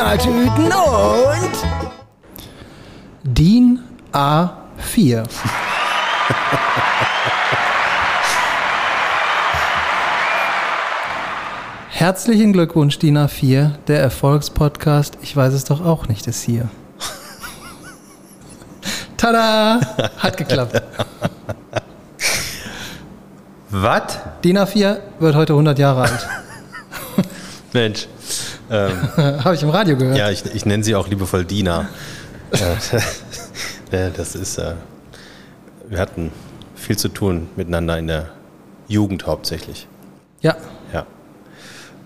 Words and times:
Dönertüten 0.00 0.72
und 0.72 1.52
DIN 3.22 3.80
A4. 4.12 5.28
Herzlichen 11.90 12.54
Glückwunsch, 12.54 12.98
DIN 12.98 13.18
A4. 13.18 13.72
Der 13.88 14.00
Erfolgspodcast, 14.00 15.18
ich 15.20 15.36
weiß 15.36 15.52
es 15.52 15.64
doch 15.64 15.84
auch 15.84 16.08
nicht, 16.08 16.26
ist 16.26 16.44
hier. 16.44 16.70
Tada! 19.18 19.80
Hat 20.16 20.38
geklappt. 20.38 20.82
Was? 23.68 24.18
DIN 24.42 24.56
A4 24.56 24.96
wird 25.18 25.34
heute 25.34 25.52
100 25.52 25.78
Jahre 25.78 26.02
alt. 26.04 26.26
Mensch. 27.74 28.08
Ähm, 28.70 28.92
Habe 29.44 29.54
ich 29.54 29.62
im 29.62 29.70
Radio 29.70 29.96
gehört. 29.96 30.16
ja, 30.16 30.30
ich, 30.30 30.44
ich 30.54 30.64
nenne 30.64 30.84
sie 30.84 30.94
auch 30.94 31.08
liebevoll 31.08 31.44
Dina. 31.44 31.88
Äh, 33.92 34.10
das 34.16 34.34
ist, 34.34 34.58
äh, 34.58 34.74
wir 35.88 35.98
hatten 35.98 36.32
viel 36.74 36.96
zu 36.96 37.08
tun 37.08 37.48
miteinander 37.56 37.96
in 37.98 38.08
der 38.08 38.30
Jugend 38.88 39.26
hauptsächlich. 39.26 39.86
Ja, 40.40 40.56
Ja. 40.92 41.06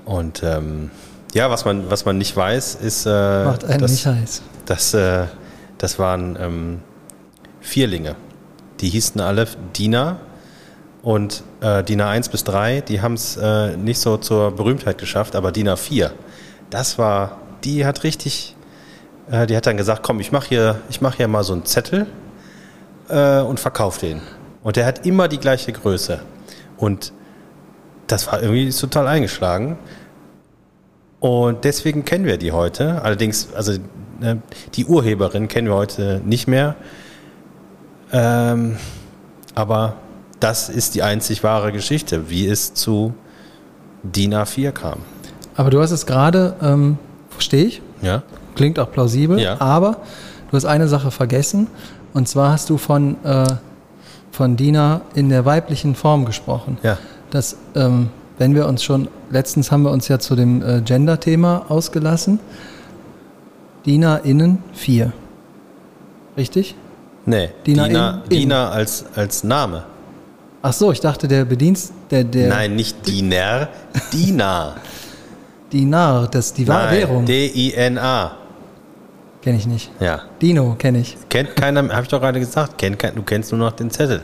Und 0.04 0.42
ähm, 0.42 0.90
ja, 1.32 1.50
was 1.50 1.64
man, 1.64 1.90
was 1.90 2.04
man 2.04 2.18
nicht 2.18 2.36
weiß, 2.36 2.76
ist, 2.76 3.06
äh, 3.06 3.44
macht 3.44 3.64
einen 3.64 3.80
dass, 3.80 3.90
nicht 3.90 4.06
heiß. 4.06 4.42
dass, 4.66 4.94
äh, 4.94 5.24
das 5.78 5.98
waren 5.98 6.36
ähm, 6.40 6.80
Vierlinge. 7.60 8.16
Die 8.80 8.88
hießen 8.88 9.20
alle 9.20 9.46
Dina 9.76 10.18
und 11.02 11.42
äh, 11.60 11.82
Dina 11.82 12.08
1 12.10 12.28
bis 12.28 12.44
3, 12.44 12.82
die 12.82 13.00
haben 13.00 13.14
es 13.14 13.36
äh, 13.36 13.76
nicht 13.76 13.98
so 13.98 14.16
zur 14.16 14.54
Berühmtheit 14.54 14.98
geschafft, 14.98 15.36
aber 15.36 15.52
Dina 15.52 15.76
4, 15.76 16.12
das 16.74 16.98
war, 16.98 17.38
die 17.62 17.86
hat 17.86 18.02
richtig, 18.02 18.56
äh, 19.30 19.46
die 19.46 19.56
hat 19.56 19.66
dann 19.66 19.76
gesagt, 19.76 20.02
komm, 20.02 20.18
ich 20.18 20.32
mache 20.32 20.48
hier, 20.48 20.80
ich 20.90 21.00
mach 21.00 21.14
hier 21.14 21.28
mal 21.28 21.44
so 21.44 21.52
einen 21.52 21.64
Zettel 21.64 22.08
äh, 23.08 23.38
und 23.42 23.60
verkauf 23.60 23.98
den. 23.98 24.20
Und 24.64 24.74
der 24.74 24.84
hat 24.84 25.06
immer 25.06 25.28
die 25.28 25.38
gleiche 25.38 25.72
Größe. 25.72 26.20
Und 26.76 27.12
das 28.08 28.26
war 28.26 28.42
irgendwie 28.42 28.68
total 28.70 29.06
eingeschlagen. 29.06 29.78
Und 31.20 31.62
deswegen 31.62 32.04
kennen 32.04 32.24
wir 32.24 32.38
die 32.38 32.50
heute. 32.50 33.02
Allerdings, 33.02 33.54
also 33.54 33.74
ne, 34.18 34.42
die 34.74 34.84
Urheberin 34.84 35.46
kennen 35.46 35.68
wir 35.68 35.76
heute 35.76 36.22
nicht 36.24 36.48
mehr. 36.48 36.74
Ähm, 38.10 38.78
aber 39.54 39.94
das 40.40 40.68
ist 40.68 40.96
die 40.96 41.04
einzig 41.04 41.44
wahre 41.44 41.70
Geschichte, 41.70 42.30
wie 42.30 42.48
es 42.48 42.74
zu 42.74 43.14
DIN 44.02 44.34
A4 44.34 44.72
kam. 44.72 45.13
Aber 45.56 45.70
du 45.70 45.80
hast 45.80 45.90
es 45.92 46.06
gerade, 46.06 46.54
ähm, 46.62 46.98
verstehe 47.30 47.64
ich, 47.64 47.82
Ja? 48.02 48.22
klingt 48.56 48.78
auch 48.78 48.90
plausibel, 48.90 49.38
Ja. 49.40 49.60
aber 49.60 49.98
du 50.50 50.56
hast 50.56 50.64
eine 50.64 50.88
Sache 50.88 51.10
vergessen. 51.10 51.68
Und 52.12 52.28
zwar 52.28 52.52
hast 52.52 52.70
du 52.70 52.78
von, 52.78 53.16
äh, 53.24 53.44
von 54.30 54.56
Dina 54.56 55.00
in 55.14 55.28
der 55.28 55.44
weiblichen 55.44 55.94
Form 55.94 56.24
gesprochen. 56.24 56.78
Ja. 56.82 56.98
Dass, 57.30 57.56
ähm, 57.74 58.08
wenn 58.38 58.54
wir 58.54 58.66
uns 58.66 58.82
schon, 58.82 59.08
letztens 59.30 59.70
haben 59.70 59.82
wir 59.82 59.90
uns 59.90 60.08
ja 60.08 60.18
zu 60.18 60.34
dem 60.36 60.62
äh, 60.62 60.80
Gender-Thema 60.80 61.66
ausgelassen. 61.68 62.40
Dina 63.86 64.16
innen 64.18 64.62
4. 64.72 65.12
Richtig? 66.36 66.74
Nee, 67.26 67.50
Dina 67.66 67.86
Dina, 67.86 68.10
in- 68.10 68.22
in. 68.24 68.28
Dina 68.40 68.70
als, 68.70 69.04
als 69.14 69.44
Name. 69.44 69.84
Ach 70.62 70.72
so, 70.72 70.90
ich 70.92 71.00
dachte, 71.00 71.28
der 71.28 71.44
Bedienst, 71.44 71.92
der, 72.10 72.24
der 72.24 72.48
Nein, 72.48 72.74
nicht 72.76 73.06
Diner, 73.06 73.68
Dina. 74.12 74.74
Dinar, 75.72 76.28
das 76.28 76.52
die 76.52 76.66
wahre 76.68 76.86
Nein, 76.86 76.96
Währung. 76.98 77.24
D-I-N-A. 77.26 78.36
Kenne 79.42 79.58
ich 79.58 79.66
nicht. 79.66 79.90
Ja. 80.00 80.22
Dino 80.40 80.74
kenne 80.78 81.00
ich. 81.00 81.16
Kennt 81.28 81.54
keiner, 81.56 81.80
habe 81.92 82.02
ich 82.02 82.08
doch 82.08 82.20
gerade 82.20 82.40
gesagt, 82.40 82.78
kennt, 82.78 82.98
kein- 82.98 83.14
du 83.14 83.22
kennst 83.22 83.52
nur 83.52 83.58
noch 83.58 83.72
den 83.72 83.90
Zettel 83.90 84.22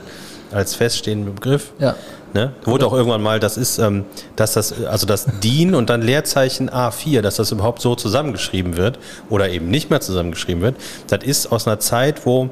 als 0.53 0.75
feststehenden 0.75 1.35
Begriff. 1.35 1.73
Ja. 1.79 1.95
Ne? 2.33 2.53
Wurde 2.65 2.87
auch 2.87 2.93
irgendwann 2.93 3.23
mal, 3.23 3.41
das 3.41 3.57
ist, 3.57 3.79
ähm, 3.79 4.05
dass 4.37 4.53
das, 4.55 4.85
also 4.85 5.07
das 5.07 5.27
DIN 5.43 5.75
und 5.75 5.91
dann 5.91 6.01
Leerzeichen 6.01 6.71
A4, 6.71 7.21
dass 7.23 7.37
das 7.37 7.51
überhaupt 7.51 7.83
so 7.83 7.97
zusammengeschrieben 7.97 8.77
wird 8.77 8.99
oder 9.29 9.49
eben 9.51 9.69
nicht 9.69 9.91
mehr 9.91 10.01
zusammengeschrieben 10.01 10.63
wird, 10.63 10.77
das 11.09 11.25
ist 11.25 11.51
aus 11.53 11.67
einer 11.67 11.81
Zeit, 11.81 12.25
wo 12.25 12.49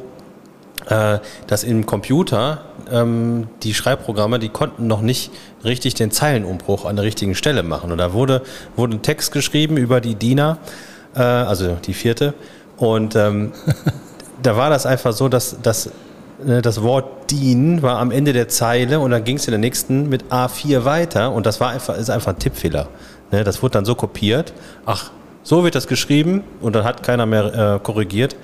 äh, 0.88 1.18
das 1.46 1.64
im 1.64 1.86
Computer, 1.86 2.62
ähm, 2.90 3.48
die 3.62 3.74
Schreibprogramme, 3.74 4.38
die 4.38 4.48
konnten 4.48 4.86
noch 4.86 5.00
nicht 5.00 5.30
richtig 5.64 5.94
den 5.94 6.10
Zeilenumbruch 6.10 6.84
an 6.84 6.96
der 6.96 7.04
richtigen 7.04 7.34
Stelle 7.34 7.62
machen. 7.62 7.92
Und 7.92 7.98
da 7.98 8.12
wurde, 8.12 8.42
wurde 8.76 8.96
ein 8.96 9.02
Text 9.02 9.32
geschrieben 9.32 9.76
über 9.76 10.00
die 10.00 10.14
DINA, 10.14 10.58
äh, 11.14 11.20
also 11.20 11.76
die 11.84 11.94
vierte. 11.94 12.34
Und 12.76 13.16
ähm, 13.16 13.52
da 14.42 14.56
war 14.56 14.70
das 14.70 14.86
einfach 14.86 15.12
so, 15.12 15.28
dass, 15.28 15.60
dass 15.62 15.90
äh, 16.46 16.62
das 16.62 16.82
Wort 16.82 17.30
DIN 17.30 17.82
war 17.82 17.98
am 17.98 18.10
Ende 18.10 18.32
der 18.32 18.48
Zeile 18.48 19.00
und 19.00 19.10
dann 19.10 19.24
ging 19.24 19.36
es 19.36 19.46
in 19.46 19.52
der 19.52 19.58
nächsten 19.58 20.08
mit 20.08 20.24
A4 20.30 20.84
weiter 20.84 21.32
und 21.32 21.44
das 21.44 21.60
war 21.60 21.70
einfach, 21.70 21.96
ist 21.96 22.10
einfach 22.10 22.32
ein 22.32 22.38
Tippfehler. 22.38 22.88
Ne, 23.30 23.44
das 23.44 23.62
wurde 23.62 23.72
dann 23.72 23.84
so 23.84 23.94
kopiert. 23.94 24.54
Ach, 24.86 25.10
so 25.42 25.64
wird 25.64 25.74
das 25.74 25.86
geschrieben 25.86 26.44
und 26.60 26.74
dann 26.74 26.84
hat 26.84 27.02
keiner 27.02 27.26
mehr 27.26 27.74
äh, 27.76 27.78
korrigiert. 27.80 28.36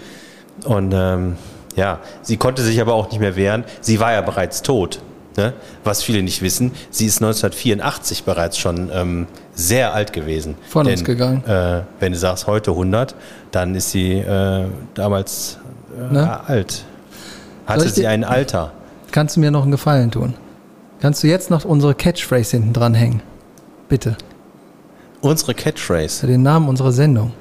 Und 0.64 0.92
ähm, 0.94 1.36
ja, 1.76 1.98
sie 2.22 2.36
konnte 2.36 2.62
sich 2.62 2.80
aber 2.80 2.94
auch 2.94 3.10
nicht 3.10 3.20
mehr 3.20 3.36
wehren. 3.36 3.64
Sie 3.80 4.00
war 4.00 4.12
ja 4.12 4.20
bereits 4.20 4.62
tot. 4.62 5.00
Ne? 5.36 5.52
Was 5.82 6.02
viele 6.02 6.22
nicht 6.22 6.42
wissen, 6.42 6.70
sie 6.90 7.06
ist 7.06 7.16
1984 7.20 8.22
bereits 8.24 8.56
schon 8.56 8.90
ähm, 8.92 9.26
sehr 9.54 9.92
alt 9.92 10.12
gewesen. 10.12 10.54
Von 10.68 10.86
uns 10.86 11.02
gegangen. 11.02 11.44
Äh, 11.44 11.82
wenn 11.98 12.12
du 12.12 12.18
sagst 12.18 12.46
heute 12.46 12.70
100, 12.70 13.16
dann 13.50 13.74
ist 13.74 13.90
sie 13.90 14.12
äh, 14.18 14.66
damals 14.94 15.58
äh, 15.98 16.12
Ne? 16.12 16.40
alt. 16.46 16.84
Hatte 17.66 17.88
sie 17.88 18.06
ein 18.06 18.22
Alter. 18.24 18.72
Kannst 19.10 19.36
du 19.36 19.40
mir 19.40 19.50
noch 19.50 19.62
einen 19.62 19.72
Gefallen 19.72 20.10
tun? 20.10 20.34
Kannst 21.00 21.22
du 21.22 21.26
jetzt 21.26 21.50
noch 21.50 21.64
unsere 21.64 21.94
Catchphrase 21.94 22.56
hinten 22.56 22.72
dran 22.72 22.94
hängen? 22.94 23.22
Bitte. 23.88 24.16
Unsere 25.20 25.54
Catchphrase. 25.54 26.26
Den 26.26 26.42
Namen 26.42 26.68
unserer 26.68 26.92
Sendung. 26.92 27.32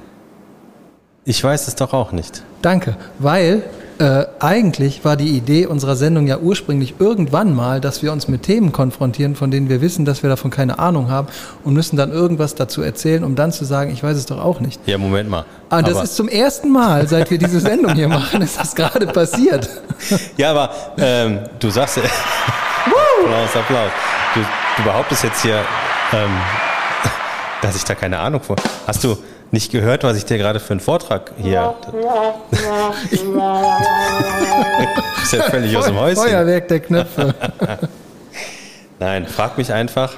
Ich 1.25 1.43
weiß 1.43 1.67
es 1.67 1.75
doch 1.75 1.93
auch 1.93 2.11
nicht. 2.11 2.43
Danke, 2.61 2.95
weil 3.19 3.63
äh, 3.99 4.25
eigentlich 4.39 5.05
war 5.05 5.15
die 5.15 5.29
Idee 5.29 5.65
unserer 5.65 5.95
Sendung 5.95 6.27
ja 6.27 6.37
ursprünglich 6.37 6.95
irgendwann 6.99 7.55
mal, 7.55 7.81
dass 7.81 8.01
wir 8.01 8.11
uns 8.11 8.27
mit 8.27 8.43
Themen 8.43 8.71
konfrontieren, 8.71 9.35
von 9.35 9.51
denen 9.51 9.69
wir 9.69 9.81
wissen, 9.81 10.05
dass 10.05 10.23
wir 10.23 10.29
davon 10.29 10.51
keine 10.51 10.79
Ahnung 10.79 11.09
haben 11.09 11.27
und 11.63 11.73
müssen 11.73 11.97
dann 11.97 12.11
irgendwas 12.11 12.55
dazu 12.55 12.81
erzählen, 12.81 13.23
um 13.23 13.35
dann 13.35 13.51
zu 13.51 13.65
sagen, 13.65 13.91
ich 13.91 14.03
weiß 14.03 14.17
es 14.17 14.25
doch 14.25 14.43
auch 14.43 14.59
nicht. 14.59 14.79
Ja, 14.85 14.97
Moment 14.97 15.29
mal. 15.29 15.45
Ah, 15.69 15.81
das 15.81 15.95
aber, 15.95 16.03
ist 16.03 16.15
zum 16.15 16.27
ersten 16.27 16.71
Mal, 16.71 17.07
seit 17.07 17.29
wir 17.31 17.37
diese 17.37 17.59
Sendung 17.59 17.93
hier 17.93 18.07
machen, 18.07 18.41
ist 18.41 18.59
das 18.59 18.75
gerade 18.75 19.07
passiert. 19.07 19.69
ja, 20.37 20.51
aber 20.51 20.69
ähm, 20.97 21.39
du 21.59 21.69
sagst. 21.69 21.99
Applaus, 21.99 23.55
Applaus. 23.55 23.91
Du, 24.33 24.41
du 24.77 24.83
behauptest 24.83 25.23
jetzt 25.23 25.41
hier, 25.41 25.63
ähm, 26.11 26.31
dass 27.61 27.75
ich 27.75 27.83
da 27.83 27.95
keine 27.95 28.19
Ahnung 28.19 28.41
vor. 28.41 28.55
Hast 28.85 29.03
du 29.03 29.17
nicht 29.53 29.71
gehört, 29.71 30.03
was 30.03 30.17
ich 30.17 30.25
dir 30.25 30.39
gerade 30.39 30.59
für 30.59 30.73
einen 30.73 30.79
Vortrag 30.79 31.31
hier. 31.37 31.75
ist 35.21 35.33
ja 35.33 35.43
völlig 35.43 35.77
aus 35.77 35.85
dem 35.85 35.99
Häuschen. 35.99 36.23
Feuerwerk 36.23 36.67
der 36.67 36.79
Knöpfe. 36.79 37.35
Nein, 38.99 39.27
frag 39.27 39.59
mich 39.59 39.71
einfach. 39.71 40.15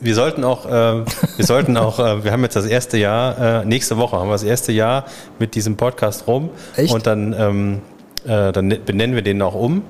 Wir 0.00 0.16
sollten 0.16 0.42
auch, 0.42 0.66
äh, 0.66 1.04
wir 1.36 1.46
sollten 1.46 1.76
auch, 1.76 2.00
äh, 2.00 2.24
wir 2.24 2.32
haben 2.32 2.42
jetzt 2.42 2.56
das 2.56 2.66
erste 2.66 2.98
Jahr, 2.98 3.62
äh, 3.62 3.64
nächste 3.64 3.98
Woche 3.98 4.16
haben 4.16 4.26
wir 4.26 4.32
das 4.32 4.42
erste 4.42 4.72
Jahr 4.72 5.04
mit 5.38 5.54
diesem 5.54 5.76
Podcast 5.76 6.26
rum. 6.26 6.50
Echt? 6.74 6.92
Und 6.92 7.06
dann, 7.06 7.32
ähm, 7.38 7.82
äh, 8.24 8.50
dann 8.50 8.66
ne- 8.66 8.80
benennen 8.84 9.14
wir 9.14 9.22
den 9.22 9.40
auch 9.42 9.54
um 9.54 9.84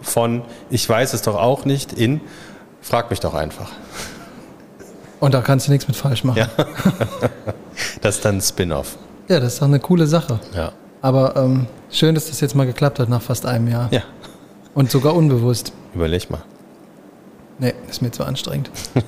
von 0.00 0.42
Ich 0.70 0.88
weiß 0.88 1.12
es 1.12 1.20
doch 1.20 1.36
auch 1.36 1.66
nicht 1.66 1.92
in 1.92 2.22
Frag 2.80 3.10
mich 3.10 3.20
doch 3.20 3.34
einfach. 3.34 3.70
Und 5.18 5.34
da 5.34 5.42
kannst 5.42 5.66
du 5.66 5.72
nichts 5.72 5.86
mit 5.86 5.96
falsch 5.96 6.24
machen. 6.24 6.38
Ja. 6.38 6.48
Das 8.00 8.16
ist 8.16 8.24
dann 8.24 8.36
ein 8.36 8.40
Spin-off. 8.40 8.96
Ja, 9.28 9.40
das 9.40 9.54
ist 9.54 9.62
doch 9.62 9.66
eine 9.66 9.80
coole 9.80 10.06
Sache. 10.06 10.40
Ja. 10.54 10.72
Aber 11.02 11.36
ähm, 11.36 11.66
schön, 11.90 12.14
dass 12.14 12.28
das 12.28 12.40
jetzt 12.40 12.54
mal 12.54 12.66
geklappt 12.66 12.98
hat 12.98 13.08
nach 13.08 13.22
fast 13.22 13.46
einem 13.46 13.68
Jahr. 13.68 13.88
Ja, 13.90 14.02
Und 14.74 14.90
sogar 14.90 15.14
unbewusst. 15.14 15.72
überleg 15.94 16.30
mal. 16.30 16.42
Nee, 17.58 17.74
ist 17.90 18.00
mir 18.02 18.10
zu 18.10 18.24
anstrengend. 18.24 18.70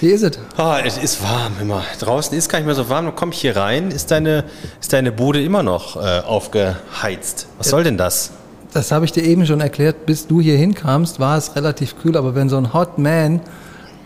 Wie 0.00 0.08
ist 0.10 0.22
es? 0.22 0.38
Ah, 0.56 0.78
es 0.84 0.96
ist 0.96 1.20
warm 1.22 1.54
immer. 1.60 1.82
Draußen 1.98 2.36
ist 2.38 2.48
gar 2.48 2.58
nicht 2.60 2.66
mehr 2.66 2.76
so 2.76 2.88
warm. 2.88 3.06
Dann 3.06 3.16
komme 3.16 3.32
ich 3.32 3.40
hier 3.40 3.56
rein, 3.56 3.90
ist 3.90 4.12
deine, 4.12 4.44
ist 4.80 4.92
deine 4.92 5.10
Bude 5.10 5.42
immer 5.42 5.64
noch 5.64 5.96
äh, 5.96 6.20
aufgeheizt. 6.20 7.48
Was 7.58 7.70
soll 7.70 7.82
denn 7.82 7.98
das? 7.98 8.30
Das 8.72 8.92
habe 8.92 9.04
ich 9.06 9.12
dir 9.12 9.24
eben 9.24 9.44
schon 9.46 9.60
erklärt. 9.60 10.06
Bis 10.06 10.28
du 10.28 10.40
hier 10.40 10.56
hinkamst, 10.56 11.18
war 11.18 11.36
es 11.36 11.56
relativ 11.56 11.98
kühl. 12.00 12.16
Aber 12.16 12.36
wenn 12.36 12.48
so 12.48 12.56
ein 12.58 12.72
Hot 12.72 12.98
Man, 12.98 13.40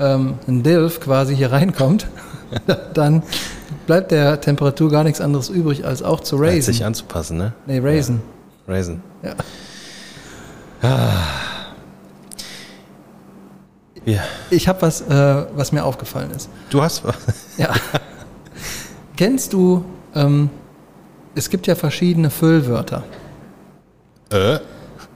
ähm, 0.01 0.39
ein 0.49 0.63
Dilf 0.63 1.01
quasi 1.01 1.37
hier 1.37 1.53
reinkommt, 1.53 2.07
dann 2.95 3.23
bleibt 3.87 4.11
der 4.11 4.41
Temperatur 4.41 4.91
gar 4.91 5.05
nichts 5.05 5.21
anderes 5.21 5.49
übrig, 5.49 5.85
als 5.85 6.03
auch 6.03 6.21
zu 6.21 6.39
Hat 6.39 6.51
sich 6.53 6.67
raisen. 6.77 6.85
anzupassen, 6.87 7.37
ne? 7.39 7.53
Nee, 7.67 7.79
raisen. 7.79 8.23
Raisin. 8.67 9.03
Ja. 9.23 9.35
Ja. 14.05 14.21
Ich 14.51 14.69
habe 14.69 14.83
was, 14.83 15.01
äh, 15.03 15.47
was 15.55 15.73
mir 15.73 15.85
aufgefallen 15.85 16.31
ist. 16.33 16.49
Du 16.71 16.83
hast 16.83 17.05
was. 17.05 17.17
Ja. 17.57 17.71
Kennst 19.17 19.53
du, 19.53 19.85
ähm, 20.15 20.51
es 21.35 21.51
gibt 21.51 21.67
ja 21.67 21.75
verschiedene 21.75 22.31
Füllwörter. 22.31 23.05
Äh? 24.31 24.59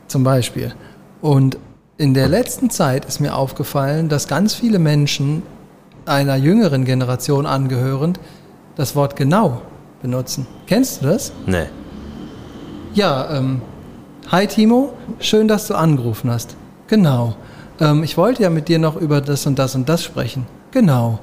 Zum 0.06 0.22
Beispiel. 0.22 0.74
Und 1.20 1.58
in 1.96 2.14
der 2.14 2.28
letzten 2.28 2.70
Zeit 2.70 3.06
ist 3.06 3.20
mir 3.20 3.34
aufgefallen, 3.34 4.08
dass 4.08 4.28
ganz 4.28 4.54
viele 4.54 4.78
Menschen 4.78 5.42
einer 6.06 6.36
jüngeren 6.36 6.84
Generation 6.84 7.46
angehörend 7.46 8.20
das 8.76 8.94
Wort 8.94 9.16
genau 9.16 9.62
benutzen. 10.02 10.46
Kennst 10.66 11.02
du 11.02 11.06
das? 11.06 11.32
Nee. 11.46 11.66
Ja, 12.94 13.30
ähm, 13.30 13.60
hi 14.30 14.46
Timo, 14.46 14.92
schön, 15.18 15.48
dass 15.48 15.66
du 15.66 15.74
angerufen 15.74 16.30
hast. 16.30 16.56
Genau. 16.86 17.34
Ähm, 17.80 18.02
ich 18.02 18.16
wollte 18.16 18.42
ja 18.42 18.50
mit 18.50 18.68
dir 18.68 18.78
noch 18.78 18.96
über 18.96 19.20
das 19.20 19.46
und 19.46 19.58
das 19.58 19.74
und 19.74 19.88
das 19.88 20.02
sprechen. 20.02 20.46
Genau. 20.70 21.18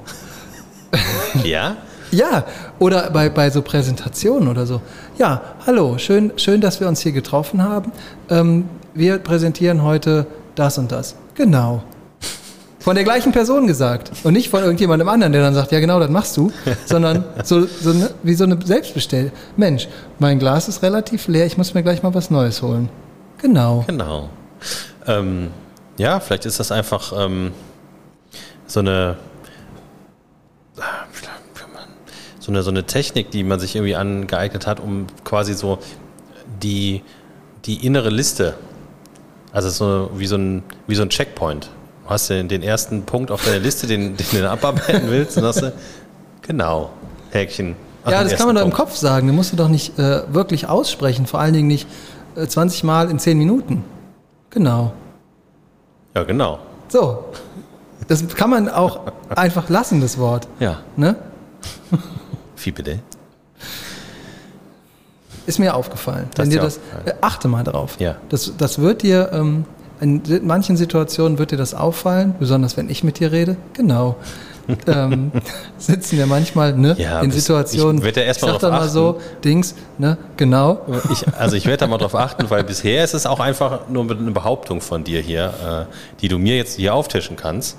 Ja? 1.42 1.76
Ja, 2.12 2.44
oder 2.78 3.10
bei, 3.10 3.28
bei 3.28 3.50
so 3.50 3.60
Präsentationen 3.60 4.46
oder 4.46 4.66
so. 4.66 4.80
Ja, 5.18 5.42
hallo, 5.66 5.98
schön, 5.98 6.32
schön, 6.36 6.60
dass 6.60 6.78
wir 6.78 6.86
uns 6.86 7.00
hier 7.00 7.10
getroffen 7.10 7.64
haben. 7.64 7.90
Ähm, 8.30 8.68
wir 8.94 9.18
präsentieren 9.18 9.82
heute 9.82 10.26
das 10.54 10.78
und 10.78 10.92
das. 10.92 11.16
Genau. 11.34 11.82
Von 12.84 12.96
der 12.96 13.04
gleichen 13.04 13.32
Person 13.32 13.66
gesagt 13.66 14.12
und 14.24 14.34
nicht 14.34 14.50
von 14.50 14.62
irgendjemandem 14.62 15.08
anderen, 15.08 15.32
der 15.32 15.40
dann 15.40 15.54
sagt, 15.54 15.72
ja 15.72 15.80
genau, 15.80 15.98
das 16.00 16.10
machst 16.10 16.36
du, 16.36 16.52
sondern 16.84 17.24
so, 17.42 17.64
so 17.64 17.92
eine, 17.92 18.10
wie 18.22 18.34
so 18.34 18.44
eine 18.44 18.58
Selbstbestell. 18.62 19.32
Mensch, 19.56 19.88
mein 20.18 20.38
Glas 20.38 20.68
ist 20.68 20.82
relativ 20.82 21.26
leer, 21.26 21.46
ich 21.46 21.56
muss 21.56 21.72
mir 21.72 21.82
gleich 21.82 22.02
mal 22.02 22.12
was 22.12 22.30
Neues 22.30 22.60
holen. 22.60 22.90
Genau. 23.40 23.84
Genau. 23.86 24.28
Ähm, 25.06 25.48
ja, 25.96 26.20
vielleicht 26.20 26.44
ist 26.44 26.60
das 26.60 26.70
einfach 26.70 27.14
ähm, 27.16 27.52
so 28.66 28.80
eine 28.80 29.16
so 32.38 32.52
eine 32.52 32.62
so 32.62 32.70
eine 32.70 32.84
Technik, 32.84 33.30
die 33.30 33.44
man 33.44 33.60
sich 33.60 33.76
irgendwie 33.76 33.96
angeeignet 33.96 34.66
hat, 34.66 34.78
um 34.78 35.06
quasi 35.24 35.54
so 35.54 35.78
die 36.62 37.02
die 37.64 37.86
innere 37.86 38.10
Liste, 38.10 38.52
also 39.52 39.70
so 39.70 40.10
wie 40.18 40.26
so 40.26 40.36
ein 40.36 40.62
wie 40.86 40.96
so 40.96 41.00
ein 41.02 41.08
Checkpoint. 41.08 41.70
Du 42.04 42.10
hast 42.10 42.28
den, 42.28 42.48
den 42.48 42.62
ersten 42.62 43.02
Punkt 43.04 43.30
auf 43.30 43.44
deiner 43.44 43.58
Liste, 43.58 43.86
den, 43.86 44.16
den 44.16 44.26
du 44.32 44.50
abarbeiten 44.50 45.04
willst, 45.08 45.36
und 45.38 45.44
hast 45.44 45.62
du 45.62 45.72
genau 46.42 46.90
Häkchen. 47.30 47.76
Ja, 48.06 48.22
das 48.22 48.36
kann 48.36 48.46
man 48.46 48.56
doch 48.56 48.62
im. 48.62 48.72
Kopf 48.72 48.94
sagen. 48.94 49.26
Den 49.26 49.34
musst 49.36 49.52
du 49.52 49.56
doch 49.56 49.68
nicht 49.68 49.98
äh, 49.98 50.22
wirklich 50.32 50.68
aussprechen. 50.68 51.26
Vor 51.26 51.40
allen 51.40 51.54
Dingen 51.54 51.68
nicht 51.68 51.88
äh, 52.36 52.46
20 52.46 52.84
Mal 52.84 53.10
in 53.10 53.18
10 53.18 53.38
Minuten. 53.38 53.82
Genau. 54.50 54.92
Ja, 56.14 56.22
genau. 56.24 56.58
So. 56.88 57.24
Das 58.06 58.26
kann 58.28 58.50
man 58.50 58.68
auch 58.68 59.00
einfach 59.34 59.70
lassen, 59.70 60.02
das 60.02 60.18
Wort. 60.18 60.46
Ja, 60.60 60.80
Ne? 60.96 61.16
wie 62.62 62.70
bitte? 62.72 62.98
Ist 65.46 65.58
mir 65.58 65.74
aufgefallen. 65.74 66.28
Das 66.34 66.44
Wenn 66.44 66.50
dir 66.50 66.60
das, 66.60 66.76
aufgefallen. 66.78 67.06
äh, 67.06 67.14
achte 67.22 67.48
mal 67.48 67.64
drauf. 67.64 67.96
Ja. 67.98 68.16
Das, 68.28 68.52
das 68.58 68.78
wird 68.78 69.00
dir, 69.02 69.30
ähm, 69.32 69.64
in 70.00 70.22
manchen 70.42 70.76
Situationen 70.76 71.38
wird 71.38 71.52
dir 71.52 71.56
das 71.56 71.74
auffallen, 71.74 72.34
besonders 72.38 72.76
wenn 72.76 72.90
ich 72.90 73.04
mit 73.04 73.20
dir 73.20 73.32
rede. 73.32 73.56
Genau. 73.74 74.16
ähm, 74.86 75.30
sitzen 75.76 76.16
wir 76.16 76.26
manchmal 76.26 76.72
ne, 76.72 76.96
Ja, 76.98 77.20
in 77.20 77.30
Situationen. 77.30 78.02
ich 78.02 78.16
ja 78.16 78.24
mal 78.26 78.34
sag 78.34 78.58
dann 78.60 78.70
mal 78.70 78.88
so, 78.88 79.20
Dings, 79.44 79.74
ne, 79.98 80.16
genau. 80.36 80.80
Ich, 81.12 81.22
also 81.38 81.56
ich 81.56 81.66
werde 81.66 81.78
da 81.78 81.86
mal 81.86 81.98
drauf 81.98 82.14
achten, 82.14 82.48
weil 82.48 82.64
bisher 82.64 83.04
ist 83.04 83.12
es 83.14 83.26
auch 83.26 83.40
einfach 83.40 83.88
nur 83.88 84.10
eine 84.10 84.30
Behauptung 84.30 84.80
von 84.80 85.04
dir 85.04 85.20
hier, 85.20 85.86
äh, 85.88 86.20
die 86.20 86.28
du 86.28 86.38
mir 86.38 86.56
jetzt 86.56 86.76
hier 86.76 86.94
auftischen 86.94 87.36
kannst. 87.36 87.76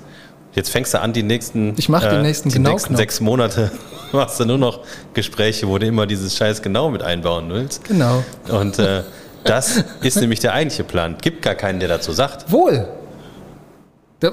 Jetzt 0.54 0.70
fängst 0.70 0.94
du 0.94 1.00
an, 1.00 1.12
die 1.12 1.22
nächsten, 1.22 1.74
Ich 1.76 1.88
mach 1.88 2.00
den 2.00 2.22
nächsten 2.22 2.48
die 2.48 2.58
nächsten 2.58 2.62
Genau-Knopf. 2.62 2.96
sechs 2.96 3.20
Monate 3.20 3.70
machst 4.12 4.40
du 4.40 4.44
nur 4.44 4.58
noch 4.58 4.80
Gespräche, 5.12 5.68
wo 5.68 5.78
du 5.78 5.86
immer 5.86 6.06
dieses 6.06 6.36
Scheiß 6.36 6.62
genau 6.62 6.88
mit 6.90 7.02
einbauen 7.02 7.46
willst. 7.50 7.84
Genau. 7.84 8.22
Und 8.48 8.78
äh, 8.78 9.02
das 9.46 9.84
ist 10.02 10.16
nämlich 10.20 10.40
der 10.40 10.52
eigentliche 10.52 10.84
Plan. 10.84 11.16
Gibt 11.20 11.42
gar 11.42 11.54
keinen, 11.54 11.80
der 11.80 11.88
dazu 11.88 12.12
sagt. 12.12 12.50
Wohl. 12.50 12.86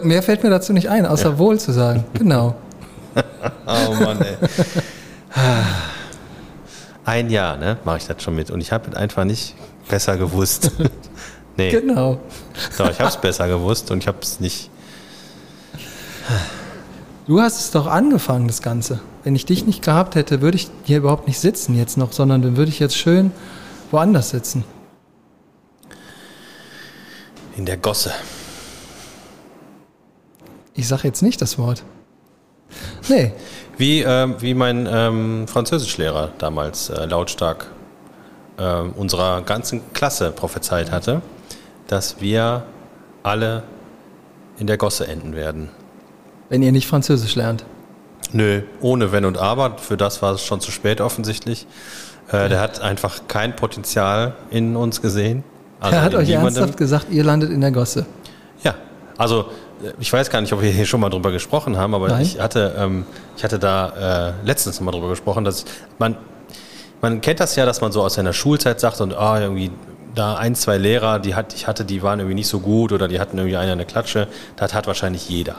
Mehr 0.01 0.23
fällt 0.23 0.43
mir 0.43 0.49
dazu 0.49 0.73
nicht 0.73 0.89
ein, 0.89 1.05
außer 1.05 1.37
wohl 1.37 1.59
zu 1.59 1.71
sagen. 1.71 2.03
Genau. 2.13 2.55
Oh 3.67 3.93
Mann, 4.03 4.19
ey. 4.21 4.35
Ein 7.05 7.29
Jahr, 7.29 7.57
ne, 7.57 7.77
mache 7.83 7.97
ich 7.97 8.07
das 8.07 8.23
schon 8.23 8.35
mit. 8.35 8.49
Und 8.49 8.61
ich 8.61 8.71
habe 8.71 8.89
es 8.89 8.95
einfach 8.95 9.23
nicht 9.25 9.55
besser 9.89 10.17
gewusst. 10.17 10.71
nee, 11.57 11.69
Genau. 11.69 12.17
doch, 12.77 12.89
ich 12.89 12.99
habe 12.99 13.09
es 13.09 13.17
besser 13.17 13.47
gewusst 13.47 13.91
und 13.91 13.99
ich 13.99 14.07
habe 14.07 14.17
es 14.21 14.39
nicht. 14.39 14.69
Du 17.27 17.41
hast 17.41 17.59
es 17.59 17.71
doch 17.71 17.87
angefangen, 17.87 18.47
das 18.47 18.61
Ganze. 18.61 18.99
Wenn 19.23 19.35
ich 19.35 19.45
dich 19.45 19.65
nicht 19.65 19.83
gehabt 19.83 20.15
hätte, 20.15 20.41
würde 20.41 20.55
ich 20.57 20.69
hier 20.83 20.97
überhaupt 20.97 21.27
nicht 21.27 21.39
sitzen 21.39 21.77
jetzt 21.77 21.97
noch, 21.97 22.11
sondern 22.13 22.41
dann 22.41 22.57
würde 22.57 22.69
ich 22.69 22.79
jetzt 22.79 22.97
schön 22.97 23.31
woanders 23.91 24.29
sitzen. 24.29 24.63
In 27.55 27.65
der 27.65 27.77
Gosse. 27.77 28.11
Ich 30.73 30.87
sage 30.87 31.07
jetzt 31.07 31.21
nicht 31.21 31.41
das 31.41 31.57
Wort. 31.57 31.83
Nee, 33.07 33.33
Wie, 33.77 34.01
ähm, 34.01 34.35
wie 34.39 34.53
mein 34.53 34.87
ähm, 34.91 35.47
Französischlehrer 35.47 36.31
damals 36.39 36.89
äh, 36.89 37.05
lautstark 37.05 37.67
ähm, 38.57 38.93
unserer 38.93 39.41
ganzen 39.43 39.81
Klasse 39.93 40.31
prophezeit 40.31 40.91
hatte, 40.91 41.21
dass 41.87 42.19
wir 42.21 42.65
alle 43.21 43.63
in 44.57 44.67
der 44.67 44.77
Gosse 44.77 45.07
enden 45.07 45.35
werden. 45.35 45.69
wenn 46.49 46.61
ihr 46.63 46.71
nicht 46.71 46.87
Französisch 46.87 47.35
lernt. 47.35 47.65
Nö, 48.31 48.61
ohne 48.81 49.11
Wenn 49.11 49.25
und 49.25 49.37
Aber. 49.37 49.77
Für 49.77 49.97
das 49.97 50.21
war 50.21 50.33
es 50.33 50.43
schon 50.43 50.59
zu 50.59 50.71
spät 50.71 51.01
offensichtlich. 51.01 51.67
Äh, 52.31 52.49
der 52.49 52.59
hat 52.61 52.79
einfach 52.81 53.27
kein 53.27 53.55
Potenzial 53.55 54.35
in 54.49 54.75
uns 54.75 55.01
gesehen. 55.01 55.43
Also 55.83 55.97
er 55.97 56.01
hat 56.03 56.15
euch 56.15 56.27
niemandem. 56.27 56.55
ernsthaft 56.55 56.77
gesagt, 56.77 57.07
ihr 57.11 57.23
landet 57.23 57.51
in 57.51 57.61
der 57.61 57.71
Gosse. 57.71 58.05
Ja, 58.63 58.75
also 59.17 59.41
äh, 59.83 59.91
ich 59.99 60.11
weiß 60.11 60.29
gar 60.29 60.39
nicht, 60.41 60.53
ob 60.53 60.61
wir 60.61 60.69
hier 60.69 60.85
schon 60.85 61.01
mal 61.01 61.09
drüber 61.09 61.31
gesprochen 61.31 61.77
haben, 61.77 61.93
aber 61.93 62.07
Nein. 62.07 62.21
ich 62.21 62.39
hatte, 62.39 62.73
ähm, 62.77 63.05
ich 63.35 63.43
hatte 63.43 63.59
da 63.59 64.29
äh, 64.29 64.45
letztens 64.45 64.79
mal 64.79 64.91
drüber 64.91 65.09
gesprochen, 65.09 65.43
dass 65.43 65.65
man, 65.99 66.15
man 67.01 67.19
kennt 67.19 67.39
das 67.41 67.55
ja, 67.55 67.65
dass 67.65 67.81
man 67.81 67.91
so 67.91 68.01
aus 68.01 68.13
seiner 68.13 68.33
Schulzeit 68.33 68.79
sagt 68.79 69.01
und 69.01 69.13
ah, 69.13 69.39
irgendwie 69.41 69.71
da 70.15 70.35
ein, 70.35 70.55
zwei 70.55 70.77
Lehrer, 70.77 71.19
die 71.19 71.35
hat, 71.35 71.53
ich 71.53 71.67
hatte, 71.67 71.85
die 71.85 72.01
waren 72.01 72.19
irgendwie 72.19 72.35
nicht 72.35 72.47
so 72.47 72.59
gut 72.59 72.91
oder 72.91 73.07
die 73.07 73.19
hatten 73.19 73.37
irgendwie 73.37 73.57
einer 73.57 73.73
eine 73.73 73.85
Klatsche. 73.85 74.27
Das 74.55 74.73
hat 74.73 74.87
wahrscheinlich 74.87 75.27
jeder. 75.27 75.57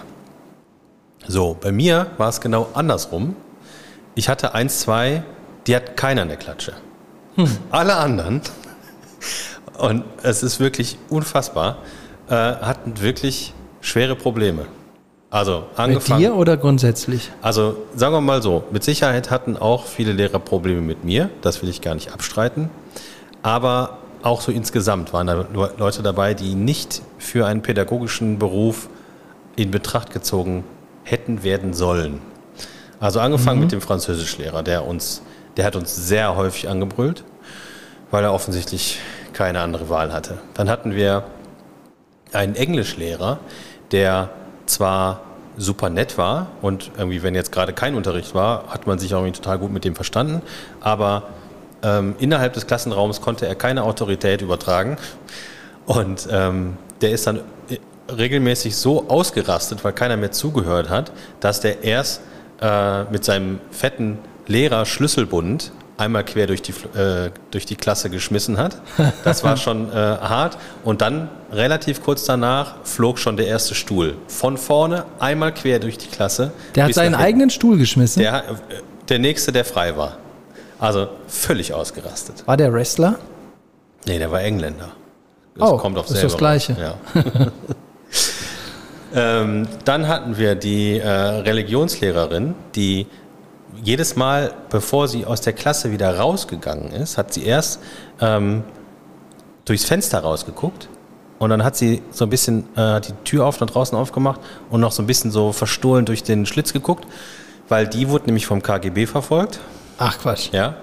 So, 1.26 1.56
bei 1.60 1.72
mir 1.72 2.06
war 2.18 2.28
es 2.28 2.40
genau 2.40 2.68
andersrum. 2.74 3.36
Ich 4.14 4.28
hatte 4.28 4.54
eins, 4.54 4.80
zwei, 4.80 5.22
die 5.66 5.74
hat 5.74 5.96
keiner 5.96 6.22
eine 6.22 6.36
Klatsche. 6.36 6.72
Alle 7.70 7.96
anderen, 7.96 8.42
und 9.78 10.04
es 10.22 10.42
ist 10.42 10.60
wirklich 10.60 10.98
unfassbar, 11.10 11.78
äh, 12.28 12.34
hatten 12.34 13.00
wirklich 13.00 13.52
schwere 13.80 14.14
Probleme. 14.16 14.66
Also 15.30 15.64
Mit 15.70 15.78
angefangen. 15.78 16.20
dir 16.20 16.36
oder 16.36 16.56
grundsätzlich? 16.56 17.30
Also 17.42 17.76
sagen 17.96 18.14
wir 18.14 18.20
mal 18.20 18.40
so, 18.40 18.64
mit 18.70 18.84
Sicherheit 18.84 19.30
hatten 19.32 19.56
auch 19.56 19.86
viele 19.86 20.12
Lehrer 20.12 20.38
Probleme 20.38 20.80
mit 20.80 21.04
mir, 21.04 21.28
das 21.42 21.60
will 21.60 21.68
ich 21.68 21.80
gar 21.80 21.94
nicht 21.96 22.12
abstreiten. 22.12 22.70
Aber 23.42 23.98
auch 24.22 24.40
so 24.40 24.52
insgesamt 24.52 25.12
waren 25.12 25.26
da 25.26 25.34
Le- 25.52 25.72
Leute 25.76 26.02
dabei, 26.02 26.34
die 26.34 26.54
nicht 26.54 27.02
für 27.18 27.46
einen 27.46 27.62
pädagogischen 27.62 28.38
Beruf 28.38 28.88
in 29.56 29.70
Betracht 29.72 30.12
gezogen 30.12 30.64
hätten 31.02 31.42
werden 31.42 31.74
sollen. 31.74 32.20
Also 33.00 33.20
angefangen 33.20 33.60
mit 33.60 33.72
dem 33.72 33.80
Französischlehrer, 33.80 34.62
der 34.62 34.86
uns, 34.86 35.20
der 35.56 35.66
hat 35.66 35.76
uns 35.76 35.94
sehr 35.94 36.36
häufig 36.36 36.68
angebrüllt, 36.68 37.24
weil 38.10 38.24
er 38.24 38.32
offensichtlich 38.32 39.00
keine 39.34 39.60
andere 39.60 39.88
Wahl 39.88 40.12
hatte. 40.12 40.38
Dann 40.54 40.70
hatten 40.70 40.94
wir 40.94 41.24
einen 42.32 42.56
Englischlehrer, 42.56 43.38
der 43.92 44.30
zwar 44.66 45.20
super 45.56 45.90
nett 45.90 46.18
war 46.18 46.48
und 46.62 46.90
irgendwie, 46.96 47.22
wenn 47.22 47.34
jetzt 47.34 47.52
gerade 47.52 47.72
kein 47.72 47.94
Unterricht 47.94 48.34
war, 48.34 48.68
hat 48.68 48.86
man 48.86 48.98
sich 48.98 49.14
auch 49.14 49.24
total 49.26 49.58
gut 49.58 49.70
mit 49.70 49.84
dem 49.84 49.94
verstanden, 49.94 50.42
aber 50.80 51.24
ähm, 51.82 52.16
innerhalb 52.18 52.54
des 52.54 52.66
Klassenraums 52.66 53.20
konnte 53.20 53.46
er 53.46 53.54
keine 53.54 53.84
Autorität 53.84 54.42
übertragen 54.42 54.96
und 55.86 56.26
ähm, 56.30 56.76
der 57.00 57.12
ist 57.12 57.26
dann 57.26 57.40
äh, 57.68 57.78
regelmäßig 58.12 58.74
so 58.76 59.08
ausgerastet, 59.08 59.84
weil 59.84 59.92
keiner 59.92 60.16
mehr 60.16 60.32
zugehört 60.32 60.88
hat, 60.88 61.12
dass 61.40 61.60
der 61.60 61.84
erst 61.84 62.22
äh, 62.60 63.04
mit 63.04 63.24
seinem 63.24 63.60
fetten 63.70 64.18
Lehrer 64.46 64.86
Schlüsselbund 64.86 65.72
einmal 65.96 66.24
quer 66.24 66.46
durch 66.46 66.62
die, 66.62 66.72
äh, 66.98 67.30
durch 67.50 67.66
die 67.66 67.76
Klasse 67.76 68.10
geschmissen 68.10 68.58
hat. 68.58 68.78
Das 69.24 69.44
war 69.44 69.56
schon 69.56 69.90
äh, 69.90 69.94
hart. 69.94 70.58
Und 70.82 71.00
dann 71.00 71.28
relativ 71.52 72.02
kurz 72.02 72.24
danach 72.24 72.76
flog 72.84 73.18
schon 73.18 73.36
der 73.36 73.46
erste 73.46 73.74
Stuhl. 73.74 74.16
Von 74.26 74.58
vorne 74.58 75.04
einmal 75.18 75.52
quer 75.54 75.78
durch 75.78 75.98
die 75.98 76.08
Klasse. 76.08 76.52
Der 76.74 76.84
hat 76.84 76.94
seinen 76.94 77.14
eigenen 77.14 77.50
Stuhl 77.50 77.78
geschmissen. 77.78 78.20
Der, 78.20 78.38
äh, 78.38 78.42
der 79.08 79.18
nächste, 79.18 79.52
der 79.52 79.64
frei 79.64 79.96
war. 79.96 80.18
Also 80.78 81.08
völlig 81.28 81.72
ausgerastet. 81.72 82.42
War 82.46 82.56
der 82.56 82.72
Wrestler? 82.72 83.18
Nee, 84.06 84.18
der 84.18 84.30
war 84.30 84.42
Engländer. 84.42 84.90
Das 85.56 85.70
Oh, 85.70 85.76
kommt 85.78 85.96
auf 85.96 86.10
ist 86.10 86.22
das 86.22 86.36
Gleiche. 86.36 86.76
Ja. 86.78 86.94
ähm, 89.42 89.68
dann 89.84 90.08
hatten 90.08 90.36
wir 90.36 90.56
die 90.56 90.98
äh, 90.98 91.08
Religionslehrerin, 91.08 92.54
die 92.74 93.06
jedes 93.84 94.16
Mal, 94.16 94.52
bevor 94.70 95.08
sie 95.08 95.26
aus 95.26 95.42
der 95.42 95.52
Klasse 95.52 95.92
wieder 95.92 96.18
rausgegangen 96.18 96.90
ist, 96.90 97.18
hat 97.18 97.32
sie 97.34 97.44
erst 97.44 97.80
ähm, 98.20 98.64
durchs 99.66 99.84
Fenster 99.84 100.20
rausgeguckt 100.20 100.88
und 101.38 101.50
dann 101.50 101.62
hat 101.62 101.76
sie 101.76 102.02
so 102.10 102.24
ein 102.24 102.30
bisschen 102.30 102.64
äh, 102.76 103.00
die 103.02 103.12
Tür 103.24 103.46
auf 103.46 103.60
nach 103.60 103.68
draußen 103.68 103.96
aufgemacht 103.96 104.40
und 104.70 104.80
noch 104.80 104.92
so 104.92 105.02
ein 105.02 105.06
bisschen 105.06 105.30
so 105.30 105.52
verstohlen 105.52 106.06
durch 106.06 106.22
den 106.22 106.46
Schlitz 106.46 106.72
geguckt, 106.72 107.06
weil 107.68 107.86
die 107.86 108.08
wurde 108.08 108.26
nämlich 108.26 108.46
vom 108.46 108.62
KGB 108.62 109.06
verfolgt. 109.06 109.60
Ach 109.98 110.18
Quatsch. 110.18 110.48
Ja, 110.52 110.76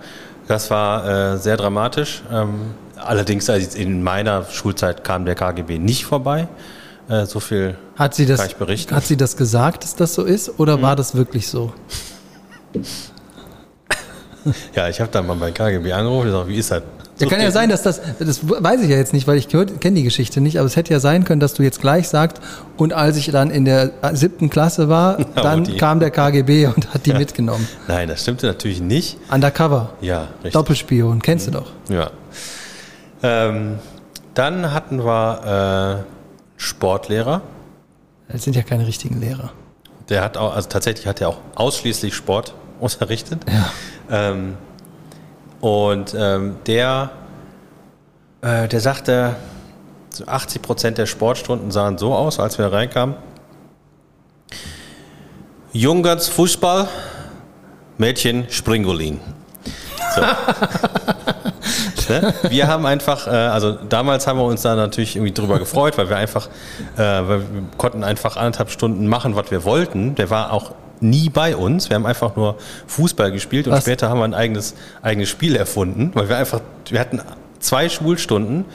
das 0.47 0.69
war 0.69 1.33
äh, 1.33 1.37
sehr 1.37 1.57
dramatisch. 1.57 2.21
Ähm, 2.31 2.75
allerdings 2.97 3.49
also 3.49 3.77
in 3.77 4.03
meiner 4.03 4.45
Schulzeit 4.45 5.03
kam 5.03 5.25
der 5.25 5.35
KGB 5.35 5.79
nicht 5.79 6.05
vorbei. 6.05 6.47
Äh, 7.09 7.25
so 7.25 7.39
viel 7.39 7.77
Hat 7.95 8.13
sie, 8.13 8.27
das, 8.27 8.39
kann 8.39 8.49
ich 8.49 8.55
berichten. 8.57 8.95
hat 8.95 9.05
sie 9.05 9.17
das 9.17 9.35
gesagt, 9.37 9.83
dass 9.83 9.95
das 9.95 10.13
so 10.13 10.23
ist, 10.23 10.59
oder 10.59 10.81
war 10.81 10.95
das 10.95 11.15
wirklich 11.15 11.47
so? 11.47 11.73
Ja, 14.75 14.89
ich 14.89 14.99
habe 14.99 15.11
dann 15.11 15.27
mal 15.27 15.35
bei 15.35 15.51
KGB 15.51 15.93
angerufen 15.93 16.21
und 16.27 16.31
gesagt, 16.31 16.47
wie 16.47 16.55
ist 16.57 16.71
das? 16.71 16.81
Ja, 17.19 17.27
kann 17.27 17.39
ja 17.41 17.51
sein, 17.51 17.69
dass 17.69 17.83
das, 17.83 18.01
das 18.17 18.39
weiß 18.49 18.81
ich 18.81 18.89
ja 18.89 18.97
jetzt 18.97 19.13
nicht, 19.13 19.27
weil 19.27 19.37
ich 19.37 19.47
kenne 19.47 19.69
die 19.93 20.01
Geschichte 20.03 20.41
nicht, 20.41 20.57
aber 20.57 20.65
es 20.65 20.75
hätte 20.75 20.91
ja 20.91 20.99
sein 20.99 21.23
können, 21.23 21.39
dass 21.39 21.53
du 21.53 21.61
jetzt 21.61 21.79
gleich 21.79 22.07
sagst, 22.09 22.41
und 22.77 22.93
als 22.93 23.17
ich 23.17 23.29
dann 23.29 23.51
in 23.51 23.65
der 23.65 23.91
siebten 24.13 24.49
Klasse 24.49 24.89
war, 24.89 25.17
dann 25.35 25.63
die- 25.65 25.77
kam 25.77 25.99
der 25.99 26.09
KGB 26.09 26.65
und 26.65 26.91
hat 26.91 27.05
die 27.05 27.13
mitgenommen. 27.13 27.67
Nein, 27.87 28.07
das 28.07 28.23
stimmte 28.23 28.47
natürlich 28.47 28.81
nicht. 28.81 29.17
Undercover, 29.31 29.91
Ja, 30.01 30.29
richtig. 30.37 30.53
Doppelspion, 30.53 31.21
kennst 31.21 31.45
du 31.45 31.51
doch. 31.51 31.71
Ja. 31.89 32.09
Ähm, 33.21 33.77
dann 34.33 34.73
hatten 34.73 35.05
wir 35.05 35.99
äh, 36.01 36.03
Sportlehrer. 36.57 37.41
Das 38.29 38.43
sind 38.43 38.55
ja 38.55 38.63
keine 38.63 38.87
richtigen 38.87 39.19
Lehrer. 39.21 39.51
Der 40.09 40.23
hat 40.23 40.37
auch, 40.37 40.55
also 40.55 40.67
tatsächlich 40.67 41.05
hat 41.05 41.21
er 41.21 41.29
auch 41.29 41.37
ausschließlich 41.53 42.15
Sport 42.15 42.55
unterrichtet. 43.01 43.41
Ja. 43.47 43.71
Ähm, 44.29 44.57
und 45.61 46.15
ähm, 46.17 46.57
der, 46.65 47.11
äh, 48.41 48.67
der 48.67 48.81
sagte, 48.81 49.35
so 50.09 50.25
80 50.25 50.61
Prozent 50.61 50.97
der 50.97 51.05
Sportstunden 51.05 51.71
sahen 51.71 51.97
so 51.97 52.13
aus, 52.13 52.39
als 52.39 52.57
wir 52.57 52.71
reinkamen. 52.71 53.15
Jungens 55.71 56.27
Fußball, 56.27 56.89
Mädchen 57.97 58.47
Springolin. 58.49 59.21
So. 60.15 60.21
ne? 62.11 62.33
Wir 62.49 62.67
haben 62.67 62.85
einfach, 62.85 63.27
äh, 63.27 63.29
also 63.29 63.71
damals 63.71 64.27
haben 64.27 64.39
wir 64.39 64.45
uns 64.45 64.63
da 64.63 64.75
natürlich 64.75 65.15
irgendwie 65.15 65.33
drüber 65.33 65.59
gefreut, 65.59 65.97
weil 65.97 66.09
wir 66.09 66.17
einfach, 66.17 66.47
äh, 66.97 66.99
weil 66.99 67.39
wir 67.39 67.63
konnten 67.77 68.03
einfach 68.03 68.35
anderthalb 68.35 68.71
Stunden 68.71 69.07
machen, 69.07 69.35
was 69.35 69.51
wir 69.51 69.63
wollten. 69.63 70.15
Der 70.15 70.29
war 70.29 70.51
auch 70.51 70.73
nie 71.01 71.29
bei 71.29 71.55
uns. 71.55 71.89
Wir 71.89 71.95
haben 71.95 72.05
einfach 72.05 72.35
nur 72.35 72.55
Fußball 72.87 73.31
gespielt 73.31 73.67
und 73.67 73.73
Was? 73.73 73.83
später 73.83 74.09
haben 74.09 74.19
wir 74.19 74.25
ein 74.25 74.33
eigenes, 74.33 74.75
eigenes 75.01 75.29
Spiel 75.29 75.55
erfunden, 75.55 76.11
weil 76.13 76.29
wir 76.29 76.37
einfach, 76.37 76.61
wir 76.89 76.99
hatten 76.99 77.21
zwei 77.59 77.89
Schulstunden 77.89 78.65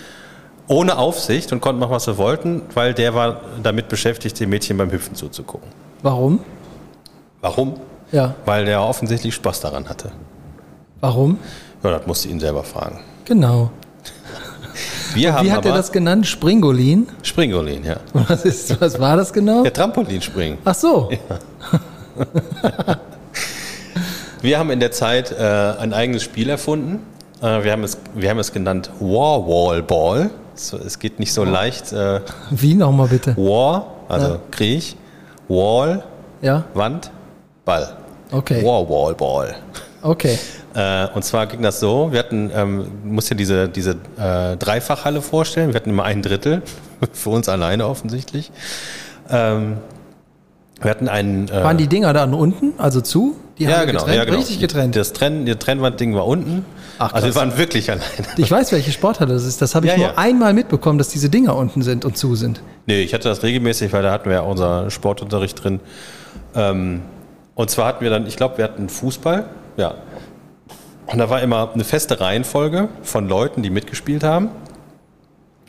ohne 0.69 0.99
Aufsicht 0.99 1.53
und 1.53 1.61
konnten 1.61 1.81
machen, 1.81 1.93
was 1.93 2.07
wir 2.07 2.19
wollten, 2.19 2.63
weil 2.75 2.93
der 2.95 3.15
war 3.15 3.41
damit 3.63 3.89
beschäftigt, 3.89 4.39
den 4.41 4.49
Mädchen 4.51 4.77
beim 4.77 4.91
Hüpfen 4.91 5.15
zuzugucken. 5.15 5.69
Warum? 6.03 6.41
Warum? 7.41 7.75
Ja, 8.13 8.35
Weil 8.45 8.65
der 8.65 8.83
offensichtlich 8.83 9.35
Spaß 9.35 9.61
daran 9.61 9.89
hatte. 9.89 10.13
warum? 11.01 11.39
Ja, 11.83 11.91
das 11.99 12.07
musste 12.07 12.29
ihn 12.29 12.39
selber 12.41 12.63
fragen. 12.65 13.01
Genau. 13.25 13.71
Wir 15.15 15.33
haben 15.35 15.47
Wie 15.47 15.53
hat 15.53 15.65
er 15.65 15.75
das 15.75 15.91
genannt? 15.93 16.27
Springolin? 16.27 17.09
Springolin, 17.23 17.85
ja. 17.85 17.97
Was, 18.13 18.45
ist, 18.45 18.81
was 18.81 19.01
war 19.01 19.17
das 19.17 19.33
genau? 19.33 19.63
Der 19.63 19.73
Trampolinspringen. 19.73 20.59
Ach 20.65 20.75
so. 20.75 21.11
Wir 24.43 24.59
haben 24.59 24.71
in 24.71 24.81
der 24.81 24.93
Zeit 24.93 25.33
äh, 25.33 25.43
ein 25.43 25.93
eigenes 25.93 26.23
Spiel 26.23 26.49
erfunden. 26.51 27.01
Äh, 27.43 27.65
wir, 27.65 27.73
haben 27.73 27.83
es, 27.85 27.99
wir 28.15 28.31
haben 28.31 28.39
es 28.39 28.53
genannt 28.53 28.91
War 29.01 29.47
Wall 29.47 29.83
Ball. 29.83 30.31
So, 30.55 30.77
es 30.79 30.99
geht 30.99 31.19
nicht 31.19 31.33
so 31.33 31.43
leicht. 31.45 31.93
Äh, 31.93 32.21
Wie 32.51 32.75
nochmal 32.75 33.09
bitte? 33.09 33.37
War, 33.37 33.87
also 34.09 34.27
Ja. 34.35 34.39
Krieg, 34.51 34.97
Wall, 35.49 36.05
Ja, 36.43 36.65
Wand, 36.75 37.11
Ball. 37.65 37.97
okay. 38.31 38.63
War 38.65 38.89
Wall 38.89 39.15
Ball. 39.15 39.55
Okay. 40.03 40.39
Äh, 40.77 41.09
und 41.15 41.25
zwar 41.25 41.47
ging 41.47 41.63
das 41.63 41.81
so, 41.81 42.13
wir 42.13 42.19
hatten, 42.19 42.51
ähm, 42.55 42.87
musst 43.03 43.31
dir 43.31 43.35
diese, 43.35 43.67
diese 43.67 43.93
äh, 44.19 44.59
Dreifachhalle 44.59 45.23
vorstellen, 45.23 45.69
wir 45.73 45.77
hatten 45.77 45.89
immer 45.89 46.05
ein 46.05 46.21
Drittel, 46.21 46.61
für 47.15 47.31
uns 47.31 47.49
alleine 47.49 47.87
offensichtlich. 47.87 48.53
Ähm, 49.31 49.79
wir 50.81 50.91
hatten 50.91 51.09
einen... 51.09 51.49
Äh, 51.49 51.65
Waren 51.65 51.79
die 51.79 51.89
Dinger 51.89 52.13
da 52.13 52.25
unten, 52.25 52.75
also 52.79 53.01
zu? 53.01 53.37
Die 53.59 53.65
ja, 53.65 53.79
haben 53.79 53.87
genau, 53.87 54.01
getrennt, 54.01 54.17
ja, 54.17 54.25
genau. 54.25 54.37
richtig 54.39 54.61
getrennt. 54.61 54.97
Das 54.97 55.15
Trenn, 55.15 55.47
das 55.47 55.59
Trennwandding 55.59 56.15
war 56.15 56.27
unten. 56.27 56.67
Ach, 56.99 57.13
also 57.15 57.27
wir 57.27 57.35
waren 57.35 57.57
wirklich 57.57 57.91
alleine. 57.91 58.05
Ich 58.37 58.51
weiß, 58.51 58.73
welche 58.73 58.93
Sporthalle 58.93 59.33
das 59.33 59.45
ist. 59.45 59.63
Das 59.63 59.75
habe 59.75 59.87
ich 59.87 59.93
Ja, 59.93 59.99
nur 59.99 60.07
ja. 60.09 60.19
einmal 60.19 60.53
mitbekommen, 60.53 60.99
dass 60.99 61.09
diese 61.09 61.31
Dinger 61.31 61.57
unten 61.57 61.81
sind 61.81 62.05
und 62.05 62.19
zu 62.19 62.35
sind. 62.35 62.61
Nee, 62.87 63.01
ich 63.01 63.15
hatte 63.15 63.29
das 63.29 63.43
regelmäßig, 63.43 63.93
weil 63.95 64.03
da 64.03 64.13
hatten 64.13 64.29
wir 64.29 64.37
ja 64.37 64.43
unser 64.43 64.91
Sportunterricht 64.91 65.63
drin. 65.63 65.81
Ähm, 66.55 67.03
und 67.55 67.71
zwar 67.71 67.87
hatten 67.87 68.05
wir 68.05 68.11
dann, 68.11 68.27
ich 68.27 68.37
glaube, 68.37 68.59
wir 68.59 68.65
hatten 68.65 68.91
Fußball, 68.91 69.47
ja. 69.79 69.95
Und 71.07 71.19
da 71.19 71.31
war 71.31 71.41
immer 71.41 71.71
eine 71.73 71.85
feste 71.85 72.21
Reihenfolge 72.21 72.89
von 73.03 73.29
Leuten, 73.29 73.63
die 73.63 73.71
mitgespielt 73.71 74.23
haben. 74.23 74.51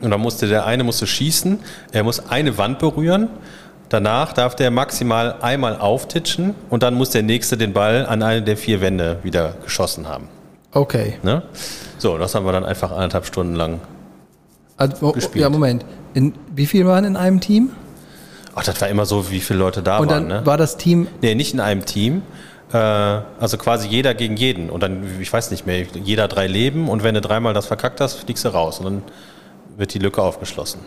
Und 0.00 0.10
dann 0.10 0.20
musste 0.20 0.46
der 0.46 0.66
eine 0.66 0.84
musste 0.84 1.06
schießen, 1.06 1.58
er 1.92 2.04
muss 2.04 2.28
eine 2.28 2.58
Wand 2.58 2.78
berühren. 2.78 3.28
Danach 3.88 4.32
darf 4.34 4.54
der 4.54 4.70
maximal 4.70 5.36
einmal 5.40 5.76
auftitschen 5.76 6.54
und 6.68 6.82
dann 6.82 6.94
muss 6.94 7.10
der 7.10 7.22
nächste 7.22 7.56
den 7.56 7.72
Ball 7.72 8.04
an 8.06 8.22
eine 8.22 8.42
der 8.42 8.56
vier 8.56 8.80
Wände 8.80 9.18
wieder 9.22 9.54
geschossen 9.64 10.08
haben. 10.08 10.28
Okay. 10.72 11.14
Ne? 11.22 11.42
So, 11.96 12.18
das 12.18 12.34
haben 12.34 12.44
wir 12.44 12.52
dann 12.52 12.64
einfach 12.64 12.90
anderthalb 12.90 13.24
Stunden 13.24 13.54
lang. 13.54 13.80
Also, 14.76 15.12
Gespielt. 15.12 15.42
ja, 15.42 15.48
Moment. 15.48 15.84
In, 16.14 16.34
wie 16.54 16.66
viele 16.66 16.86
waren 16.86 17.04
in 17.04 17.16
einem 17.16 17.40
Team? 17.40 17.70
Ach, 18.54 18.64
das 18.64 18.80
war 18.80 18.88
immer 18.88 19.06
so, 19.06 19.30
wie 19.30 19.40
viele 19.40 19.58
Leute 19.58 19.82
da 19.82 19.98
Und 19.98 20.10
dann 20.10 20.28
waren. 20.28 20.40
Ne? 20.40 20.46
war 20.46 20.56
das 20.56 20.76
Team, 20.76 21.08
Nee, 21.22 21.34
nicht 21.34 21.54
in 21.54 21.60
einem 21.60 21.84
Team. 21.84 22.22
Äh, 22.72 22.76
also 22.76 23.56
quasi 23.56 23.88
jeder 23.88 24.14
gegen 24.14 24.36
jeden. 24.36 24.68
Und 24.68 24.82
dann, 24.82 25.02
ich 25.20 25.32
weiß 25.32 25.50
nicht 25.50 25.66
mehr, 25.66 25.82
jeder 26.04 26.28
drei 26.28 26.46
Leben. 26.46 26.88
Und 26.88 27.02
wenn 27.02 27.14
du 27.14 27.20
dreimal 27.20 27.54
das 27.54 27.66
verkackt 27.66 28.00
hast, 28.00 28.14
fliegst 28.14 28.44
du 28.44 28.50
raus. 28.50 28.78
Und 28.78 28.84
dann 28.84 29.02
wird 29.76 29.94
die 29.94 29.98
Lücke 29.98 30.22
aufgeschlossen. 30.22 30.80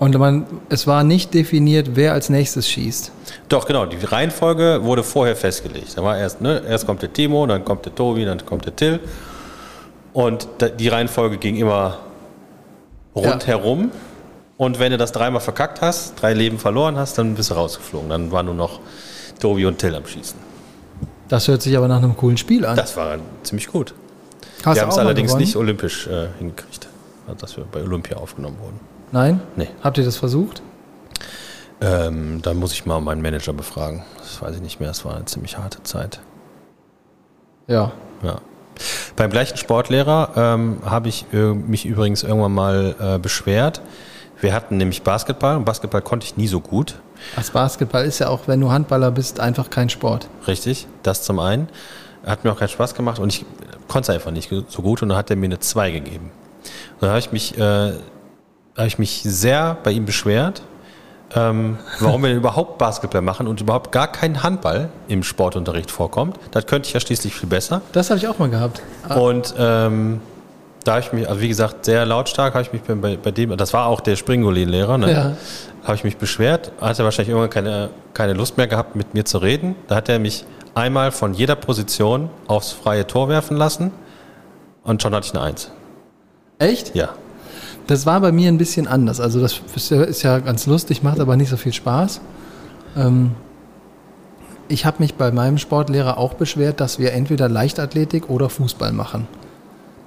Und 0.00 0.18
man, 0.18 0.46
es 0.70 0.86
war 0.86 1.04
nicht 1.04 1.34
definiert, 1.34 1.90
wer 1.92 2.14
als 2.14 2.30
nächstes 2.30 2.66
schießt. 2.66 3.12
Doch, 3.50 3.66
genau. 3.66 3.84
Die 3.84 4.02
Reihenfolge 4.02 4.82
wurde 4.82 5.04
vorher 5.04 5.36
festgelegt. 5.36 5.98
Da 5.98 6.02
war 6.02 6.16
erst, 6.16 6.40
ne, 6.40 6.62
erst 6.66 6.86
kommt 6.86 7.02
der 7.02 7.12
Timo, 7.12 7.46
dann 7.46 7.66
kommt 7.66 7.84
der 7.84 7.94
Tobi, 7.94 8.24
dann 8.24 8.44
kommt 8.46 8.64
der 8.64 8.74
Till. 8.74 9.00
Und 10.14 10.48
die 10.78 10.88
Reihenfolge 10.88 11.36
ging 11.36 11.56
immer 11.56 11.98
rundherum. 13.14 13.90
Und 14.56 14.78
wenn 14.78 14.90
du 14.90 14.96
das 14.96 15.12
dreimal 15.12 15.42
verkackt 15.42 15.82
hast, 15.82 16.14
drei 16.20 16.32
Leben 16.32 16.58
verloren 16.58 16.96
hast, 16.96 17.18
dann 17.18 17.34
bist 17.34 17.50
du 17.50 17.54
rausgeflogen. 17.54 18.08
Dann 18.08 18.32
war 18.32 18.42
nur 18.42 18.54
noch 18.54 18.80
Tobi 19.38 19.66
und 19.66 19.76
Till 19.76 19.94
am 19.94 20.06
Schießen. 20.06 20.38
Das 21.28 21.46
hört 21.46 21.60
sich 21.60 21.76
aber 21.76 21.88
nach 21.88 21.98
einem 21.98 22.16
coolen 22.16 22.38
Spiel 22.38 22.64
an. 22.64 22.74
Das 22.74 22.96
war 22.96 23.18
ziemlich 23.42 23.68
gut. 23.68 23.92
Hast 24.64 24.76
wir 24.76 24.82
haben 24.82 24.88
es 24.88 24.96
allerdings 24.96 25.32
gewonnen? 25.32 25.44
nicht 25.44 25.56
olympisch 25.56 26.06
äh, 26.06 26.28
hingekriegt, 26.38 26.88
dass 27.38 27.58
wir 27.58 27.64
bei 27.70 27.82
Olympia 27.82 28.16
aufgenommen 28.16 28.56
wurden. 28.62 28.89
Nein? 29.12 29.40
Nee. 29.56 29.68
Habt 29.82 29.98
ihr 29.98 30.04
das 30.04 30.16
versucht? 30.16 30.62
Ähm, 31.80 32.42
da 32.42 32.54
muss 32.54 32.72
ich 32.72 32.86
mal 32.86 33.00
meinen 33.00 33.22
Manager 33.22 33.52
befragen. 33.52 34.04
Das 34.18 34.40
weiß 34.42 34.56
ich 34.56 34.62
nicht 34.62 34.80
mehr. 34.80 34.90
Es 34.90 35.04
war 35.04 35.16
eine 35.16 35.24
ziemlich 35.24 35.58
harte 35.58 35.82
Zeit. 35.82 36.20
Ja. 37.66 37.92
Ja. 38.22 38.40
Beim 39.16 39.30
gleichen 39.30 39.56
Sportlehrer 39.56 40.32
ähm, 40.36 40.78
habe 40.84 41.08
ich 41.08 41.26
äh, 41.32 41.52
mich 41.54 41.86
übrigens 41.86 42.22
irgendwann 42.22 42.52
mal 42.52 42.94
äh, 42.98 43.18
beschwert. 43.18 43.80
Wir 44.40 44.54
hatten 44.54 44.78
nämlich 44.78 45.02
Basketball 45.02 45.56
und 45.56 45.64
Basketball 45.64 46.00
konnte 46.00 46.24
ich 46.24 46.36
nie 46.36 46.48
so 46.48 46.60
gut. 46.60 46.98
Das 47.36 47.50
Basketball 47.50 48.04
ist 48.04 48.18
ja 48.18 48.28
auch, 48.28 48.40
wenn 48.46 48.60
du 48.60 48.70
Handballer 48.70 49.10
bist, 49.10 49.40
einfach 49.40 49.68
kein 49.68 49.90
Sport. 49.90 50.28
Richtig, 50.46 50.86
das 51.02 51.22
zum 51.22 51.38
einen. 51.38 51.68
Hat 52.24 52.44
mir 52.44 52.52
auch 52.52 52.58
keinen 52.58 52.68
Spaß 52.68 52.94
gemacht 52.94 53.18
und 53.18 53.28
ich 53.34 53.44
konnte 53.88 54.10
es 54.10 54.16
einfach 54.16 54.30
nicht 54.30 54.50
so 54.68 54.82
gut 54.82 55.02
und 55.02 55.10
dann 55.10 55.18
hat 55.18 55.30
er 55.30 55.36
mir 55.36 55.46
eine 55.46 55.58
2 55.58 55.90
gegeben. 55.90 56.30
Und 56.94 57.02
dann 57.02 57.10
habe 57.10 57.18
ich 57.18 57.32
mich, 57.32 57.58
äh, 57.58 57.92
habe 58.80 58.88
ich 58.88 58.98
mich 58.98 59.22
sehr 59.24 59.76
bei 59.82 59.92
ihm 59.92 60.06
beschwert, 60.06 60.62
ähm, 61.34 61.78
warum 62.00 62.22
wir 62.22 62.28
denn 62.28 62.38
überhaupt 62.38 62.78
Basketball 62.78 63.20
machen 63.20 63.46
und 63.46 63.60
überhaupt 63.60 63.92
gar 63.92 64.10
kein 64.10 64.42
Handball 64.42 64.88
im 65.06 65.22
Sportunterricht 65.22 65.90
vorkommt. 65.90 66.38
Das 66.50 66.66
könnte 66.66 66.88
ich 66.88 66.94
ja 66.94 67.00
schließlich 67.00 67.34
viel 67.34 67.48
besser. 67.48 67.82
Das 67.92 68.10
habe 68.10 68.18
ich 68.18 68.26
auch 68.26 68.38
mal 68.38 68.48
gehabt. 68.48 68.80
Und 69.14 69.54
ähm, 69.58 70.20
da 70.84 70.92
habe 70.92 71.02
ich 71.02 71.12
mich, 71.12 71.28
also 71.28 71.40
wie 71.42 71.48
gesagt, 71.48 71.84
sehr 71.84 72.06
lautstark 72.06 72.54
habe 72.54 72.62
ich 72.62 72.72
mich 72.72 72.82
bei, 72.82 73.16
bei 73.16 73.30
dem, 73.30 73.54
das 73.56 73.74
war 73.74 73.86
auch 73.86 74.00
der 74.00 74.16
Springolin-Lehrer, 74.16 74.96
ne? 74.96 75.12
Ja. 75.12 75.36
habe 75.84 75.94
ich 75.94 76.04
mich 76.04 76.16
beschwert, 76.16 76.72
hat 76.80 76.98
er 76.98 77.04
wahrscheinlich 77.04 77.28
irgendwann 77.28 77.50
keine, 77.50 77.90
keine 78.14 78.32
Lust 78.32 78.56
mehr 78.56 78.66
gehabt, 78.66 78.96
mit 78.96 79.12
mir 79.12 79.26
zu 79.26 79.38
reden. 79.38 79.76
Da 79.88 79.96
hat 79.96 80.08
er 80.08 80.18
mich 80.18 80.46
einmal 80.74 81.12
von 81.12 81.34
jeder 81.34 81.54
Position 81.54 82.30
aufs 82.46 82.72
freie 82.72 83.06
Tor 83.06 83.28
werfen 83.28 83.58
lassen 83.58 83.92
und 84.84 85.02
schon 85.02 85.14
hatte 85.14 85.26
ich 85.26 85.34
eine 85.34 85.44
Eins. 85.44 85.70
Echt? 86.58 86.94
Ja. 86.94 87.10
Das 87.90 88.06
war 88.06 88.20
bei 88.20 88.30
mir 88.30 88.46
ein 88.46 88.56
bisschen 88.56 88.86
anders. 88.86 89.18
Also 89.18 89.40
das 89.40 89.60
ist 89.74 90.22
ja, 90.22 90.38
ganz 90.38 90.66
lustig, 90.66 91.02
macht 91.02 91.18
aber 91.18 91.34
nicht 91.34 91.48
so 91.48 91.56
viel 91.56 91.72
Spaß. 91.72 92.20
Ähm, 92.96 93.32
ich 94.68 94.86
habe 94.86 94.98
mich 95.00 95.16
bei 95.16 95.32
meinem 95.32 95.58
Sportlehrer 95.58 96.16
auch 96.16 96.34
beschwert, 96.34 96.78
dass 96.78 97.00
wir 97.00 97.12
entweder 97.12 97.48
Leichtathletik 97.48 98.30
oder 98.30 98.48
Fußball 98.48 98.92
machen. 98.92 99.26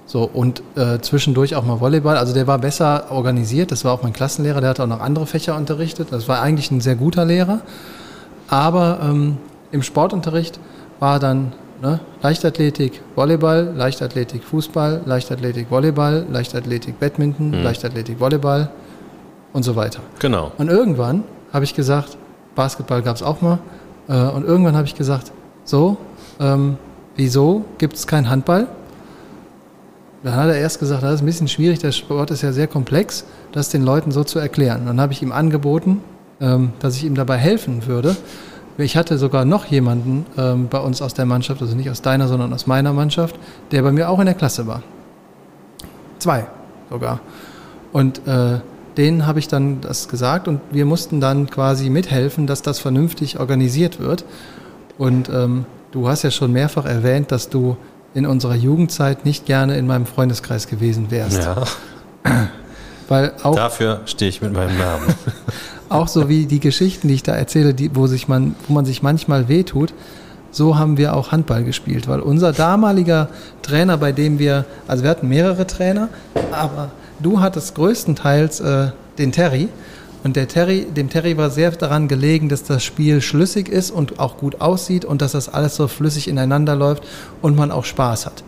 So, 0.05 0.23
und 0.23 0.63
äh, 0.77 0.99
zwischendurch 1.01 1.57
auch 1.57 1.65
mal 1.65 1.81
Volleyball. 1.81 2.15
Also 2.15 2.33
der 2.33 2.47
war 2.47 2.57
besser 2.57 3.11
organisiert. 3.11 3.73
Das 3.73 3.83
war 3.83 3.91
auch 3.91 4.01
mein 4.01 4.13
Klassenlehrer, 4.13 4.61
der 4.61 4.69
hat 4.69 4.79
auch 4.79 4.87
noch 4.87 5.01
andere 5.01 5.25
Fächer 5.25 5.57
unterrichtet. 5.57 6.07
Das 6.11 6.29
war 6.29 6.41
eigentlich 6.41 6.71
ein 6.71 6.79
sehr 6.79 6.95
guter 6.95 7.25
Lehrer. 7.25 7.59
Aber 8.47 9.01
ähm, 9.03 9.39
im 9.73 9.83
Sportunterricht 9.83 10.57
war 11.01 11.19
dann 11.19 11.51
ne, 11.81 11.99
Leichtathletik, 12.21 13.01
Volleyball, 13.15 13.73
Leichtathletik, 13.75 14.43
Fußball, 14.43 15.01
Leichtathletik, 15.05 15.69
Volleyball, 15.69 16.25
Leichtathletik, 16.29 16.99
Badminton, 16.99 17.49
mhm. 17.49 17.63
Leichtathletik, 17.63 18.19
Volleyball 18.19 18.69
und 19.53 19.63
so 19.63 19.75
weiter. 19.75 19.99
Genau. 20.19 20.51
Und 20.57 20.69
irgendwann 20.69 21.23
habe 21.51 21.65
ich 21.65 21.73
gesagt, 21.73 22.17
Basketball 22.55 23.01
gab 23.01 23.15
es 23.15 23.23
auch 23.23 23.41
mal. 23.41 23.59
Äh, 24.07 24.13
und 24.13 24.45
irgendwann 24.45 24.75
habe 24.75 24.87
ich 24.87 24.95
gesagt, 24.95 25.31
so, 25.63 25.97
ähm, 26.39 26.77
wieso 27.15 27.65
gibt 27.77 27.95
es 27.95 28.07
keinen 28.07 28.29
Handball? 28.29 28.67
Dann 30.23 30.35
hat 30.35 30.47
er 30.47 30.55
erst 30.55 30.79
gesagt, 30.79 31.03
das 31.03 31.15
ist 31.15 31.21
ein 31.21 31.25
bisschen 31.25 31.47
schwierig, 31.47 31.79
der 31.79 31.91
Sport 31.91 32.31
ist 32.31 32.41
ja 32.41 32.53
sehr 32.53 32.67
komplex, 32.67 33.25
das 33.51 33.69
den 33.69 33.83
Leuten 33.83 34.11
so 34.11 34.23
zu 34.23 34.39
erklären. 34.39 34.85
dann 34.85 35.01
habe 35.01 35.11
ich 35.11 35.21
ihm 35.21 35.33
angeboten, 35.33 36.01
ähm, 36.39 36.71
dass 36.79 36.95
ich 36.95 37.03
ihm 37.03 37.15
dabei 37.15 37.37
helfen 37.37 37.85
würde. 37.87 38.15
Ich 38.77 38.97
hatte 38.97 39.17
sogar 39.17 39.45
noch 39.45 39.65
jemanden 39.65 40.25
ähm, 40.37 40.67
bei 40.67 40.79
uns 40.79 41.01
aus 41.01 41.13
der 41.13 41.25
Mannschaft, 41.25 41.61
also 41.61 41.75
nicht 41.75 41.89
aus 41.89 42.01
deiner, 42.01 42.27
sondern 42.27 42.53
aus 42.53 42.65
meiner 42.65 42.91
Mannschaft, 42.93 43.35
der 43.71 43.83
bei 43.83 43.91
mir 43.91 44.09
auch 44.09 44.19
in 44.19 44.25
der 44.25 44.33
Klasse 44.33 44.65
war. 44.65 44.81
Zwei 46.19 46.47
sogar. 46.89 47.19
Und 47.91 48.25
äh, 48.27 48.59
denen 48.97 49.25
habe 49.25 49.39
ich 49.39 49.47
dann 49.47 49.81
das 49.81 50.07
gesagt 50.07 50.47
und 50.47 50.61
wir 50.71 50.85
mussten 50.85 51.19
dann 51.19 51.49
quasi 51.49 51.89
mithelfen, 51.89 52.47
dass 52.47 52.61
das 52.61 52.79
vernünftig 52.79 53.39
organisiert 53.39 53.99
wird. 53.99 54.25
Und 54.97 55.29
ähm, 55.29 55.65
du 55.91 56.07
hast 56.07 56.23
ja 56.23 56.31
schon 56.31 56.51
mehrfach 56.51 56.85
erwähnt, 56.85 57.31
dass 57.31 57.49
du 57.49 57.77
in 58.13 58.25
unserer 58.25 58.55
Jugendzeit 58.55 59.25
nicht 59.25 59.45
gerne 59.45 59.77
in 59.77 59.87
meinem 59.87 60.05
Freundeskreis 60.05 60.67
gewesen 60.67 61.09
wärst. 61.09 61.43
Ja. 61.43 61.63
Weil 63.07 63.33
auch, 63.43 63.55
Dafür 63.55 64.01
stehe 64.05 64.29
ich 64.29 64.41
mit 64.41 64.53
meinem 64.53 64.77
Namen. 64.77 65.13
auch 65.93 66.07
so 66.07 66.29
wie 66.29 66.45
die 66.45 66.59
Geschichten, 66.59 67.07
die 67.07 67.13
ich 67.15 67.23
da 67.23 67.33
erzähle, 67.33 67.73
die, 67.73 67.95
wo, 67.95 68.07
sich 68.07 68.27
man, 68.27 68.55
wo 68.67 68.73
man 68.73 68.85
sich 68.85 69.01
manchmal 69.03 69.47
wehtut, 69.47 69.93
so 70.51 70.77
haben 70.77 70.97
wir 70.97 71.15
auch 71.15 71.31
Handball 71.31 71.63
gespielt. 71.63 72.07
Weil 72.07 72.19
unser 72.19 72.53
damaliger 72.53 73.29
Trainer, 73.61 73.97
bei 73.97 74.11
dem 74.11 74.39
wir, 74.39 74.65
also 74.87 75.03
wir 75.03 75.09
hatten 75.09 75.27
mehrere 75.27 75.65
Trainer, 75.67 76.09
aber 76.51 76.91
du 77.21 77.39
hattest 77.39 77.75
größtenteils 77.75 78.59
äh, 78.59 78.91
den 79.17 79.31
Terry. 79.31 79.69
Und 80.23 80.35
der 80.35 80.47
Terry, 80.47 80.85
dem 80.85 81.09
Terry 81.09 81.37
war 81.37 81.49
sehr 81.49 81.71
daran 81.71 82.07
gelegen, 82.07 82.47
dass 82.47 82.63
das 82.63 82.83
Spiel 82.83 83.19
schlüssig 83.21 83.67
ist 83.67 83.91
und 83.91 84.19
auch 84.19 84.37
gut 84.37 84.61
aussieht 84.61 85.03
und 85.03 85.21
dass 85.21 85.33
das 85.33 85.49
alles 85.49 85.75
so 85.75 85.87
flüssig 85.87 86.27
ineinander 86.27 86.75
läuft 86.75 87.03
und 87.41 87.57
man 87.57 87.71
auch 87.71 87.83
Spaß 87.83 88.25
hat. 88.25 88.43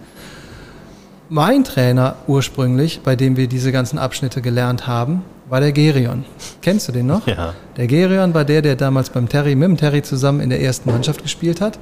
Mein 1.27 1.63
Trainer 1.63 2.15
ursprünglich, 2.27 3.01
bei 3.03 3.15
dem 3.15 3.35
wir 3.35 3.47
diese 3.47 3.71
ganzen 3.71 3.97
Abschnitte 3.97 4.41
gelernt 4.41 4.87
haben, 4.87 5.23
war 5.49 5.59
der 5.59 5.71
Gerion. 5.71 6.25
Kennst 6.61 6.87
du 6.87 6.91
den 6.91 7.07
noch? 7.07 7.27
Ja. 7.27 7.53
Der 7.77 7.87
Gerion 7.87 8.33
war 8.33 8.45
der, 8.45 8.61
der 8.61 8.75
damals 8.75 9.09
beim 9.09 9.29
Terry, 9.29 9.55
mit 9.55 9.69
dem 9.69 9.77
Terry 9.77 10.01
zusammen 10.01 10.39
in 10.39 10.49
der 10.49 10.61
ersten 10.61 10.89
Mannschaft 10.89 11.21
gespielt 11.21 11.61
hat 11.61 11.77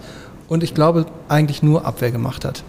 und 0.49 0.63
ich 0.63 0.73
glaube 0.73 1.05
eigentlich 1.29 1.63
nur 1.63 1.85
Abwehr 1.85 2.11
gemacht 2.11 2.45
hat. 2.45 2.63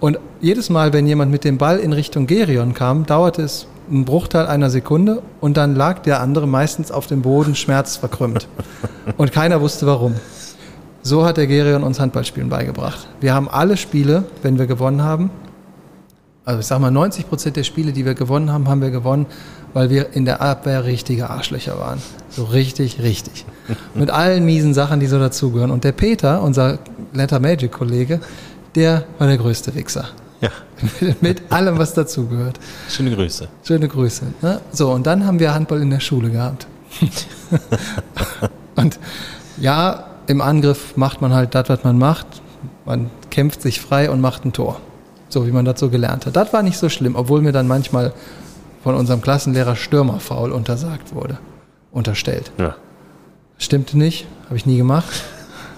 Und 0.00 0.18
jedes 0.40 0.70
Mal, 0.70 0.92
wenn 0.92 1.06
jemand 1.06 1.32
mit 1.32 1.44
dem 1.44 1.58
Ball 1.58 1.78
in 1.78 1.92
Richtung 1.92 2.26
Gerion 2.26 2.74
kam, 2.74 3.06
dauerte 3.06 3.42
es 3.42 3.66
einen 3.90 4.04
Bruchteil 4.04 4.46
einer 4.46 4.70
Sekunde 4.70 5.22
und 5.40 5.56
dann 5.56 5.74
lag 5.74 6.00
der 6.00 6.20
andere 6.20 6.46
meistens 6.46 6.92
auf 6.92 7.06
dem 7.06 7.22
Boden 7.22 7.54
schmerzverkrümmt. 7.54 8.46
Und 9.16 9.32
keiner 9.32 9.60
wusste 9.60 9.86
warum. 9.86 10.14
So 11.02 11.24
hat 11.24 11.38
der 11.38 11.46
Gerion 11.46 11.82
uns 11.82 11.98
Handballspielen 11.98 12.50
beigebracht. 12.50 13.08
Wir 13.20 13.34
haben 13.34 13.48
alle 13.48 13.76
Spiele, 13.76 14.24
wenn 14.42 14.58
wir 14.58 14.66
gewonnen 14.66 15.02
haben, 15.02 15.30
also 16.48 16.60
ich 16.60 16.66
sag 16.66 16.80
mal 16.80 16.90
90 16.90 17.28
Prozent 17.28 17.56
der 17.56 17.62
Spiele, 17.62 17.92
die 17.92 18.06
wir 18.06 18.14
gewonnen 18.14 18.50
haben, 18.50 18.68
haben 18.68 18.80
wir 18.80 18.90
gewonnen, 18.90 19.26
weil 19.74 19.90
wir 19.90 20.14
in 20.14 20.24
der 20.24 20.40
Abwehr 20.40 20.84
richtige 20.84 21.30
Arschlöcher 21.30 21.78
waren. 21.78 22.00
So 22.30 22.44
richtig, 22.44 23.00
richtig. 23.02 23.44
Mit 23.94 24.10
allen 24.10 24.44
miesen 24.44 24.74
Sachen, 24.74 25.00
die 25.00 25.06
so 25.06 25.18
dazugehören. 25.18 25.70
Und 25.70 25.84
der 25.84 25.92
Peter, 25.92 26.42
unser 26.42 26.78
Letter 27.12 27.40
Magic 27.40 27.72
Kollege, 27.72 28.20
der 28.74 29.04
war 29.18 29.26
der 29.26 29.38
größte 29.38 29.74
Wichser. 29.74 30.08
Ja. 30.40 30.50
Mit 31.20 31.42
allem, 31.50 31.78
was 31.78 31.94
dazugehört. 31.94 32.58
Schöne 32.88 33.14
Grüße. 33.14 33.48
Schöne 33.64 33.88
Grüße. 33.88 34.26
Ne? 34.40 34.60
So, 34.72 34.92
und 34.92 35.06
dann 35.06 35.26
haben 35.26 35.40
wir 35.40 35.52
Handball 35.52 35.82
in 35.82 35.90
der 35.90 36.00
Schule 36.00 36.30
gehabt. 36.30 36.66
und 38.76 38.98
ja, 39.58 40.04
im 40.28 40.40
Angriff 40.40 40.96
macht 40.96 41.20
man 41.20 41.34
halt 41.34 41.54
das, 41.54 41.68
was 41.68 41.84
man 41.84 41.98
macht. 41.98 42.26
Man 42.84 43.10
kämpft 43.30 43.62
sich 43.62 43.80
frei 43.80 44.10
und 44.10 44.20
macht 44.20 44.44
ein 44.44 44.52
Tor. 44.52 44.80
So 45.28 45.46
wie 45.46 45.50
man 45.50 45.64
das 45.64 45.80
so 45.80 45.90
gelernt 45.90 46.26
hat. 46.26 46.36
Das 46.36 46.52
war 46.52 46.62
nicht 46.62 46.78
so 46.78 46.88
schlimm, 46.88 47.16
obwohl 47.16 47.42
mir 47.42 47.52
dann 47.52 47.66
manchmal 47.66 48.12
von 48.82 48.94
unserem 48.94 49.20
Klassenlehrer 49.20 49.76
Stürmerfaul 49.76 50.52
untersagt 50.52 51.14
wurde. 51.14 51.38
Unterstellt. 51.90 52.52
Ja. 52.58 52.76
Stimmte 53.58 53.98
nicht, 53.98 54.26
habe 54.46 54.56
ich 54.56 54.66
nie 54.66 54.76
gemacht. 54.76 55.24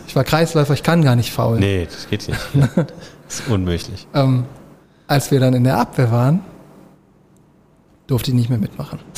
Ich 0.07 0.17
war 0.17 0.25
Kreisläufer, 0.25 0.75
ich 0.75 0.83
kann 0.83 1.03
gar 1.03 1.17
nicht 1.17 1.33
faulen. 1.33 1.61
Nee, 1.61 1.87
das 1.87 2.09
geht 2.09 2.29
nicht. 2.29 2.41
Das 2.77 3.41
ist 3.41 3.49
unmöglich. 3.49 4.07
Ähm, 4.15 4.45
als 5.07 5.31
wir 5.31 5.41
dann 5.41 5.55
in 5.55 5.65
der 5.65 5.79
Abwehr 5.79 6.11
waren, 6.11 6.41
durfte 8.07 8.31
ich 8.31 8.37
nicht 8.37 8.51
mehr 8.51 8.59
mitmachen. 8.59 8.99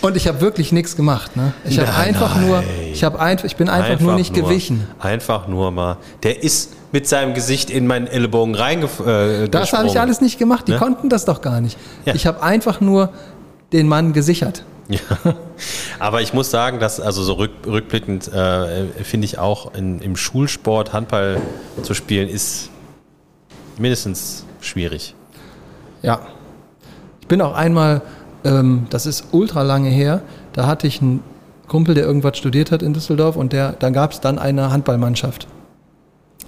Und 0.00 0.16
ich 0.16 0.28
habe 0.28 0.40
wirklich 0.40 0.72
nichts 0.72 0.94
gemacht. 0.94 1.36
Ne? 1.36 1.52
Ich 1.64 1.78
habe 1.78 1.92
einfach 1.94 2.36
nein. 2.36 2.46
nur, 2.46 2.62
ich 2.92 3.02
habe 3.02 3.18
einfach, 3.18 3.44
ich 3.44 3.56
bin 3.56 3.68
einfach, 3.68 4.00
nur 4.00 4.14
nicht 4.14 4.32
gewichen. 4.32 4.86
Einfach 5.00 5.48
nur 5.48 5.70
mal. 5.70 5.96
Der 6.22 6.42
ist 6.42 6.72
mit 6.96 7.06
seinem 7.06 7.34
Gesicht 7.34 7.68
in 7.68 7.86
meinen 7.86 8.06
Ellbogen 8.06 8.54
reingesprungen. 8.54 9.44
Äh, 9.44 9.48
Das 9.50 9.74
habe 9.74 9.86
ich 9.86 10.00
alles 10.00 10.22
nicht 10.22 10.38
gemacht. 10.38 10.66
Die 10.66 10.72
Ne? 10.72 10.78
konnten 10.78 11.10
das 11.10 11.26
doch 11.26 11.42
gar 11.42 11.60
nicht. 11.60 11.76
Ja. 12.06 12.14
Ich 12.14 12.26
habe 12.26 12.42
einfach 12.42 12.80
nur 12.80 13.10
den 13.74 13.86
Mann 13.86 14.14
gesichert. 14.14 14.64
Ja. 14.88 15.00
Aber 15.98 16.22
ich 16.22 16.32
muss 16.32 16.50
sagen, 16.50 16.78
dass 16.78 16.98
also 16.98 17.22
so 17.22 17.34
rück, 17.34 17.50
rückblickend 17.66 18.32
äh, 18.32 18.86
finde 19.02 19.26
ich 19.26 19.38
auch 19.38 19.74
in, 19.74 20.00
im 20.00 20.16
Schulsport 20.16 20.94
Handball 20.94 21.36
zu 21.82 21.92
spielen 21.92 22.30
ist 22.30 22.70
mindestens 23.78 24.46
schwierig. 24.62 25.14
Ja. 26.00 26.20
Ich 27.20 27.26
bin 27.26 27.42
auch 27.42 27.54
einmal, 27.54 28.00
ähm, 28.42 28.86
das 28.88 29.04
ist 29.04 29.26
ultra 29.32 29.60
lange 29.60 29.90
her, 29.90 30.22
da 30.54 30.66
hatte 30.66 30.86
ich 30.86 31.02
einen 31.02 31.22
Kumpel, 31.68 31.94
der 31.94 32.04
irgendwas 32.06 32.38
studiert 32.38 32.70
hat 32.70 32.80
in 32.82 32.94
Düsseldorf 32.94 33.36
und 33.36 33.52
der, 33.52 33.72
da 33.72 33.90
gab 33.90 34.12
es 34.12 34.20
dann 34.20 34.38
eine 34.38 34.70
Handballmannschaft. 34.70 35.46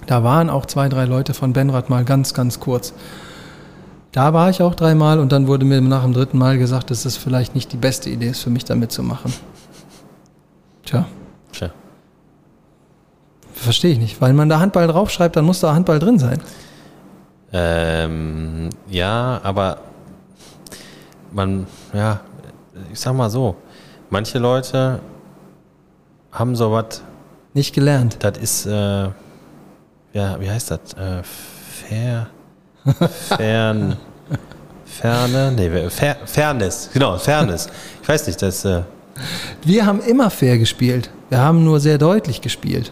Da 0.05 0.23
waren 0.23 0.49
auch 0.49 0.65
zwei, 0.65 0.89
drei 0.89 1.05
Leute 1.05 1.33
von 1.33 1.53
Benrad 1.53 1.89
mal 1.89 2.03
ganz, 2.03 2.33
ganz 2.33 2.59
kurz. 2.59 2.93
Da 4.11 4.33
war 4.33 4.49
ich 4.49 4.61
auch 4.63 4.73
dreimal 4.73 5.19
und 5.19 5.31
dann 5.31 5.47
wurde 5.47 5.65
mir 5.65 5.81
nach 5.81 6.03
dem 6.03 6.13
dritten 6.13 6.37
Mal 6.37 6.57
gesagt, 6.57 6.89
dass 6.89 7.03
das 7.03 7.15
vielleicht 7.15 7.53
nicht 7.53 7.71
die 7.73 7.77
beste 7.77 8.09
Idee 8.09 8.29
ist 8.29 8.41
für 8.41 8.49
mich, 8.49 8.65
da 8.65 8.73
mitzumachen. 8.75 9.31
Tja, 10.83 11.05
Tja. 11.51 11.69
verstehe 13.53 13.91
ich 13.91 13.99
nicht. 13.99 14.19
Weil 14.19 14.33
man 14.33 14.49
da 14.49 14.59
Handball 14.59 14.87
draufschreibt, 14.87 15.35
dann 15.35 15.45
muss 15.45 15.59
da 15.59 15.75
Handball 15.75 15.99
drin 15.99 16.17
sein. 16.17 16.41
Ähm, 17.53 18.69
ja, 18.89 19.39
aber 19.43 19.77
man, 21.31 21.67
ja, 21.93 22.21
ich 22.91 22.99
sag 22.99 23.13
mal 23.13 23.29
so, 23.29 23.55
manche 24.09 24.39
Leute 24.39 24.99
haben 26.31 26.55
sowas, 26.55 27.03
Nicht 27.53 27.73
gelernt. 27.75 28.17
das 28.21 28.37
ist, 28.39 28.65
äh, 28.65 29.09
ja, 30.13 30.39
wie 30.39 30.49
heißt 30.49 30.71
das? 30.71 30.79
Äh, 30.93 31.23
fair, 31.23 32.27
fern, 33.37 33.97
ferne, 34.85 35.51
nee, 35.55 35.89
fair, 35.89 36.17
Fairness, 36.25 36.89
genau, 36.93 37.17
Fairness. 37.17 37.67
Ich 38.01 38.09
weiß 38.09 38.27
nicht, 38.27 38.41
das, 38.41 38.65
äh, 38.65 38.81
Wir 39.63 39.85
haben 39.85 40.01
immer 40.01 40.29
fair 40.29 40.57
gespielt. 40.57 41.09
Wir 41.29 41.39
haben 41.39 41.63
nur 41.63 41.79
sehr 41.79 41.97
deutlich 41.97 42.41
gespielt. 42.41 42.91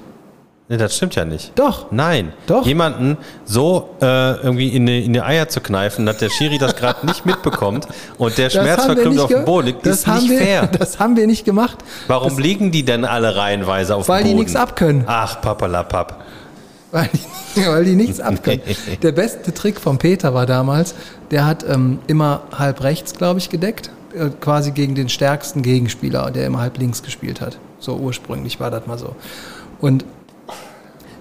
nee, 0.69 0.77
das 0.77 0.95
stimmt 0.95 1.15
ja 1.15 1.25
nicht. 1.25 1.53
Doch. 1.57 1.87
Nein, 1.91 2.33
Doch. 2.45 2.65
jemanden 2.65 3.17
so 3.45 3.95
äh, 4.01 4.05
irgendwie 4.43 4.69
in 4.75 4.85
die, 4.85 5.05
in 5.05 5.13
die 5.13 5.21
Eier 5.21 5.47
zu 5.47 5.59
kneifen, 5.61 6.05
dass 6.05 6.17
der 6.17 6.29
Schiri 6.29 6.57
das 6.59 6.75
gerade 6.75 7.05
nicht 7.07 7.25
mitbekommt 7.25 7.87
und 8.19 8.37
der 8.37 8.49
Das 8.49 8.53
schmerzverkrümmt 8.61 9.19
auf 9.19 9.29
dem 9.29 9.45
Boden 9.45 9.67
liegt, 9.67 9.85
das 9.85 9.99
ist 9.99 10.07
haben 10.07 10.19
nicht 10.19 10.29
wir, 10.31 10.39
fair. 10.39 10.67
Das 10.67 10.99
haben 10.99 11.15
wir 11.15 11.25
nicht 11.25 11.45
gemacht, 11.45 11.77
Warum 12.07 12.37
liegen 12.37 12.71
die 12.71 12.83
denn 12.83 13.05
alle 13.05 13.35
reihenweise 13.37 13.95
auf 13.95 14.07
weil 14.07 14.21
dem 14.21 14.25
die 14.27 14.31
Boden? 14.33 14.39
nichts 14.43 14.55
abkönnen. 14.55 15.03
Ach, 15.07 15.41
papalapap. 15.41 16.23
Weil 16.91 17.09
die, 17.13 17.65
weil 17.67 17.85
die 17.85 17.95
nichts 17.95 18.19
abkönnen. 18.19 18.61
Der 19.01 19.11
beste 19.11 19.53
Trick 19.53 19.79
von 19.79 19.97
Peter 19.97 20.33
war 20.33 20.45
damals, 20.45 20.95
der 21.31 21.45
hat 21.45 21.65
ähm, 21.67 21.99
immer 22.07 22.43
halb 22.57 22.81
rechts, 22.83 23.13
glaube 23.13 23.39
ich, 23.39 23.49
gedeckt, 23.49 23.91
äh, 24.13 24.29
quasi 24.29 24.71
gegen 24.71 24.95
den 24.95 25.09
stärksten 25.09 25.61
Gegenspieler, 25.61 26.31
der 26.31 26.45
immer 26.45 26.59
halb 26.59 26.77
links 26.77 27.03
gespielt 27.03 27.41
hat. 27.41 27.57
So 27.79 27.97
ursprünglich 27.97 28.59
war 28.59 28.71
das 28.71 28.87
mal 28.87 28.97
so. 28.97 29.15
Und 29.79 30.05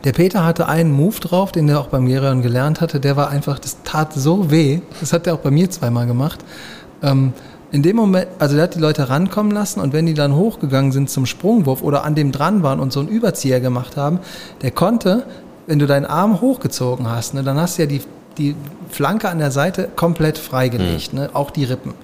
der 0.05 0.13
Peter 0.13 0.45
hatte 0.45 0.69
einen 0.69 0.93
Move 0.93 1.19
drauf, 1.19 1.51
den 1.51 1.69
er 1.69 1.81
auch 1.81 1.89
beim 1.89 2.07
Gerion 2.07 2.41
gelernt 2.41 2.81
hatte, 2.81 3.01
der 3.01 3.17
war 3.17 3.29
einfach, 3.31 3.59
das 3.59 3.79
tat 3.83 4.13
so 4.13 4.53
weh, 4.53 4.81
das 5.01 5.13
hat 5.13 5.27
er 5.27 5.35
auch 5.35 5.41
bei 5.41 5.51
mir 5.51 5.69
zweimal 5.69 6.07
gemacht. 6.07 6.45
Ähm, 7.03 7.33
in 7.73 7.83
dem 7.83 7.97
Moment, 7.97 8.29
also 8.39 8.55
der 8.55 8.65
hat 8.65 8.77
die 8.77 8.79
Leute 8.79 9.09
rankommen 9.09 9.51
lassen 9.51 9.81
und 9.81 9.93
wenn 9.93 10.07
die 10.07 10.15
dann 10.15 10.37
hochgegangen 10.37 10.93
sind 10.93 11.11
zum 11.11 11.27
Sprungwurf 11.27 11.83
oder 11.83 12.05
an 12.05 12.15
dem 12.15 12.31
dran 12.31 12.63
waren 12.63 12.79
und 12.79 12.93
so 12.93 13.01
einen 13.01 13.09
Überzieher 13.09 13.61
gemacht 13.61 13.97
haben, 13.97 14.21
der 14.63 14.71
konnte, 14.71 15.25
wenn 15.67 15.79
du 15.79 15.87
deinen 15.87 16.07
Arm 16.07 16.41
hochgezogen 16.41 17.09
hast, 17.11 17.35
ne, 17.35 17.43
dann 17.43 17.59
hast 17.59 17.79
du 17.79 17.83
ja 17.83 17.89
die, 17.89 18.03
die 18.39 18.55
Flanke 18.91 19.29
an 19.29 19.39
der 19.39 19.51
Seite 19.51 19.89
komplett 19.95 20.39
freigelegt, 20.39 21.13
ne, 21.13 21.31
auch 21.33 21.51
die 21.51 21.65
Rippen. 21.65 21.95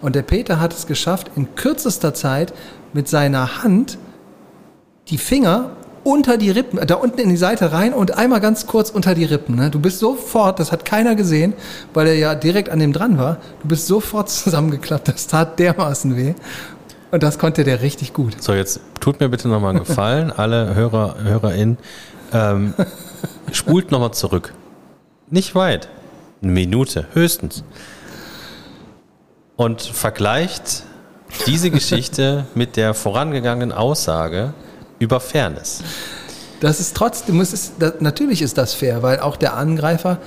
Und 0.00 0.14
der 0.14 0.22
Peter 0.22 0.60
hat 0.60 0.72
es 0.72 0.86
geschafft, 0.86 1.30
in 1.36 1.54
kürzester 1.54 2.14
Zeit 2.14 2.52
mit 2.92 3.08
seiner 3.08 3.62
Hand 3.62 3.98
die 5.08 5.18
Finger 5.18 5.70
unter 6.02 6.36
die 6.36 6.50
Rippen, 6.50 6.86
da 6.86 6.96
unten 6.96 7.18
in 7.18 7.30
die 7.30 7.36
Seite 7.36 7.72
rein 7.72 7.94
und 7.94 8.16
einmal 8.16 8.40
ganz 8.40 8.66
kurz 8.66 8.90
unter 8.90 9.14
die 9.14 9.24
Rippen. 9.24 9.56
Ne? 9.56 9.70
Du 9.70 9.80
bist 9.80 9.98
sofort, 9.98 10.60
das 10.60 10.70
hat 10.70 10.84
keiner 10.84 11.14
gesehen, 11.14 11.54
weil 11.94 12.06
er 12.06 12.14
ja 12.14 12.34
direkt 12.34 12.68
an 12.68 12.78
dem 12.78 12.92
dran 12.92 13.18
war, 13.18 13.38
du 13.62 13.68
bist 13.68 13.86
sofort 13.86 14.28
zusammengeklappt, 14.30 15.08
das 15.08 15.26
tat 15.26 15.58
dermaßen 15.58 16.16
weh. 16.16 16.34
Und 17.10 17.22
das 17.22 17.38
konnte 17.38 17.64
der 17.64 17.80
richtig 17.80 18.12
gut. 18.12 18.42
So, 18.42 18.54
jetzt 18.54 18.80
tut 19.00 19.20
mir 19.20 19.28
bitte 19.28 19.48
nochmal 19.48 19.70
einen 19.70 19.84
Gefallen, 19.84 20.30
alle 20.36 20.74
Hörer, 20.74 21.16
HörerInnen, 21.22 21.78
ähm, 22.34 22.74
spult 23.52 23.90
nochmal 23.90 24.12
zurück. 24.12 24.52
Nicht 25.30 25.54
weit. 25.54 25.88
Eine 26.42 26.52
Minute, 26.52 27.06
höchstens. 27.14 27.64
Und 29.56 29.80
vergleicht 29.80 30.82
diese 31.46 31.70
Geschichte 31.70 32.46
mit 32.54 32.76
der 32.76 32.92
vorangegangenen 32.92 33.72
Aussage, 33.72 34.52
über 34.98 35.20
Fairness. 35.20 35.82
Das 36.60 36.80
ist 36.80 36.96
trotzdem, 36.96 37.40
es 37.40 37.52
ist, 37.52 37.74
das, 37.78 37.94
natürlich 38.00 38.40
ist 38.42 38.56
das 38.58 38.74
fair, 38.74 39.02
weil 39.02 39.20
auch 39.20 39.36
der 39.36 39.54
Angreifer 39.56 40.18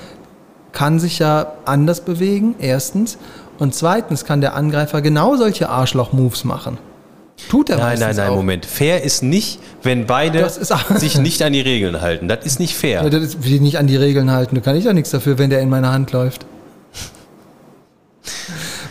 kann 0.72 1.00
sich 1.00 1.20
ja 1.20 1.54
anders 1.65 2.02
bewegen, 2.02 2.56
erstens. 2.60 3.17
Und 3.58 3.74
zweitens 3.74 4.26
kann 4.26 4.41
der 4.41 4.54
Angreifer 4.56 5.02
genau 5.02 5.36
solche 5.36 5.70
Arschloch-Moves 5.70 6.43
machen. 6.43 6.78
Tut 7.50 7.69
er 7.69 7.78
Nein, 7.78 8.00
nein, 8.00 8.15
nein, 8.15 8.30
auch. 8.30 8.36
Moment. 8.36 8.65
Fair 8.65 9.04
ist 9.04 9.23
nicht, 9.23 9.60
wenn 9.84 10.06
beide 10.06 10.50
sich 10.50 11.17
nicht 11.17 11.41
an 11.43 11.54
die 11.54 11.62
Regeln 11.62 12.02
halten. 12.02 12.28
Das 12.28 12.45
ist 12.45 12.60
nicht 12.60 12.76
fair. 12.76 13.04
Ja, 13.04 13.10
das 13.10 13.23
ist, 13.23 13.43
wie 13.43 13.60
nicht 13.60 13.78
an 13.78 13.88
die 13.88 13.95
Regeln 13.95 14.32
halten. 14.32 14.56
Da 14.56 14.62
kann 14.62 14.76
ich 14.76 14.86
ja 14.86 14.93
nichts 14.93 15.12
dafür, 15.12 15.38
wenn 15.38 15.50
der 15.50 15.62
in 15.62 15.69
meiner 15.69 15.91
Hand 15.91 16.12
läuft. 16.12 16.45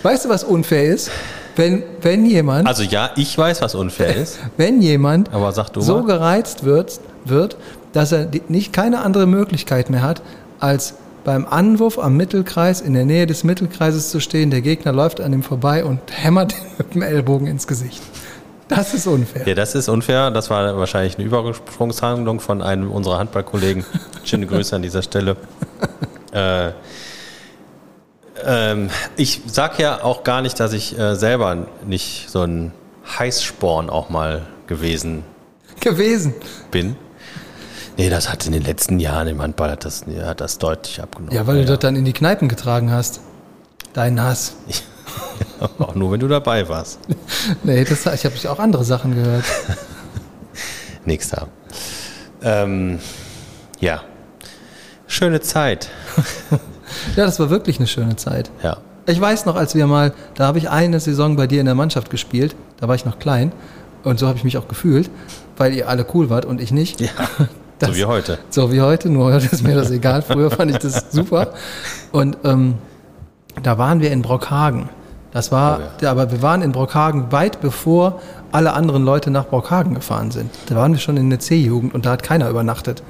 Weißt 0.02 0.24
du, 0.24 0.28
was 0.28 0.44
unfair 0.44 0.84
ist? 0.84 1.10
Wenn, 1.56 1.82
wenn 2.02 2.26
jemand. 2.26 2.68
Also 2.68 2.82
ja, 2.82 3.10
ich 3.16 3.36
weiß, 3.36 3.62
was 3.62 3.74
unfair 3.74 4.14
ist. 4.14 4.38
Wenn 4.58 4.82
jemand 4.82 5.32
aber 5.32 5.52
sag 5.52 5.70
du 5.70 5.80
so 5.80 6.02
gereizt 6.02 6.64
wird, 6.64 7.00
wird, 7.24 7.56
dass 7.94 8.12
er 8.12 8.28
nicht 8.48 8.74
keine 8.74 9.00
andere 9.00 9.26
Möglichkeit 9.26 9.88
mehr 9.88 10.02
hat, 10.02 10.20
als 10.60 10.94
beim 11.24 11.46
Anwurf 11.46 11.98
am 11.98 12.16
Mittelkreis 12.16 12.82
in 12.82 12.92
der 12.92 13.06
Nähe 13.06 13.26
des 13.26 13.42
Mittelkreises 13.42 14.10
zu 14.10 14.20
stehen, 14.20 14.50
der 14.50 14.60
Gegner 14.60 14.92
läuft 14.92 15.20
an 15.20 15.32
ihm 15.32 15.42
vorbei 15.42 15.84
und 15.84 16.00
hämmert 16.12 16.52
ihn 16.58 16.58
mit 16.78 16.94
dem 16.94 17.02
Ellbogen 17.02 17.46
ins 17.46 17.66
Gesicht. 17.66 18.02
Das 18.68 18.94
ist 18.94 19.06
unfair. 19.06 19.46
Ja, 19.46 19.54
das 19.54 19.74
ist 19.74 19.88
unfair. 19.88 20.30
Das 20.30 20.50
war 20.50 20.76
wahrscheinlich 20.76 21.16
eine 21.18 21.26
Übersprungshandlung 21.26 22.40
von 22.40 22.62
einem 22.62 22.90
unserer 22.90 23.18
Handballkollegen. 23.18 23.84
Schöne 24.24 24.46
Grüße 24.46 24.74
an 24.74 24.82
dieser 24.82 25.02
Stelle. 25.02 25.36
äh, 26.32 26.72
ähm, 28.44 28.90
ich 29.16 29.42
sag 29.46 29.78
ja 29.78 30.02
auch 30.02 30.24
gar 30.24 30.42
nicht, 30.42 30.58
dass 30.58 30.72
ich 30.72 30.98
äh, 30.98 31.14
selber 31.14 31.66
nicht 31.86 32.28
so 32.28 32.42
ein 32.42 32.72
Heißsporn 33.18 33.88
auch 33.88 34.10
mal 34.10 34.42
gewesen 34.66 35.22
gewesen 35.80 36.34
bin. 36.70 36.96
Nee, 37.96 38.10
das 38.10 38.30
hat 38.30 38.44
in 38.46 38.52
den 38.52 38.62
letzten 38.62 38.98
Jahren 38.98 39.28
im 39.28 39.40
Handball 39.40 39.70
hat 39.70 39.84
das, 39.84 40.04
hat 40.22 40.40
das 40.40 40.58
deutlich 40.58 41.00
abgenommen. 41.00 41.34
Ja, 41.34 41.46
weil 41.46 41.60
du 41.60 41.64
das 41.64 41.78
dann 41.78 41.96
in 41.96 42.04
die 42.04 42.12
Kneipen 42.12 42.48
getragen 42.48 42.90
hast. 42.90 43.20
Dein 43.94 44.20
Hass. 44.20 44.56
auch 45.78 45.94
nur, 45.94 46.12
wenn 46.12 46.20
du 46.20 46.28
dabei 46.28 46.68
warst. 46.68 47.00
nee, 47.62 47.84
das, 47.84 48.06
ich 48.06 48.24
habe 48.24 48.50
auch 48.50 48.58
andere 48.58 48.84
Sachen 48.84 49.14
gehört. 49.14 49.44
Da. 51.30 51.46
Ähm, 52.42 52.98
ja. 53.78 54.02
Schöne 55.06 55.40
Zeit. 55.40 55.88
Ja, 57.14 57.26
das 57.26 57.38
war 57.38 57.48
wirklich 57.48 57.78
eine 57.78 57.86
schöne 57.86 58.16
Zeit. 58.16 58.50
Ja. 58.64 58.78
Ich 59.06 59.20
weiß 59.20 59.46
noch, 59.46 59.54
als 59.54 59.76
wir 59.76 59.86
mal, 59.86 60.12
da 60.34 60.48
habe 60.48 60.58
ich 60.58 60.68
eine 60.68 60.98
Saison 60.98 61.36
bei 61.36 61.46
dir 61.46 61.60
in 61.60 61.66
der 61.66 61.76
Mannschaft 61.76 62.10
gespielt, 62.10 62.56
da 62.80 62.88
war 62.88 62.96
ich 62.96 63.04
noch 63.04 63.20
klein 63.20 63.52
und 64.02 64.18
so 64.18 64.26
habe 64.26 64.36
ich 64.36 64.42
mich 64.44 64.58
auch 64.58 64.66
gefühlt, 64.66 65.10
weil 65.56 65.74
ihr 65.74 65.88
alle 65.88 66.04
cool 66.12 66.28
wart 66.28 66.44
und 66.44 66.60
ich 66.60 66.72
nicht. 66.72 67.00
Ja. 67.00 67.08
Das, 67.78 67.90
so 67.90 67.96
wie 67.96 68.04
heute. 68.06 68.38
So 68.48 68.72
wie 68.72 68.80
heute, 68.80 69.10
nur 69.10 69.32
heute 69.32 69.46
ist 69.46 69.62
mir 69.62 69.74
das 69.74 69.90
egal. 69.90 70.22
Früher 70.22 70.50
fand 70.50 70.70
ich 70.70 70.78
das 70.78 71.10
super. 71.10 71.52
Und 72.10 72.38
ähm, 72.44 72.76
da 73.62 73.76
waren 73.76 74.00
wir 74.00 74.10
in 74.12 74.22
Brockhagen. 74.22 74.88
Das 75.36 75.52
war, 75.52 75.80
oh 75.80 76.02
ja. 76.02 76.10
aber 76.10 76.32
wir 76.32 76.40
waren 76.40 76.62
in 76.62 76.72
Brockhagen 76.72 77.30
weit 77.30 77.60
bevor 77.60 78.22
alle 78.52 78.72
anderen 78.72 79.04
Leute 79.04 79.30
nach 79.30 79.44
Brockhagen 79.44 79.94
gefahren 79.94 80.30
sind. 80.30 80.50
Da 80.70 80.76
waren 80.76 80.92
wir 80.92 80.98
schon 80.98 81.18
in 81.18 81.28
der 81.28 81.40
C-Jugend 81.40 81.92
und 81.92 82.06
da 82.06 82.12
hat 82.12 82.22
keiner 82.22 82.48
übernachtet 82.48 83.02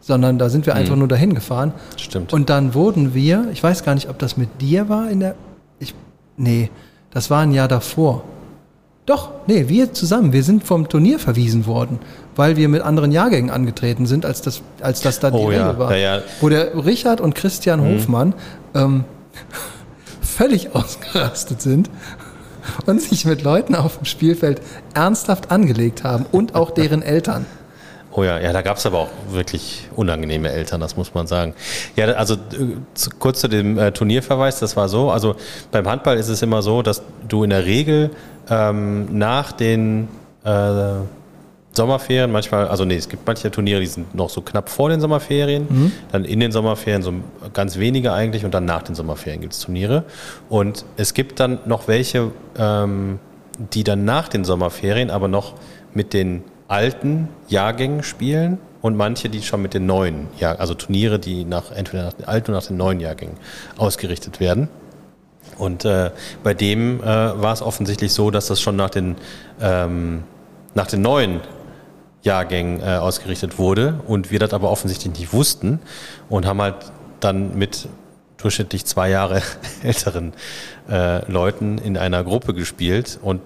sondern 0.00 0.36
da 0.36 0.48
sind 0.48 0.66
wir 0.66 0.74
einfach 0.74 0.94
mhm. 0.94 0.98
nur 0.98 1.08
dahin 1.08 1.32
gefahren. 1.36 1.72
Stimmt. 1.96 2.32
Und 2.32 2.50
dann 2.50 2.74
wurden 2.74 3.14
wir, 3.14 3.46
ich 3.52 3.62
weiß 3.62 3.84
gar 3.84 3.94
nicht, 3.94 4.08
ob 4.08 4.18
das 4.18 4.36
mit 4.36 4.60
dir 4.60 4.88
war 4.88 5.08
in 5.08 5.20
der, 5.20 5.36
ich, 5.78 5.94
nee, 6.36 6.68
das 7.12 7.30
war 7.30 7.42
ein 7.42 7.52
Jahr 7.52 7.68
davor. 7.68 8.24
Doch, 9.06 9.30
nee, 9.46 9.68
wir 9.68 9.92
zusammen, 9.92 10.32
wir 10.32 10.42
sind 10.42 10.64
vom 10.64 10.88
Turnier 10.88 11.20
verwiesen 11.20 11.66
worden, 11.66 12.00
weil 12.34 12.56
wir 12.56 12.68
mit 12.68 12.82
anderen 12.82 13.12
Jahrgängen 13.12 13.52
angetreten 13.52 14.06
sind, 14.06 14.26
als 14.26 14.42
das, 14.42 14.62
als 14.80 15.02
das 15.02 15.20
da 15.20 15.30
die 15.30 15.36
oh, 15.36 15.46
Rede 15.46 15.60
ja. 15.60 15.78
war. 15.78 15.96
Ja, 15.96 16.16
ja. 16.16 16.22
Wo 16.40 16.48
der 16.48 16.84
Richard 16.84 17.20
und 17.20 17.36
Christian 17.36 17.78
mhm. 17.78 17.94
Hofmann 17.94 18.34
ähm, 18.74 19.04
völlig 20.42 20.68
ausgerastet 20.74 21.62
sind 21.62 21.88
und 22.86 23.00
sich 23.00 23.24
mit 23.24 23.42
Leuten 23.42 23.74
auf 23.74 23.98
dem 23.98 24.06
Spielfeld 24.06 24.60
ernsthaft 24.94 25.50
angelegt 25.50 26.02
haben 26.02 26.26
und 26.32 26.54
auch 26.54 26.70
deren 26.70 27.02
Eltern. 27.02 27.46
Oh 28.14 28.24
ja, 28.24 28.38
ja, 28.38 28.52
da 28.52 28.60
gab 28.60 28.76
es 28.76 28.84
aber 28.84 28.98
auch 28.98 29.08
wirklich 29.30 29.88
unangenehme 29.96 30.50
Eltern, 30.50 30.80
das 30.80 30.96
muss 30.96 31.14
man 31.14 31.26
sagen. 31.26 31.54
Ja, 31.96 32.06
also 32.08 32.36
zu, 32.92 33.10
kurz 33.18 33.40
zu 33.40 33.48
dem 33.48 33.78
äh, 33.78 33.90
Turnierverweis, 33.92 34.58
das 34.58 34.76
war 34.76 34.88
so. 34.88 35.10
Also 35.10 35.36
beim 35.70 35.88
Handball 35.88 36.18
ist 36.18 36.28
es 36.28 36.42
immer 36.42 36.60
so, 36.60 36.82
dass 36.82 37.02
du 37.26 37.44
in 37.44 37.50
der 37.50 37.64
Regel 37.64 38.10
ähm, 38.50 39.16
nach 39.16 39.52
den 39.52 40.08
äh, 40.44 40.50
Sommerferien, 41.74 42.30
manchmal, 42.30 42.68
also 42.68 42.84
nee, 42.84 42.96
es 42.96 43.08
gibt 43.08 43.26
manche 43.26 43.50
Turniere, 43.50 43.80
die 43.80 43.86
sind 43.86 44.14
noch 44.14 44.28
so 44.28 44.42
knapp 44.42 44.68
vor 44.68 44.90
den 44.90 45.00
Sommerferien, 45.00 45.66
mhm. 45.68 45.92
dann 46.10 46.24
in 46.24 46.40
den 46.40 46.52
Sommerferien 46.52 47.02
so 47.02 47.14
ganz 47.54 47.78
wenige 47.78 48.12
eigentlich 48.12 48.44
und 48.44 48.52
dann 48.52 48.66
nach 48.66 48.82
den 48.82 48.94
Sommerferien 48.94 49.40
gibt 49.40 49.54
es 49.54 49.60
Turniere. 49.60 50.04
Und 50.50 50.84
es 50.96 51.14
gibt 51.14 51.40
dann 51.40 51.60
noch 51.64 51.88
welche, 51.88 52.30
ähm, 52.58 53.18
die 53.72 53.84
dann 53.84 54.04
nach 54.04 54.28
den 54.28 54.44
Sommerferien 54.44 55.10
aber 55.10 55.28
noch 55.28 55.54
mit 55.94 56.12
den 56.12 56.44
alten 56.68 57.28
Jahrgängen 57.48 58.02
spielen 58.02 58.58
und 58.82 58.96
manche, 58.96 59.28
die 59.28 59.42
schon 59.42 59.62
mit 59.62 59.74
den 59.74 59.86
neuen, 59.86 60.28
ja, 60.38 60.54
also 60.56 60.74
Turniere, 60.74 61.18
die 61.18 61.44
nach 61.44 61.70
entweder 61.70 62.04
nach 62.04 62.12
den 62.14 62.26
alten 62.26 62.50
oder 62.50 62.60
nach 62.60 62.66
den 62.66 62.76
neuen 62.76 63.00
Jahrgängen 63.00 63.36
ausgerichtet 63.78 64.40
werden. 64.40 64.68
Und 65.58 65.84
äh, 65.84 66.10
bei 66.42 66.54
dem 66.54 67.00
äh, 67.00 67.04
war 67.04 67.52
es 67.52 67.62
offensichtlich 67.62 68.12
so, 68.12 68.30
dass 68.30 68.46
das 68.46 68.60
schon 68.60 68.76
nach 68.76 68.90
den, 68.90 69.16
ähm, 69.60 70.24
nach 70.74 70.86
den 70.86 71.02
neuen 71.02 71.40
Jahrgängen 72.22 72.80
äh, 72.80 72.84
ausgerichtet 72.96 73.58
wurde 73.58 74.00
und 74.06 74.30
wir 74.30 74.38
das 74.38 74.52
aber 74.52 74.70
offensichtlich 74.70 75.18
nicht 75.18 75.32
wussten 75.32 75.80
und 76.28 76.46
haben 76.46 76.60
halt 76.60 76.76
dann 77.20 77.56
mit 77.56 77.88
durchschnittlich 78.36 78.84
zwei 78.84 79.10
Jahre 79.10 79.42
älteren 79.82 80.32
äh, 80.88 81.30
Leuten 81.30 81.78
in 81.78 81.96
einer 81.96 82.24
Gruppe 82.24 82.54
gespielt 82.54 83.18
und 83.22 83.40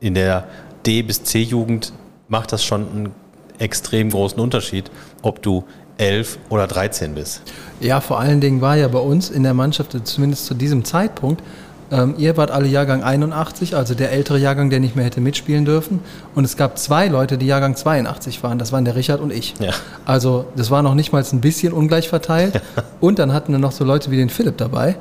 in 0.00 0.14
der 0.14 0.44
D- 0.84 1.02
bis 1.02 1.24
C-Jugend 1.24 1.92
macht 2.28 2.52
das 2.52 2.64
schon 2.64 2.88
einen 2.90 3.14
extrem 3.58 4.10
großen 4.10 4.38
Unterschied, 4.38 4.90
ob 5.22 5.42
du 5.42 5.64
11 5.98 6.38
oder 6.50 6.66
13 6.66 7.14
bist. 7.14 7.42
Ja, 7.80 8.00
vor 8.00 8.20
allen 8.20 8.40
Dingen 8.40 8.60
war 8.60 8.76
ja 8.76 8.88
bei 8.88 8.98
uns 8.98 9.30
in 9.30 9.42
der 9.42 9.54
Mannschaft, 9.54 9.96
zumindest 10.06 10.46
zu 10.46 10.54
diesem 10.54 10.84
Zeitpunkt, 10.84 11.42
ähm, 11.90 12.14
ihr 12.18 12.36
wart 12.36 12.50
alle 12.50 12.66
Jahrgang 12.66 13.02
81, 13.02 13.76
also 13.76 13.94
der 13.94 14.10
ältere 14.10 14.38
Jahrgang, 14.38 14.70
der 14.70 14.80
nicht 14.80 14.96
mehr 14.96 15.04
hätte 15.04 15.20
mitspielen 15.20 15.64
dürfen. 15.64 16.00
Und 16.34 16.44
es 16.44 16.56
gab 16.56 16.78
zwei 16.78 17.06
Leute, 17.06 17.38
die 17.38 17.46
Jahrgang 17.46 17.76
82 17.76 18.42
waren. 18.42 18.58
Das 18.58 18.72
waren 18.72 18.84
der 18.84 18.96
Richard 18.96 19.20
und 19.20 19.32
ich. 19.32 19.54
Ja. 19.60 19.70
Also 20.04 20.46
das 20.56 20.70
war 20.70 20.82
noch 20.82 20.94
nicht 20.94 21.12
mal 21.12 21.24
ein 21.30 21.40
bisschen 21.40 21.72
ungleich 21.72 22.08
verteilt. 22.08 22.54
Ja. 22.54 22.60
Und 23.00 23.18
dann 23.18 23.32
hatten 23.32 23.52
wir 23.52 23.58
noch 23.58 23.72
so 23.72 23.84
Leute 23.84 24.10
wie 24.10 24.16
den 24.16 24.30
Philipp 24.30 24.56
dabei, 24.56 24.96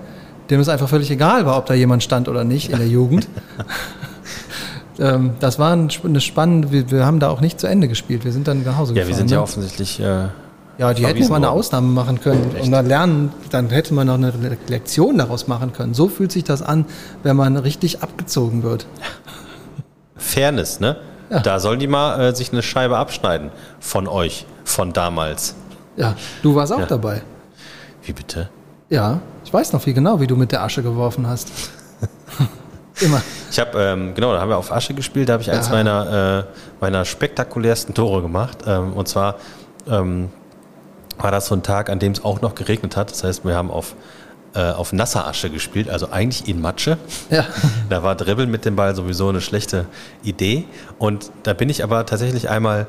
dem 0.50 0.60
es 0.60 0.70
einfach 0.70 0.90
völlig 0.90 1.10
egal 1.10 1.46
war, 1.46 1.58
ob 1.58 1.66
da 1.66 1.74
jemand 1.74 2.04
stand 2.04 2.30
oder 2.30 2.44
nicht 2.44 2.72
in 2.72 2.78
der 2.78 2.88
Jugend. 2.88 3.28
ähm, 5.00 5.32
das 5.40 5.58
war 5.58 5.74
eine 5.74 6.22
spannende, 6.22 6.72
wir, 6.72 6.92
wir, 6.92 7.06
haben 7.06 7.20
da 7.20 7.30
auch 7.30 7.42
nicht 7.42 7.60
zu 7.60 7.68
Ende 7.68 7.88
gespielt. 7.88 8.26
Wir 8.26 8.32
sind 8.32 8.48
dann 8.48 8.64
nach 8.64 8.78
Hause 8.78 8.94
ja, 8.94 9.02
gefahren. 9.02 9.06
Ja, 9.06 9.08
wir 9.08 9.16
sind 9.16 9.32
ja 9.32 9.38
ne? 9.38 9.44
offensichtlich. 9.44 10.00
Äh, 10.00 10.28
ja, 10.78 10.94
die 10.94 11.06
hätten 11.06 11.28
mal 11.30 11.38
eine 11.38 11.50
Ausnahme 11.50 11.88
machen 11.88 12.20
können 12.20 12.56
Echt? 12.56 12.66
und 12.66 12.72
dann 12.72 12.86
lernen, 12.86 13.32
dann 13.52 13.70
hätte 13.70 13.94
man 13.94 14.08
noch 14.08 14.16
eine 14.16 14.34
Lektion 14.68 15.18
daraus 15.18 15.48
machen 15.48 15.74
können. 15.74 15.94
So 15.94 16.10
fühlt 16.10 16.32
sich 16.32 16.44
das 16.44 16.62
an, 16.62 16.86
wenn 17.24 17.36
man 17.36 17.58
richtig 17.58 18.04
abgezogen 18.04 18.64
wird. 18.64 18.86
Fairness, 20.18 20.80
ne? 20.80 20.98
Ja. 21.30 21.40
Da 21.40 21.60
sollen 21.60 21.80
die 21.80 21.88
mal 21.88 22.20
äh, 22.20 22.36
sich 22.36 22.52
eine 22.52 22.62
Scheibe 22.62 22.98
abschneiden 22.98 23.52
von 23.80 24.08
euch, 24.08 24.46
von 24.64 24.94
damals. 24.94 25.56
Ja, 25.98 26.16
du 26.44 26.56
warst 26.56 26.74
auch 26.74 26.80
ja. 26.80 26.86
dabei. 26.86 27.22
Wie 28.04 28.14
bitte? 28.14 28.50
Ja, 28.90 29.22
ich 29.44 29.54
weiß 29.54 29.74
noch 29.74 29.82
viel 29.82 29.94
genau, 29.94 30.20
wie 30.20 30.28
du 30.28 30.36
mit 30.36 30.52
der 30.52 30.62
Asche 30.62 30.84
geworfen 30.84 31.26
hast. 31.28 31.50
Immer. 33.02 33.22
Ich 33.50 33.60
habe, 33.60 33.78
ähm, 33.82 34.14
genau, 34.14 34.34
da 34.34 34.40
haben 34.40 34.50
wir 34.50 34.58
auf 34.58 34.72
Asche 34.72 34.94
gespielt, 34.94 35.30
da 35.30 35.34
habe 35.34 35.44
ich 35.44 35.52
eins 35.52 35.68
Ja. 35.68 35.74
meiner, 35.74 36.40
äh, 36.40 36.44
meiner 36.80 37.06
spektakulärsten 37.06 37.96
Tore 37.96 38.22
gemacht. 38.22 38.60
Ähm, 38.68 38.94
und 38.94 39.08
zwar 39.08 39.36
ähm, 39.90 40.30
war 41.18 41.32
das 41.32 41.48
so 41.48 41.56
ein 41.56 41.64
Tag, 41.64 41.90
an 41.90 42.00
dem 42.00 42.12
es 42.12 42.24
auch 42.24 42.42
noch 42.42 42.56
geregnet 42.56 42.96
hat. 42.98 43.12
Das 43.12 43.24
heißt, 43.24 43.46
wir 43.46 43.56
haben 43.56 43.72
auf, 43.72 43.96
äh, 44.54 44.60
auf 44.60 44.94
nasser 44.94 45.28
Asche 45.28 45.50
gespielt, 45.50 45.90
also 45.90 46.10
eigentlich 46.12 46.48
in 46.48 46.62
Matsche. 46.62 46.98
Ja. 47.30 47.46
Da 47.90 48.02
war 48.02 48.16
Dribbeln 48.16 48.50
mit 48.50 48.66
dem 48.66 48.76
Ball 48.76 48.96
sowieso 48.96 49.30
eine 49.30 49.42
schlechte 49.42 49.86
Idee. 50.24 50.66
Und 50.98 51.32
da 51.44 51.54
bin 51.54 51.70
ich 51.70 51.84
aber 51.84 52.06
tatsächlich 52.06 52.50
einmal, 52.50 52.88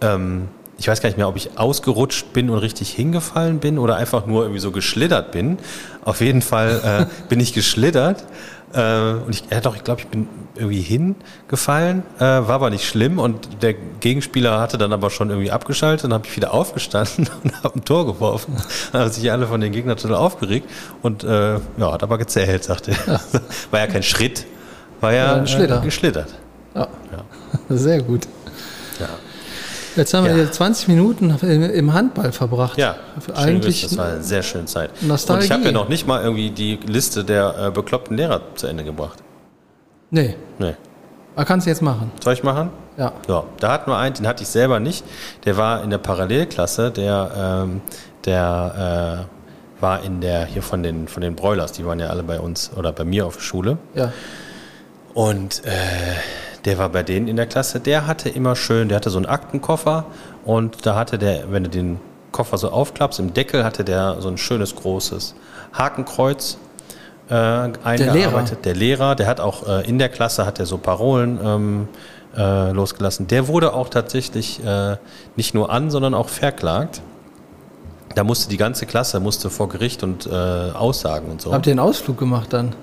ähm, 0.00 0.48
ich 0.78 0.86
weiß 0.86 1.00
gar 1.00 1.08
nicht 1.08 1.16
mehr, 1.16 1.28
ob 1.28 1.36
ich 1.36 1.58
ausgerutscht 1.58 2.32
bin 2.32 2.50
und 2.50 2.58
richtig 2.58 2.90
hingefallen 2.90 3.58
bin 3.58 3.78
oder 3.78 3.96
einfach 3.96 4.26
nur 4.26 4.42
irgendwie 4.42 4.60
so 4.60 4.70
geschlittert 4.70 5.32
bin. 5.32 5.58
Auf 6.04 6.20
jeden 6.20 6.42
Fall 6.42 7.08
äh, 7.08 7.28
bin 7.28 7.40
ich 7.40 7.52
geschlittert. 7.54 8.24
Äh, 8.72 9.12
und 9.24 9.30
ich, 9.30 9.44
ja 9.50 9.60
doch, 9.60 9.76
ich 9.76 9.84
glaube, 9.84 10.00
ich 10.00 10.08
bin 10.08 10.28
irgendwie 10.54 10.80
hingefallen, 10.80 12.02
äh, 12.18 12.22
war 12.22 12.50
aber 12.50 12.70
nicht 12.70 12.84
schlimm 12.84 13.18
und 13.18 13.62
der 13.62 13.74
Gegenspieler 13.74 14.58
hatte 14.60 14.78
dann 14.78 14.92
aber 14.92 15.10
schon 15.10 15.30
irgendwie 15.30 15.50
abgeschaltet 15.50 16.06
und 16.06 16.12
habe 16.12 16.26
ich 16.26 16.36
wieder 16.36 16.52
aufgestanden 16.54 17.28
und 17.44 17.62
habe 17.62 17.78
ein 17.78 17.84
Tor 17.84 18.06
geworfen. 18.06 18.56
Dann 18.92 19.02
haben 19.02 19.10
sich 19.10 19.30
alle 19.30 19.46
von 19.46 19.60
den 19.60 19.72
Gegnern 19.72 19.96
total 19.96 20.16
aufgeregt 20.16 20.68
und 21.02 21.24
äh, 21.24 21.54
ja, 21.54 21.92
hat 21.92 22.02
aber 22.02 22.18
gezählt, 22.18 22.64
sagte 22.64 22.92
er. 23.06 23.20
War 23.70 23.80
ja 23.80 23.86
kein 23.86 24.02
Schritt, 24.02 24.46
war 25.00 25.12
ja 25.12 25.46
Schlitter. 25.46 25.80
Äh, 25.80 25.84
geschlittert. 25.84 26.34
ja. 26.74 26.88
Sehr 27.68 28.02
gut. 28.02 28.26
Ja. 28.98 29.08
Jetzt 29.96 30.12
haben 30.14 30.24
wir 30.24 30.30
Ja. 30.32 30.36
hier 30.36 30.52
20 30.52 30.88
Minuten 30.88 31.34
im 31.42 31.62
im 31.62 31.92
Handball 31.94 32.30
verbracht. 32.32 32.76
Ja, 32.78 32.96
eigentlich. 33.34 33.80
schön, 33.80 33.88
das 33.90 33.98
war 33.98 34.06
eine 34.06 34.22
sehr 34.22 34.42
schöne 34.42 34.66
Zeit. 34.66 34.90
Nostalgie. 35.02 35.40
Und 35.40 35.44
ich 35.46 35.50
habe 35.52 35.64
ja 35.64 35.72
noch 35.72 35.88
nicht 35.88 36.06
mal 36.06 36.22
irgendwie 36.22 36.50
die 36.50 36.76
Liste 36.86 37.24
der 37.24 37.54
äh, 37.58 37.70
bekloppten 37.70 38.16
Lehrer 38.16 38.40
zu 38.54 38.66
Ende 38.66 38.84
gebracht. 38.84 39.18
Nee, 40.10 40.36
Nee. 40.58 40.74
aber 41.34 41.44
kannst 41.44 41.66
du 41.66 41.70
jetzt 41.70 41.82
machen. 41.82 42.12
Soll 42.22 42.34
ich 42.34 42.42
machen? 42.42 42.70
Ja. 42.96 43.12
Ja, 43.28 43.44
da 43.60 43.72
hatten 43.72 43.90
wir 43.90 43.98
einen, 43.98 44.14
den 44.14 44.26
hatte 44.26 44.42
ich 44.42 44.48
selber 44.48 44.78
nicht. 44.80 45.04
Der 45.44 45.56
war 45.56 45.82
in 45.82 45.90
der 45.90 45.98
Parallelklasse, 45.98 46.90
der, 46.90 47.64
ähm, 47.64 47.80
der 48.24 49.26
äh, 49.78 49.82
war 49.82 50.02
in 50.02 50.20
der, 50.20 50.46
hier 50.46 50.62
von 50.62 50.82
den, 50.82 51.08
von 51.08 51.20
den 51.22 51.34
Broilers, 51.34 51.72
die 51.72 51.84
waren 51.84 51.98
ja 52.00 52.06
alle 52.08 52.22
bei 52.22 52.38
uns 52.40 52.70
oder 52.76 52.92
bei 52.92 53.04
mir 53.04 53.26
auf 53.26 53.34
der 53.36 53.42
Schule. 53.42 53.78
Ja. 53.94 54.12
Und 55.12 55.62
äh, 55.64 55.70
der 56.66 56.78
war 56.78 56.88
bei 56.88 57.02
denen 57.02 57.28
in 57.28 57.36
der 57.36 57.46
Klasse, 57.46 57.80
der 57.80 58.06
hatte 58.06 58.28
immer 58.28 58.56
schön, 58.56 58.88
der 58.88 58.96
hatte 58.96 59.10
so 59.10 59.18
einen 59.18 59.26
Aktenkoffer 59.26 60.04
und 60.44 60.84
da 60.84 60.96
hatte 60.96 61.16
der, 61.16 61.50
wenn 61.50 61.64
du 61.64 61.70
den 61.70 62.00
Koffer 62.32 62.58
so 62.58 62.70
aufklappst, 62.70 63.20
im 63.20 63.32
Deckel 63.32 63.64
hatte 63.64 63.84
der 63.84 64.20
so 64.20 64.28
ein 64.28 64.36
schönes 64.36 64.74
großes 64.74 65.36
Hakenkreuz 65.72 66.58
äh, 67.30 67.34
eingearbeitet. 67.34 68.64
Der 68.64 68.74
Lehrer, 68.74 69.14
der 69.14 69.28
hat 69.28 69.40
auch 69.40 69.66
äh, 69.66 69.88
in 69.88 69.98
der 69.98 70.08
Klasse 70.08 70.44
hat 70.44 70.58
er 70.58 70.66
so 70.66 70.76
Parolen 70.76 71.38
ähm, 71.42 71.88
äh, 72.36 72.72
losgelassen. 72.72 73.28
Der 73.28 73.48
wurde 73.48 73.72
auch 73.72 73.88
tatsächlich 73.88 74.62
äh, 74.64 74.96
nicht 75.36 75.54
nur 75.54 75.70
an, 75.70 75.90
sondern 75.90 76.14
auch 76.14 76.28
verklagt. 76.28 77.00
Da 78.14 78.24
musste 78.24 78.48
die 78.48 78.56
ganze 78.56 78.86
Klasse 78.86 79.20
musste 79.20 79.50
vor 79.50 79.68
Gericht 79.68 80.02
und 80.02 80.26
äh, 80.26 80.30
aussagen 80.30 81.30
und 81.30 81.40
so. 81.40 81.52
Habt 81.52 81.66
ihr 81.66 81.72
einen 81.72 81.80
Ausflug 81.80 82.18
gemacht 82.18 82.52
dann? 82.52 82.74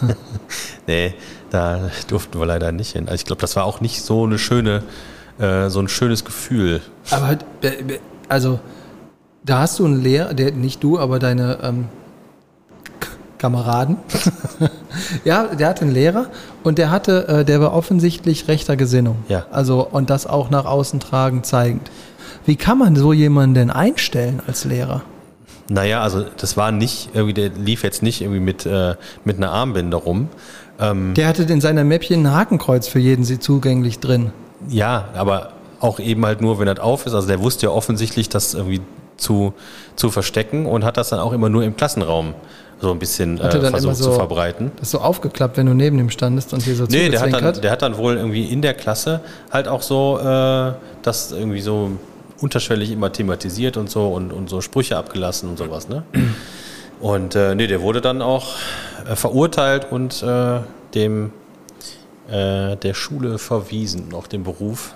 Nee, 0.86 1.14
da 1.52 1.90
durften 2.08 2.38
wir 2.38 2.46
leider 2.46 2.72
nicht 2.72 2.92
hin. 2.92 3.08
Also 3.08 3.16
ich 3.16 3.24
glaube, 3.24 3.40
das 3.40 3.56
war 3.56 3.64
auch 3.64 3.80
nicht 3.80 4.02
so 4.02 4.24
eine 4.24 4.38
schöne, 4.38 4.82
äh, 5.38 5.68
so 5.68 5.80
ein 5.80 5.88
schönes 5.88 6.24
Gefühl. 6.24 6.80
Aber 7.10 7.36
äh, 7.62 7.66
äh, 7.66 7.98
also, 8.28 8.58
da 9.44 9.60
hast 9.60 9.78
du 9.78 9.84
einen 9.84 10.02
Lehrer, 10.02 10.34
der 10.34 10.52
nicht 10.52 10.82
du, 10.82 10.98
aber 10.98 11.18
deine 11.18 11.58
ähm, 11.62 11.88
Kameraden. 13.36 13.98
ja, 15.24 15.48
der 15.48 15.68
hatte 15.68 15.82
einen 15.82 15.92
Lehrer 15.92 16.26
und 16.62 16.78
der 16.78 16.90
hatte, 16.90 17.28
äh, 17.28 17.44
der 17.44 17.60
war 17.60 17.74
offensichtlich 17.74 18.48
rechter 18.48 18.76
Gesinnung. 18.76 19.16
Ja. 19.28 19.46
Also, 19.50 19.86
und 19.86 20.10
das 20.10 20.26
auch 20.26 20.48
nach 20.48 20.64
außen 20.64 21.00
tragend 21.00 21.44
zeigend. 21.44 21.90
Wie 22.46 22.56
kann 22.56 22.78
man 22.78 22.96
so 22.96 23.12
jemanden 23.12 23.54
denn 23.54 23.70
einstellen 23.70 24.40
als 24.46 24.64
Lehrer? 24.64 25.02
Naja, 25.68 26.02
also 26.02 26.24
das 26.38 26.56
war 26.56 26.72
nicht, 26.72 27.10
irgendwie, 27.14 27.34
der 27.34 27.50
lief 27.50 27.82
jetzt 27.84 28.02
nicht 28.02 28.20
irgendwie 28.20 28.40
mit, 28.40 28.66
äh, 28.66 28.94
mit 29.24 29.36
einer 29.36 29.50
Armbinde 29.52 29.96
rum. 29.96 30.28
Ähm, 30.80 31.14
Der 31.14 31.28
hatte 31.28 31.44
in 31.44 31.60
seiner 31.60 31.84
Mäppchen 31.84 32.26
ein 32.26 32.32
Hakenkreuz 32.34 32.88
für 32.88 32.98
jeden 32.98 33.24
sie 33.24 33.38
zugänglich 33.38 33.98
drin. 34.00 34.32
ja, 34.68 35.08
aber 35.14 35.52
auch 35.80 35.98
eben 35.98 36.24
halt 36.24 36.40
nur, 36.40 36.58
wenn 36.60 36.66
das 36.66 36.78
auf 36.78 37.06
ist. 37.06 37.14
Also 37.14 37.26
der 37.26 37.40
wusste 37.40 37.66
ja 37.66 37.72
offensichtlich, 37.72 38.28
das 38.28 38.54
irgendwie 38.54 38.80
zu, 39.16 39.52
zu 39.96 40.10
verstecken 40.10 40.64
und 40.66 40.84
hat 40.84 40.96
das 40.96 41.08
dann 41.10 41.18
auch 41.18 41.32
immer 41.32 41.48
nur 41.48 41.64
im 41.64 41.76
Klassenraum 41.76 42.34
so 42.80 42.90
ein 42.92 42.98
bisschen 43.00 43.38
äh, 43.40 43.50
versucht 43.70 43.96
so- 43.96 44.04
zu 44.10 44.12
verbreiten. 44.12 44.70
Das 44.76 44.88
ist 44.88 44.90
so 44.92 44.98
aufgeklappt, 45.00 45.56
wenn 45.56 45.66
du 45.66 45.74
neben 45.74 45.98
ihm 45.98 46.10
standest 46.10 46.52
und 46.52 46.62
hier 46.62 46.74
so 46.76 46.84
Nee, 46.88 47.08
der 47.08 47.20
hat, 47.20 47.32
dann, 47.32 47.60
der 47.60 47.70
hat 47.70 47.82
dann 47.82 47.96
wohl 47.96 48.16
irgendwie 48.16 48.44
in 48.44 48.62
der 48.62 48.74
Klasse 48.74 49.20
halt 49.52 49.66
auch 49.68 49.82
so 49.82 50.18
äh, 50.18 50.72
das 51.02 51.32
irgendwie 51.32 51.60
so 51.60 51.90
unterschwellig 52.42 52.90
immer 52.90 53.12
thematisiert 53.12 53.76
und 53.76 53.90
so 53.90 54.08
und, 54.08 54.32
und 54.32 54.50
so 54.50 54.60
Sprüche 54.60 54.96
abgelassen 54.96 55.48
und 55.48 55.58
sowas, 55.58 55.88
ne? 55.88 56.02
Und 57.00 57.34
äh, 57.34 57.54
nee, 57.56 57.66
der 57.66 57.82
wurde 57.82 58.00
dann 58.00 58.22
auch 58.22 58.54
äh, 59.10 59.16
verurteilt 59.16 59.88
und 59.90 60.22
äh, 60.22 60.60
dem 60.94 61.32
äh, 62.30 62.76
der 62.76 62.94
Schule 62.94 63.38
verwiesen, 63.38 64.14
auch 64.14 64.28
dem 64.28 64.44
Beruf. 64.44 64.94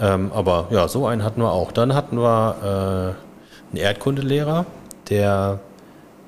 Ähm, 0.00 0.32
aber 0.34 0.66
ja, 0.70 0.88
so 0.88 1.06
einen 1.06 1.22
hatten 1.22 1.40
wir 1.40 1.52
auch. 1.52 1.70
Dann 1.70 1.94
hatten 1.94 2.18
wir 2.18 2.56
äh, 2.62 3.72
einen 3.72 3.84
Erdkundelehrer, 3.84 4.66
der 5.08 5.60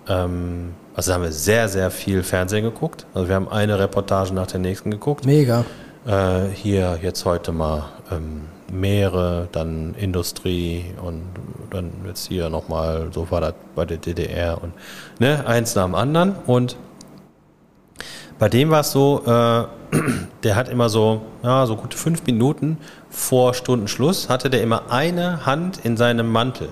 ähm, 0.09 0.75
also 0.95 1.11
da 1.11 1.15
haben 1.15 1.23
wir 1.23 1.33
sehr, 1.33 1.69
sehr 1.69 1.93
viel 1.93 2.25
Fernsehen 2.25 2.65
geguckt. 2.65 3.07
Also 3.15 3.29
wir 3.29 3.37
haben 3.37 3.49
eine 3.49 3.79
Reportage 3.79 4.35
nach 4.35 4.49
der 4.49 4.59
nächsten 4.59 4.91
geguckt. 4.91 5.27
Mega. 5.27 5.65
Äh, 6.07 6.47
hier 6.55 6.99
jetzt 7.03 7.25
heute 7.25 7.53
mal 7.53 7.85
ähm, 8.11 8.47
Meere, 8.73 9.49
dann 9.53 9.95
Industrie 9.95 10.85
und 11.03 11.23
dann 11.71 11.91
jetzt 12.07 12.29
hier 12.29 12.51
nochmal, 12.51 13.09
so 13.13 13.31
war 13.31 13.41
das 13.41 13.55
bei 13.75 13.85
der 13.85 13.99
DDR 13.99 14.63
und 14.63 14.73
ne, 15.19 15.47
eins 15.47 15.75
nach 15.75 15.85
dem 15.85 15.95
anderen. 15.95 16.35
Und 16.47 16.77
bei 18.39 18.49
dem 18.49 18.71
war 18.71 18.81
es 18.81 18.93
so, 18.93 19.23
äh, 19.27 19.65
der 20.43 20.57
hat 20.57 20.69
immer 20.69 20.89
so, 20.89 21.23
ja, 21.43 21.67
so 21.67 21.77
gute 21.77 21.97
fünf 21.97 22.25
Minuten 22.27 22.79
vor 23.11 23.55
Stundenschluss, 23.55 24.29
hatte 24.29 24.51
der 24.51 24.63
immer 24.63 24.91
eine 24.91 25.47
Hand 25.47 25.81
in 25.85 25.97
seinem 25.97 26.31
Mantel. 26.31 26.69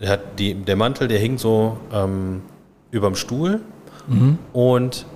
Der, 0.00 0.10
hat 0.10 0.38
die, 0.38 0.54
der 0.54 0.76
Mantel, 0.76 1.06
der 1.08 1.18
hing 1.18 1.38
so 1.38 1.78
ähm, 1.92 2.42
überm 2.90 3.14
Stuhl 3.14 3.60
und 4.52 5.06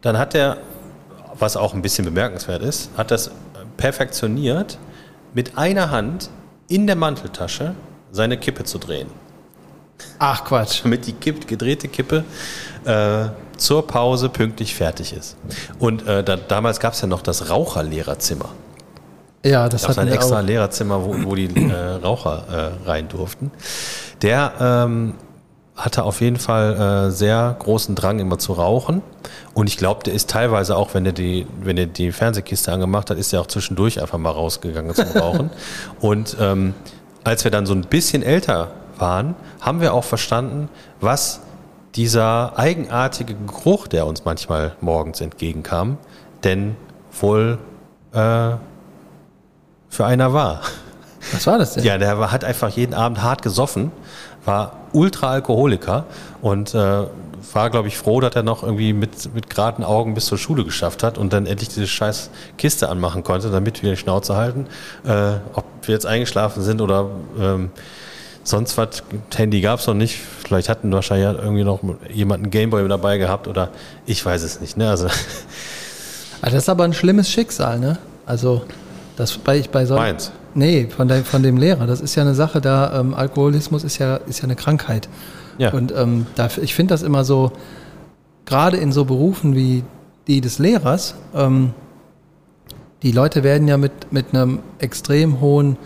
dann 0.00 0.18
hat 0.18 0.34
er, 0.34 0.58
was 1.38 1.56
auch 1.56 1.74
ein 1.74 1.82
bisschen 1.82 2.04
bemerkenswert 2.04 2.62
ist, 2.62 2.90
hat 2.96 3.10
das 3.10 3.30
perfektioniert, 3.76 4.78
mit 5.34 5.58
einer 5.58 5.90
Hand 5.90 6.30
in 6.68 6.86
der 6.86 6.96
Manteltasche 6.96 7.74
seine 8.10 8.38
Kippe 8.38 8.64
zu 8.64 8.78
drehen. 8.78 9.08
Ach 10.18 10.44
Quatsch. 10.44 10.82
Damit 10.82 11.06
die 11.06 11.12
Kipp, 11.12 11.46
gedrehte 11.46 11.88
Kippe 11.88 12.24
äh, 12.84 13.26
zur 13.56 13.86
Pause 13.86 14.28
pünktlich 14.28 14.74
fertig 14.74 15.12
ist. 15.12 15.36
Und 15.78 16.06
äh, 16.06 16.22
da, 16.22 16.36
damals 16.36 16.80
gab 16.80 16.94
es 16.94 17.00
ja 17.00 17.06
noch 17.06 17.22
das 17.22 17.50
Raucherlehrerzimmer. 17.50 18.50
Ja, 19.44 19.68
das 19.68 19.88
hatten 19.88 20.00
ein 20.00 20.08
extra 20.08 20.40
auch. 20.40 20.44
Lehrerzimmer, 20.44 21.04
wo, 21.04 21.14
wo 21.24 21.34
die 21.34 21.46
äh, 21.46 21.72
Raucher 21.74 22.72
äh, 22.84 22.88
rein 22.88 23.08
durften. 23.08 23.52
Der 24.22 24.52
ähm, 24.60 25.14
hatte 25.76 26.04
auf 26.04 26.20
jeden 26.20 26.38
Fall 26.38 27.08
äh, 27.08 27.10
sehr 27.10 27.54
großen 27.58 27.94
Drang 27.94 28.18
immer 28.18 28.38
zu 28.38 28.54
rauchen. 28.54 29.02
Und 29.52 29.68
ich 29.68 29.76
glaube, 29.76 30.02
der 30.04 30.14
ist 30.14 30.30
teilweise 30.30 30.76
auch, 30.76 30.94
wenn 30.94 31.04
er 31.04 31.12
die, 31.12 31.46
wenn 31.60 31.76
er 31.76 31.86
die 31.86 32.12
Fernsehkiste 32.12 32.72
angemacht 32.72 33.10
hat, 33.10 33.18
ist 33.18 33.32
er 33.32 33.42
auch 33.42 33.46
zwischendurch 33.46 34.00
einfach 34.00 34.18
mal 34.18 34.30
rausgegangen 34.30 34.94
zum 34.94 35.08
Rauchen. 35.20 35.50
Und 36.00 36.36
ähm, 36.40 36.74
als 37.24 37.44
wir 37.44 37.50
dann 37.50 37.66
so 37.66 37.74
ein 37.74 37.82
bisschen 37.82 38.22
älter 38.22 38.70
waren, 38.98 39.34
haben 39.60 39.80
wir 39.80 39.92
auch 39.92 40.04
verstanden, 40.04 40.68
was 41.00 41.40
dieser 41.94 42.58
eigenartige 42.58 43.34
Geruch, 43.34 43.86
der 43.86 44.06
uns 44.06 44.24
manchmal 44.24 44.76
morgens 44.80 45.20
entgegenkam, 45.20 45.98
denn 46.44 46.76
wohl 47.20 47.58
äh, 48.12 48.52
für 49.88 50.04
einer 50.06 50.32
war. 50.32 50.62
Was 51.32 51.46
war 51.46 51.58
das 51.58 51.74
denn? 51.74 51.84
Ja, 51.84 51.98
der 51.98 52.30
hat 52.30 52.44
einfach 52.44 52.68
jeden 52.70 52.94
Abend 52.94 53.22
hart 53.22 53.42
gesoffen, 53.42 53.90
war 54.46 54.72
Ultra-Alkoholiker 54.92 56.04
und 56.40 56.74
äh, 56.74 57.04
war, 57.52 57.70
glaube 57.70 57.88
ich, 57.88 57.96
froh, 57.96 58.20
dass 58.20 58.34
er 58.34 58.42
noch 58.42 58.62
irgendwie 58.62 58.92
mit, 58.92 59.34
mit 59.34 59.50
geraden 59.50 59.84
Augen 59.84 60.14
bis 60.14 60.26
zur 60.26 60.38
Schule 60.38 60.64
geschafft 60.64 61.02
hat 61.02 61.18
und 61.18 61.32
dann 61.32 61.46
endlich 61.46 61.68
diese 61.68 61.86
scheiß 61.86 62.30
Kiste 62.58 62.88
anmachen 62.88 63.22
konnte, 63.22 63.50
damit 63.50 63.82
wir 63.82 63.90
die 63.90 63.96
Schnauze 63.96 64.36
halten. 64.36 64.66
Äh, 65.04 65.34
ob 65.54 65.64
wir 65.82 65.94
jetzt 65.94 66.06
eingeschlafen 66.06 66.62
sind 66.62 66.80
oder 66.80 67.08
ähm, 67.38 67.70
sonst 68.42 68.78
was, 68.78 69.02
Handy 69.34 69.60
gab 69.60 69.80
es 69.80 69.86
noch 69.86 69.94
nicht. 69.94 70.18
Vielleicht 70.18 70.68
hatten 70.68 70.92
wahrscheinlich 70.92 71.38
irgendwie 71.38 71.64
noch 71.64 71.80
jemand 72.12 72.42
einen 72.42 72.50
Gameboy 72.50 72.86
dabei 72.88 73.18
gehabt 73.18 73.48
oder 73.48 73.68
ich 74.06 74.24
weiß 74.24 74.42
es 74.42 74.60
nicht. 74.60 74.76
Ne? 74.76 74.88
Also 74.88 75.08
Ah, 76.42 76.50
das 76.50 76.62
ist 76.62 76.68
aber 76.68 76.84
ein 76.84 76.92
schlimmes 76.92 77.30
Schicksal, 77.30 77.78
ne? 77.78 77.98
Also, 78.26 78.62
das 79.16 79.36
bei, 79.38 79.62
bei 79.70 79.86
so 79.86 79.96
Meins. 79.96 80.30
Nee, 80.56 80.88
von, 80.88 81.06
der, 81.06 81.22
von 81.22 81.42
dem 81.42 81.58
Lehrer. 81.58 81.86
Das 81.86 82.00
ist 82.00 82.14
ja 82.14 82.22
eine 82.22 82.34
Sache, 82.34 82.62
da 82.62 82.98
ähm, 82.98 83.12
Alkoholismus 83.12 83.84
ist 83.84 83.98
ja, 83.98 84.16
ist 84.16 84.38
ja 84.38 84.44
eine 84.44 84.56
Krankheit. 84.56 85.08
Ja. 85.58 85.72
Und 85.72 85.92
ähm, 85.94 86.26
da, 86.34 86.48
ich 86.60 86.74
finde 86.74 86.94
das 86.94 87.02
immer 87.02 87.24
so, 87.24 87.52
gerade 88.46 88.78
in 88.78 88.90
so 88.90 89.04
Berufen 89.04 89.54
wie 89.54 89.84
die 90.26 90.40
des 90.40 90.58
Lehrers, 90.58 91.14
ähm, 91.34 91.74
die 93.02 93.12
Leute 93.12 93.44
werden 93.44 93.68
ja 93.68 93.76
mit, 93.76 94.12
mit 94.12 94.32
einem 94.32 94.60
extrem 94.78 95.42
hohen 95.42 95.76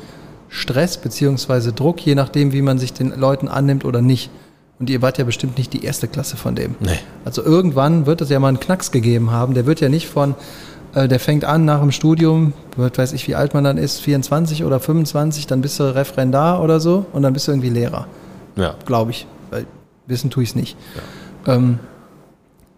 Stress 0.48 0.98
beziehungsweise 0.98 1.72
Druck, 1.72 2.00
je 2.00 2.14
nachdem, 2.14 2.52
wie 2.52 2.62
man 2.62 2.78
sich 2.78 2.92
den 2.92 3.12
Leuten 3.18 3.48
annimmt 3.48 3.85
oder 3.85 4.00
nicht. 4.00 4.30
Und 4.78 4.88
ihr 4.88 5.02
wart 5.02 5.18
ja 5.18 5.24
bestimmt 5.24 5.59
nicht 5.59 5.72
die 5.72 5.85
erste 5.85 6.06
Klasse 6.06 6.37
von 6.37 6.54
dem. 6.54 6.76
Nee. 6.78 6.98
Also 7.24 7.42
irgendwann 7.44 8.06
wird 8.06 8.20
es 8.20 8.30
ja 8.30 8.38
mal 8.38 8.48
einen 8.48 8.61
Knacks 8.61 8.92
gegeben 8.92 9.33
haben. 9.33 9.52
Der 9.54 9.66
wird 9.66 9.80
ja 9.80 9.88
nicht 9.88 10.09
von, 10.09 10.37
der 10.94 11.20
fängt 11.20 11.44
an 11.44 11.64
nach 11.64 11.81
dem 11.81 11.92
Studium, 11.92 12.53
wird, 12.76 12.98
weiß 12.98 13.12
ich, 13.12 13.29
wie 13.29 13.35
alt 13.35 13.55
man 13.55 13.64
dann 13.64 13.79
ist, 13.79 14.00
24 14.00 14.64
oder 14.64 14.81
25, 14.81 15.46
dann 15.46 15.61
bist 15.61 15.79
du 15.79 15.94
Referendar 15.94 16.62
oder 16.62 16.81
so 16.81 17.07
und 17.12 17.22
dann 17.22 17.33
bist 17.33 17.46
du 17.46 17.53
irgendwie 17.53 17.68
Lehrer. 17.70 18.07
Ja. 18.57 18.74
Glaube 18.87 19.12
ich. 19.12 19.26
Weil 19.50 19.66
wissen 20.07 20.31
tue 20.31 20.42
ich 20.42 20.50
es 20.50 20.55
nicht. 20.55 20.76
Ähm, 21.46 21.79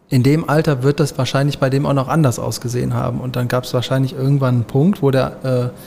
in 0.08 0.22
dem 0.22 0.48
Alter 0.48 0.82
wird 0.82 1.00
das 1.00 1.16
wahrscheinlich 1.16 1.58
bei 1.58 1.70
dem 1.70 1.86
auch 1.86 1.94
noch 1.94 2.08
anders 2.08 2.38
ausgesehen 2.38 2.92
haben. 2.92 3.18
Und 3.20 3.34
dann 3.34 3.48
gab 3.48 3.64
es 3.64 3.72
wahrscheinlich 3.72 4.14
irgendwann 4.14 4.56
einen 4.56 4.64
Punkt, 4.64 5.02
wo 5.02 5.10
der 5.10 5.72
äh, 5.72 5.78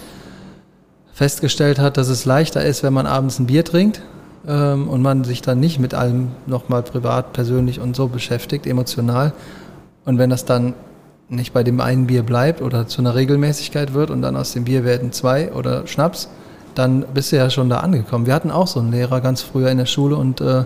festgestellt 1.13 1.77
hat, 1.77 1.97
dass 1.97 2.09
es 2.09 2.25
leichter 2.25 2.65
ist, 2.65 2.81
wenn 2.81 2.91
man 2.91 3.05
abends 3.05 3.37
ein 3.37 3.45
Bier 3.45 3.63
trinkt 3.63 4.01
ähm, 4.47 4.87
und 4.89 5.03
man 5.03 5.23
sich 5.25 5.43
dann 5.43 5.59
nicht 5.59 5.79
mit 5.79 5.93
allem 5.93 6.31
nochmal 6.47 6.81
privat, 6.81 7.33
persönlich 7.33 7.79
und 7.79 7.95
so 7.95 8.07
beschäftigt, 8.07 8.65
emotional. 8.65 9.33
Und 10.05 10.17
wenn 10.17 10.31
das 10.31 10.43
dann 10.43 10.73
nicht 11.29 11.53
bei 11.53 11.63
dem 11.63 11.81
einen 11.81 12.07
Bier 12.07 12.23
bleibt 12.23 12.61
oder 12.61 12.87
zu 12.87 13.01
einer 13.01 13.15
Regelmäßigkeit 13.15 13.93
wird 13.93 14.09
und 14.09 14.21
dann 14.21 14.35
aus 14.35 14.53
dem 14.53 14.65
Bier 14.65 14.83
werden 14.83 15.11
zwei 15.11 15.51
oder 15.51 15.87
Schnaps, 15.87 16.29
dann 16.75 17.05
bist 17.13 17.31
du 17.31 17.37
ja 17.37 17.49
schon 17.49 17.69
da 17.69 17.79
angekommen. 17.79 18.25
Wir 18.25 18.33
hatten 18.33 18.51
auch 18.51 18.67
so 18.67 18.79
einen 18.79 18.91
Lehrer 18.91 19.21
ganz 19.21 19.41
früher 19.41 19.69
in 19.69 19.77
der 19.77 19.85
Schule 19.85 20.17
und 20.17 20.41
äh, 20.41 20.65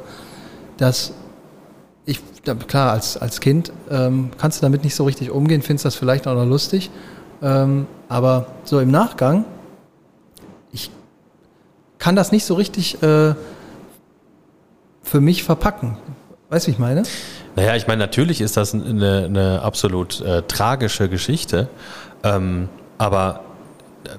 das, 0.77 1.13
ich, 2.05 2.21
klar, 2.67 2.91
als, 2.91 3.17
als 3.17 3.39
Kind 3.39 3.71
ähm, 3.89 4.31
kannst 4.37 4.59
du 4.59 4.65
damit 4.65 4.83
nicht 4.83 4.95
so 4.95 5.05
richtig 5.05 5.31
umgehen, 5.31 5.61
findest 5.61 5.85
das 5.85 5.95
vielleicht 5.95 6.27
auch 6.27 6.35
noch 6.35 6.45
lustig, 6.45 6.89
ähm, 7.41 7.85
aber 8.09 8.47
so 8.63 8.79
im 8.79 8.91
Nachgang, 8.91 9.45
ich 10.71 10.91
kann 11.99 12.15
das 12.15 12.31
nicht 12.31 12.45
so 12.45 12.55
richtig 12.55 13.01
äh, 13.01 13.35
für 15.03 15.21
mich 15.21 15.43
verpacken. 15.43 15.97
Weißt 16.49 16.65
du, 16.65 16.71
wie 16.71 16.73
ich 16.73 16.79
meine? 16.79 17.03
Naja, 17.59 17.75
ich 17.75 17.87
meine, 17.87 17.99
natürlich 17.99 18.39
ist 18.39 18.55
das 18.55 18.73
eine, 18.73 19.25
eine 19.25 19.61
absolut 19.61 20.21
äh, 20.21 20.43
tragische 20.43 21.09
Geschichte, 21.09 21.67
ähm, 22.23 22.69
aber 22.97 23.41
äh, 24.05 24.11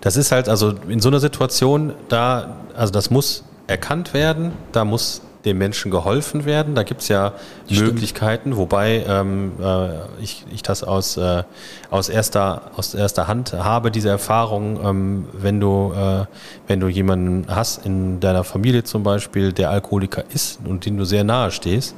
das 0.00 0.16
ist 0.16 0.32
halt, 0.32 0.48
also 0.48 0.74
in 0.88 0.98
so 0.98 1.08
einer 1.08 1.20
Situation, 1.20 1.92
da, 2.08 2.56
also 2.76 2.92
das 2.92 3.10
muss 3.10 3.44
erkannt 3.68 4.12
werden, 4.12 4.54
da 4.72 4.84
muss 4.84 5.22
dem 5.44 5.58
Menschen 5.58 5.90
geholfen 5.90 6.46
werden. 6.46 6.74
Da 6.74 6.82
gibt 6.82 7.02
es 7.02 7.08
ja 7.08 7.34
Stimmt. 7.66 7.92
Möglichkeiten, 7.92 8.56
wobei 8.56 9.04
ähm, 9.06 9.52
äh, 9.60 9.90
ich, 10.20 10.44
ich 10.52 10.62
das 10.62 10.82
aus, 10.82 11.16
äh, 11.16 11.44
aus, 11.90 12.08
erster, 12.08 12.72
aus 12.76 12.94
erster 12.94 13.28
Hand 13.28 13.52
habe, 13.52 13.90
diese 13.90 14.08
Erfahrung, 14.08 14.80
ähm, 14.84 15.28
wenn, 15.32 15.60
du, 15.60 15.92
äh, 15.94 16.24
wenn 16.66 16.80
du 16.80 16.88
jemanden 16.88 17.46
hast 17.48 17.84
in 17.84 18.20
deiner 18.20 18.44
Familie 18.44 18.84
zum 18.84 19.02
Beispiel, 19.02 19.52
der 19.52 19.70
Alkoholiker 19.70 20.24
ist 20.32 20.60
und 20.64 20.86
dem 20.86 20.96
du 20.96 21.04
sehr 21.04 21.24
nahe 21.24 21.50
stehst, 21.50 21.94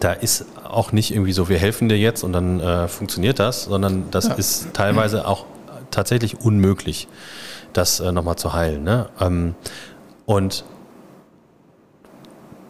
da 0.00 0.12
ist 0.12 0.44
auch 0.64 0.92
nicht 0.92 1.12
irgendwie 1.12 1.32
so, 1.32 1.48
wir 1.48 1.58
helfen 1.58 1.88
dir 1.88 1.98
jetzt 1.98 2.22
und 2.24 2.32
dann 2.32 2.60
äh, 2.60 2.88
funktioniert 2.88 3.38
das, 3.38 3.64
sondern 3.64 4.10
das 4.10 4.28
Ja. 4.28 4.34
ist 4.34 4.68
teilweise 4.74 5.26
auch 5.26 5.46
tatsächlich 5.90 6.40
unmöglich, 6.40 7.08
das 7.72 8.00
äh, 8.00 8.12
nochmal 8.12 8.36
zu 8.36 8.52
heilen. 8.52 8.84
Ne? 8.84 9.06
Ähm, 9.20 9.54
und 10.26 10.64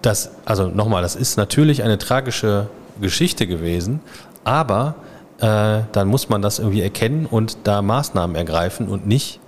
das, 0.03 0.31
also 0.45 0.69
nochmal, 0.69 1.03
das 1.03 1.17
ist 1.17 1.37
natürlich 1.37 1.83
eine 1.83 1.99
tragische 1.99 2.69
Geschichte 3.01 3.47
gewesen, 3.47 4.01
aber 4.45 4.95
äh, 5.41 5.81
dann 5.93 6.09
muss 6.09 6.29
man 6.29 6.43
das 6.43 6.59
irgendwie 6.59 6.83
erkennen 6.83 7.27
und 7.27 7.59
da 7.65 7.83
Maßnahmen 7.83 8.37
ergreifen 8.37 8.89
und 8.89 9.07
nicht 9.07 9.41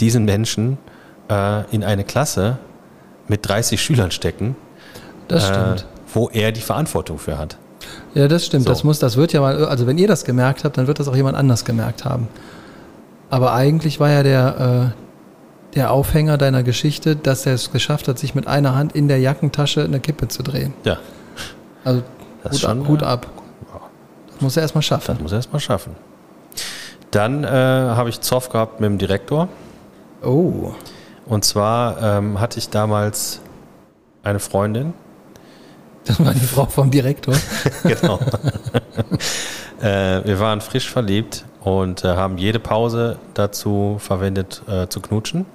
diesen 0.00 0.24
Menschen 0.24 0.78
äh, 1.28 1.64
in 1.74 1.82
eine 1.82 2.04
Klasse 2.04 2.58
mit 3.28 3.46
30 3.48 3.82
Schülern 3.82 4.10
stecken, 4.10 4.54
Das 5.28 5.44
äh, 5.44 5.46
stimmt. 5.48 5.86
Wo 6.16 6.28
er 6.30 6.50
die 6.50 6.60
Verantwortung 6.60 7.18
für 7.18 7.38
hat. 7.38 7.58
Ja, 8.14 8.26
das 8.26 8.46
stimmt. 8.46 8.64
So. 8.64 8.70
Das 8.70 8.82
muss, 8.82 8.98
das 8.98 9.16
wird 9.16 9.32
ja 9.32 9.40
mal, 9.40 9.66
also 9.66 9.86
wenn 9.86 9.98
ihr 9.98 10.08
das 10.08 10.24
gemerkt 10.24 10.64
habt, 10.64 10.78
dann 10.78 10.86
wird 10.86 10.98
das 10.98 11.06
auch 11.08 11.14
jemand 11.14 11.36
anders 11.36 11.64
gemerkt 11.64 12.04
haben. 12.04 12.26
Aber 13.30 13.52
eigentlich 13.52 14.00
war 14.00 14.10
ja 14.10 14.22
der, 14.22 14.92
äh, 14.94 15.74
der 15.76 15.90
Aufhänger 15.92 16.38
deiner 16.38 16.62
Geschichte, 16.62 17.16
dass 17.16 17.44
er 17.44 17.54
es 17.54 17.70
geschafft 17.70 18.08
hat, 18.08 18.18
sich 18.18 18.34
mit 18.34 18.46
einer 18.46 18.74
Hand 18.74 18.94
in 18.94 19.08
der 19.08 19.18
Jackentasche 19.20 19.84
eine 19.84 20.00
Kippe 20.00 20.28
zu 20.28 20.42
drehen. 20.42 20.72
Ja, 20.84 20.96
Also 21.84 22.02
Das 22.42 22.60
schon, 22.60 22.80
ab, 23.02 23.02
ja. 23.02 23.08
ab. 23.08 23.26
Das 24.32 24.40
muss 24.40 24.56
er 24.56 24.62
erstmal 24.62 24.80
das 24.80 24.86
schaffen. 24.86 25.18
muss 25.20 25.32
er 25.32 25.36
erst 25.38 25.52
mal 25.52 25.60
schaffen. 25.60 25.96
Dann 27.10 27.44
äh, 27.44 27.48
habe 27.48 28.08
ich 28.08 28.20
Zoff 28.22 28.48
gehabt 28.48 28.80
mit 28.80 28.88
dem 28.88 28.98
Direktor. 28.98 29.48
Oh. 30.24 30.72
Und 31.26 31.44
zwar 31.44 32.02
ähm, 32.02 32.40
hatte 32.40 32.58
ich 32.58 32.70
damals 32.70 33.40
eine 34.22 34.38
Freundin, 34.38 34.94
Das 36.06 36.24
war 36.24 36.32
die 36.32 36.40
Frau 36.40 36.66
vom 36.66 36.90
Direktor. 36.90 37.34
genau. 37.82 38.18
äh, 39.80 40.24
wir 40.24 40.38
waren 40.40 40.60
frisch 40.60 40.90
verliebt 40.90 41.44
und 41.62 42.04
äh, 42.04 42.08
haben 42.08 42.38
jede 42.38 42.60
Pause 42.60 43.18
dazu 43.34 43.96
verwendet, 43.98 44.62
äh, 44.68 44.86
zu 44.88 45.00
knutschen. 45.00 45.46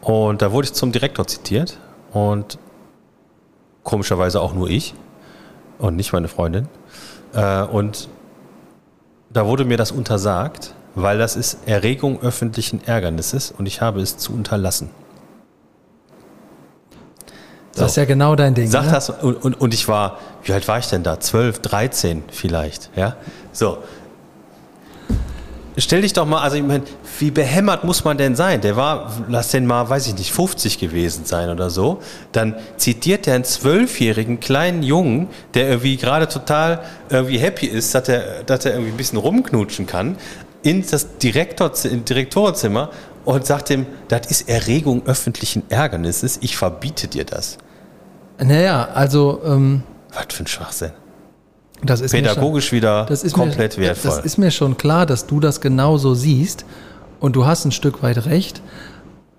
Und 0.00 0.42
da 0.42 0.52
wurde 0.52 0.66
ich 0.66 0.72
zum 0.72 0.92
Direktor 0.92 1.26
zitiert 1.26 1.78
und 2.12 2.58
komischerweise 3.82 4.40
auch 4.40 4.54
nur 4.54 4.68
ich 4.68 4.94
und 5.78 5.96
nicht 5.96 6.12
meine 6.12 6.28
Freundin. 6.28 6.68
Äh, 7.32 7.62
und 7.62 8.08
da 9.30 9.46
wurde 9.46 9.64
mir 9.64 9.76
das 9.76 9.92
untersagt, 9.92 10.74
weil 10.94 11.18
das 11.18 11.36
ist 11.36 11.58
Erregung 11.66 12.20
öffentlichen 12.22 12.84
Ärgernisses 12.86 13.50
und 13.50 13.66
ich 13.66 13.80
habe 13.80 14.00
es 14.00 14.16
zu 14.16 14.32
unterlassen. 14.32 14.90
Das 17.74 17.92
ist 17.92 17.96
ja 17.96 18.04
genau 18.04 18.36
dein 18.36 18.54
Ding. 18.54 18.68
Sag 18.68 18.86
ne? 18.86 18.92
das 18.92 19.10
und, 19.10 19.36
und, 19.44 19.60
und 19.60 19.74
ich 19.74 19.88
war, 19.88 20.18
wie 20.44 20.52
alt 20.52 20.68
war 20.68 20.78
ich 20.78 20.86
denn 20.86 21.02
da? 21.02 21.18
12, 21.18 21.60
13 21.60 22.22
vielleicht, 22.30 22.90
ja? 22.96 23.16
So. 23.52 23.78
Stell 25.76 26.02
dich 26.02 26.12
doch 26.12 26.24
mal, 26.24 26.40
also 26.40 26.56
ich 26.56 26.62
meine, 26.62 26.84
wie 27.18 27.32
behämmert 27.32 27.82
muss 27.82 28.04
man 28.04 28.16
denn 28.16 28.36
sein? 28.36 28.60
Der 28.60 28.76
war, 28.76 29.12
lass 29.28 29.50
den 29.50 29.66
mal, 29.66 29.88
weiß 29.88 30.06
ich 30.06 30.16
nicht, 30.16 30.32
50 30.32 30.78
gewesen 30.78 31.24
sein 31.24 31.48
oder 31.50 31.68
so. 31.68 32.00
Dann 32.30 32.54
zitiert 32.76 33.26
der 33.26 33.34
einen 33.34 33.44
zwölfjährigen 33.44 34.38
kleinen 34.38 34.84
Jungen, 34.84 35.28
der 35.54 35.68
irgendwie 35.68 35.96
gerade 35.96 36.28
total 36.28 36.80
irgendwie 37.10 37.38
happy 37.38 37.66
ist, 37.66 37.92
dass 37.92 38.08
er, 38.08 38.44
dass 38.44 38.64
er 38.66 38.74
irgendwie 38.74 38.92
ein 38.92 38.96
bisschen 38.96 39.18
rumknutschen 39.18 39.86
kann, 39.86 40.16
in 40.62 40.84
das 40.88 41.18
Direktor, 41.18 41.72
in 41.84 42.04
Direktorenzimmer 42.04 42.90
und 43.24 43.46
sagt 43.46 43.70
ihm, 43.70 43.86
das 44.08 44.26
ist 44.30 44.48
Erregung 44.48 45.02
öffentlichen 45.06 45.62
Ärgernisses, 45.70 46.38
ich 46.42 46.56
verbiete 46.56 47.08
dir 47.08 47.24
das. 47.24 47.58
Naja, 48.38 48.88
also 48.94 49.40
ähm, 49.44 49.82
Was 50.12 50.26
für 50.34 50.42
ein 50.44 50.46
Schwachsinn. 50.46 50.90
das 51.82 52.00
ist 52.00 52.12
mir 52.12 52.18
schon- 52.18 52.28
Pädagogisch 52.28 52.72
wieder 52.72 53.06
Das 53.06 53.22
ist 53.24 53.32
komplett 53.34 53.78
mir, 53.78 53.84
wertvoll. 53.84 54.10
Das 54.16 54.24
ist 54.24 54.38
mir 54.38 54.50
schon 54.50 54.76
klar, 54.76 55.06
dass 55.06 55.26
du 55.26 55.40
das 55.40 55.60
genauso 55.60 56.14
siehst 56.14 56.64
und 57.20 57.36
du 57.36 57.46
hast 57.46 57.64
ein 57.64 57.72
Stück 57.72 58.02
weit 58.02 58.26
recht. 58.26 58.60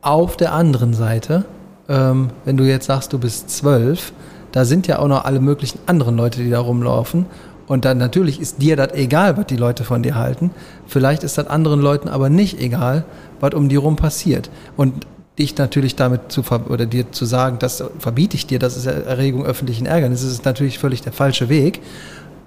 Auf 0.01 0.37
der 0.37 0.53
anderen 0.53 0.93
Seite, 0.93 1.45
ähm, 1.89 2.29
wenn 2.45 2.57
du 2.57 2.63
jetzt 2.63 2.85
sagst, 2.85 3.11
du 3.13 3.19
bist 3.19 3.49
zwölf, 3.49 4.13
da 4.51 4.63
sind 4.65 4.87
ja 4.87 4.99
auch 4.99 5.07
noch 5.07 5.25
alle 5.25 5.39
möglichen 5.39 5.79
anderen 5.87 6.15
Leute, 6.15 6.41
die 6.41 6.49
da 6.49 6.59
rumlaufen. 6.59 7.25
Und 7.67 7.83
dann 7.83 7.97
natürlich 7.97 8.39
ist 8.39 8.61
dir 8.61 8.75
das 8.75 8.93
egal, 8.93 9.35
was 9.37 9.47
die 9.47 9.57
Leute 9.57 9.83
von 9.83 10.03
dir 10.03 10.15
halten. 10.15 10.51
Vielleicht 10.87 11.23
ist 11.23 11.37
das 11.39 11.47
anderen 11.47 11.81
Leuten 11.81 12.07
aber 12.07 12.29
nicht 12.29 12.59
egal, 12.61 13.03
was 13.45 13.53
um 13.53 13.69
die 13.69 13.75
rum 13.75 13.95
passiert. 13.95 14.49
Und 14.77 15.05
dich 15.37 15.57
natürlich 15.57 15.95
damit 15.95 16.31
zu 16.31 16.43
oder 16.69 16.85
dir 16.85 17.11
zu 17.11 17.25
sagen, 17.25 17.57
das 17.59 17.83
verbiete 17.99 18.35
ich 18.35 18.47
dir, 18.47 18.57
das 18.59 18.77
ist 18.77 18.85
Erregung 18.85 19.45
öffentlichen 19.45 19.85
Ärgernisses, 19.85 20.31
ist 20.31 20.45
natürlich 20.45 20.79
völlig 20.79 21.01
der 21.01 21.11
falsche 21.11 21.49
Weg. 21.49 21.81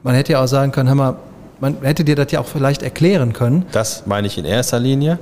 Man 0.03 0.15
hätte 0.15 0.33
ja 0.33 0.43
auch 0.43 0.47
sagen 0.49 0.73
können, 0.73 0.89
hör 0.89 0.95
mal, 0.95 1.17
man 1.61 1.77
hätte 1.83 2.05
dir 2.05 2.17
das 2.17 2.33
ja 2.33 2.41
auch 2.41 2.47
vielleicht 2.47 2.83
erklären 2.83 3.33
können. 3.33 3.67
das 3.73 4.05
meine 4.07 4.27
ich 4.27 4.39
in 4.39 4.45
erster 4.45 4.79
Linie. 4.79 5.19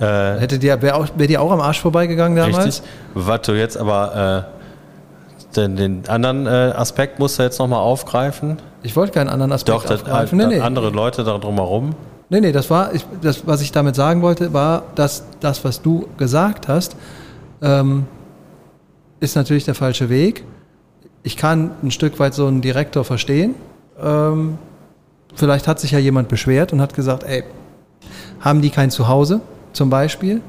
Äh, 0.00 0.38
Hätte 0.38 0.58
dir, 0.58 0.80
wäre 0.80 0.94
auch, 0.94 1.06
wär 1.16 1.26
dir 1.26 1.42
auch 1.42 1.50
am 1.52 1.60
Arsch 1.60 1.80
vorbeigegangen 1.80 2.34
damals? 2.36 2.66
richtig. 2.66 2.82
Was 3.12 3.42
du 3.42 3.52
jetzt 3.52 3.76
aber 3.76 4.46
äh, 5.52 5.54
den, 5.56 5.76
den 5.76 6.08
anderen 6.08 6.46
äh, 6.46 6.50
Aspekt 6.50 7.18
musst 7.18 7.38
du 7.38 7.42
jetzt 7.42 7.58
nochmal 7.58 7.80
aufgreifen. 7.80 8.56
Ich 8.82 8.96
wollte 8.96 9.12
keinen 9.12 9.28
anderen 9.28 9.52
Aspekt 9.52 9.84
Doch, 9.84 9.90
aufgreifen. 9.90 10.40
äh, 10.40 10.46
Nee, 10.46 10.54
nee. 10.56 10.60
andere 10.62 10.88
Leute 10.88 11.24
da 11.24 11.36
drumherum. 11.36 11.94
Nee, 12.32 12.40
nee, 12.40 12.52
das 12.52 12.70
war, 12.70 12.94
ich, 12.94 13.04
das, 13.20 13.46
was 13.46 13.60
ich 13.60 13.72
damit 13.72 13.94
sagen 13.94 14.22
wollte, 14.22 14.52
war, 14.52 14.84
dass 14.94 15.24
das, 15.40 15.64
was 15.64 15.82
du 15.82 16.08
gesagt 16.16 16.66
hast, 16.66 16.96
ähm, 17.60 18.06
ist 19.20 19.36
natürlich 19.36 19.64
der 19.64 19.74
falsche 19.74 20.08
Weg. 20.08 20.42
Ich 21.22 21.36
kann 21.36 21.72
ein 21.82 21.90
Stück 21.90 22.18
weit 22.18 22.32
so 22.32 22.46
einen 22.46 22.62
Direktor 22.62 23.04
verstehen. 23.04 23.54
Ähm, 24.02 24.56
vielleicht 25.34 25.68
hat 25.68 25.78
sich 25.78 25.90
ja 25.90 25.98
jemand 25.98 26.28
beschwert 26.28 26.72
und 26.72 26.80
hat 26.80 26.94
gesagt, 26.94 27.22
ey, 27.24 27.44
haben 28.40 28.62
die 28.62 28.70
kein 28.70 28.90
Zuhause 28.90 29.42
zum 29.74 29.90
Beispiel? 29.90 30.40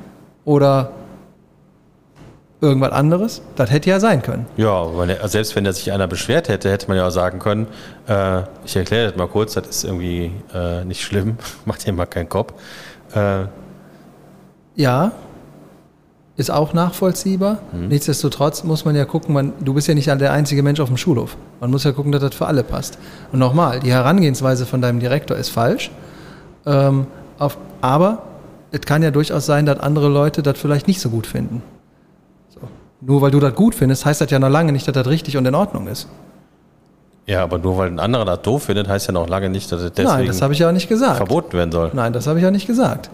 Oder 0.46 0.92
irgendwas 2.64 2.92
anderes. 2.94 3.42
Das 3.56 3.70
hätte 3.70 3.90
ja 3.90 4.00
sein 4.00 4.22
können. 4.22 4.46
Ja, 4.58 4.96
weil 4.98 5.16
selbst 5.28 5.56
wenn 5.56 5.66
er 5.66 5.74
sich 5.74 5.92
einer 5.92 6.08
beschwert 6.08 6.48
hätte, 6.50 6.72
hätte 6.72 6.88
man 6.88 6.98
ja 6.98 7.06
auch 7.08 7.12
sagen 7.12 7.40
können, 7.40 7.68
äh, 8.08 8.42
ich 8.66 8.76
erkläre 8.76 9.10
das 9.10 9.18
mal 9.18 9.28
kurz, 9.28 9.54
das 9.54 9.68
ist 9.68 9.84
irgendwie 9.84 10.32
äh, 10.54 10.86
nicht 10.86 11.02
schlimm, 11.04 11.38
macht 11.66 11.86
dir 11.86 11.94
mal 11.94 12.06
keinen 12.06 12.30
Kopf. 12.30 12.54
Äh, 13.14 13.46
Ja, 14.76 15.12
ist 16.36 16.50
auch 16.50 16.74
nachvollziehbar. 16.74 17.60
Nichtsdestotrotz 17.74 18.64
muss 18.64 18.86
man 18.86 18.96
ja 18.96 19.06
gucken, 19.06 19.36
man, 19.36 19.54
du 19.60 19.76
bist 19.76 19.88
ja 19.88 19.94
nicht 19.94 20.08
der 20.08 20.32
einzige 20.34 20.64
Mensch 20.64 20.80
auf 20.80 20.88
dem 20.88 20.98
Schulhof. 20.98 21.38
Man 21.60 21.70
muss 21.70 21.84
ja 21.84 21.92
gucken, 21.92 22.12
dass 22.12 22.22
das 22.22 22.34
für 22.34 22.48
alle 22.48 22.64
passt. 22.64 22.98
Und 23.32 23.38
nochmal, 23.38 23.82
die 23.82 23.92
Herangehensweise 23.92 24.66
von 24.66 24.82
deinem 24.82 25.00
Direktor 25.00 25.38
ist 25.38 25.50
falsch. 25.50 25.92
Ähm, 26.66 27.06
auf, 27.38 27.58
aber 27.82 28.24
es 28.72 28.82
kann 28.82 29.04
ja 29.04 29.12
durchaus 29.12 29.46
sein, 29.46 29.68
dass 29.68 29.80
andere 29.80 30.08
Leute 30.10 30.42
das 30.42 30.58
vielleicht 30.58 30.88
nicht 30.88 31.02
so 31.02 31.12
gut 31.12 31.28
finden. 31.28 31.62
Nur 33.06 33.22
weil 33.22 33.32
du 33.32 33.40
das 33.40 33.54
gut 33.56 33.76
findest, 33.76 34.06
heißt 34.06 34.22
das 34.22 34.32
ja 34.32 34.40
noch 34.40 34.50
lange 34.50 34.72
nicht, 34.72 34.88
dass 34.88 34.94
das 34.94 35.08
richtig 35.08 35.36
und 35.38 35.46
in 35.46 35.56
Ordnung 35.56 35.88
ist. 35.88 36.08
ja, 37.26 37.44
aber 37.44 37.58
nur 37.58 37.78
weil 37.78 37.88
ein 37.90 38.00
anderer 38.00 38.26
das 38.26 38.42
doof 38.42 38.64
findet, 38.64 38.88
heißt 38.88 39.08
ja 39.08 39.14
noch 39.14 39.28
lange 39.28 39.50
nicht, 39.50 39.72
dass 39.72 39.82
es 39.82 39.92
deswegen 39.92 40.18
Nein, 40.18 40.28
das 40.28 40.42
habe 40.42 40.54
ich 40.54 40.60
ja 40.60 40.70
auch 40.70 40.74
nicht 40.74 40.88
gesagt. 40.90 41.18
verboten 41.18 41.54
werden 41.54 41.72
soll. 41.72 41.92
Nein, 41.94 42.14
das 42.14 42.28
habe 42.28 42.40
ich 42.40 42.44
ja 42.44 42.52
nicht 42.52 42.68
gesagt. 42.68 43.10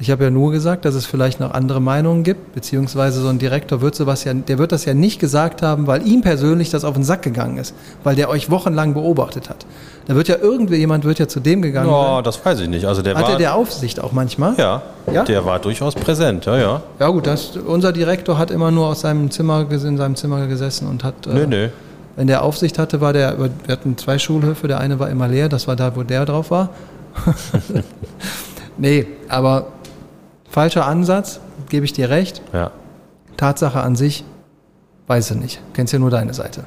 Ich 0.00 0.10
habe 0.10 0.24
ja 0.24 0.30
nur 0.30 0.50
gesagt, 0.50 0.84
dass 0.84 0.96
es 0.96 1.06
vielleicht 1.06 1.38
noch 1.38 1.52
andere 1.52 1.80
Meinungen 1.80 2.24
gibt, 2.24 2.52
beziehungsweise 2.52 3.20
so 3.20 3.28
ein 3.28 3.38
Direktor 3.38 3.80
wird 3.80 3.94
sowas 3.94 4.24
ja, 4.24 4.34
der 4.34 4.58
wird 4.58 4.72
das 4.72 4.84
ja 4.84 4.92
nicht 4.92 5.20
gesagt 5.20 5.62
haben, 5.62 5.86
weil 5.86 6.04
ihm 6.06 6.20
persönlich 6.20 6.70
das 6.70 6.84
auf 6.84 6.94
den 6.94 7.04
Sack 7.04 7.22
gegangen 7.22 7.58
ist, 7.58 7.74
weil 8.02 8.16
der 8.16 8.28
euch 8.28 8.50
wochenlang 8.50 8.92
beobachtet 8.92 9.48
hat. 9.48 9.64
Da 10.06 10.16
wird 10.16 10.26
ja 10.26 10.36
irgendwie 10.40 10.76
jemand 10.76 11.04
wird 11.04 11.20
ja 11.20 11.28
zu 11.28 11.38
dem 11.38 11.62
gegangen. 11.62 11.88
Ja, 11.88 12.16
sein. 12.16 12.24
das 12.24 12.44
weiß 12.44 12.60
ich 12.60 12.68
nicht. 12.68 12.86
Also 12.86 13.02
der 13.02 13.14
Hat 13.14 13.22
war, 13.22 13.30
er 13.30 13.38
der 13.38 13.54
Aufsicht 13.54 14.00
auch 14.00 14.10
manchmal? 14.12 14.54
ja, 14.58 14.82
Ja? 15.12 15.22
der 15.22 15.44
war 15.44 15.60
durchaus 15.60 15.94
präsent, 15.94 16.44
ja, 16.46 16.58
ja. 16.58 16.82
Ja 16.98 17.08
gut, 17.08 17.26
das, 17.26 17.56
unser 17.56 17.92
Direktor 17.92 18.36
hat 18.36 18.50
immer 18.50 18.72
nur 18.72 18.88
aus 18.88 19.02
seinem 19.02 19.30
Zimmer 19.30 19.64
in 19.70 19.96
seinem 19.96 20.16
Zimmer 20.16 20.46
gesessen 20.48 20.88
und 20.88 21.04
hat. 21.04 21.14
Nö, 21.26 21.46
nö. 21.46 21.68
Wenn 22.16 22.26
der 22.26 22.42
Aufsicht 22.42 22.78
hatte, 22.78 23.00
war 23.00 23.12
der. 23.12 23.38
Wir 23.38 23.50
hatten 23.68 23.96
zwei 23.96 24.18
Schulhöfe. 24.18 24.68
Der 24.68 24.78
eine 24.78 24.98
war 24.98 25.08
immer 25.08 25.28
leer. 25.28 25.48
Das 25.48 25.66
war 25.66 25.76
da, 25.76 25.96
wo 25.96 26.02
der 26.02 26.24
drauf 26.24 26.50
war. 26.50 26.70
nee, 28.76 29.06
aber 29.28 29.66
falscher 30.54 30.86
Ansatz. 30.86 31.40
Gebe 31.68 31.84
ich 31.84 31.92
dir 31.92 32.08
recht. 32.08 32.40
Ja. 32.52 32.70
Tatsache 33.36 33.80
an 33.80 33.96
sich, 33.96 34.24
weiß 35.08 35.32
ich 35.32 35.36
nicht. 35.36 35.60
Kennst 35.74 35.92
ja 35.92 35.98
nur 35.98 36.10
deine 36.10 36.32
Seite. 36.32 36.64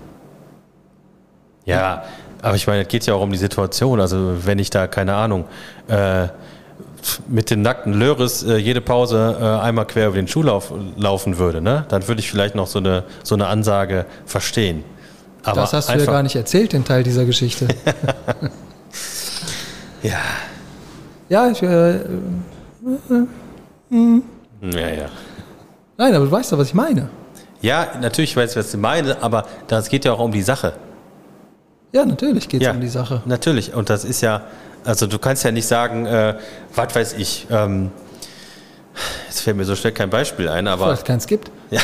Ja, 1.66 2.04
aber 2.42 2.56
ich 2.56 2.68
meine, 2.68 2.84
es 2.84 2.88
geht 2.88 3.06
ja 3.06 3.14
auch 3.14 3.22
um 3.22 3.32
die 3.32 3.38
Situation. 3.38 4.00
Also 4.02 4.46
wenn 4.46 4.60
ich 4.60 4.70
da, 4.70 4.88
keine 4.88 5.16
Ahnung, 5.16 5.46
äh, 5.88 6.28
mit 7.28 7.50
dem 7.50 7.62
nackten 7.62 7.94
Löris 7.94 8.44
äh, 8.44 8.58
jede 8.58 8.82
Pause 8.82 9.38
äh, 9.40 9.44
einmal 9.66 9.86
quer 9.86 10.08
über 10.08 10.18
den 10.18 10.28
Schuhlauf 10.28 10.74
laufen 10.98 11.38
würde, 11.38 11.62
ne? 11.62 11.86
dann 11.88 12.08
würde 12.08 12.20
ich 12.20 12.30
vielleicht 12.30 12.56
noch 12.56 12.68
so 12.68 12.80
eine, 12.80 13.04
so 13.24 13.36
eine 13.36 13.48
Ansage 13.48 14.06
verstehen. 14.26 14.84
Aber 15.44 15.62
das 15.62 15.72
hast 15.72 15.90
du 15.90 15.98
ja 15.98 16.06
gar 16.06 16.24
nicht 16.24 16.36
erzählt, 16.36 16.74
den 16.74 16.84
Teil 16.84 17.04
dieser 17.04 17.26
Geschichte. 17.26 17.68
Ja. 20.04 20.20
ja, 21.28 21.50
ich, 21.50 21.64
äh, 21.64 22.00
Ja, 23.90 24.90
ja. 24.90 25.06
nein, 25.98 26.14
aber 26.14 26.26
du 26.26 26.32
weißt 26.32 26.52
doch, 26.52 26.58
was 26.58 26.68
ich 26.68 26.74
meine. 26.74 27.10
Ja, 27.62 27.88
natürlich 28.02 28.36
weiß 28.36 28.52
ich, 28.52 28.58
was 28.58 28.72
du 28.72 28.78
meine, 28.78 29.22
aber 29.22 29.46
das 29.68 29.90
geht 29.90 30.06
ja 30.06 30.14
auch 30.14 30.20
um 30.20 30.32
die 30.32 30.42
Sache. 30.42 30.74
Ja, 31.92 32.06
natürlich 32.06 32.50
geht 32.50 32.62
es 32.62 32.66
Ja, 32.66 32.74
um 32.74 32.82
die 32.82 32.88
Sache. 32.88 33.22
Natürlich. 33.26 33.74
Und 33.74 33.90
das 33.90 34.04
ist 34.04 34.22
ja, 34.22 34.44
also 34.84 35.08
du 35.08 35.18
kannst 35.18 35.44
ja 35.44 35.52
nicht 35.52 35.68
sagen, 35.68 36.06
äh, 36.06 36.36
was 36.76 36.94
weiß 36.96 37.14
ich, 37.14 37.48
ähm, 37.50 37.92
jetzt 39.28 39.42
fällt 39.42 39.58
mir 39.58 39.66
so 39.66 39.76
schnell 39.76 39.94
kein 39.94 40.10
Beispiel 40.10 40.50
ein, 40.50 40.68
aber 40.68 40.86
Vielleicht 40.88 41.06
keins 41.06 41.28
gibt. 41.28 41.52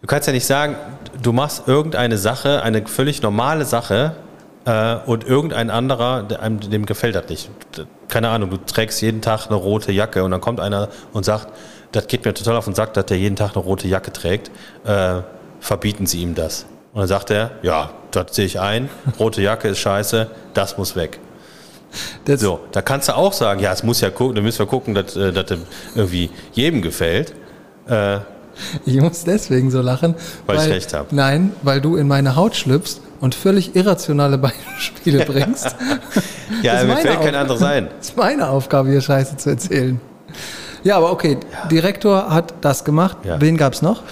du 0.00 0.06
kannst 0.06 0.26
ja 0.26 0.32
nicht 0.32 0.46
sagen, 0.46 0.76
du 1.22 1.32
machst 1.32 1.66
irgendeine 1.66 2.18
Sache, 2.18 2.62
eine 2.62 2.86
völlig 2.86 3.22
normale 3.22 3.64
Sache 3.64 4.16
äh, 4.64 4.96
und 5.06 5.24
irgendein 5.24 5.70
anderer, 5.70 6.22
der 6.22 6.40
einem, 6.42 6.60
dem 6.60 6.86
gefällt 6.86 7.14
das 7.14 7.28
nicht. 7.28 7.50
Keine 8.08 8.28
Ahnung, 8.28 8.50
du 8.50 8.56
trägst 8.58 9.00
jeden 9.02 9.22
Tag 9.22 9.46
eine 9.46 9.56
rote 9.56 9.92
Jacke 9.92 10.22
und 10.24 10.30
dann 10.30 10.40
kommt 10.40 10.60
einer 10.60 10.88
und 11.12 11.24
sagt, 11.24 11.48
das 11.92 12.06
geht 12.06 12.24
mir 12.24 12.34
total 12.34 12.56
auf 12.56 12.64
den 12.64 12.74
Sack, 12.74 12.94
dass 12.94 13.06
der 13.06 13.18
jeden 13.18 13.36
Tag 13.36 13.54
eine 13.54 13.64
rote 13.64 13.88
Jacke 13.88 14.12
trägt. 14.12 14.50
Äh, 14.84 15.20
verbieten 15.60 16.06
Sie 16.06 16.22
ihm 16.22 16.34
das. 16.34 16.66
Und 16.92 17.00
dann 17.00 17.08
sagt 17.08 17.30
er, 17.30 17.52
ja, 17.62 17.90
das 18.10 18.34
sehe 18.34 18.46
ich 18.46 18.60
ein, 18.60 18.88
rote 19.18 19.40
Jacke 19.42 19.68
ist 19.68 19.78
scheiße, 19.78 20.28
das 20.54 20.76
muss 20.78 20.96
weg. 20.96 21.18
Das, 22.24 22.40
So, 22.40 22.60
da 22.72 22.82
kannst 22.82 23.08
du 23.08 23.16
auch 23.16 23.32
sagen, 23.32 23.60
ja, 23.60 23.72
es 23.72 23.82
muss 23.82 24.00
ja 24.00 24.10
gucken, 24.10 24.34
da 24.34 24.42
müssen 24.42 24.58
wir 24.60 24.66
gucken, 24.66 24.94
dass, 24.94 25.16
äh, 25.16 25.32
dass 25.32 25.46
das 25.46 25.58
irgendwie 25.94 26.30
jedem 26.52 26.82
gefällt. 26.82 27.34
Äh, 27.88 28.18
Ich 28.84 29.00
muss 29.00 29.24
deswegen 29.24 29.70
so 29.70 29.80
lachen. 29.80 30.14
Weil 30.46 30.58
ich 30.58 30.68
recht 30.68 30.94
hab. 30.94 31.12
Nein, 31.12 31.52
weil 31.62 31.80
du 31.80 31.96
in 31.96 32.06
meine 32.08 32.36
Haut 32.36 32.54
schlüpfst 32.56 33.00
und 33.22 33.36
völlig 33.36 33.76
irrationale 33.76 34.36
Beispiele 34.36 35.24
bringst. 35.24 35.76
ja, 36.60 36.82
mir 36.82 36.96
fällt 36.96 37.04
kein 37.04 37.36
Aufgabe. 37.36 37.38
anderes 37.38 37.62
ein. 37.62 37.88
Das 37.96 38.08
ist 38.08 38.16
meine 38.16 38.48
Aufgabe, 38.48 38.90
hier 38.90 39.00
Scheiße 39.00 39.36
zu 39.36 39.50
erzählen. 39.50 40.00
Ja, 40.82 40.96
aber 40.96 41.12
okay, 41.12 41.38
Direktor 41.70 42.30
hat 42.30 42.52
das 42.62 42.84
gemacht. 42.84 43.18
Ja. 43.22 43.40
Wen 43.40 43.56
gab's 43.56 43.80
noch? 43.80 44.02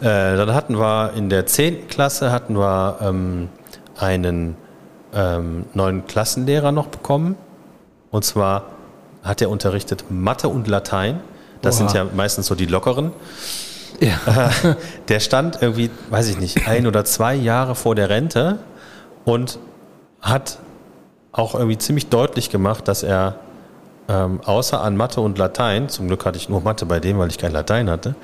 Äh, 0.00 0.36
dann 0.36 0.54
hatten 0.54 0.78
wir 0.78 1.12
in 1.16 1.28
der 1.28 1.44
10. 1.44 1.88
Klasse 1.88 2.30
hatten 2.30 2.56
wir 2.56 2.98
ähm, 3.02 3.48
einen 3.98 4.56
ähm, 5.12 5.64
neuen 5.74 6.06
Klassenlehrer 6.06 6.70
noch 6.70 6.86
bekommen. 6.86 7.34
Und 8.12 8.24
zwar 8.24 8.66
hat 9.24 9.42
er 9.42 9.50
unterrichtet 9.50 10.04
Mathe 10.08 10.48
und 10.48 10.68
Latein. 10.68 11.18
Das 11.62 11.80
Oha. 11.80 11.88
sind 11.88 11.96
ja 11.96 12.06
meistens 12.14 12.46
so 12.46 12.54
die 12.54 12.66
lockeren. 12.66 13.10
Ja. 14.02 14.50
Der 15.08 15.20
stand 15.20 15.62
irgendwie, 15.62 15.90
weiß 16.10 16.28
ich 16.28 16.38
nicht, 16.38 16.66
ein 16.66 16.86
oder 16.86 17.04
zwei 17.04 17.34
Jahre 17.34 17.76
vor 17.76 17.94
der 17.94 18.08
Rente 18.08 18.58
und 19.24 19.60
hat 20.20 20.58
auch 21.30 21.54
irgendwie 21.54 21.78
ziemlich 21.78 22.08
deutlich 22.08 22.50
gemacht, 22.50 22.88
dass 22.88 23.04
er 23.04 23.36
ähm, 24.08 24.40
außer 24.44 24.82
an 24.82 24.96
Mathe 24.96 25.20
und 25.20 25.38
Latein, 25.38 25.88
zum 25.88 26.08
Glück 26.08 26.26
hatte 26.26 26.36
ich 26.36 26.48
nur 26.48 26.60
Mathe 26.60 26.84
bei 26.84 26.98
dem, 26.98 27.18
weil 27.18 27.28
ich 27.28 27.38
kein 27.38 27.52
Latein 27.52 27.88
hatte, 27.88 28.16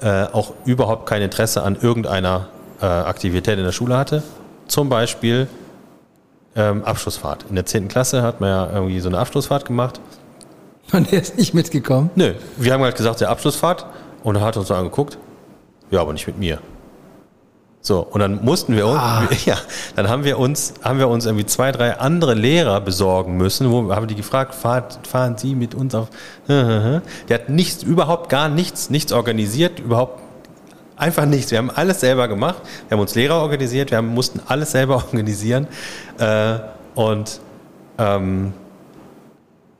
äh, 0.00 0.26
auch 0.26 0.52
überhaupt 0.64 1.06
kein 1.06 1.22
Interesse 1.22 1.64
an 1.64 1.76
irgendeiner 1.80 2.46
äh, 2.80 2.86
Aktivität 2.86 3.58
in 3.58 3.64
der 3.64 3.72
Schule 3.72 3.98
hatte. 3.98 4.22
Zum 4.68 4.88
Beispiel 4.88 5.48
ähm, 6.54 6.84
Abschlussfahrt. 6.84 7.46
In 7.48 7.56
der 7.56 7.66
10. 7.66 7.88
Klasse 7.88 8.22
hat 8.22 8.40
man 8.40 8.50
ja 8.50 8.70
irgendwie 8.72 9.00
so 9.00 9.08
eine 9.08 9.18
Abschlussfahrt 9.18 9.64
gemacht. 9.64 10.00
Und 10.92 11.10
der 11.10 11.20
ist 11.20 11.36
nicht 11.36 11.52
mitgekommen. 11.52 12.10
Nö, 12.14 12.34
wir 12.56 12.72
haben 12.72 12.82
halt 12.84 12.96
gesagt, 12.96 13.20
der 13.20 13.30
Abschlussfahrt 13.30 13.86
und 14.22 14.36
er 14.36 14.42
hat 14.42 14.56
uns 14.56 14.68
so 14.68 14.74
angeguckt, 14.74 15.18
ja, 15.90 16.00
aber 16.00 16.12
nicht 16.12 16.26
mit 16.26 16.38
mir. 16.38 16.58
So, 17.80 18.00
und 18.00 18.18
dann 18.18 18.44
mussten 18.44 18.74
wir 18.74 18.88
uns, 18.88 19.00
ja, 19.44 19.56
dann 19.94 20.08
haben 20.08 20.24
wir 20.24 20.40
uns, 20.40 20.74
haben 20.82 20.98
wir 20.98 21.08
uns 21.08 21.24
irgendwie 21.24 21.46
zwei, 21.46 21.70
drei 21.70 21.98
andere 21.98 22.34
Lehrer 22.34 22.80
besorgen 22.80 23.36
müssen, 23.36 23.70
wo 23.70 23.94
haben 23.94 24.08
die 24.08 24.16
gefragt, 24.16 24.56
fahrt, 24.56 24.98
fahren 25.06 25.38
Sie 25.38 25.54
mit 25.54 25.74
uns 25.74 25.94
auf, 25.94 26.08
der 26.48 27.02
hat 27.30 27.48
nichts, 27.48 27.84
überhaupt 27.84 28.28
gar 28.28 28.48
nichts, 28.48 28.90
nichts 28.90 29.12
organisiert, 29.12 29.78
überhaupt 29.78 30.20
einfach 30.96 31.26
nichts. 31.26 31.52
Wir 31.52 31.58
haben 31.58 31.70
alles 31.70 32.00
selber 32.00 32.26
gemacht, 32.26 32.60
wir 32.88 32.96
haben 32.96 33.02
uns 33.02 33.14
Lehrer 33.14 33.36
organisiert, 33.36 33.92
wir 33.92 33.98
haben, 33.98 34.08
mussten 34.08 34.40
alles 34.48 34.72
selber 34.72 34.96
organisieren. 34.96 35.68
Äh, 36.18 36.58
und 36.96 37.40
ähm, 37.98 38.52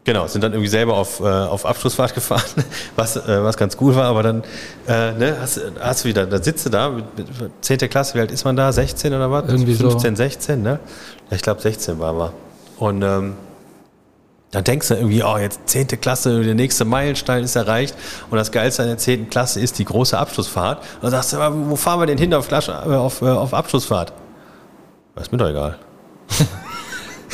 Genau, 0.07 0.29
sind 0.29 0.45
dann 0.45 0.53
irgendwie 0.53 0.69
selber 0.69 0.95
auf, 0.95 1.19
äh, 1.19 1.25
auf 1.25 1.67
Abschlussfahrt 1.67 2.15
gefahren, 2.15 2.65
was, 2.95 3.17
äh, 3.17 3.43
was 3.43 3.57
ganz 3.57 3.77
cool 3.81 3.97
war, 3.97 4.05
aber 4.05 4.23
dann 4.23 4.45
äh, 4.87 5.13
ne, 5.13 5.37
hast, 5.41 5.61
hast 5.81 6.05
du 6.05 6.09
wieder, 6.09 6.27
da 6.27 6.41
sitzt 6.41 6.65
du 6.65 6.71
da, 6.71 6.91
mit, 6.91 7.05
mit 7.17 7.53
10. 7.61 7.79
Klasse, 7.91 8.15
wie 8.15 8.21
alt 8.21 8.31
ist 8.31 8.45
man 8.45 8.55
da? 8.55 8.73
16 8.73 9.13
oder 9.13 9.33
was? 9.33 9.51
Irgendwie 9.51 9.75
so. 9.75 9.91
15, 9.91 10.15
16, 10.15 10.63
ne? 10.63 10.79
Ja, 11.29 11.37
ich 11.37 11.43
glaube 11.43 11.61
16 11.61 11.99
war 11.99 12.17
wir. 12.17 12.33
Und 12.79 13.03
ähm, 13.03 13.35
dann 14.53 14.63
denkst 14.63 14.87
du 14.87 14.95
irgendwie, 14.95 15.25
oh, 15.25 15.39
jetzt 15.39 15.59
10. 15.67 15.89
Klasse, 16.01 16.41
der 16.41 16.55
nächste 16.55 16.85
Meilenstein 16.85 17.43
ist 17.43 17.57
erreicht 17.57 17.97
und 18.31 18.39
das 18.39 18.53
Geilste 18.53 18.83
an 18.83 18.89
der 18.89 18.99
10. 18.99 19.29
Klasse 19.29 19.59
ist 19.59 19.77
die 19.81 19.85
große 19.85 20.17
Abschlussfahrt. 20.17 20.79
Und 20.79 21.03
dann 21.03 21.11
sagst 21.11 21.33
du, 21.33 21.39
wo 21.69 21.75
fahren 21.75 21.99
wir 21.99 22.07
denn 22.07 22.19
hin 22.19 22.33
auf, 22.33 22.47
Klasse, 22.47 22.71
äh, 22.71 22.95
auf, 22.95 23.23
äh, 23.23 23.25
auf 23.25 23.53
Abschlussfahrt? 23.53 24.13
Ist 25.21 25.33
mir 25.33 25.39
doch 25.39 25.49
egal. 25.49 25.79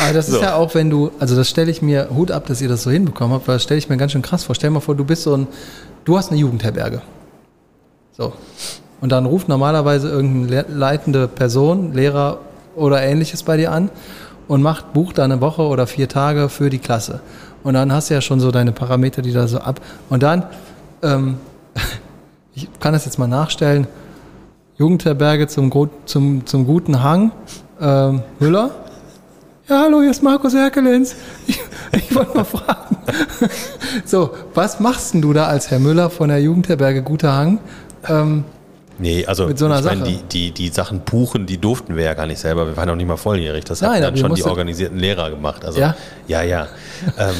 Aber 0.05 0.13
das 0.13 0.29
ist 0.29 0.35
So. 0.37 0.43
ja 0.43 0.55
auch, 0.57 0.75
wenn 0.75 0.91
du, 0.91 1.11
also 1.19 1.37
das 1.37 1.49
stelle 1.49 1.71
ich 1.71 1.83
mir, 1.83 2.09
Hut 2.15 2.31
ab, 2.31 2.47
dass 2.47 2.61
ihr 2.61 2.69
das 2.69 2.83
so 2.83 2.91
hinbekommen 2.91 3.35
habt, 3.35 3.47
weil 3.49 3.57
das 3.57 3.63
stelle 3.63 3.79
ich 3.79 3.89
mir 3.89 3.97
ganz 3.97 4.13
schön 4.13 4.23
krass 4.23 4.45
vor. 4.45 4.55
Stell 4.55 4.71
dir 4.71 4.75
mal 4.75 4.81
vor, 4.81 4.95
du 4.95 5.05
bist 5.05 5.23
so 5.23 5.35
ein, 5.37 5.47
du 6.05 6.17
hast 6.17 6.31
eine 6.31 6.41
Jugendherberge. 6.41 7.03
So. 8.17 8.33
Und 9.01 9.11
dann 9.13 9.27
ruft 9.27 9.49
normalerweise 9.49 10.09
irgendeine 10.09 10.63
le- 10.63 10.67
leitende 10.69 11.29
Person, 11.29 11.93
Lehrer 11.93 12.39
oder 12.77 13.03
ähnliches 13.03 13.43
bei 13.43 13.57
dir 13.57 13.73
an 13.73 13.91
und 14.49 14.63
macht, 14.63 14.93
bucht 14.93 15.19
da 15.19 15.25
eine 15.25 15.41
Woche 15.41 15.63
oder 15.63 15.87
vier 15.87 16.09
Tage 16.09 16.49
für 16.49 16.71
die 16.71 16.79
Klasse. 16.79 17.21
Und 17.63 17.75
dann 17.75 17.93
hast 17.93 18.11
du 18.11 18.15
ja 18.15 18.21
schon 18.21 18.41
so 18.41 18.51
deine 18.51 18.73
Parameter, 18.73 19.23
die 19.23 19.33
da 19.33 19.47
so 19.47 19.59
ab. 19.59 19.81
Und 20.11 20.23
dann, 20.23 20.45
ähm, 21.03 21.37
ich 22.55 22.69
kann 22.81 22.93
das 22.93 23.05
jetzt 23.05 23.19
mal 23.19 23.29
nachstellen, 23.29 23.87
Jugendherberge 24.79 25.47
zum, 25.47 25.71
zum, 26.07 26.47
zum 26.47 26.67
guten 26.67 27.03
Hang, 27.03 27.31
ähm, 27.81 28.23
Müller. 28.41 28.71
Ja, 29.69 29.83
hallo, 29.85 30.01
hier 30.01 30.11
ist 30.11 30.23
Markus 30.23 30.55
Erkelenz. 30.55 31.15
Ich, 31.47 31.61
ich 31.93 32.15
wollte 32.15 32.37
mal 32.37 32.45
fragen. 32.45 32.97
So, 34.07 34.31
was 34.55 34.81
machst 34.81 35.13
denn 35.15 35.21
du 35.23 35.33
da 35.33 35.47
als 35.47 35.71
Herr 35.71 35.79
Müller 35.79 36.09
von 36.09 36.29
der 36.31 36.41
Jugendherberge 36.41 37.03
Guter 37.03 37.33
Hang? 37.35 37.59
Ähm, 38.09 38.45
Nee, 38.99 39.25
also 39.27 39.49
Mit 39.49 39.59
so 39.59 39.65
einer 39.67 39.79
ich 39.81 39.85
meine, 39.85 40.01
Sache. 40.01 40.11
die, 40.11 40.23
die, 40.23 40.51
die 40.53 40.69
Sachen 40.69 41.01
buchen, 41.01 41.47
die 41.47 41.59
durften 41.59 41.97
wir 41.97 42.05
ja 42.05 42.15
gar 42.15 42.27
nicht 42.27 42.39
selber. 42.39 42.67
Wir 42.67 42.77
waren 42.77 42.89
noch 42.89 42.95
nicht 42.95 43.09
mal 43.09 43.17
volljährig. 43.17 43.65
Das 43.65 43.81
Nein, 43.81 43.95
haben 43.95 44.03
dann 44.03 44.17
schon 44.17 44.35
die 44.35 44.45
organisierten 44.45 44.99
Lehrer 44.99 45.31
gemacht. 45.31 45.65
Also, 45.65 45.81
Ja? 45.81 45.97
Ja, 46.29 46.43
ja. 46.43 46.69
ähm, 47.19 47.35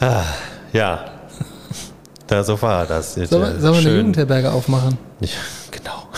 ah, 0.00 0.22
ja. 0.72 1.04
Da, 2.26 2.42
so 2.44 2.60
war 2.62 2.86
das. 2.86 3.14
sollen 3.14 3.30
wir, 3.60 3.68
eine. 3.68 3.96
Jugendherberge 3.96 4.50
aufmachen? 4.50 4.96
Ja, 5.20 5.28
genau. 5.70 6.08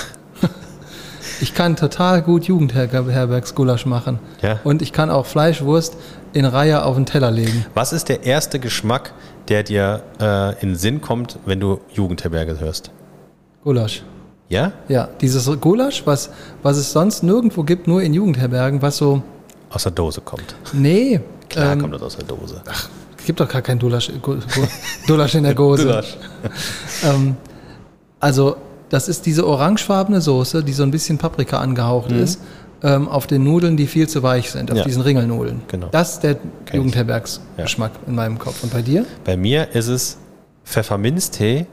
Ich 1.41 1.55
kann 1.55 1.77
total 1.77 2.23
gut 2.23 2.45
Jugendherbergsgulasch 2.45 3.87
machen. 3.87 4.19
Ja. 4.43 4.61
Und 4.65 4.83
ich 4.83 4.93
kann 4.93 5.11
auch 5.11 5.27
Fleischwurst 5.27 5.97
in 6.33 6.45
Reihe 6.45 6.85
auf 6.85 6.97
den 6.97 7.07
Teller 7.07 7.31
legen. 7.31 7.65
Was 7.75 7.93
ist 7.93 8.09
der 8.09 8.25
erste 8.25 8.59
Geschmack, 8.59 9.13
der 9.49 9.63
dir 9.63 10.03
äh, 10.21 10.53
in 10.63 10.71
den 10.71 10.77
Sinn 10.77 11.01
kommt, 11.01 11.39
wenn 11.47 11.61
du 11.61 11.81
Jugendherberge 11.93 12.59
hörst? 12.61 12.91
Gulasch. 13.63 14.03
Ja? 14.49 14.73
Ja, 14.89 15.09
dieses 15.21 15.51
Gulasch, 15.61 16.03
was, 16.07 16.31
was 16.63 16.77
es 16.77 16.93
sonst 16.93 17.23
nirgendwo 17.23 17.63
gibt, 17.63 17.87
nur 17.87 18.03
in 18.03 18.13
Jugendherbergen, 18.15 18.83
was 18.83 18.97
so, 18.99 19.23
Aus 19.71 19.85
der 19.85 19.93
Dose 19.93 20.21
kommt. 20.21 20.55
nee, 20.73 21.21
Klar 21.49 21.73
ähm, 21.73 21.81
kommt 21.81 21.95
das 21.95 22.03
aus 22.03 22.17
der 22.17 22.27
Dose. 22.27 22.61
es 23.19 23.25
gibt 23.25 23.41
doch 23.41 23.49
gar 23.49 23.63
kein 23.63 23.79
Gulasch, 23.79 24.11
Gu- 24.23 24.37
Gu- 24.37 24.67
Gulasch 25.07 25.35
in 25.35 25.45
der 25.45 25.55
Gose. 25.57 25.85
Gulasch. 25.85 26.17
Ähm, 27.05 27.37
also, 28.21 28.57
das 28.95 29.09
ist 29.09 29.27
diese 29.27 29.45
orangefarbene 29.47 30.21
Soße, 30.21 30.63
die 30.63 30.73
so 30.73 30.85
ein 30.85 30.91
bisschen 30.93 31.19
Paprika 31.19 31.59
angehaucht 31.59 32.13
ist, 32.13 32.41
ähm, 32.83 33.09
auf 33.09 33.27
den 33.27 33.43
Nudeln, 33.45 33.77
die 33.77 33.87
viel 33.87 34.09
zu 34.09 34.23
weich 34.23 34.51
sind, 34.51 34.71
auf 34.71 34.75
Mhm. 34.75 34.79
Ja. 34.79 34.85
diesen 34.85 35.03
Ringelnudeln. 35.03 35.63
Genau. 35.69 35.89
Das 35.91 36.13
ist 36.15 36.21
der. 36.23 36.37
Jugendherbergsgeschmack 36.73 37.93
in 38.07 38.15
meinem 38.15 38.39
Kopf. 38.39 38.63
Und 38.63 38.73
bei 38.73 38.83
dir? 38.83 39.05
Bei 39.25 39.37
mir 39.37 39.75
ist 39.75 39.89
es 39.89 40.17
Pfefferminztee 40.65 41.67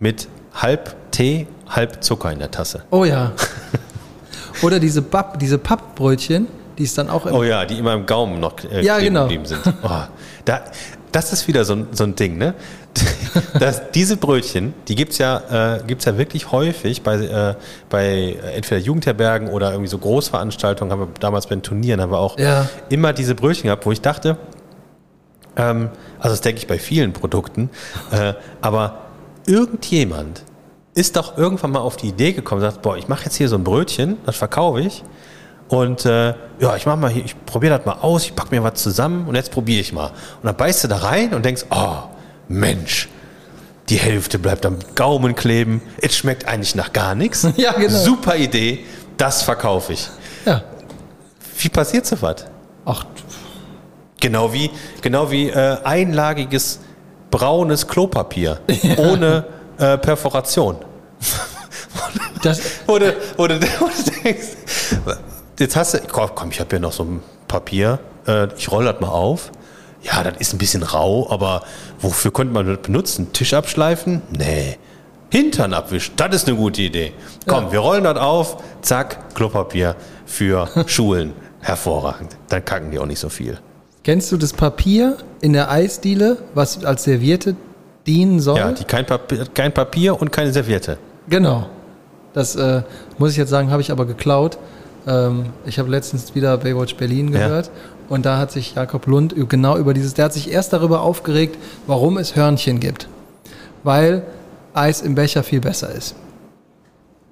mit 0.00 0.28
halb 0.54 0.94
Tee, 1.10 1.46
halb 1.68 2.02
Zucker 2.02 2.32
in 2.32 2.38
der 2.38 2.50
Tasse. 2.50 2.82
Oh 2.90 3.04
ja. 3.04 3.32
Oder 4.62 4.78
diese, 4.80 5.02
Papp, 5.02 5.38
diese 5.38 5.58
Pappbrötchen, 5.58 6.46
die 6.78 6.84
ist 6.84 6.96
dann 6.98 7.08
auch 7.10 7.26
im 7.26 7.34
Oh 7.34 7.42
ja, 7.42 7.64
die 7.64 7.78
immer 7.78 7.94
im 7.94 8.06
Gaumen 8.06 8.40
noch 8.40 8.54
äh, 8.64 8.82
Ja, 8.84 8.98
genau. 8.98 9.22
geblieben 9.22 9.46
sind. 9.46 9.60
Oh, 9.82 9.88
da, 10.44 10.60
das 11.16 11.32
ist 11.32 11.48
wieder 11.48 11.64
so 11.64 11.72
ein, 11.72 11.86
so 11.92 12.04
ein 12.04 12.14
Ding, 12.14 12.36
ne? 12.36 12.54
Das, 13.58 13.90
diese 13.92 14.16
Brötchen, 14.18 14.74
die 14.88 14.94
gibt's 14.94 15.16
ja, 15.18 15.76
äh, 15.76 15.82
gibt's 15.86 16.04
ja 16.04 16.16
wirklich 16.18 16.52
häufig 16.52 17.02
bei, 17.02 17.16
äh, 17.16 17.54
bei 17.88 18.36
entweder 18.54 18.80
Jugendherbergen 18.80 19.48
oder 19.48 19.70
irgendwie 19.70 19.88
so 19.88 19.96
Großveranstaltungen, 19.98 20.92
haben 20.92 21.00
wir 21.00 21.08
damals 21.20 21.46
bei 21.46 21.54
den 21.54 21.62
Turnieren, 21.62 22.00
haben 22.02 22.12
wir 22.12 22.18
auch 22.18 22.38
Ja. 22.38 22.68
immer 22.90 23.12
diese 23.14 23.34
Brötchen 23.34 23.64
gehabt, 23.64 23.84
wo 23.86 23.92
ich 23.92 24.00
dachte, 24.02 24.36
ähm, 25.56 25.88
also 26.18 26.30
das 26.34 26.42
denke 26.42 26.58
ich 26.60 26.66
bei 26.66 26.78
vielen 26.78 27.12
Produkten, 27.14 27.70
äh, 28.10 28.34
aber 28.60 28.98
irgendjemand 29.46 30.42
ist 30.94 31.16
doch 31.16 31.36
irgendwann 31.38 31.72
mal 31.72 31.80
auf 31.80 31.96
die 31.96 32.08
Idee 32.08 32.32
gekommen, 32.32 32.60
sagt, 32.60 32.82
boah, 32.82 32.96
ich 32.96 33.08
mache 33.08 33.24
jetzt 33.24 33.36
hier 33.36 33.48
so 33.48 33.56
ein 33.56 33.64
Brötchen, 33.64 34.16
das 34.26 34.36
verkaufe 34.36 34.80
ich 34.80 35.02
und 35.68 36.04
äh, 36.04 36.34
ja, 36.60 36.76
ich 36.76 36.86
mach 36.86 36.96
mal 36.96 37.10
hier, 37.10 37.24
ich 37.24 37.44
probiere 37.44 37.76
das 37.76 37.86
mal 37.86 37.98
aus, 38.00 38.24
ich 38.24 38.34
packe 38.34 38.54
mir 38.54 38.62
was 38.62 38.82
zusammen 38.82 39.26
und 39.26 39.34
jetzt 39.34 39.50
probiere 39.50 39.80
ich 39.80 39.92
mal. 39.92 40.06
Und 40.06 40.44
dann 40.44 40.56
beißt 40.56 40.84
du 40.84 40.88
da 40.88 40.98
rein 40.98 41.34
und 41.34 41.44
denkst, 41.44 41.66
oh, 41.70 41.98
Mensch, 42.48 43.08
die 43.88 43.96
Hälfte 43.96 44.38
bleibt 44.38 44.64
am 44.66 44.78
Gaumen 44.94 45.34
kleben, 45.34 45.82
es 46.00 46.16
schmeckt 46.16 46.46
eigentlich 46.46 46.74
nach 46.74 46.92
gar 46.92 47.14
nichts. 47.14 47.46
Ja, 47.56 47.72
genau. 47.72 47.98
Super 47.98 48.36
Idee, 48.36 48.84
das 49.16 49.42
verkaufe 49.42 49.92
ich. 49.92 50.08
Ja. 50.44 50.62
Wie 51.58 51.68
passiert 51.68 52.06
so 52.06 52.20
was? 52.20 52.44
Ach, 52.84 53.04
Genau 54.20 54.52
wie, 54.52 54.70
genau 55.02 55.30
wie 55.30 55.50
äh, 55.50 55.76
einlagiges 55.84 56.80
braunes 57.30 57.86
Klopapier 57.86 58.60
ohne 58.96 59.44
äh, 59.78 59.98
Perforation. 59.98 60.76
das, 62.42 62.60
wo 62.86 62.98
du, 62.98 63.14
wo 63.36 63.46
du 63.46 63.58
denkst, 63.58 64.46
jetzt 65.58 65.76
hast 65.76 65.94
du, 65.94 65.98
komm, 66.08 66.50
ich 66.50 66.60
habe 66.60 66.70
hier 66.70 66.80
noch 66.80 66.92
so 66.92 67.04
ein 67.04 67.22
Papier, 67.48 67.98
äh, 68.26 68.48
ich 68.56 68.70
roll 68.70 68.84
das 68.84 69.00
mal 69.00 69.08
auf. 69.08 69.52
Ja, 70.02 70.22
das 70.22 70.34
ist 70.38 70.52
ein 70.54 70.58
bisschen 70.58 70.82
rau, 70.82 71.28
aber 71.30 71.62
wofür 72.00 72.32
könnte 72.32 72.52
man 72.54 72.66
das 72.66 72.78
benutzen? 72.82 73.32
Tisch 73.32 73.54
abschleifen? 73.54 74.22
Nee. 74.30 74.76
Hintern 75.30 75.74
abwischen, 75.74 76.14
das 76.16 76.34
ist 76.36 76.48
eine 76.48 76.56
gute 76.56 76.82
Idee. 76.82 77.12
Komm, 77.46 77.64
Ja. 77.66 77.72
wir 77.72 77.78
rollen 77.80 78.04
das 78.04 78.16
auf, 78.16 78.58
zack, 78.82 79.34
Klopapier 79.34 79.96
für 80.24 80.68
Schulen. 80.86 81.32
Hervorragend. 81.60 82.36
Dann 82.48 82.64
kacken 82.64 82.92
die 82.92 82.98
auch 83.00 83.06
nicht 83.06 83.18
so 83.18 83.28
viel. 83.28 83.58
kennst 84.04 84.30
du 84.30 84.36
das 84.36 84.52
Papier 84.52 85.16
in 85.40 85.52
der 85.52 85.68
Eisdiele, 85.68 86.36
was 86.54 86.84
als 86.84 87.02
Serviette 87.02 87.56
dienen 88.06 88.38
soll? 88.38 88.58
Ja, 88.58 88.70
die 88.70 88.84
kein 88.84 89.04
Papier, 89.04 89.46
kein 89.52 89.74
Papier 89.74 90.20
und 90.20 90.30
keine 90.30 90.52
Serviette. 90.52 90.96
Genau. 91.28 91.66
Das 92.32 92.54
äh, 92.54 92.82
muss 93.18 93.32
ich 93.32 93.36
jetzt 93.36 93.50
sagen, 93.50 93.72
habe 93.72 93.82
ich 93.82 93.90
aber 93.90 94.04
geklaut. 94.06 94.58
Ähm, 95.06 95.46
ich 95.64 95.78
habe 95.78 95.88
letztens 95.90 96.34
wieder 96.34 96.56
Baywatch 96.58 96.96
Berlin 96.96 97.32
Ja. 97.32 97.46
gehört 97.46 97.70
und 98.08 98.26
da 98.26 98.38
hat 98.38 98.50
sich 98.50 98.74
Jakob 98.74 99.06
Lund 99.06 99.34
genau 99.48 99.76
über 99.76 99.94
dieses, 99.94 100.14
der 100.14 100.26
hat 100.26 100.32
sich 100.32 100.50
erst 100.50 100.72
darüber 100.72 101.02
aufgeregt, 101.02 101.56
warum 101.86 102.18
es 102.18 102.34
Hörnchen 102.36 102.80
gibt. 102.80 103.08
Weil 103.84 104.22
Eis 104.74 105.00
im 105.02 105.14
Becher 105.14 105.42
viel 105.42 105.60
besser 105.60 105.90
ist. 105.90 106.14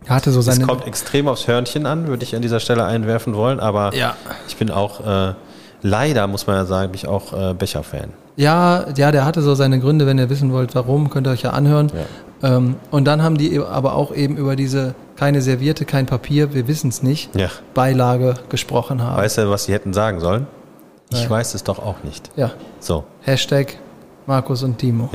Er 0.07 0.15
hatte 0.17 0.31
so 0.31 0.41
Es 0.41 0.47
seine. 0.47 0.67
kommt 0.67 0.87
extrem 0.87 1.29
aufs 1.29 1.47
Hörnchen 1.49 1.87
an, 1.87 2.07
würde 2.09 2.23
ich 2.25 2.37
an 2.37 2.43
dieser 2.43 2.61
Stelle 2.61 2.85
einwerfen 2.85 3.35
wollen, 3.35 3.59
aber 3.61 3.95
Ja. 3.95 4.17
ich 4.47 4.57
bin 4.57 4.71
auch, 4.71 5.01
äh, 5.07 5.35
leider 5.83 6.27
muss 6.27 6.47
man 6.47 6.57
ja 6.57 6.65
sagen, 6.67 6.93
bin 6.93 6.97
ich 6.97 7.09
auch 7.09 7.33
äh, 7.33 7.55
Becher-Fan. 7.55 8.11
Ja, 8.37 8.87
ja, 8.97 9.13
der 9.13 9.25
hatte 9.25 9.43
so 9.43 9.55
seine 9.55 9.79
Gründe, 9.81 10.07
wenn 10.07 10.19
ihr 10.19 10.29
wissen 10.29 10.53
wollt, 10.53 10.75
warum, 10.75 11.09
könnt 11.09 11.27
ihr 11.27 11.31
euch 11.31 11.43
ja 11.43 11.51
anhören. 11.51 11.91
Ähm, 12.43 12.77
und 12.91 13.05
dann 13.07 13.23
haben 13.23 13.39
die 13.39 13.59
aber 13.61 13.95
auch 13.95 14.13
eben 14.15 14.37
über 14.37 14.57
diese 14.57 14.95
keine 15.17 15.41
Serviette, 15.43 15.85
kein 15.85 16.07
Papier, 16.07 16.55
wir 16.55 16.67
wissen 16.69 16.89
es 16.89 17.03
nicht, 17.03 17.35
Ja. 17.37 17.49
Beilage 17.75 18.35
gesprochen 18.49 19.03
haben. 19.03 19.17
Weißt 19.17 19.39
du, 19.39 19.51
was 19.51 19.65
sie 19.65 19.73
hätten 19.73 19.93
sagen 19.93 20.21
sollen? 20.21 20.47
Ich 21.11 21.21
Nein. 21.21 21.31
weiß 21.31 21.55
es 21.55 21.63
doch 21.65 21.79
auch 21.79 22.03
nicht. 22.03 22.31
Ja, 22.37 22.53
So, 22.81 23.05
Hashtag 23.23 23.77
Markus 24.27 24.63
und 24.63 24.79
Timo. 24.79 25.11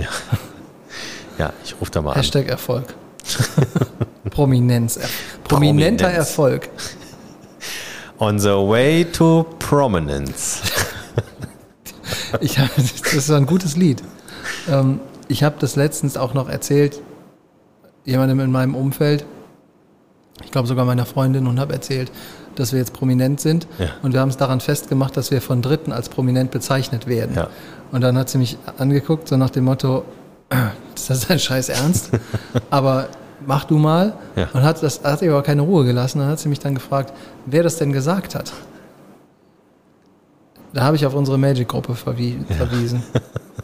ja, 1.38 1.52
ich 1.64 1.76
rufe 1.82 1.91
da 1.91 2.02
mal 2.02 2.16
Hashtag 2.16 2.47
Erfolg. 2.47 2.93
Prominenz. 4.32 5.00
Prominenter 5.43 6.06
Prominenz. 6.06 6.30
Erfolg. 6.30 6.70
an. 8.20 8.28
On 8.28 8.38
the 8.39 8.50
way 8.50 9.06
to 9.06 9.45
prominence. 9.60 10.62
Ich, 12.41 12.56
das 12.56 13.14
ist 13.14 13.32
ein 13.32 13.45
gutes 13.47 13.76
Lied. 13.76 14.04
Ähm, 14.70 15.00
ich 15.28 15.43
habe 15.43 15.56
das 15.60 15.76
letztens 15.76 16.16
auch 16.18 16.34
noch 16.36 16.47
erzählt, 16.47 17.02
jemandem 18.06 18.39
in 18.39 18.52
meinem 18.52 18.76
Umfeld, 18.76 19.26
ich 20.44 20.52
glaube 20.52 20.68
sogar 20.68 20.86
meiner 20.86 21.06
Freundin, 21.06 21.48
und 21.48 21.60
habe 21.60 21.74
erzählt, 21.74 22.12
dass 22.56 22.72
wir 22.72 22.80
jetzt 22.80 22.94
prominent 22.94 23.40
sind. 23.40 23.68
Ja. 23.78 23.88
Und 24.02 24.14
wir 24.14 24.20
haben 24.20 24.30
es 24.30 24.38
daran 24.38 24.60
festgemacht, 24.60 25.16
dass 25.16 25.32
wir 25.32 25.42
von 25.42 25.62
Dritten 25.62 25.92
als 25.92 26.10
prominent 26.10 26.52
bezeichnet 26.52 27.08
werden. 27.08 27.36
Ja. 27.36 27.50
Und 27.92 28.02
dann 28.02 28.18
hat 28.18 28.30
sie 28.30 28.38
mich 28.38 28.58
angeguckt, 28.78 29.28
so 29.28 29.38
nach 29.38 29.50
dem 29.50 29.66
Motto, 29.66 30.04
ist 30.96 31.10
das 31.10 31.28
dein 31.28 31.40
Scheiß 31.40 31.70
Ernst? 31.70 32.12
aber 32.70 33.08
mach 33.46 33.66
du 33.66 33.78
mal. 33.78 34.14
Ja. 34.36 34.50
Und 34.54 34.64
hat, 34.64 34.82
das 34.84 35.04
hat 35.04 35.22
ihr 35.22 35.32
aber 35.32 35.44
keine 35.44 35.62
Ruhe 35.62 35.86
gelassen. 35.86 36.20
Dann 36.20 36.30
hat 36.30 36.40
sie 36.40 36.50
mich 36.50 36.60
dann 36.60 36.76
gefragt, 36.76 37.14
wer 37.46 37.64
das 37.64 37.78
denn 37.78 37.92
gesagt 37.94 38.36
hat. 38.36 38.52
Da 40.74 40.84
habe 40.84 40.95
ich 40.95 41.05
auf 41.05 41.13
unsere 41.15 41.38
Magic-Gruppe 41.38 41.95
verwie 41.95 42.38
verwiesen. 42.57 43.03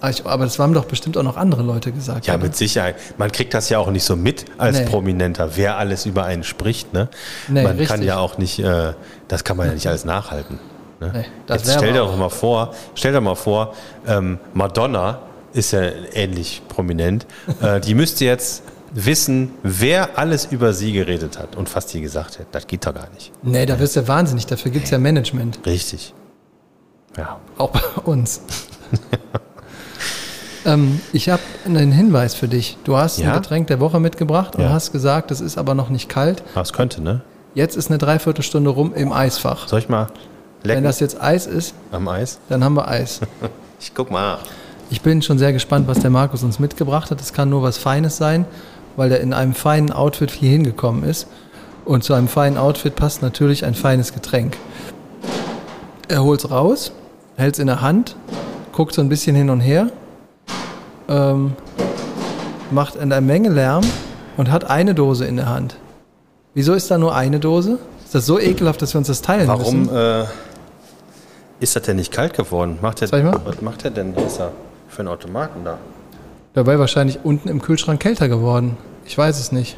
Aber, 0.02 0.10
ich, 0.10 0.26
aber 0.26 0.44
das 0.44 0.58
haben 0.60 0.74
doch 0.74 0.86
bestimmt 0.86 1.18
auch 1.18 1.24
noch 1.24 1.38
andere 1.38 1.64
Leute 1.64 1.92
gesagt. 1.92 2.26
Ja, 2.28 2.34
oder? 2.36 2.44
mit 2.44 2.56
Sicherheit. 2.56 2.96
Man 3.18 3.32
kriegt 3.32 3.54
das 3.54 3.70
ja 3.70 3.78
auch 3.80 3.90
nicht 3.92 4.04
so 4.04 4.16
mit 4.16 4.46
als 4.58 4.80
Nee. 4.80 4.86
Prominenter, 4.86 5.56
wer 5.56 5.78
alles 5.78 6.06
über 6.06 6.26
einen 6.26 6.44
spricht. 6.44 6.94
Ne? 6.94 7.08
Nee, 7.48 7.64
man 7.64 7.72
kann 7.78 7.80
richtig. 7.80 8.06
ja 8.08 8.18
auch 8.18 8.38
nicht, 8.38 8.60
äh, 8.60 8.94
das 9.28 9.44
kann 9.44 9.56
man 9.58 9.68
ja 9.68 9.74
nicht 9.74 9.88
alles 9.88 10.04
nachhalten. 10.04 10.60
Ne? 11.00 11.12
Nee, 11.14 11.26
das 11.48 11.64
Jetzt 11.66 11.76
stell 11.78 11.94
dir 11.94 12.00
doch 12.00 12.18
mal 12.18 12.30
vor, 12.30 12.74
stell 12.96 13.14
dir 13.14 13.22
mal 13.22 13.36
vor, 13.36 13.74
ähm, 14.08 14.40
Madonna 14.54 15.20
ist 15.54 15.72
ja 15.72 15.84
ähnlich 16.14 16.62
prominent. 16.68 17.26
äh, 17.62 17.80
die 17.80 17.94
müsste 17.94 18.26
jetzt 18.26 18.64
wissen, 18.92 19.52
wer 19.64 20.18
alles 20.18 20.46
über 20.52 20.74
sie 20.74 20.92
geredet 20.94 21.38
hat 21.38 21.56
und 21.56 21.70
fast 21.70 21.90
sie 21.90 22.02
gesagt 22.02 22.40
hat. 22.40 22.48
Das 22.52 22.66
geht 22.68 22.86
doch 22.86 22.94
gar 22.94 23.10
nicht. 23.14 23.32
Nee, 23.44 23.66
da 23.66 23.80
wirst 23.80 23.96
du 23.96 24.02
ja 24.02 24.08
wahnsinnig. 24.08 24.46
Dafür 24.46 24.72
gibt 24.72 24.86
es 24.86 24.92
ja 24.92 24.98
Management. 24.98 25.60
Richtig. 25.66 26.14
Ja. 27.18 27.40
Auch 27.58 27.70
bei 27.72 27.80
uns. 28.04 28.42
ähm, 30.66 31.00
ich 31.14 31.30
habe 31.30 31.42
einen 31.66 31.92
Hinweis 31.92 32.34
für 32.36 32.48
dich. 32.48 32.78
Du 32.84 32.98
hast 32.98 33.20
Ja? 33.20 33.34
ein 33.34 33.42
Getränk 33.42 33.68
der 33.68 33.80
Woche 33.80 34.00
mitgebracht 34.00 34.56
und 34.56 34.64
Ja. 34.64 34.70
hast 34.70 34.92
gesagt, 34.92 35.32
es 35.32 35.42
ist 35.42 35.58
aber 35.58 35.74
noch 35.76 35.90
nicht 35.90 36.10
kalt. 36.10 36.44
Was 36.54 36.74
könnte, 36.74 37.02
ne? 37.02 37.22
Jetzt 37.54 37.78
ist 37.78 37.90
eine 37.90 37.98
Dreiviertelstunde 37.98 38.70
rum 38.70 38.94
im 38.94 39.12
Eisfach. 39.14 39.68
Soll 39.68 39.80
ich 39.80 39.90
mal 39.90 40.08
Wenn 40.62 40.70
lecken 40.72 40.84
das 40.84 41.00
jetzt 41.00 41.22
Eis 41.22 41.48
ist, 41.48 41.74
am 41.92 42.08
Eis? 42.08 42.40
dann 42.50 42.64
haben 42.64 42.76
wir 42.76 42.88
Eis. 42.88 43.22
Ich 43.78 43.94
guck 43.94 44.10
mal. 44.10 44.38
Ich 44.90 45.02
bin 45.02 45.22
schon 45.22 45.38
sehr 45.38 45.52
gespannt, 45.52 45.88
was 45.88 46.00
der 46.00 46.10
Markus 46.10 46.44
uns 46.44 46.60
mitgebracht 46.60 47.12
hat. 47.12 47.20
Es 47.20 47.34
kann 47.34 47.50
nur 47.50 47.62
was 47.62 47.78
Feines 47.78 48.16
sein, 48.16 48.46
weil 48.96 49.12
er 49.12 49.20
in 49.20 49.34
einem 49.34 49.54
feinen 49.54 49.92
Outfit 49.92 50.32
hier 50.32 50.50
hingekommen 50.52 51.04
ist. 51.04 51.28
Und 51.84 52.04
zu 52.06 52.14
einem 52.14 52.30
feinen 52.30 52.58
Outfit 52.58 52.96
passt 52.96 53.22
natürlich 53.22 53.66
ein 53.66 53.76
feines 53.76 54.14
Getränk. 54.14 54.58
Er 56.08 56.24
holt's 56.24 56.50
raus, 56.50 56.94
hält's 57.38 57.60
in 57.60 57.68
der 57.68 57.82
Hand, 57.82 58.16
guckt 58.72 58.94
so 58.94 59.02
ein 59.02 59.10
bisschen 59.10 59.36
hin 59.36 59.50
und 59.50 59.60
her, 59.62 59.88
ähm, 61.08 61.54
macht 62.72 62.98
eine 62.98 63.20
Menge 63.22 63.50
Lärm 63.50 63.84
und 64.38 64.52
hat 64.52 64.70
eine 64.70 64.96
Dose 64.96 65.26
in 65.26 65.36
der 65.38 65.48
Hand. 65.50 65.78
Wieso 66.54 66.74
ist 66.74 66.90
da 66.90 66.98
nur 66.98 67.16
eine 67.16 67.40
Dose? 67.40 67.80
Ist 68.04 68.16
das 68.16 68.26
so 68.26 68.40
ekelhaft, 68.40 68.82
dass 68.82 68.94
wir 68.94 69.00
uns 69.00 69.08
das 69.08 69.22
teilen 69.22 69.48
Warum 69.48 69.82
müssen? 69.84 69.96
äh, 69.96 70.26
ist 71.60 71.76
das 71.76 71.84
denn 71.84 71.98
nicht 71.98 72.12
kalt 72.12 72.34
geworden? 72.34 72.78
Macht 72.82 73.02
der? 73.02 73.12
Was 73.12 73.62
macht 73.62 73.84
der 73.84 73.92
denn? 73.92 74.14
Da 74.16 74.52
für 74.88 75.00
einen 75.00 75.08
Automaten 75.10 75.64
da? 75.64 75.78
Dabei 76.54 76.80
wahrscheinlich 76.80 77.20
unten 77.24 77.50
im 77.50 77.62
Kühlschrank 77.62 78.00
kälter 78.00 78.30
geworden. 78.30 78.78
Ich 79.06 79.18
weiß 79.18 79.40
es 79.40 79.52
nicht. 79.52 79.78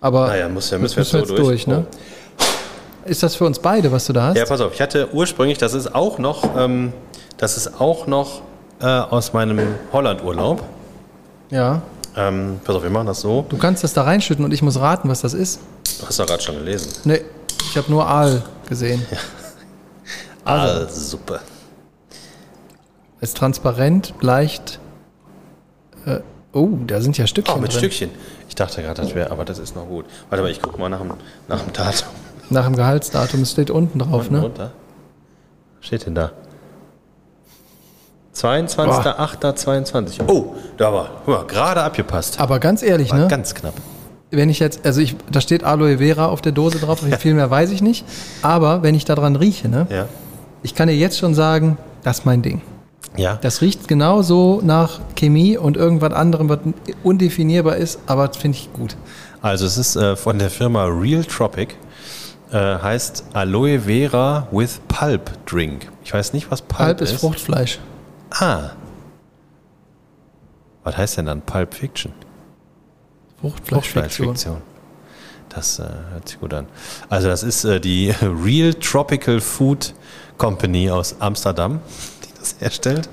Aber 0.00 0.28
Naja, 0.28 0.48
muss, 0.48 0.70
ja, 0.70 0.78
müssen 0.78 0.96
wir 0.96 1.02
jetzt 1.02 1.28
so 1.28 1.36
durch. 1.36 1.66
ne? 1.66 1.84
Ist 3.06 3.22
das 3.22 3.36
für 3.36 3.44
uns 3.44 3.58
beide, 3.58 3.90
was 3.92 4.06
du 4.06 4.12
da 4.12 4.28
hast? 4.28 4.36
Ja, 4.36 4.44
pass 4.44 4.60
auf, 4.60 4.72
ich 4.74 4.80
hatte 4.80 5.08
ursprünglich, 5.12 5.58
das 5.58 5.74
ist 5.74 5.94
auch 5.94 6.18
noch, 6.18 6.56
ähm, 6.56 6.92
das 7.36 7.56
ist 7.56 7.80
auch 7.80 8.06
noch 8.06 8.42
äh, 8.80 8.86
aus 8.86 9.32
meinem 9.32 9.60
Holland-Urlaub. 9.92 10.62
ja. 11.50 11.82
Ähm, 12.18 12.60
pass 12.64 12.74
auf, 12.76 12.82
wir 12.82 12.88
machen 12.88 13.08
das 13.08 13.20
so. 13.20 13.44
Du 13.46 13.58
kannst 13.58 13.84
das 13.84 13.92
da 13.92 14.00
reinschütten 14.04 14.42
und 14.42 14.50
ich 14.50 14.62
muss 14.62 14.80
raten, 14.80 15.10
was 15.10 15.20
das 15.20 15.34
ist. 15.34 15.60
Du 16.00 16.06
hast 16.06 16.18
doch 16.18 16.24
gerade 16.26 16.42
schon 16.42 16.54
gelesen. 16.56 16.90
Nee, 17.04 17.20
ich 17.68 17.76
habe 17.76 17.90
nur 17.90 18.06
Aal 18.06 18.42
gesehen. 18.66 19.04
Aalsuppe. 20.46 21.40
Ist 23.20 23.36
transparent, 23.36 24.14
leicht. 24.22 24.78
Äh, 26.06 26.20
oh, 26.54 26.68
da 26.86 27.02
sind 27.02 27.18
ja 27.18 27.26
Stückchen 27.26 27.54
Oh, 27.54 27.60
mit 27.60 27.70
drin. 27.72 27.80
Stückchen. 27.80 28.10
Ich 28.48 28.54
dachte 28.54 28.80
gerade, 28.82 29.02
das 29.02 29.14
wäre, 29.14 29.30
aber 29.30 29.44
das 29.44 29.58
ist 29.58 29.76
noch 29.76 29.86
gut. 29.86 30.06
Warte 30.30 30.42
mal, 30.42 30.50
ich 30.50 30.62
gucke 30.62 30.78
mal 30.80 30.88
nach 30.88 31.00
dem, 31.00 31.12
nach 31.48 31.60
dem 31.60 31.72
Datum. 31.74 32.08
Nach 32.50 32.64
dem 32.64 32.76
Gehaltsdatum, 32.76 33.42
es 33.42 33.52
steht 33.52 33.70
unten 33.70 33.98
drauf, 33.98 34.22
Unten 34.22 34.34
ne? 34.34 34.40
runter. 34.42 34.70
Was 35.78 35.86
steht 35.86 36.06
denn 36.06 36.14
da? 36.14 36.32
22.08.22. 38.34 40.20
Oh, 40.28 40.54
da 40.76 40.92
war, 40.92 41.10
mal, 41.26 41.44
gerade 41.46 41.82
abgepasst. 41.82 42.38
Aber 42.38 42.58
ganz 42.58 42.82
ehrlich, 42.82 43.10
War 43.10 43.20
ne? 43.20 43.28
ganz 43.28 43.54
knapp. 43.54 43.74
Wenn 44.30 44.50
ich 44.50 44.58
jetzt, 44.58 44.84
also 44.84 45.00
ich, 45.00 45.16
da 45.30 45.40
steht 45.40 45.64
Aloe 45.64 45.98
Vera 45.98 46.26
auf 46.26 46.42
der 46.42 46.52
Dose 46.52 46.78
drauf, 46.78 47.00
viel 47.18 47.34
mehr 47.34 47.50
weiß 47.50 47.70
ich 47.70 47.80
nicht. 47.80 48.04
Aber 48.42 48.82
wenn 48.82 48.94
ich 48.94 49.04
daran 49.04 49.36
rieche, 49.36 49.68
ne? 49.68 49.86
Ja. 49.88 50.06
Ich 50.62 50.74
kann 50.74 50.88
dir 50.88 50.96
jetzt 50.96 51.18
schon 51.18 51.34
sagen, 51.34 51.78
das 52.02 52.18
ist 52.18 52.24
mein 52.26 52.42
Ding. 52.42 52.60
Ja. 53.16 53.38
Das 53.40 53.62
riecht 53.62 53.88
genauso 53.88 54.60
nach 54.62 55.00
Chemie 55.14 55.56
und 55.56 55.76
irgendwas 55.76 56.12
anderem, 56.12 56.48
was 56.48 56.58
undefinierbar 57.02 57.76
ist, 57.76 58.00
aber 58.06 58.28
das 58.28 58.36
finde 58.36 58.58
ich 58.58 58.72
gut. 58.72 58.96
Also 59.40 59.64
es 59.64 59.78
ist 59.78 59.96
äh, 59.96 60.16
von 60.16 60.38
der 60.38 60.50
Firma 60.50 60.84
Real 60.84 61.24
Tropic. 61.24 61.74
Äh, 62.52 62.78
heißt 62.78 63.24
Aloe 63.32 63.80
Vera 63.80 64.46
with 64.52 64.80
Pulp 64.88 65.30
Drink. 65.46 65.90
Ich 66.04 66.14
weiß 66.14 66.32
nicht, 66.32 66.50
was 66.50 66.62
Pulp, 66.62 66.78
Halb 66.78 67.00
ist. 67.00 67.12
ist 67.12 67.20
Fruchtfleisch. 67.20 67.80
Ah. 68.30 68.70
Was 70.84 70.96
heißt 70.96 71.18
denn 71.18 71.26
dann 71.26 71.42
Pulp 71.42 71.74
Fiction? 71.74 72.12
Fruchtfleischfiktion. 73.40 74.28
Fruchtfleischfiktion. 74.36 74.62
Das 75.48 75.78
äh, 75.78 75.84
hört 76.12 76.28
sich 76.28 76.38
gut 76.38 76.54
an. 76.54 76.66
Also 77.08 77.28
das 77.28 77.42
ist 77.42 77.64
äh, 77.64 77.80
die 77.80 78.10
Real 78.22 78.74
Tropical 78.74 79.40
Food 79.40 79.94
Company 80.38 80.90
aus 80.90 81.16
Amsterdam, 81.18 81.80
die 82.24 82.38
das 82.38 82.56
herstellt. 82.60 83.08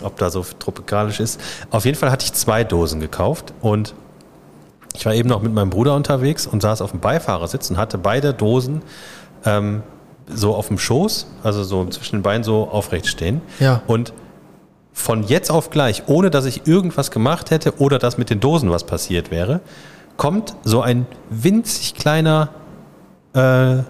Ob 0.00 0.16
da 0.18 0.30
so 0.30 0.44
tropikalisch 0.58 1.20
ist. 1.20 1.40
Auf 1.70 1.84
jeden 1.84 1.96
Fall 1.96 2.10
hatte 2.10 2.24
ich 2.24 2.32
zwei 2.32 2.64
Dosen 2.64 3.00
gekauft 3.00 3.52
und 3.60 3.94
ich 4.94 5.04
war 5.06 5.14
eben 5.14 5.28
noch 5.28 5.42
mit 5.42 5.52
meinem 5.52 5.70
Bruder 5.70 5.94
unterwegs 5.94 6.46
und 6.46 6.62
saß 6.62 6.80
auf 6.80 6.92
dem 6.92 7.00
Beifahrersitz 7.00 7.68
und 7.70 7.76
hatte 7.76 7.98
beide 7.98 8.32
Dosen 8.32 8.82
ähm, 9.44 9.82
so 10.26 10.54
auf 10.54 10.68
dem 10.68 10.78
Schoß, 10.78 11.26
also 11.42 11.64
so 11.64 11.84
zwischen 11.86 12.16
den 12.16 12.22
Beinen 12.22 12.44
so 12.44 12.68
aufrecht 12.68 13.06
stehen. 13.06 13.42
Ja. 13.58 13.82
Und 13.86 14.12
von 14.92 15.24
jetzt 15.24 15.50
auf 15.50 15.70
gleich, 15.70 16.04
ohne 16.06 16.30
dass 16.30 16.44
ich 16.44 16.66
irgendwas 16.66 17.10
gemacht 17.10 17.50
hätte 17.50 17.78
oder 17.80 17.98
dass 17.98 18.16
mit 18.16 18.30
den 18.30 18.40
Dosen 18.40 18.70
was 18.70 18.84
passiert 18.84 19.30
wäre, 19.30 19.60
kommt 20.16 20.54
so 20.62 20.80
ein 20.80 21.06
winzig 21.28 21.94
kleiner 21.94 22.50
äh, 23.34 23.82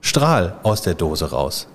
Strahl 0.00 0.54
aus 0.62 0.82
der 0.82 0.94
Dose 0.94 1.30
raus. 1.30 1.66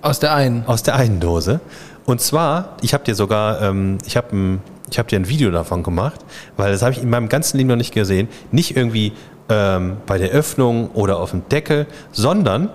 Aus 0.00 0.18
der 0.18 0.34
einen. 0.34 0.66
Aus 0.66 0.82
der 0.82 0.96
einen 0.96 1.20
Dose. 1.20 1.60
Und 2.06 2.20
zwar, 2.20 2.76
ich 2.80 2.94
habe 2.94 3.04
dir 3.04 3.14
sogar, 3.14 3.60
ähm, 3.62 3.98
ich 4.06 4.16
habe 4.16 4.34
ein, 4.34 4.62
ich 4.94 4.98
hab 5.00 5.08
dir 5.08 5.18
ein 5.18 5.28
Video 5.28 5.50
davon 5.50 5.82
gemacht, 5.82 6.20
weil 6.56 6.70
das 6.70 6.82
habe 6.82 6.92
ich 6.92 7.02
in 7.02 7.10
meinem 7.10 7.28
ganzen 7.28 7.56
Leben 7.58 7.68
noch 7.68 7.74
nicht 7.76 7.92
gesehen. 7.92 8.28
Nicht 8.52 8.76
irgendwie 8.76 9.12
ähm, 9.48 9.96
bei 10.06 10.18
der 10.18 10.30
Öffnung 10.30 10.90
oder 10.92 11.18
auf 11.18 11.32
dem 11.32 11.48
Deckel, 11.48 11.86
sondern 12.12 12.68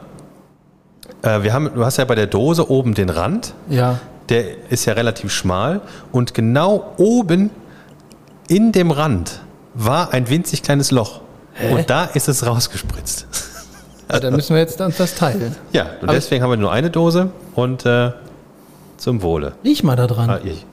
äh, 1.22 1.44
wir 1.44 1.54
haben, 1.54 1.70
du 1.74 1.86
hast 1.86 1.96
ja 1.98 2.04
bei 2.04 2.16
der 2.16 2.28
Dose 2.28 2.70
oben 2.70 2.94
den 2.94 3.10
Rand, 3.10 3.54
Ja. 3.70 4.00
der 4.28 4.44
ist 4.70 4.84
ja 4.86 4.94
relativ 4.94 5.32
schmal 5.32 5.80
und 6.12 6.34
genau 6.34 6.94
oben 6.98 7.52
in 8.50 8.74
dem 8.74 8.92
Rand 8.92 9.40
war 9.74 10.12
ein 10.12 10.30
winzig 10.30 10.62
kleines 10.62 10.92
Loch. 10.92 11.22
Und 11.72 11.90
da 11.90 12.04
ist 12.04 12.28
es 12.28 12.46
rausgespritzt. 12.46 13.28
ja. 14.12 14.20
Dann 14.20 14.34
müssen 14.36 14.56
wir 14.56 14.62
jetzt 14.62 14.80
uns 14.82 14.98
das 14.98 15.16
teilen. 15.16 15.56
Ja, 15.72 15.84
und 16.02 16.04
Aber- 16.04 16.14
deswegen 16.14 16.44
haben 16.44 16.50
wir 16.52 16.58
nur 16.58 16.72
eine 16.74 16.90
Dose 16.90 17.30
und 17.56 17.86
äh, 17.86 18.12
zum 18.98 19.22
Wohle. 19.22 19.54
Riech 19.64 19.84
mal 19.84 19.96
da 19.96 20.06
dran. 20.08 20.30
Ah, 20.30 20.40
ich, 20.44 20.66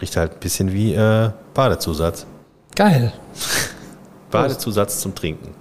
riecht 0.00 0.16
halt 0.16 0.32
ein 0.34 0.40
bisschen 0.40 0.72
wie 0.72 0.94
äh, 0.94 1.30
Badezusatz. 1.54 2.26
Geil. 2.74 3.12
Badezusatz 4.30 5.00
zum 5.00 5.14
Trinken. 5.14 5.54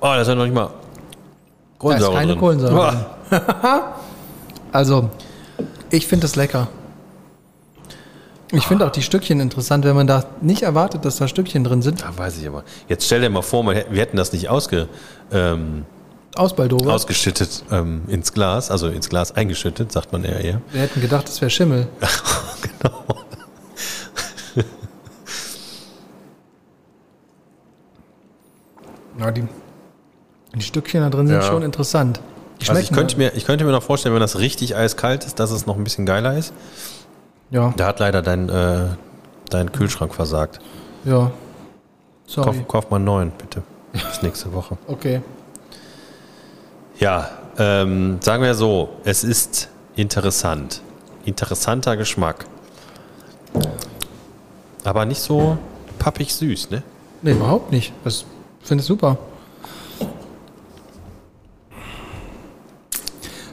Oh, 0.00 0.08
da 0.08 0.20
ist 0.20 0.28
ja 0.28 0.34
noch 0.34 0.44
nicht 0.44 0.54
mal 0.54 0.66
Da 0.66 0.72
ist 0.72 1.78
Kohlensäure 1.78 2.14
keine 2.14 2.32
drin. 2.32 2.40
Kohlensäure 2.40 3.06
drin. 3.30 3.40
Also, 4.72 5.08
ich 5.90 6.06
finde 6.06 6.24
das 6.24 6.36
lecker. 6.36 6.68
Ich 8.52 8.66
finde 8.66 8.86
auch 8.86 8.90
die 8.90 9.02
Stückchen 9.02 9.40
interessant, 9.40 9.84
wenn 9.84 9.96
man 9.96 10.06
da 10.06 10.24
nicht 10.42 10.62
erwartet, 10.62 11.04
dass 11.04 11.16
da 11.16 11.26
Stückchen 11.28 11.64
drin 11.64 11.80
sind. 11.82 12.02
Da 12.02 12.16
weiß 12.16 12.38
ich 12.38 12.46
aber. 12.46 12.62
Jetzt 12.88 13.06
stell 13.06 13.22
dir 13.22 13.30
mal 13.30 13.42
vor, 13.42 13.66
wir 13.66 13.74
hätten 13.74 14.18
das 14.18 14.32
nicht 14.32 14.50
ausge, 14.50 14.88
ähm, 15.32 15.86
Ausbaldove. 16.36 16.92
ausgeschüttet 16.92 17.64
ähm, 17.70 18.02
ins 18.08 18.32
Glas, 18.32 18.70
also 18.70 18.88
ins 18.88 19.08
Glas 19.08 19.32
eingeschüttet, 19.32 19.92
sagt 19.92 20.12
man 20.12 20.24
eher 20.24 20.40
eher. 20.40 20.60
Wir 20.72 20.82
hätten 20.82 21.00
gedacht, 21.00 21.28
das 21.28 21.40
wäre 21.40 21.50
Schimmel. 21.50 21.88
genau. 22.80 23.04
Ja, 29.18 29.30
die, 29.30 29.44
die 30.54 30.62
Stückchen 30.62 31.00
da 31.00 31.10
drin 31.10 31.26
sind 31.26 31.36
Ja. 31.36 31.42
schon 31.42 31.62
interessant. 31.62 32.20
Die 32.60 32.68
Also 32.68 32.80
ich 32.80 32.90
könnte, 32.92 33.16
mir, 33.18 33.34
ich 33.34 33.44
könnte 33.44 33.64
mir 33.64 33.72
noch 33.72 33.82
vorstellen, 33.82 34.14
wenn 34.14 34.20
das 34.20 34.38
richtig 34.38 34.76
eiskalt 34.76 35.24
ist, 35.24 35.38
dass 35.40 35.50
es 35.50 35.66
noch 35.66 35.76
ein 35.76 35.84
bisschen 35.84 36.06
geiler 36.06 36.36
ist. 36.36 36.52
Ja, 37.50 37.72
Da 37.76 37.86
hat 37.86 38.00
leider 38.00 38.22
dein, 38.22 38.48
äh, 38.48 38.86
dein 39.50 39.72
Kühlschrank 39.72 40.14
versagt. 40.14 40.60
ja. 41.04 41.30
Sorry. 42.28 42.44
Kauf, 42.58 42.66
kauf 42.68 42.90
mal 42.90 42.96
einen 42.96 43.04
neuen, 43.04 43.30
bitte. 43.38 43.62
Bis 43.92 44.20
nächste 44.20 44.52
Woche. 44.52 44.76
Okay. 44.88 45.20
Ja, 46.98 47.28
ähm, 47.58 48.18
sagen 48.22 48.42
wir 48.42 48.54
so, 48.54 48.88
es 49.04 49.22
ist 49.22 49.68
interessant. 49.96 50.80
Interessanter 51.26 51.96
Geschmack. 51.96 52.46
Aber 54.82 55.04
nicht 55.04 55.20
so 55.20 55.58
pappig 55.98 56.32
süß, 56.32 56.70
ne? 56.70 56.82
Nee, 57.20 57.32
überhaupt 57.32 57.70
nicht. 57.70 57.92
Das 58.02 58.24
finde 58.62 58.80
ich 58.80 58.86
super. 58.86 59.18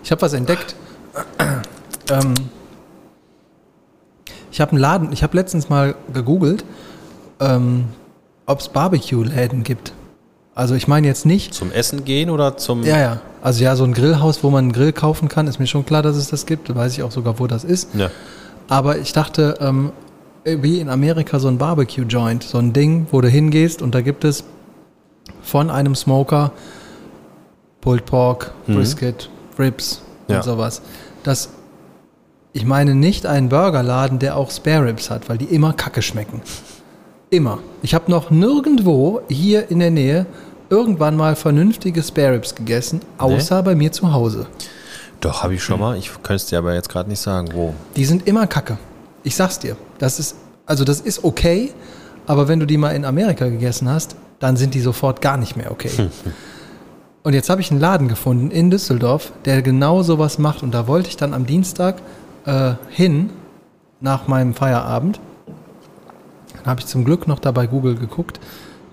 Ich 0.04 0.12
habe 0.12 0.22
was 0.22 0.34
entdeckt. 0.34 0.76
ähm, 2.10 2.34
ich 4.52 4.62
habe 4.62 4.72
einen 4.72 4.80
Laden, 4.80 5.12
ich 5.12 5.24
habe 5.24 5.36
letztens 5.36 5.68
mal 5.68 5.96
gegoogelt, 6.14 6.64
ähm, 7.42 7.86
ob 8.46 8.60
es 8.60 8.70
Barbecue-Läden 8.70 9.64
gibt. 9.64 9.94
Also 10.56 10.76
ich 10.76 10.88
meine 10.88 11.08
jetzt 11.08 11.26
nicht, 11.26 11.54
Zum 11.54 11.72
Essen 11.72 12.06
gehen 12.06 12.30
oder 12.30 12.58
zum. 12.58 12.84
ja, 12.84 13.00
ja, 13.00 13.22
also 13.42 13.64
ja, 13.64 13.76
so 13.76 13.84
ein 13.86 13.94
Grillhaus, 13.94 14.44
wo 14.44 14.50
man 14.52 14.66
einen 14.66 14.72
Grill 14.74 14.94
kaufen 14.94 15.28
kann, 15.28 15.48
ist 15.48 15.60
mir 15.60 15.66
schon 15.68 15.86
klar, 15.86 16.04
dass 16.04 16.16
es 16.16 16.28
das 16.28 16.46
gibt. 16.46 16.70
Da 16.70 16.76
weiß 16.76 16.94
ich 16.94 17.02
auch 17.04 17.12
sogar, 17.12 17.40
wo 17.40 17.48
das 17.48 17.64
ist. 17.64 17.90
Ja. 17.96 18.12
Aber 18.70 18.98
ich 19.00 19.14
dachte, 19.14 19.58
ähm, 19.60 19.92
wie 20.46 20.80
in 20.80 20.90
Amerika 20.90 21.40
so 21.40 21.48
ein 21.48 21.58
Barbecue-Joint, 21.58 22.44
so 22.44 22.60
ein 22.60 22.72
Ding, 22.74 23.08
wo 23.12 23.20
du 23.22 23.30
hingehst 23.30 23.82
und 23.82 23.96
da 23.96 24.02
gibt 24.02 24.24
es 24.26 24.44
von 25.42 25.70
einem 25.70 25.96
Smoker 25.96 26.52
Pulled 27.82 28.06
Pork, 28.06 28.54
Brisket, 28.68 29.30
Ribs 29.58 30.02
und 30.28 30.36
Ja. 30.36 30.44
sowas. 30.44 30.82
Das, 31.24 31.50
ich 32.54 32.66
meine 32.66 32.94
nicht 32.96 33.26
einen 33.26 33.50
Burgerladen, 33.50 34.20
der 34.20 34.38
auch 34.38 34.52
Spare 34.52 34.86
Ribs 34.86 35.10
hat, 35.10 35.28
weil 35.30 35.38
die 35.38 35.46
immer 35.46 35.74
kacke 35.74 36.02
schmecken. 36.02 36.42
Immer. 37.34 37.58
Ich 37.82 37.96
habe 37.96 38.12
noch 38.12 38.30
nirgendwo 38.30 39.22
hier 39.28 39.72
in 39.72 39.80
der 39.80 39.90
Nähe 39.90 40.28
irgendwann 40.70 41.18
mal 41.18 41.36
vernünftige 41.36 42.04
Spare 42.04 42.34
Ribs 42.34 42.54
gegessen, 42.54 43.02
außer 43.18 43.64
bei 43.64 43.74
mir 43.74 43.92
zu 43.92 44.14
Hause. 44.14 44.46
Doch, 45.20 45.42
habe 45.42 45.56
ich 45.56 45.64
schon 45.64 45.80
mal. 45.80 45.98
Ich 45.98 46.12
könnte 46.22 46.36
es 46.36 46.46
dir 46.46 46.60
aber 46.60 46.76
jetzt 46.76 46.90
gerade 46.90 47.10
nicht 47.10 47.22
sagen, 47.22 47.50
wo. 47.54 47.74
Die 47.96 48.06
sind 48.06 48.28
immer 48.28 48.46
kacke. 48.46 48.78
Ich 49.24 49.36
sag's 49.36 49.58
dir. 49.58 49.76
Das 49.98 50.20
ist, 50.20 50.36
also 50.68 50.84
das 50.84 51.02
ist 51.02 51.24
okay, 51.24 51.72
aber 52.28 52.48
wenn 52.48 52.60
du 52.60 52.68
die 52.68 52.78
mal 52.78 52.92
in 52.92 53.04
Amerika 53.04 53.48
gegessen 53.48 53.90
hast, 53.90 54.16
dann 54.38 54.56
sind 54.56 54.76
die 54.76 54.82
sofort 54.82 55.20
gar 55.20 55.38
nicht 55.38 55.56
mehr 55.56 55.72
okay. 55.72 55.90
Und 57.24 57.34
jetzt 57.34 57.50
habe 57.50 57.62
ich 57.62 57.72
einen 57.72 57.80
Laden 57.80 58.10
gefunden 58.10 58.52
in 58.52 58.70
Düsseldorf, 58.70 59.32
der 59.46 59.64
genau 59.64 60.04
sowas 60.04 60.38
macht. 60.38 60.62
Und 60.62 60.72
da 60.76 60.86
wollte 60.86 61.10
ich 61.10 61.18
dann 61.18 61.34
am 61.34 61.48
Dienstag 61.48 61.96
äh, 62.46 62.74
hin, 62.90 63.32
nach 64.02 64.28
meinem 64.28 64.54
Feierabend. 64.54 65.20
Dann 66.64 66.72
habe 66.72 66.82
ich 66.82 66.88
zum 66.88 67.04
Glück 67.06 67.28
noch 67.28 67.40
dabei 67.40 67.68
Google 67.68 67.96
geguckt. 67.96 68.40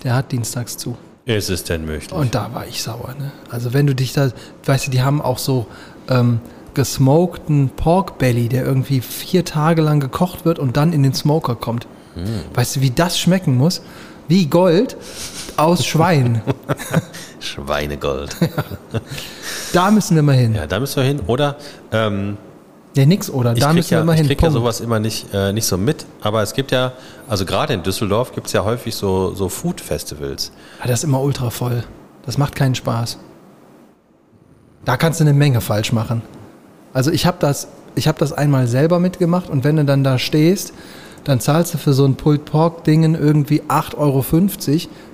Der 0.05 0.15
hat 0.15 0.33
dienstags 0.33 0.77
zu. 0.77 0.97
Ist 1.25 1.51
es 1.51 1.65
denn 1.65 1.85
möglich? 1.85 2.13
Und 2.13 2.35
da 2.35 2.53
war 2.53 2.67
ich 2.67 2.83
sauer. 2.83 3.15
Ne? 3.19 3.31
Also 3.51 3.73
wenn 3.73 3.87
du 3.87 3.95
dich 3.95 4.13
da, 4.13 4.31
weißt 4.65 4.89
du, 4.89 4.91
die 4.91 5.03
haben 5.03 5.21
auch 5.23 5.39
so 5.39 5.67
ähm, 6.09 6.41
gesmokten 6.75 7.71
Pork 7.71 8.19
Belly, 8.19 8.49
der 8.49 8.65
irgendwie 8.65 9.01
vier 9.01 9.45
Tage 9.45 9.83
lang 9.83 10.01
gekocht 10.01 10.45
wird 10.45 10.59
und 10.59 10.77
dann 10.77 10.93
in 10.93 11.03
den 11.03 11.15
Smoker 11.15 11.55
kommt. 11.55 11.87
Weißt 12.55 12.77
du, 12.77 12.81
wie 12.81 12.91
das 12.91 13.19
schmecken 13.19 13.57
muss? 13.57 13.83
Wie 14.27 14.47
Gold 14.47 14.97
aus 15.57 15.87
Schwein. 15.87 16.43
Schweinegold. 17.41 18.37
da 19.73 19.91
müssen 19.91 20.17
wir 20.17 20.23
mal 20.23 20.35
hin. 20.37 20.55
ja, 20.55 20.67
da 20.67 20.81
müssen 20.81 20.97
wir 20.97 21.05
hin. 21.05 21.21
Oder 21.27 21.57
ähm, 21.93 22.37
Ja, 22.97 23.07
nix, 23.07 23.31
oder? 23.31 23.53
ich 23.53 23.61
Da 23.61 23.73
müssen 23.73 23.91
wir 23.91 23.99
ja, 23.99 24.05
mal 24.05 24.15
ich 24.15 24.19
hin. 24.19 24.27
krieg 24.27 24.41
ja 24.41 24.49
Punkt. 24.49 24.61
sowas 24.61 24.81
immer 24.81 24.99
nicht, 24.99 25.33
äh, 25.33 25.53
nicht 25.53 25.67
so 25.67 25.79
mit. 25.79 26.07
Aber 26.23 26.43
es 26.43 26.55
gibt 26.55 26.73
ja, 26.73 26.93
also 27.29 27.45
gerade 27.45 27.73
in 27.73 27.83
Düsseldorf 27.83 28.33
gibt 28.33 28.49
es 28.49 28.53
ja 28.53 28.65
häufig 28.65 28.95
so, 28.95 29.33
so 29.35 29.49
Food-Festivals. 29.49 30.51
Ja, 30.81 30.89
das 30.89 31.01
ist 31.01 31.05
immer 31.05 31.21
ultra 31.21 31.51
voll. 31.51 31.85
Das 32.27 32.37
macht 32.37 32.57
keinen 32.57 32.75
Spaß. 32.75 33.19
Da 34.85 34.97
kannst 34.97 35.21
du 35.21 35.25
eine 35.25 35.35
Menge 35.35 35.61
falsch 35.61 35.93
machen. 35.93 36.23
Also 36.93 37.13
ich 37.13 37.27
habe 37.27 37.37
das, 37.39 37.69
ich 37.95 38.09
hab 38.09 38.19
das 38.19 38.33
einmal 38.33 38.67
selber 38.67 38.99
mitgemacht 38.99 39.49
und 39.51 39.63
wenn 39.63 39.77
du 39.77 39.85
dann 39.85 40.03
da 40.03 40.19
stehst, 40.19 40.73
dann 41.25 41.39
zahlst 41.39 41.75
du 41.75 41.79
für 41.79 41.93
so 41.93 42.05
ein 42.07 42.17
Pulled 42.17 42.45
Pork 42.45 42.85
Dingen 42.85 43.15
irgendwie 43.15 43.63
8,50 43.63 43.97
Euro, 43.99 44.25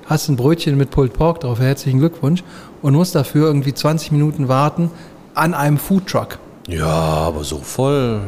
hast 0.06 0.28
ein 0.28 0.36
Brötchen 0.36 0.76
mit 0.76 0.90
Pulled 0.90 1.12
Pork 1.12 1.40
drauf, 1.40 1.58
herzlichen 1.58 1.98
Glückwunsch, 1.98 2.44
und 2.80 2.94
musst 2.94 3.14
dafür 3.14 3.48
irgendwie 3.48 3.74
20 3.74 4.12
Minuten 4.12 4.48
warten 4.48 4.90
an 5.34 5.52
einem 5.52 5.78
Foodtruck. 5.78 6.38
Ja, 6.68 6.86
aber 6.86 7.44
so 7.44 7.58
voll. 7.58 8.22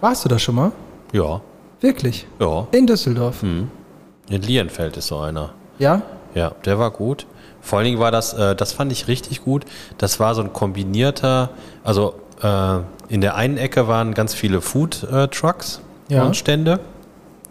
Warst 0.00 0.24
du 0.24 0.28
da 0.28 0.38
schon 0.38 0.54
mal? 0.54 0.72
Ja, 1.12 1.40
Wirklich? 1.80 2.26
ja. 2.40 2.66
In 2.72 2.86
Düsseldorf? 2.86 3.42
In 3.42 3.68
Lienfeld 4.28 4.96
ist 4.96 5.06
so 5.08 5.18
einer. 5.18 5.50
Ja? 5.78 6.02
Ja, 6.34 6.52
der 6.64 6.78
war 6.78 6.90
gut. 6.90 7.26
Vor 7.60 7.78
allen 7.78 7.86
Dingen 7.86 7.98
war 8.00 8.10
das, 8.10 8.32
äh, 8.34 8.54
das 8.56 8.72
fand 8.72 8.90
ich 8.92 9.08
richtig 9.08 9.44
gut. 9.44 9.64
Das 9.96 10.18
war 10.20 10.34
so 10.34 10.42
ein 10.42 10.52
kombinierter, 10.52 11.50
also 11.84 12.14
äh, 12.42 12.78
in 13.08 13.20
der 13.20 13.36
einen 13.36 13.58
Ecke 13.58 13.88
waren 13.88 14.14
ganz 14.14 14.34
viele 14.34 14.60
Food 14.60 15.04
äh, 15.10 15.28
Trucks 15.28 15.80
Ja. 16.08 16.24
und 16.24 16.36
Stände 16.36 16.80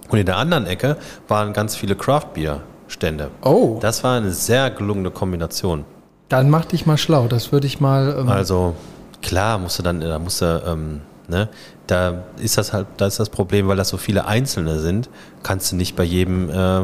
und 0.09 0.19
in 0.19 0.25
der 0.25 0.37
anderen 0.37 0.65
Ecke 0.65 0.97
waren 1.27 1.53
ganz 1.53 1.75
viele 1.75 1.95
Craft 1.95 2.33
Beer 2.33 2.61
Stände. 2.87 3.29
Oh, 3.43 3.77
Das 3.81 4.03
war 4.03 4.17
eine 4.17 4.31
sehr 4.31 4.69
gelungene 4.71 5.11
Kombination. 5.11 5.83
dann 6.29 6.49
mach 6.49 6.65
dich 6.65 6.85
mal 6.85 6.97
schlau. 6.97 7.27
Das 7.27 7.51
würde 7.51 7.67
ich 7.67 7.79
mal. 7.81 8.15
Ähm, 8.19 8.29
Also 8.29 8.75
klar, 9.21 9.57
musst 9.57 9.79
du 9.79 9.83
dann, 9.83 10.01
da 10.01 10.19
musst 10.19 10.41
du, 10.41 10.63
ähm, 10.65 11.01
ne, 11.27 11.49
da 11.87 12.23
ist 12.37 12.57
das 12.57 12.73
halt, 12.73 12.87
da 12.97 13.07
ist 13.07 13.19
das 13.19 13.29
Problem, 13.29 13.67
weil 13.67 13.77
das 13.77 13.89
so 13.89 13.97
viele 13.97 14.25
Einzelne 14.25 14.79
sind, 14.79 15.09
kannst 15.43 15.71
du 15.71 15.75
nicht 15.75 15.95
bei 15.95 16.03
jedem 16.03 16.49
äh, 16.49 16.83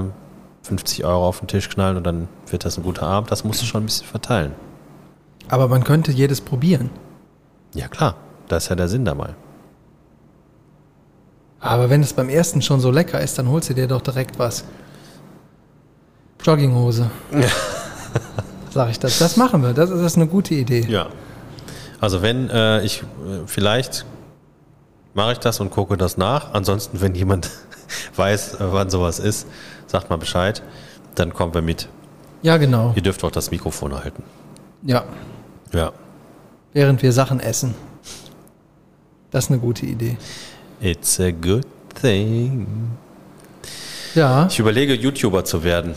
50 0.64 1.04
Euro 1.06 1.28
auf 1.28 1.40
den 1.40 1.48
Tisch 1.48 1.70
knallen 1.70 1.98
und 1.98 2.04
dann 2.06 2.28
wird 2.48 2.66
das 2.66 2.78
ein 2.78 2.84
guter 2.84 3.04
Abend. 3.04 3.32
Das 3.32 3.44
musst 3.44 3.62
du 3.62 3.66
schon 3.66 3.84
ein 3.84 3.86
bisschen 3.86 4.08
verteilen. 4.08 4.54
aber 5.50 5.68
man 5.68 5.84
könnte 5.84 6.12
jedes 6.12 6.40
probieren. 6.42 6.90
Ja 7.74 7.88
klar, 7.88 8.16
das 8.48 8.64
ist 8.64 8.70
ja 8.70 8.76
der 8.76 8.88
Sinn 8.88 9.04
dabei. 9.06 9.36
Aber 11.60 11.90
wenn 11.90 12.02
es 12.02 12.14
beim 12.14 12.30
ersten 12.30 12.62
schon 12.62 12.80
so 12.80 12.92
lecker 12.92 13.22
ist, 13.22 13.40
dann 13.40 13.50
holst 13.50 13.70
du 13.70 13.74
dir 13.74 13.88
doch 13.88 14.02
direkt 14.02 14.38
was. 14.38 14.66
Jogginghose. 16.44 17.10
Sag 18.70 18.90
ich 18.90 19.00
das. 19.00 19.20
Das 19.20 19.38
machen 19.38 19.64
wir. 19.64 19.74
Das 19.74 19.90
ist, 19.90 19.98
das 19.98 20.12
ist 20.14 20.18
eine 20.18 20.28
gute 20.28 20.56
Idee. 20.56 20.86
Ja. 20.90 21.08
Also 22.04 22.22
wenn 22.22 22.50
äh, 22.50 22.84
ich 22.84 23.02
äh, 23.02 23.48
vielleicht 23.48 24.06
mache 25.14 25.32
ich 25.32 25.38
das 25.38 25.62
und 25.62 25.70
gucke 25.70 25.96
das 25.96 26.18
nach. 26.18 26.54
Ansonsten, 26.54 27.00
wenn 27.00 27.16
jemand 27.16 27.50
weiß, 28.18 28.56
äh, 28.56 28.58
wann 28.60 28.90
sowas 28.90 29.20
ist, 29.20 29.48
sagt 29.88 30.10
mal 30.10 30.18
Bescheid. 30.18 30.62
Dann 31.16 31.34
kommen 31.34 31.54
wir 31.54 31.62
mit. 31.62 31.88
Ja, 32.42 32.58
genau. 32.58 32.92
Ihr 32.98 33.02
dürft 33.02 33.24
auch 33.24 33.32
das 33.32 33.52
Mikrofon 33.52 33.96
halten. 33.96 34.22
Ja. 34.82 35.06
Ja. 35.72 35.94
Während 36.74 37.02
wir 37.02 37.14
Sachen 37.14 37.40
essen. 37.40 37.74
Das 39.32 39.46
ist 39.46 39.52
eine 39.52 39.62
gute 39.62 39.86
Idee. 39.86 40.18
It's 40.82 41.22
a 41.22 41.32
good 41.32 41.66
thing. 42.02 42.68
Ja. 44.14 44.48
Ich 44.48 44.60
überlege, 44.60 44.94
YouTuber 44.94 45.46
zu 45.46 45.64
werden. 45.64 45.96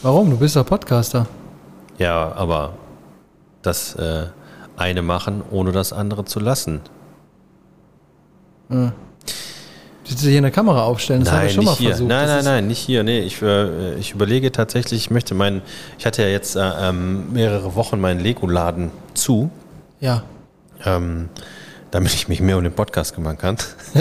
Warum? 0.00 0.30
Du 0.30 0.38
bist 0.38 0.56
doch 0.56 0.64
Podcaster. 0.64 1.26
Ja, 1.98 2.32
aber 2.32 2.72
das 3.60 3.94
äh, 3.96 4.28
eine 4.76 5.02
machen, 5.02 5.42
ohne 5.50 5.72
das 5.72 5.92
andere 5.92 6.24
zu 6.24 6.40
lassen. 6.40 6.80
Willst 8.68 10.24
du 10.24 10.28
hier 10.28 10.38
eine 10.38 10.50
Kamera 10.50 10.82
aufstellen? 10.84 11.24
Das 11.24 11.32
habe 11.32 11.46
ich 11.46 11.52
schon 11.54 11.64
mal 11.64 11.74
hier. 11.74 11.90
versucht. 11.90 12.08
Nein, 12.08 12.26
Das 12.26 12.44
nein, 12.44 12.54
nein, 12.54 12.66
nicht 12.68 12.78
hier. 12.78 13.02
Nee, 13.02 13.20
ich, 13.20 13.40
äh, 13.42 13.94
ich 13.96 14.12
überlege 14.12 14.50
tatsächlich, 14.50 15.00
ich 15.04 15.10
möchte 15.10 15.34
meinen, 15.34 15.62
ich 15.98 16.06
hatte 16.06 16.22
ja 16.22 16.28
jetzt 16.28 16.56
äh, 16.56 16.60
ähm, 16.60 17.32
mehrere 17.32 17.74
Wochen 17.74 18.00
meinen 18.00 18.20
Lego-Laden 18.20 18.90
zu, 19.14 19.50
Ja. 20.00 20.22
ähm, 20.84 21.28
damit 21.90 22.14
ich 22.14 22.28
mich 22.28 22.40
mehr 22.40 22.56
um 22.56 22.64
den 22.64 22.72
Podcast 22.72 23.14
kümmern 23.14 23.36
kann. 23.38 23.56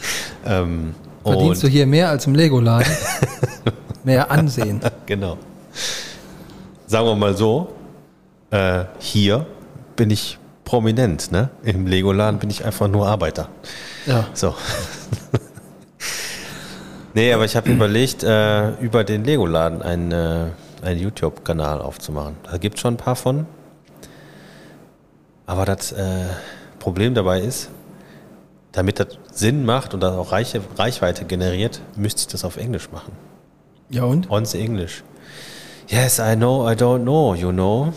ähm, 0.46 0.94
Verdienst 1.24 1.62
du 1.62 1.68
hier 1.68 1.86
mehr 1.86 2.08
als 2.08 2.26
im 2.26 2.34
Lego-Laden? 2.34 2.90
mehr 4.04 4.30
Ansehen. 4.30 4.80
genau. 5.06 5.36
Sagen 6.86 7.06
wir 7.06 7.16
mal 7.16 7.36
so, 7.36 7.68
äh, 8.50 8.84
hier 8.98 9.44
bin 9.98 10.10
ich 10.10 10.38
prominent, 10.64 11.30
ne? 11.32 11.50
Im 11.62 11.86
Lego-Laden 11.86 12.38
bin 12.38 12.48
ich 12.48 12.64
einfach 12.64 12.88
nur 12.88 13.06
Arbeiter. 13.06 13.48
Ja. 14.06 14.28
So. 14.32 14.54
nee, 17.14 17.32
aber 17.32 17.44
ich 17.44 17.56
habe 17.56 17.70
überlegt, 17.70 18.22
äh, 18.22 18.70
über 18.76 19.04
den 19.04 19.24
Lego-Laden 19.24 19.82
einen, 19.82 20.12
äh, 20.12 20.46
einen 20.82 21.00
YouTube-Kanal 21.00 21.82
aufzumachen. 21.82 22.36
Da 22.44 22.56
gibt 22.58 22.76
es 22.76 22.80
schon 22.80 22.94
ein 22.94 22.96
paar 22.96 23.16
von. 23.16 23.46
Aber 25.46 25.64
das 25.64 25.92
äh, 25.92 26.26
Problem 26.78 27.14
dabei 27.14 27.40
ist, 27.40 27.70
damit 28.72 29.00
das 29.00 29.18
Sinn 29.32 29.64
macht 29.66 29.94
und 29.94 30.00
das 30.00 30.14
auch 30.14 30.30
Reiche, 30.30 30.60
Reichweite 30.76 31.24
generiert, 31.24 31.80
müsste 31.96 32.20
ich 32.20 32.26
das 32.28 32.44
auf 32.44 32.56
Englisch 32.56 32.90
machen. 32.92 33.12
Ja 33.90 34.04
und? 34.04 34.30
On 34.30 34.44
the 34.44 34.60
English. 34.60 35.02
Yes, 35.88 36.18
I 36.18 36.36
know, 36.36 36.70
I 36.70 36.74
don't 36.74 37.02
know, 37.02 37.34
you 37.34 37.50
know. 37.50 37.92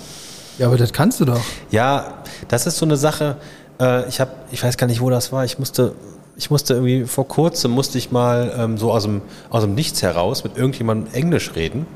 Ja, 0.62 0.68
aber 0.68 0.78
das 0.78 0.94
kannst 0.94 1.20
du 1.20 1.26
doch. 1.26 1.42
Ja, 1.72 2.14
das 2.48 2.68
ist 2.68 2.78
so 2.78 2.86
eine 2.86 2.96
Sache. 2.96 3.38
Äh, 3.80 4.08
ich 4.08 4.20
habe, 4.20 4.30
ich 4.52 4.64
weiß 4.64 4.78
gar 4.78 4.86
nicht, 4.86 5.02
wo 5.02 5.10
das 5.10 5.32
war. 5.32 5.44
Ich 5.44 5.58
musste, 5.58 5.96
ich 6.38 6.52
musste 6.52 6.76
irgendwie 6.76 7.06
vor 7.06 7.28
kurzem 7.28 7.72
musste 7.72 7.98
ich 7.98 8.12
mal 8.12 8.54
ähm, 8.56 8.78
so 8.78 8.92
aus 8.92 9.02
dem 9.02 9.24
aus 9.50 9.64
dem 9.64 9.74
Nichts 9.74 10.04
heraus 10.04 10.44
mit 10.44 10.58
irgendjemandem 10.58 11.12
Englisch 11.16 11.56
reden. 11.56 11.88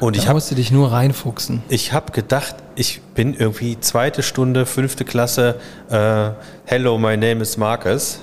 Und 0.00 0.16
ich 0.16 0.24
Da 0.24 0.28
habe 0.28 0.36
musst 0.36 0.50
du 0.50 0.54
dich 0.54 0.70
nur 0.70 0.92
reinfuchsen. 0.92 1.62
ich 1.70 1.94
habe 1.94 2.12
gedacht, 2.12 2.56
ich 2.74 3.00
bin 3.14 3.32
irgendwie 3.32 3.80
zweite 3.80 4.22
Stunde, 4.22 4.66
fünfte 4.66 5.06
Klasse. 5.06 5.54
Äh, 5.88 6.32
Hello, 6.66 6.98
my 6.98 7.16
name 7.16 7.40
is 7.40 7.56
Marcus. 7.56 8.18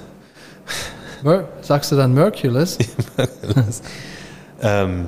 Mer 1.24 1.48
sagst 1.62 1.92
du 1.92 1.96
dann 1.96 2.14
Merculus? 2.14 2.78
Ähm, 4.62 5.08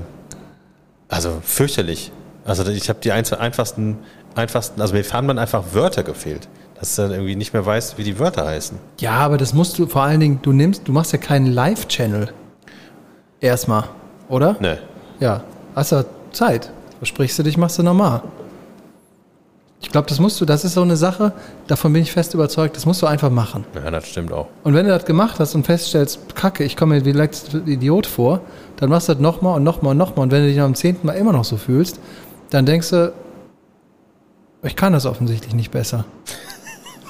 also 1.07 1.39
fürchterlich. 1.43 2.11
Also 2.45 2.69
ich 2.69 2.89
habe 2.89 2.99
die 3.01 3.11
einfachsten, 3.11 3.97
einfachsten, 4.35 4.81
also 4.81 4.93
mir 4.93 5.03
haben 5.03 5.27
dann 5.27 5.39
einfach 5.39 5.63
Wörter 5.73 6.03
gefehlt, 6.03 6.47
dass 6.79 6.95
du 6.95 7.03
dann 7.03 7.11
irgendwie 7.11 7.35
nicht 7.35 7.53
mehr 7.53 7.65
weißt, 7.65 7.97
wie 7.97 8.03
die 8.03 8.19
Wörter 8.19 8.45
heißen. 8.45 8.77
Ja, 8.99 9.13
aber 9.13 9.37
das 9.37 9.53
musst 9.53 9.79
du 9.79 9.87
vor 9.87 10.03
allen 10.03 10.19
Dingen, 10.19 10.39
du 10.41 10.51
nimmst, 10.51 10.87
du 10.87 10.91
machst 10.91 11.13
ja 11.13 11.17
keinen 11.17 11.47
Live-Channel. 11.47 12.29
Erstmal, 13.39 13.85
oder? 14.29 14.55
Ne. 14.59 14.79
Ja. 15.19 15.43
Hast 15.75 15.91
du 15.91 16.05
Zeit. 16.31 16.71
Versprichst 16.99 17.37
du 17.37 17.43
dich, 17.43 17.57
machst 17.57 17.77
du 17.77 17.83
normal. 17.83 18.23
Ich 19.81 19.91
glaube, 19.91 20.07
das 20.07 20.19
musst 20.19 20.39
du, 20.41 20.45
das 20.45 20.65
ist 20.65 20.73
so 20.73 20.81
eine 20.81 20.95
Sache, 20.95 21.33
davon 21.67 21.93
bin 21.93 22.01
ich 22.01 22.11
fest 22.11 22.33
überzeugt, 22.33 22.75
das 22.75 22.85
musst 22.85 23.01
du 23.01 23.05
einfach 23.05 23.29
machen. 23.29 23.65
Ja, 23.75 23.91
das 23.91 24.07
stimmt 24.07 24.31
auch. 24.31 24.47
Und 24.63 24.73
wenn 24.73 24.85
du 24.85 24.91
das 24.91 25.05
gemacht 25.05 25.39
hast 25.39 25.53
und 25.53 25.65
feststellst, 25.65 26.35
kacke, 26.35 26.63
ich 26.63 26.75
komme 26.75 26.95
mir 26.95 27.05
wie 27.05 27.11
letzter 27.11 27.59
Idiot 27.67 28.07
vor, 28.07 28.41
dann 28.77 28.89
machst 28.89 29.09
du 29.09 29.13
das 29.13 29.21
nochmal 29.21 29.57
und 29.57 29.63
nochmal 29.63 29.91
und 29.91 29.97
nochmal. 29.97 30.23
Und 30.23 30.31
wenn 30.31 30.41
du 30.41 30.47
dich 30.47 30.57
dem 30.57 30.75
zehnten 30.75 31.05
Mal 31.05 31.13
immer 31.13 31.33
noch 31.33 31.45
so 31.45 31.57
fühlst, 31.57 31.99
dann 32.49 32.65
denkst 32.65 32.89
du, 32.89 33.13
ich 34.63 34.75
kann 34.75 34.93
das 34.93 35.05
offensichtlich 35.05 35.53
nicht 35.53 35.71
besser. 35.71 36.05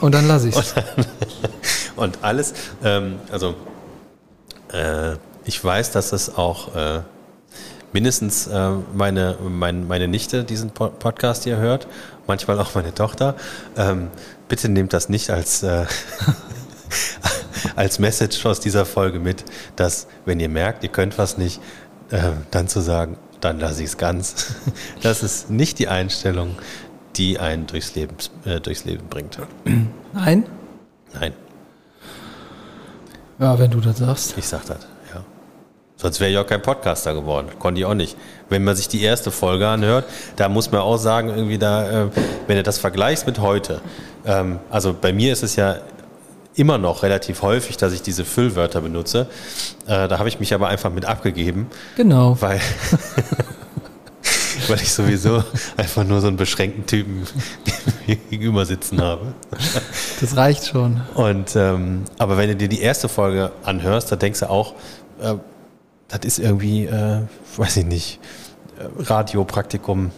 Und 0.02 0.14
dann 0.14 0.28
lass 0.28 0.44
ich's. 0.44 0.74
Und 1.96 2.18
alles, 2.22 2.54
ähm, 2.84 3.20
also 3.32 3.56
äh, 4.74 5.14
ich 5.46 5.64
weiß, 5.64 5.92
dass 5.92 6.12
es 6.12 6.36
auch 6.36 6.76
äh, 6.76 7.02
mindestens 7.94 8.48
äh, 8.48 8.72
meine, 8.94 9.38
mein, 9.42 9.88
meine 9.88 10.08
Nichte 10.10 10.44
diesen 10.44 10.72
Po- 10.72 10.90
Podcast 10.90 11.46
hier 11.46 11.56
hört, 11.58 11.88
manchmal 12.28 12.60
auch 12.60 12.76
meine 12.76 12.94
Tochter. 12.94 13.36
Ähm, 13.78 14.10
bitte 14.50 14.68
nehmt 14.68 14.92
das 14.92 15.08
nicht 15.08 15.30
als, 15.30 15.64
äh, 15.64 15.86
als 17.78 18.00
Message 18.00 18.46
aus 18.46 18.60
dieser 18.60 18.86
Folge 18.86 19.20
mit, 19.20 19.46
dass 19.78 20.08
wenn 20.26 20.40
ihr 20.42 20.50
merkt, 20.50 20.84
ihr 20.84 20.90
könnt 20.90 21.18
was 21.18 21.38
nicht, 21.38 21.62
äh, 22.12 22.32
dann 22.52 22.68
zu 22.68 22.82
sagen, 22.82 23.18
dann 23.40 23.60
lasse 23.60 23.82
ich 23.84 23.90
es 23.90 23.98
ganz. 23.98 24.48
Das 25.02 25.24
ist 25.24 25.50
nicht 25.50 25.80
die 25.80 25.88
Einstellung, 25.88 26.58
die 27.18 27.40
einen 27.40 27.68
durchs 27.68 27.96
Leben, 27.96 28.16
äh, 28.46 28.60
durchs 28.60 28.86
Leben 28.86 29.08
bringt. 29.10 29.38
Nein? 30.14 30.46
Nein, 31.20 31.34
Ja, 33.40 33.58
wenn 33.60 33.72
du 33.72 33.80
das 33.82 33.98
sagst. 33.98 34.38
ich 34.38 34.46
sag 34.48 34.66
das, 34.66 34.80
ja. 35.14 35.22
Sonst 35.98 36.20
wäre 36.20 36.30
ich 36.32 36.38
auch 36.38 36.48
kein 36.48 36.62
Podcaster 36.62 37.14
geworden. 37.14 37.48
Konnte 37.60 37.80
ich 37.80 37.86
auch 37.86 37.94
nicht. 37.94 38.18
Wenn 38.50 38.64
man 38.64 38.76
sich 38.76 38.88
die 38.90 39.02
erste 39.02 39.32
Folge 39.32 39.68
anhört, 39.68 40.06
da 40.36 40.50
muss 40.50 40.72
man 40.72 40.82
auch 40.82 40.98
sagen, 40.98 41.30
irgendwie 41.30 41.58
da, 41.58 42.06
äh, 42.06 42.10
wenn 42.48 42.58
du 42.58 42.64
das 42.64 42.78
vergleichst 42.80 43.26
mit 43.28 43.40
heute, 43.40 43.82
ähm, 44.26 44.60
also 44.70 44.94
bei 44.94 45.14
mir 45.14 45.32
ist 45.32 45.44
es 45.44 45.56
ja 45.56 45.78
immer 46.56 46.78
noch 46.78 47.04
relativ 47.04 47.42
häufig, 47.42 47.76
dass 47.78 47.92
ich 47.94 48.02
diese 48.02 48.24
Füllwörter 48.26 48.82
benutze. 48.82 49.28
Äh, 49.88 50.08
da 50.08 50.20
habe 50.20 50.30
ich 50.30 50.40
mich 50.40 50.54
aber 50.54 50.68
einfach 50.70 50.90
mit 50.92 51.06
abgegeben, 51.06 51.68
Genau. 51.98 52.38
weil, 52.42 52.60
weil 54.70 54.82
ich 54.82 54.92
sowieso 54.94 55.44
einfach 55.78 56.04
nur 56.04 56.22
so 56.22 56.28
einen 56.28 56.38
beschränkten 56.38 56.86
Typen 56.86 57.26
gegenüber 58.30 58.66
sitzen 58.66 59.02
habe. 59.02 59.34
Das 60.22 60.36
reicht 60.36 60.68
schon. 60.68 61.02
Und 61.16 61.56
ähm, 61.56 62.04
aber 62.18 62.38
wenn 62.38 62.50
du 62.50 62.56
dir 62.56 62.68
die 62.68 62.82
erste 62.82 63.10
Folge 63.10 63.52
anhörst, 63.64 64.12
da 64.12 64.16
denkst 64.16 64.40
du 64.42 64.50
auch, 64.50 64.74
äh, 65.22 65.36
das 66.08 66.20
ist 66.24 66.40
irgendwie, 66.40 66.86
äh, 66.86 67.22
weiß 67.58 67.78
ich 67.78 67.86
nicht, 67.86 68.20
äh, 68.80 69.04
Radiopraktikum 69.04 70.12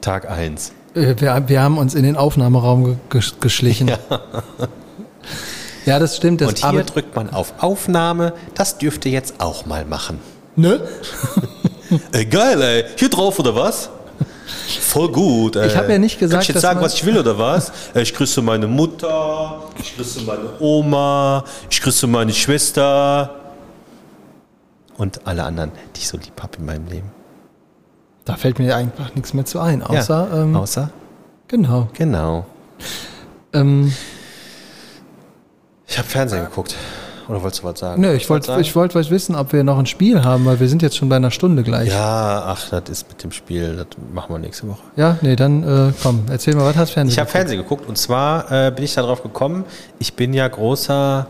Tag 0.00 0.30
1. 0.30 0.72
Äh, 0.94 1.14
Wir, 1.20 1.42
wir 1.48 1.60
haben 1.62 1.76
uns 1.78 1.94
in 1.94 2.02
den 2.04 2.16
Aufnahmeraum 2.16 2.84
ge- 2.84 2.96
ges- 3.20 3.34
geschlichen. 3.40 3.90
Ja, 5.86 5.98
das 5.98 6.16
stimmt. 6.16 6.40
Das, 6.40 6.48
Und 6.62 6.70
hier 6.70 6.84
drückt 6.84 7.16
man 7.16 7.30
auf 7.30 7.54
Aufnahme, 7.58 8.32
das 8.54 8.78
dürft 8.78 9.04
ihr 9.06 9.12
jetzt 9.12 9.34
auch 9.40 9.66
mal 9.66 9.84
machen. 9.84 10.18
ne? 10.56 10.80
Ey, 12.12 12.24
geil, 12.26 12.60
ey, 12.62 12.84
hier 12.96 13.08
drauf 13.10 13.38
oder 13.38 13.54
was? 13.54 13.90
Voll 14.80 15.10
gut. 15.10 15.56
Ey. 15.56 15.66
Ich 15.68 15.76
hab 15.76 15.88
ja 15.88 15.98
nicht 15.98 16.18
gesagt, 16.18 16.34
Kann 16.34 16.42
ich 16.42 16.48
jetzt 16.48 16.60
sagen, 16.62 16.80
was 16.80 16.94
ich 16.94 17.04
will 17.04 17.18
oder 17.18 17.38
was? 17.38 17.72
Ich 17.94 18.14
grüße 18.14 18.42
meine 18.42 18.66
Mutter, 18.66 19.62
ich 19.78 19.96
grüße 19.96 20.22
meine 20.22 20.60
Oma, 20.60 21.44
ich 21.68 21.80
grüße 21.80 22.06
meine 22.06 22.32
Schwester 22.32 23.36
und 24.96 25.26
alle 25.26 25.44
anderen, 25.44 25.72
die 25.96 26.00
ich 26.00 26.08
so 26.08 26.16
lieb 26.16 26.40
habe 26.42 26.58
in 26.58 26.66
meinem 26.66 26.86
Leben. 26.88 27.10
Da 28.24 28.36
fällt 28.36 28.58
mir 28.58 28.76
einfach 28.76 29.14
nichts 29.14 29.32
mehr 29.34 29.44
zu 29.44 29.58
ein, 29.60 29.82
außer, 29.82 30.28
ja. 30.30 30.42
ähm, 30.42 30.56
außer 30.56 30.90
genau. 31.48 31.88
genau. 31.94 32.46
Ähm, 33.52 33.92
Ich 35.88 35.98
habe 35.98 36.06
Fernsehen 36.08 36.44
geguckt. 36.44 36.76
Oder 37.30 37.42
wolltest 37.42 37.62
du 37.62 37.66
was 37.68 37.78
sagen? 37.78 38.00
nö, 38.02 38.12
ich 38.12 38.28
wollte 38.28 38.60
ich 38.60 38.74
wollt 38.74 38.94
was 38.94 39.08
wissen, 39.10 39.34
ob 39.36 39.52
wir 39.52 39.62
noch 39.64 39.78
ein 39.78 39.86
Spiel 39.86 40.24
haben, 40.24 40.44
weil 40.46 40.58
wir 40.60 40.68
sind 40.68 40.82
jetzt 40.82 40.96
schon 40.96 41.08
bei 41.08 41.16
einer 41.16 41.30
Stunde 41.30 41.62
gleich. 41.62 41.88
Ja, 41.88 42.42
ach, 42.46 42.68
das 42.70 42.82
ist 42.90 43.08
mit 43.08 43.22
dem 43.22 43.30
Spiel. 43.32 43.76
Das 43.76 43.86
machen 44.12 44.34
wir 44.34 44.38
nächste 44.38 44.66
Woche. 44.68 44.80
Ja, 44.96 45.16
nee, 45.22 45.36
dann 45.36 45.62
äh, 45.62 45.92
komm, 46.02 46.24
erzähl 46.28 46.54
mal, 46.56 46.64
was 46.66 46.76
hast 46.76 46.90
du 46.90 46.94
Fernsehen? 46.94 47.12
Ich 47.14 47.18
habe 47.20 47.30
Fernsehen 47.30 47.58
geguckt 47.62 47.88
und 47.88 47.96
zwar 47.96 48.50
äh, 48.50 48.70
bin 48.72 48.84
ich 48.84 48.94
darauf 48.94 49.22
gekommen, 49.22 49.64
ich 49.98 50.14
bin 50.14 50.34
ja 50.34 50.48
großer 50.48 51.26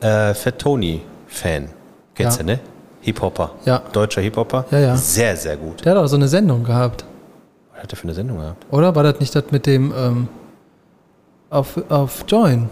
äh, 0.00 0.34
Fat 0.34 0.58
Tony-Fan. 0.58 1.68
Kennst 2.14 2.38
Ja. 2.38 2.42
du, 2.42 2.50
ne? 2.52 2.60
Hip-Hopper. 3.02 3.52
Ja. 3.64 3.82
Deutscher 3.92 4.20
Hip-Hopper. 4.22 4.64
Ja, 4.72 4.78
ja. 4.80 4.96
Sehr, 4.96 5.36
sehr 5.36 5.56
gut. 5.56 5.84
Der 5.84 5.92
hat 5.94 5.98
auch 6.02 6.06
so 6.08 6.16
eine 6.16 6.26
Sendung 6.26 6.64
gehabt, 6.64 7.04
Was 7.74 7.82
hat 7.84 7.92
der 7.92 7.98
für 7.98 8.04
eine 8.04 8.14
Sendung 8.14 8.38
gehabt? 8.38 8.66
oder? 8.72 8.94
War 8.96 9.04
das 9.04 9.20
nicht 9.20 9.32
das 9.34 9.44
mit 9.52 9.66
dem 9.66 9.92
ähm, 9.96 10.28
auf, 11.50 11.78
auf 11.88 12.24
Join? 12.26 12.68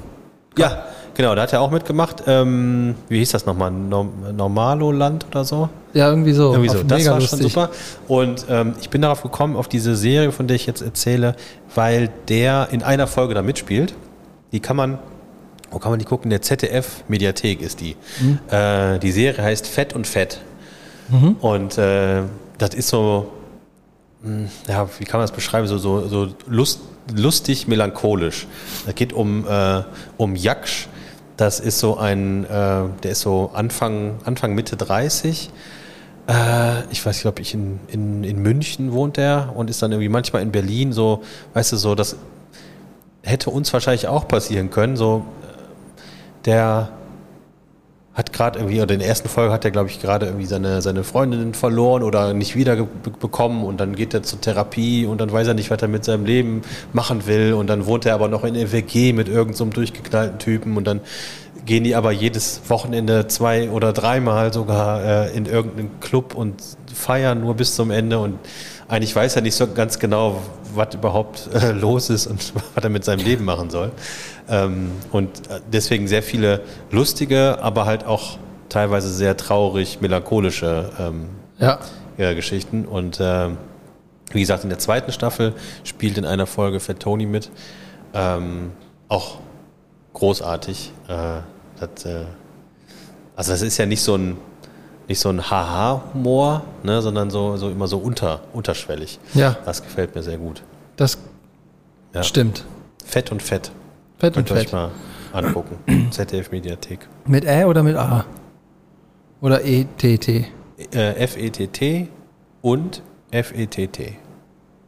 Ja, 0.58 0.84
genau, 1.14 1.34
da 1.34 1.42
hat 1.42 1.52
er 1.52 1.60
auch 1.60 1.70
mitgemacht. 1.70 2.24
Ähm, 2.26 2.94
wie 3.08 3.18
hieß 3.18 3.32
das 3.32 3.46
nochmal? 3.46 3.70
Norm 3.70 4.12
Normalo-Land 4.36 5.26
oder 5.30 5.44
so? 5.44 5.68
Ja, 5.92 6.08
irgendwie 6.08 6.32
so. 6.32 6.52
Irgendwie 6.52 6.70
so, 6.70 6.82
das 6.82 7.06
war 7.06 7.20
schon 7.20 7.20
lustig. 7.20 7.52
super. 7.52 7.70
Und 8.08 8.46
ähm, 8.48 8.74
ich 8.80 8.90
bin 8.90 9.02
darauf 9.02 9.22
gekommen, 9.22 9.56
auf 9.56 9.68
diese 9.68 9.96
Serie, 9.96 10.32
von 10.32 10.46
der 10.46 10.56
ich 10.56 10.66
jetzt 10.66 10.82
erzähle, 10.82 11.36
weil 11.74 12.10
der 12.28 12.68
in 12.70 12.82
einer 12.82 13.06
Folge 13.06 13.34
da 13.34 13.42
mitspielt. 13.42 13.94
Die 14.52 14.60
kann 14.60 14.76
man, 14.76 14.98
wo 15.70 15.78
kann 15.78 15.90
man 15.90 15.98
die 15.98 16.04
gucken? 16.04 16.24
In 16.24 16.30
der 16.30 16.42
ZDF-Mediathek 16.42 17.60
ist 17.60 17.80
die. 17.80 17.96
Mhm. 18.20 18.38
Äh, 18.50 18.98
die 18.98 19.12
Serie 19.12 19.42
heißt 19.42 19.66
Fett 19.66 19.94
und 19.94 20.06
Fett. 20.06 20.40
Und 21.40 21.76
äh, 21.76 22.22
das 22.58 22.74
ist 22.74 22.88
so, 22.88 23.30
mh, 24.22 24.48
ja, 24.68 24.88
wie 24.98 25.04
kann 25.04 25.18
man 25.20 25.24
das 25.24 25.32
beschreiben? 25.32 25.66
So, 25.66 25.78
so, 25.78 26.08
so 26.08 26.28
lust, 26.46 26.80
lustig 27.14 27.68
melancholisch. 27.68 28.46
Es 28.86 28.94
geht 28.94 29.12
um, 29.12 29.46
äh, 29.46 29.82
um 30.16 30.34
Jaksch. 30.34 30.88
Das 31.36 31.58
ist 31.60 31.80
so 31.80 31.96
ein, 31.96 32.44
äh, 32.44 32.48
der 33.02 33.10
ist 33.10 33.20
so 33.20 33.50
Anfang, 33.54 34.20
Anfang 34.24 34.54
Mitte 34.54 34.76
30. 34.76 35.50
Äh, 36.28 36.84
ich 36.90 37.04
weiß 37.04 37.16
nicht, 37.16 37.26
ob 37.26 37.40
ich 37.40 37.54
in, 37.54 37.80
in, 37.88 38.24
in 38.24 38.38
München 38.40 38.92
wohnt 38.92 39.18
er 39.18 39.52
und 39.54 39.68
ist 39.68 39.82
dann 39.82 39.92
irgendwie 39.92 40.08
manchmal 40.08 40.42
in 40.42 40.52
Berlin 40.52 40.92
so, 40.92 41.22
weißt 41.54 41.72
du, 41.72 41.76
so, 41.76 41.94
das 41.94 42.16
hätte 43.22 43.50
uns 43.50 43.72
wahrscheinlich 43.72 44.06
auch 44.06 44.28
passieren 44.28 44.70
können. 44.70 44.96
So, 44.96 45.24
äh, 45.42 46.44
der 46.44 46.90
hat 48.14 48.32
gerade 48.32 48.60
irgendwie, 48.60 48.80
oder 48.80 48.94
in 48.94 49.00
der 49.00 49.08
ersten 49.08 49.28
Folge 49.28 49.52
hat 49.52 49.64
er, 49.64 49.72
glaube 49.72 49.88
ich, 49.90 50.00
gerade 50.00 50.26
irgendwie 50.26 50.46
seine, 50.46 50.80
seine 50.82 51.02
Freundin 51.02 51.52
verloren 51.52 52.04
oder 52.04 52.32
nicht 52.32 52.54
wieder 52.54 52.76
ge- 52.76 52.86
bekommen 53.20 53.64
und 53.64 53.80
dann 53.80 53.96
geht 53.96 54.14
er 54.14 54.22
zur 54.22 54.40
Therapie 54.40 55.04
und 55.04 55.20
dann 55.20 55.32
weiß 55.32 55.48
er 55.48 55.54
nicht, 55.54 55.70
was 55.70 55.82
er 55.82 55.88
mit 55.88 56.04
seinem 56.04 56.24
Leben 56.24 56.62
machen 56.92 57.26
will 57.26 57.54
und 57.54 57.66
dann 57.68 57.86
wohnt 57.86 58.06
er 58.06 58.14
aber 58.14 58.28
noch 58.28 58.44
in 58.44 58.54
der 58.54 58.70
WG 58.70 59.12
mit 59.12 59.26
irgendeinem 59.28 59.54
so 59.56 59.64
durchgeknallten 59.64 60.38
Typen 60.38 60.76
und 60.76 60.86
dann 60.86 61.00
gehen 61.66 61.82
die 61.82 61.94
aber 61.96 62.12
jedes 62.12 62.60
Wochenende 62.68 63.26
zwei 63.26 63.70
oder 63.70 63.92
dreimal 63.92 64.52
sogar 64.52 65.02
äh, 65.02 65.36
in 65.36 65.46
irgendeinen 65.46 65.98
Club 66.00 66.34
und 66.34 66.54
feiern 66.94 67.40
nur 67.40 67.54
bis 67.54 67.74
zum 67.74 67.90
Ende 67.90 68.18
und 68.18 68.38
eigentlich 68.88 69.14
weiß 69.14 69.36
er 69.36 69.42
nicht 69.42 69.54
so 69.54 69.66
ganz 69.66 69.98
genau, 69.98 70.42
was 70.74 70.94
überhaupt 70.94 71.48
äh, 71.54 71.72
los 71.72 72.10
ist 72.10 72.26
und 72.26 72.52
was 72.74 72.84
er 72.84 72.90
mit 72.90 73.04
seinem 73.04 73.24
Leben 73.24 73.44
machen 73.44 73.70
soll. 73.70 73.92
Ähm, 74.48 74.90
und 75.10 75.48
äh, 75.48 75.60
deswegen 75.72 76.08
sehr 76.08 76.22
viele 76.22 76.60
lustige, 76.90 77.58
aber 77.62 77.86
halt 77.86 78.04
auch 78.04 78.38
teilweise 78.68 79.10
sehr 79.12 79.36
traurig, 79.36 80.00
melancholische 80.00 80.90
ähm, 80.98 81.28
Ja. 81.58 81.78
ja, 82.18 82.34
Geschichten. 82.34 82.84
Und 82.84 83.18
ähm, 83.20 83.56
wie 84.32 84.40
gesagt, 84.40 84.64
in 84.64 84.70
der 84.70 84.78
zweiten 84.78 85.12
Staffel 85.12 85.54
spielt 85.84 86.18
in 86.18 86.24
einer 86.24 86.46
Folge 86.46 86.80
Fat 86.80 87.00
Tony 87.00 87.26
mit. 87.26 87.50
Ähm, 88.12 88.72
auch 89.08 89.38
großartig. 90.12 90.92
Äh, 91.08 91.40
das, 91.80 92.04
äh, 92.04 92.24
also 93.36 93.52
das 93.52 93.62
ist 93.62 93.78
ja 93.78 93.86
nicht 93.86 94.02
so 94.02 94.16
ein 94.16 94.36
nicht 95.08 95.20
so 95.20 95.28
ein 95.28 95.50
Haha-Humor, 95.50 96.62
ne, 96.82 97.02
sondern 97.02 97.30
so, 97.30 97.56
so 97.56 97.70
immer 97.70 97.86
so 97.86 97.98
unter, 97.98 98.40
unterschwellig. 98.52 99.18
Ja, 99.34 99.56
Das 99.64 99.82
gefällt 99.82 100.14
mir 100.14 100.22
sehr 100.22 100.38
gut. 100.38 100.62
das 100.96 101.18
Ja. 102.14 102.22
stimmt. 102.22 102.64
Fett 103.04 103.30
und 103.32 103.42
Fett. 103.42 103.70
Fett 104.18 104.36
und 104.36 104.46
Könnt 104.46 104.50
ihr 104.50 104.56
euch 104.62 104.70
Fett. 104.70 104.72
mal 104.72 104.90
angucken. 105.32 106.08
ZDF 106.10 106.50
Mediathek. 106.52 107.06
Mit 107.26 107.44
Ä 107.44 107.64
oder 107.66 107.82
mit 107.82 107.96
A? 107.96 108.24
Oder 109.40 109.62
E, 109.64 109.86
ETT? 110.00 110.28
Äh, 110.92 111.14
F-E-T-T 111.24 112.08
und 112.62 113.02
F-E-T-T. 113.30 114.16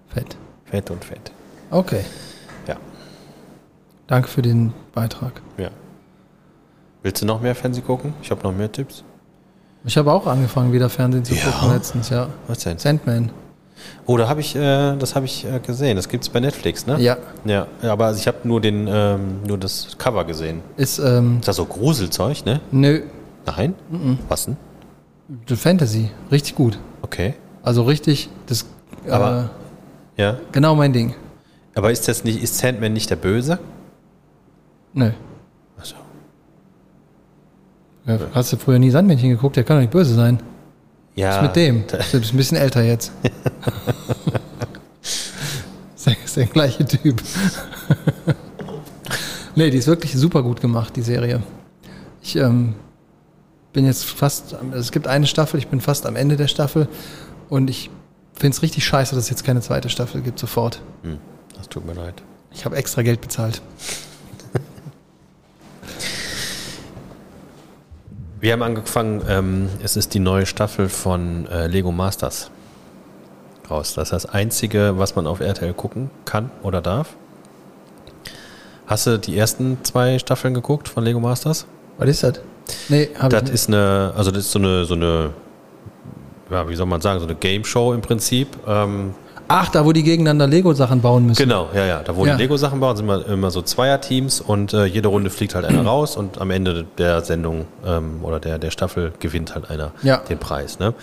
Fett. 0.08 0.36
Fett 0.64 0.90
und 0.90 1.04
Fett. 1.04 1.30
Okay. 1.70 2.04
Ja. 2.66 2.76
Danke 4.06 4.28
für 4.28 4.42
den 4.42 4.72
Beitrag. 4.94 5.42
ja. 5.58 5.70
Willst 7.02 7.22
du 7.22 7.26
noch 7.26 7.40
mehr 7.40 7.54
Fernsehen 7.54 7.84
gucken? 7.86 8.14
Ich 8.22 8.30
habe 8.32 8.42
noch 8.42 8.52
mehr 8.52 8.70
Tipps. 8.72 9.04
Ich 9.86 9.96
habe 9.96 10.12
auch 10.12 10.26
angefangen, 10.26 10.72
wieder 10.72 10.90
Fernsehen 10.90 11.24
zu 11.24 11.34
Ja. 11.34 11.44
gucken 11.44 11.72
letztens, 11.72 12.10
ja. 12.10 12.28
Was 12.48 12.58
denn? 12.58 12.76
Sandman. 12.78 13.30
Oh, 14.04 14.16
da 14.16 14.28
habe 14.28 14.40
ich, 14.40 14.56
äh, 14.56 14.96
das 14.96 15.14
habe 15.14 15.26
ich 15.26 15.44
äh, 15.44 15.60
gesehen. 15.60 15.96
Das 15.96 16.08
gibt's 16.08 16.28
bei 16.28 16.40
Netflix, 16.40 16.86
ne? 16.86 17.00
Ja. 17.00 17.16
Ja, 17.44 17.66
aber 17.82 18.12
ich 18.12 18.26
habe 18.26 18.38
nur 18.44 18.60
den, 18.60 18.88
ähm, 18.90 19.42
nur 19.46 19.58
das 19.58 19.96
Cover 19.96 20.24
gesehen. 20.24 20.60
Ist, 20.76 20.98
ähm, 20.98 21.36
Ist 21.38 21.46
das 21.48 21.56
so 21.56 21.64
Gruselzeug, 21.66 22.44
ne? 22.44 22.60
nö, 22.72 23.02
Nein? 23.46 23.74
Was 24.28 24.46
denn? 24.46 24.56
Fantasy. 25.56 26.10
Richtig 26.32 26.56
gut. 26.56 26.78
Okay. 27.02 27.34
Also 27.62 27.84
richtig, 27.84 28.28
das, 28.46 28.66
Aber- 29.08 29.50
äh, 30.16 30.22
Ja. 30.22 30.36
genau 30.50 30.74
mein 30.74 30.92
Ding. 30.92 31.14
Aber 31.76 31.92
ist 31.92 32.08
das 32.08 32.24
nicht, 32.24 32.42
ist 32.42 32.58
Sandman 32.58 32.92
nicht 32.92 33.08
der 33.10 33.16
Böse? 33.16 33.60
Nö. 34.94 35.10
Ja, 38.06 38.18
hast 38.32 38.52
du 38.52 38.56
früher 38.56 38.78
nie 38.78 38.90
Sandmännchen 38.90 39.30
geguckt? 39.30 39.56
Der 39.56 39.64
kann 39.64 39.76
doch 39.76 39.80
nicht 39.82 39.90
böse 39.90 40.14
sein. 40.14 40.40
Ja. 41.16 41.28
Was 41.28 41.36
ist 41.36 41.42
mit 41.42 41.56
dem? 41.56 41.84
Du 42.12 42.20
bist 42.20 42.32
ein 42.32 42.36
bisschen 42.36 42.56
älter 42.56 42.82
jetzt. 42.82 43.10
ist, 45.02 46.06
der, 46.06 46.16
ist 46.24 46.36
der 46.36 46.46
gleiche 46.46 46.84
Typ. 46.84 47.20
nee, 49.56 49.70
die 49.70 49.78
ist 49.78 49.88
wirklich 49.88 50.12
super 50.14 50.42
gut 50.42 50.60
gemacht, 50.60 50.94
die 50.94 51.02
Serie. 51.02 51.42
Ich 52.22 52.36
ähm, 52.36 52.74
bin 53.72 53.84
jetzt 53.86 54.04
fast, 54.04 54.56
es 54.72 54.92
gibt 54.92 55.08
eine 55.08 55.26
Staffel, 55.26 55.58
ich 55.58 55.68
bin 55.68 55.80
fast 55.80 56.06
am 56.06 56.16
Ende 56.16 56.36
der 56.36 56.48
Staffel 56.48 56.88
und 57.48 57.68
ich 57.70 57.90
finde 58.34 58.56
es 58.56 58.62
richtig 58.62 58.84
scheiße, 58.84 59.14
dass 59.14 59.24
es 59.24 59.30
jetzt 59.30 59.44
keine 59.44 59.60
zweite 59.60 59.88
Staffel 59.88 60.20
gibt, 60.22 60.38
sofort. 60.38 60.80
Hm, 61.02 61.18
das 61.56 61.68
tut 61.68 61.84
mir 61.86 61.94
leid. 61.94 62.22
Ich 62.52 62.64
habe 62.64 62.76
extra 62.76 63.02
Geld 63.02 63.20
bezahlt. 63.20 63.62
Wir 68.38 68.52
haben 68.52 68.62
angefangen, 68.62 69.22
ähm, 69.28 69.68
es 69.82 69.96
ist 69.96 70.12
die 70.14 70.18
neue 70.18 70.46
Staffel 70.46 70.88
von 70.88 71.46
äh, 71.48 71.66
Lego 71.68 71.90
Masters 71.90 72.50
raus. 73.70 73.94
Das 73.94 74.08
ist 74.08 74.12
das 74.12 74.26
Einzige, 74.26 74.98
was 74.98 75.16
man 75.16 75.26
auf 75.26 75.40
RTL 75.40 75.72
gucken 75.72 76.10
kann 76.24 76.50
oder 76.62 76.80
darf. 76.82 77.16
Hast 78.86 79.06
du 79.06 79.18
die 79.18 79.36
ersten 79.36 79.78
zwei 79.84 80.18
Staffeln 80.18 80.54
geguckt 80.54 80.88
von 80.88 81.02
Lego 81.02 81.18
Masters? 81.18 81.66
Was 81.98 82.08
ist 82.08 82.22
das? 82.22 82.40
Nee, 82.88 83.08
hab 83.18 83.24
ich 83.24 83.38
Das 83.38 83.42
nicht. 83.44 83.54
ist 83.54 83.68
eine, 83.68 84.12
also 84.16 84.30
das 84.30 84.44
ist 84.44 84.52
so 84.52 84.58
eine, 84.58 84.84
so 84.84 84.94
eine, 84.94 85.30
ja, 86.50 86.68
wie 86.68 86.76
soll 86.76 86.86
man 86.86 87.00
sagen, 87.00 87.18
so 87.20 87.26
eine 87.26 87.34
Game 87.36 87.64
Show 87.64 87.92
im 87.94 88.02
Prinzip. 88.02 88.48
Ähm, 88.66 89.14
Ach, 89.48 89.68
da 89.68 89.84
wo 89.84 89.92
die 89.92 90.02
gegeneinander 90.02 90.46
Lego-Sachen 90.46 91.00
bauen 91.00 91.26
müssen. 91.26 91.42
Genau, 91.42 91.68
ja, 91.74 91.84
ja. 91.86 92.02
Da 92.02 92.16
wo 92.16 92.26
Ja. 92.26 92.34
die 92.36 92.42
Lego-Sachen 92.42 92.80
bauen, 92.80 92.96
sind 92.96 93.06
immer, 93.06 93.26
immer 93.28 93.50
so 93.50 93.62
Zweierteams 93.62 94.40
und 94.40 94.72
äh, 94.72 94.86
jede 94.86 95.08
Runde 95.08 95.30
fliegt 95.30 95.54
halt 95.54 95.64
einer 95.64 95.82
raus 95.86 96.16
und 96.16 96.40
am 96.40 96.50
Ende 96.50 96.84
der 96.98 97.22
Sendung 97.22 97.66
ähm, 97.84 98.20
oder 98.22 98.40
der, 98.40 98.58
der 98.58 98.70
Staffel 98.70 99.12
gewinnt 99.20 99.54
halt 99.54 99.70
einer 99.70 99.92
Ja. 100.02 100.16
den 100.18 100.38
Preis. 100.38 100.78
Ne? 100.78 100.94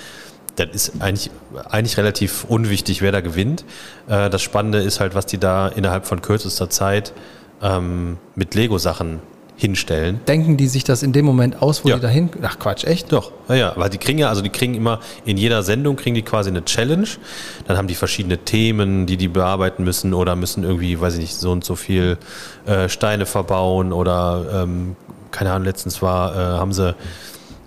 Das 0.55 0.67
ist 0.73 0.91
eigentlich, 0.99 1.31
eigentlich 1.69 1.97
relativ 1.97 2.43
unwichtig, 2.47 3.01
wer 3.01 3.11
da 3.11 3.21
gewinnt. 3.21 3.63
Äh, 4.07 4.29
das 4.29 4.41
Spannende 4.41 4.79
ist 4.79 4.99
halt, 4.99 5.15
was 5.15 5.25
die 5.25 5.37
da 5.37 5.67
innerhalb 5.69 6.05
von 6.05 6.21
kürzester 6.21 6.69
Zeit 6.69 7.13
ähm, 7.61 8.17
mit 8.35 8.55
Lego-Sachen 8.55 9.19
hinstellen. 9.55 10.19
Denken 10.27 10.57
die 10.57 10.67
sich 10.67 10.83
das 10.83 11.03
in 11.03 11.13
dem 11.13 11.25
Moment 11.25 11.61
aus, 11.61 11.85
wo 11.85 11.89
Ja. 11.89 11.95
die 11.95 12.01
dahin. 12.01 12.29
Ach 12.41 12.57
Quatsch, 12.57 12.85
echt? 12.85 13.11
Doch, 13.11 13.31
ja, 13.49 13.55
ja, 13.55 13.73
weil 13.75 13.89
die 13.89 13.97
kriegen 13.99 14.17
ja, 14.17 14.29
also 14.29 14.41
die 14.41 14.49
kriegen 14.49 14.73
immer 14.73 14.99
in 15.25 15.37
jeder 15.37 15.61
Sendung 15.63 15.95
kriegen 15.95 16.15
die 16.15 16.23
quasi 16.23 16.49
eine 16.49 16.65
Challenge. 16.65 17.07
Dann 17.67 17.77
haben 17.77 17.87
die 17.87 17.95
verschiedene 17.95 18.39
Themen, 18.39 19.05
die 19.05 19.15
die 19.17 19.27
bearbeiten 19.27 19.83
müssen 19.83 20.13
oder 20.13 20.35
müssen 20.35 20.63
irgendwie, 20.63 20.99
weiß 20.99 21.13
ich 21.15 21.19
nicht, 21.21 21.35
so 21.35 21.51
und 21.51 21.63
so 21.63 21.75
viel 21.75 22.17
äh, 22.65 22.89
Steine 22.89 23.25
verbauen 23.25 23.93
oder 23.93 24.63
ähm, 24.63 24.95
keine 25.31 25.51
Ahnung. 25.51 25.65
Letztens 25.65 26.01
war, 26.01 26.33
äh, 26.33 26.37
haben 26.59 26.73
sie 26.73 26.95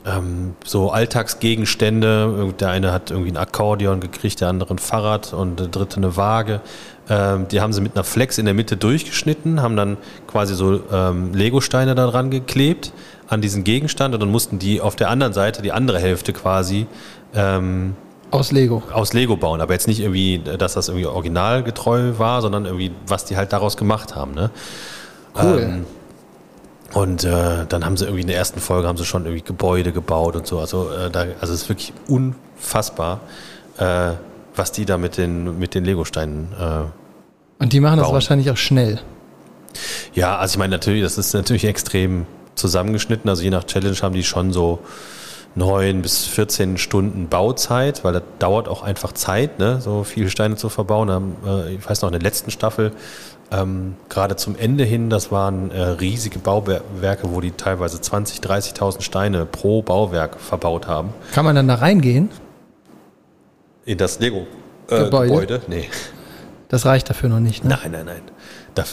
ähm, 0.07 0.55
so 0.65 0.91
Alltagsgegenstände. 0.91 2.55
Der 2.59 2.71
eine 2.71 2.93
hat 2.93 3.11
irgendwie 3.11 3.33
ein 3.33 3.37
Akkordeon 3.37 4.01
gekriegt, 4.01 4.41
der 4.41 4.49
andere 4.49 4.75
ein 4.75 4.79
Fahrrad 4.79 5.33
und 5.33 5.59
der 5.59 5.67
dritte 5.69 5.97
eine 5.97 6.17
Waage. 6.17 6.61
Ähm, 7.09 7.49
die 7.49 7.61
haben 7.61 7.73
sie 7.73 7.81
mit 7.81 7.95
einer 7.95 8.05
Flex 8.05 8.39
in 8.39 8.45
der 8.47 8.55
Mitte 8.55 8.77
durchgeschnitten, 8.77 9.63
haben 9.63 9.77
dann 9.77 9.97
quasi 10.27 10.55
so 10.55 10.81
ähm, 10.93 11.35
Lego-Steine 11.35 11.95
da 11.95 12.07
dran 12.07 12.31
geklebt 12.31 12.93
an 13.29 13.41
diesen 13.41 13.65
Gegenstand 13.65 14.15
und 14.15 14.21
dann 14.21 14.31
mussten 14.31 14.59
die 14.59 14.81
auf 14.81 14.97
der 14.97 15.11
anderen 15.11 15.33
Seite 15.33 15.63
die 15.63 15.73
andere 15.73 15.99
Hälfte 15.99 16.33
quasi 16.33 16.87
ähm, 17.35 17.95
Aus 18.31 18.53
Lego. 18.53 18.83
aus 18.93 19.13
Lego 19.13 19.37
bauen. 19.37 19.61
Aber 19.61 19.73
jetzt 19.73 19.89
nicht 19.89 20.01
irgendwie, 20.01 20.39
dass 20.39 20.75
das 20.75 20.89
irgendwie 20.89 21.07
originalgetreu 21.07 22.19
war, 22.19 22.43
sondern 22.43 22.65
irgendwie, 22.65 22.93
was 23.07 23.25
die 23.25 23.37
halt 23.37 23.53
daraus 23.53 23.77
gemacht 23.77 24.15
haben. 24.15 24.35
Ne? 24.35 24.51
Cool. 25.41 25.61
Ähm, 25.63 25.87
und 26.93 27.25
äh, 27.25 27.67
dann 27.69 27.85
haben 27.85 27.97
sie 27.97 28.05
irgendwie 28.05 28.23
in 28.23 28.29
der 28.29 28.37
ersten 28.37 28.61
Folge 28.61 28.89
haben 28.89 28.97
sie 28.97 29.05
schon 29.05 29.25
irgendwie 29.25 29.45
Gebäude 29.45 29.93
gebaut 29.93 30.37
und 30.37 30.47
so. 30.47 30.59
Also, 30.59 30.91
äh, 30.91 31.11
da, 31.11 31.27
also 31.41 31.53
es 31.53 31.63
ist 31.63 31.69
wirklich 31.69 31.93
unfassbar, 32.09 33.21
äh, 33.79 34.13
was 34.55 34.73
die 34.73 34.85
da 34.85 34.97
mit 34.97 35.17
den, 35.17 35.59
mit 35.59 35.75
den 35.75 35.85
Lego-Steinen 35.85 36.49
äh, 36.59 37.63
Und 37.63 37.73
die 37.73 37.81
machen 37.81 37.99
das 37.99 38.07
bauen. 38.07 38.15
wahrscheinlich 38.15 38.51
auch 38.51 38.57
schnell. 38.57 39.01
Ja, 40.15 40.39
also 40.39 40.55
ich 40.55 40.59
meine 40.59 40.71
natürlich, 40.71 41.03
das 41.03 41.19
ist 41.19 41.35
natürlich 41.35 41.65
extrem 41.65 42.27
zusammengeschnitten. 42.55 43.29
Also 43.29 43.43
je 43.43 43.51
nach 43.51 43.65
Challenge 43.65 43.97
haben 44.01 44.15
die 44.15 44.25
schon 44.25 44.53
so 44.53 44.79
neun 45.55 46.03
bis 46.03 46.25
14 46.25 46.79
Stunden 46.79 47.29
Bauzeit, 47.29 48.05
weil 48.05 48.13
das 48.13 48.23
dauert 48.39 48.69
auch 48.69 48.83
einfach 48.83 49.13
Zeit, 49.13 49.59
ne? 49.59 49.81
so 49.81 50.05
viele 50.05 50.31
Steine 50.31 50.57
zu 50.57 50.69
verbauen. 50.69 51.11
Haben, 51.11 51.37
äh, 51.47 51.75
ich 51.75 51.89
weiß 51.89 52.03
noch, 52.03 52.09
in 52.09 52.13
der 52.13 52.23
letzten 52.23 52.51
Staffel, 52.51 52.93
ähm, 53.51 53.95
gerade 54.09 54.37
zum 54.37 54.57
Ende 54.57 54.85
hin, 54.85 55.11
das 55.11 55.31
waren 55.31 55.71
äh, 55.71 55.81
riesige 55.81 56.39
Bauwerke, 56.39 57.31
wo 57.33 57.41
die 57.41 57.53
teilweise 57.53 57.99
20.000, 57.99 58.43
30.000 58.43 59.03
Steine 59.03 59.47
pro 59.47 59.83
Bauwerk 59.83 60.41
verbaut 60.41 60.87
haben. 60.87 61.15
Kann 61.33 61.45
man 61.45 61.55
dann 61.55 61.69
da 61.69 61.77
reingehen? 61.77 62.31
In 63.85 63.99
das 63.99 64.19
Lego 64.19 64.47
Gebäude? 64.89 65.27
äh, 65.27 65.31
Gebäude? 65.31 65.63
Nee. 65.69 65.89
Das 66.69 66.85
reicht 66.85 67.09
dafür 67.09 67.29
noch 67.29 67.41
nicht. 67.41 67.65
Ne? 67.65 67.79
Nein, 67.81 67.93
nein, 67.93 68.07
nein. 68.07 68.23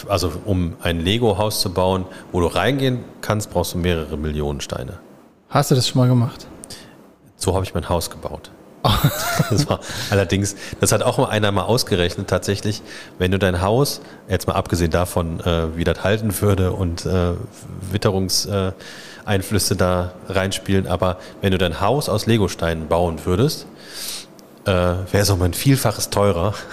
Also 0.08 0.32
um 0.46 0.76
ein 0.82 1.00
Lego-Haus 1.00 1.60
zu 1.60 1.74
bauen, 1.74 2.06
wo 2.32 2.40
du 2.40 2.48
reingehen 2.48 3.00
kannst, 3.22 3.50
brauchst 3.50 3.74
du 3.74 3.80
mehrere 3.80 4.18
Millionen 4.18 4.62
Steine. 4.62 5.00
Hast 5.50 5.72
du 5.72 5.76
das 5.76 5.88
schon 5.88 6.00
mal 6.00 6.08
gemacht? 6.08 6.48
So 7.36 7.54
habe 7.56 7.66
ich 7.66 7.74
mein 7.74 7.90
Haus 7.90 8.10
gebaut. 8.10 8.52
Das 9.50 9.68
war 9.70 9.80
allerdings, 10.10 10.56
das 10.80 10.92
hat 10.92 11.02
auch 11.04 11.18
mal 11.18 11.30
einer 11.30 11.52
mal 11.52 11.64
ausgerechnet, 11.64 12.28
tatsächlich, 12.28 12.82
wenn 13.18 13.32
du 13.32 13.40
dein 13.40 13.62
Haus, 13.62 14.02
jetzt 14.28 14.48
mal 14.48 14.54
abgesehen 14.54 14.92
davon, 14.92 15.40
äh, 15.40 15.76
wie 15.76 15.84
das 15.84 16.04
halten 16.04 16.40
würde 16.42 16.72
und 16.72 17.06
äh, 17.06 17.34
Witterungseinflüsse 17.92 19.74
äh, 19.74 19.78
da 19.78 20.12
reinspielen, 20.28 20.88
aber 20.88 21.18
wenn 21.42 21.52
du 21.52 21.58
dein 21.58 21.82
Haus 21.82 22.10
aus 22.10 22.26
Legosteinen 22.26 22.88
bauen 22.88 23.26
würdest, 23.26 23.66
äh, 24.66 24.72
wäre 24.72 24.98
es 25.12 25.30
um 25.30 25.42
ein 25.42 25.54
Vielfaches 25.54 26.10
teurer, 26.10 26.54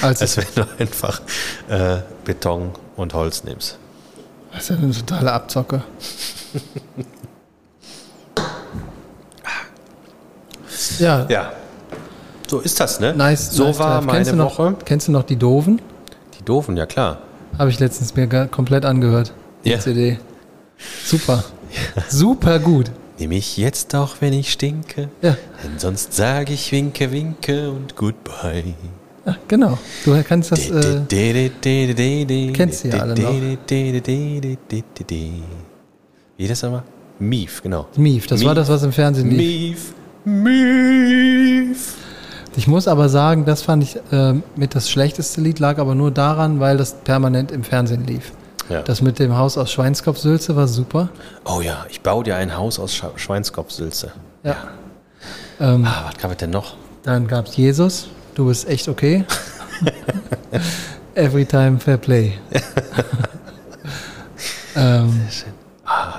Also, 0.00 0.20
als 0.22 0.36
wenn 0.36 0.46
du 0.54 0.66
einfach 0.78 1.20
äh, 1.68 1.98
Beton 2.24 2.72
und 2.96 3.14
Holz 3.14 3.44
nimmst. 3.44 3.78
das 4.52 4.64
ist 4.64 4.70
ja 4.70 4.76
eine 4.76 4.92
totale 4.92 5.32
Abzocke. 5.32 5.82
Ja, 10.98 11.26
Ja. 11.28 11.52
So 12.50 12.60
ist 12.60 12.80
das, 12.80 12.98
ne? 12.98 13.14
nice. 13.14 13.50
So 13.52 13.66
nice 13.66 13.78
war 13.78 14.00
meine 14.00 14.18
kennst 14.18 14.32
du 14.32 14.36
noch, 14.36 14.58
Woche. 14.58 14.74
Kennst 14.86 15.08
du 15.08 15.12
noch 15.12 15.22
die 15.24 15.36
Doofen? 15.36 15.82
Die 16.38 16.44
Doofen, 16.44 16.76
ja 16.78 16.86
klar. 16.86 17.18
Habe 17.58 17.68
ich 17.70 17.78
letztens 17.78 18.14
mir 18.16 18.26
komplett 18.46 18.84
angehört. 18.86 19.32
Die 19.64 19.70
Ja. 19.70 19.78
CD. 19.78 20.18
Super. 21.04 21.44
Super 22.08 22.58
gut. 22.58 22.90
Nimm 23.18 23.32
ich 23.32 23.56
jetzt 23.58 23.94
auch, 23.94 24.16
wenn 24.20 24.32
ich 24.32 24.50
stinke? 24.52 25.08
Ja, 25.22 25.36
Denn 25.64 25.78
sonst 25.78 26.14
sage 26.14 26.52
ich 26.54 26.70
Winke, 26.72 27.10
Winke 27.12 27.70
und 27.70 27.96
Goodbye. 27.96 28.74
ja 29.26 29.36
genau. 29.48 29.76
Du 30.04 30.16
kannst 30.26 30.52
das. 30.52 30.70
Äh, 30.70 31.00
Kennst 32.54 32.84
du 32.84 32.88
ja 32.88 33.00
alle 33.00 33.14
noch. 33.14 33.30
Wie 36.36 36.46
das 36.46 36.62
aber? 36.64 36.84
Mief, 37.18 37.60
genau. 37.62 37.88
Mief, 37.96 38.26
das 38.28 38.44
war 38.44 38.54
das, 38.54 38.68
was 38.68 38.84
im 38.84 38.92
Fernsehen 38.92 39.28
lief. 39.30 39.38
Mief, 39.38 39.94
Mief. 40.28 41.94
Ich 42.56 42.66
muss 42.66 42.88
aber 42.88 43.08
sagen, 43.08 43.44
das 43.44 43.62
fand 43.62 43.82
ich 43.84 43.96
äh, 44.12 44.34
mit 44.56 44.74
das 44.74 44.90
schlechteste 44.90 45.40
Lied, 45.40 45.58
lag 45.58 45.78
aber 45.78 45.94
nur 45.94 46.10
daran, 46.10 46.60
weil 46.60 46.76
das 46.76 46.94
permanent 46.94 47.50
im 47.52 47.64
Fernsehen 47.64 48.06
lief. 48.06 48.32
Ja. 48.68 48.82
Das 48.82 49.00
mit 49.00 49.18
dem 49.18 49.36
Haus 49.36 49.56
aus 49.56 49.72
Schweinskopf-Sülze 49.72 50.54
war 50.56 50.68
super. 50.68 51.08
Oh 51.46 51.60
ja, 51.62 51.86
ich 51.88 52.02
baue 52.02 52.24
dir 52.24 52.36
ein 52.36 52.56
Haus 52.56 52.78
aus 52.78 52.92
Scha- 52.94 53.16
Schweinskopfsülze. 53.16 54.12
Ja. 54.42 54.56
Ähm, 55.60 55.84
Ah, 55.86 56.04
was 56.08 56.18
gab 56.20 56.30
es 56.32 56.36
denn 56.36 56.50
noch? 56.50 56.74
dann 57.04 57.26
gab 57.26 57.46
es 57.46 57.56
Jesus, 57.56 58.08
du 58.34 58.46
bist 58.48 58.68
echt 58.68 58.86
okay. 58.88 59.24
Every 61.14 61.46
time 61.46 61.78
fair 61.78 61.96
play. 61.96 62.34
ähm, 64.76 64.76
Ah, 64.76 65.04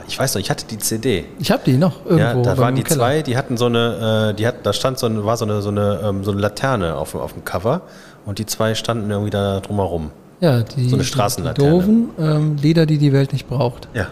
ich 0.10 0.20
weiß 0.20 0.34
noch, 0.36 0.42
ich 0.42 0.50
hatte 0.50 0.66
die 0.66 0.78
CD. 0.78 1.26
ich 1.40 1.52
habe 1.52 1.62
die 1.66 1.78
noch 1.78 2.06
irgendwo. 2.06 2.40
Ja, 2.40 2.42
da 2.56 2.58
waren 2.58 2.76
die 2.76 2.84
Keller. 2.84 3.00
zwei, 3.00 3.22
die 3.22 3.38
hatten 3.38 3.56
so 3.58 3.66
eine, 3.68 4.32
äh, 4.32 4.34
die 4.36 4.46
hatten, 4.48 4.60
da 4.64 4.74
stand 4.74 5.00
so 5.00 5.06
eine, 5.06 5.24
war 5.26 5.38
so 5.38 5.46
eine, 5.46 5.62
so 5.62 5.70
eine, 5.70 6.02
ähm, 6.04 6.24
so 6.24 6.32
eine 6.32 6.42
Laterne 6.42 6.96
auf, 6.96 7.12
dem- 7.12 7.22
auf 7.22 7.34
dem 7.34 7.46
Cover 7.46 7.82
und 8.26 8.40
die 8.40 8.46
zwei 8.46 8.76
standen 8.76 9.10
irgendwie 9.10 9.30
da 9.30 9.60
drumherum. 9.62 10.12
Ja, 10.42 10.62
die, 10.64 10.90
so 10.90 10.96
eine 10.96 11.04
die 11.04 11.10
Straßenlaterne. 11.10 11.70
doofen 11.70 12.10
ähm, 12.20 12.56
Lieder, 12.62 12.86
die 12.86 12.98
die 12.98 13.14
Welt 13.14 13.34
nicht 13.34 13.48
braucht. 13.48 13.88
Ja. 13.94 14.08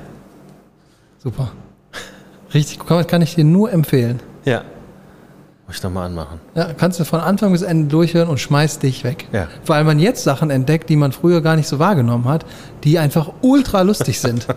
Super. 1.23 1.51
Richtig, 2.53 2.79
kann, 2.85 3.05
kann 3.07 3.21
ich 3.21 3.35
dir 3.35 3.43
nur 3.43 3.71
empfehlen. 3.71 4.19
Ja. 4.45 4.61
Muss 5.67 5.77
ich 5.77 5.83
nochmal 5.83 6.05
anmachen. 6.05 6.39
Ja, 6.55 6.69
kannst 6.77 6.97
du 6.99 7.03
von 7.03 7.19
Anfang 7.19 7.51
bis 7.51 7.61
Ende 7.61 7.87
durchhören 7.89 8.29
und 8.29 8.39
schmeißt 8.39 8.83
dich 8.83 9.03
weg. 9.03 9.27
Ja. 9.33 9.47
Weil 9.65 9.83
man 9.83 9.99
jetzt 9.99 10.23
Sachen 10.23 10.49
entdeckt, 10.49 10.89
die 10.89 10.95
man 10.95 11.11
früher 11.11 11.41
gar 11.41 11.57
nicht 11.57 11.67
so 11.67 11.77
wahrgenommen 11.77 12.25
hat, 12.25 12.45
die 12.85 12.99
einfach 12.99 13.31
ultra 13.41 13.81
lustig 13.81 14.19
sind. 14.21 14.47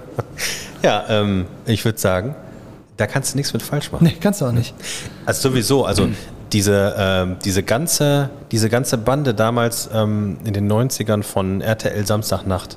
Ja, 0.82 1.04
ähm, 1.08 1.46
ich 1.66 1.84
würde 1.84 1.98
sagen, 1.98 2.34
da 2.96 3.06
kannst 3.06 3.32
du 3.32 3.38
nichts 3.38 3.52
mit 3.52 3.62
falsch 3.62 3.92
machen. 3.92 4.04
nee, 4.04 4.16
kannst 4.20 4.40
du 4.40 4.46
auch 4.46 4.52
nicht. 4.52 4.74
Also 5.26 5.48
sowieso, 5.48 5.84
also 5.84 6.08
diese, 6.52 6.94
ähm, 6.98 7.36
diese, 7.44 7.62
ganze, 7.62 8.30
diese 8.50 8.68
ganze 8.68 8.98
Bande 8.98 9.34
damals 9.34 9.88
ähm, 9.92 10.38
in 10.44 10.52
den 10.52 10.70
90ern 10.70 11.22
von 11.22 11.60
RTL 11.60 12.06
Samstagnacht, 12.06 12.76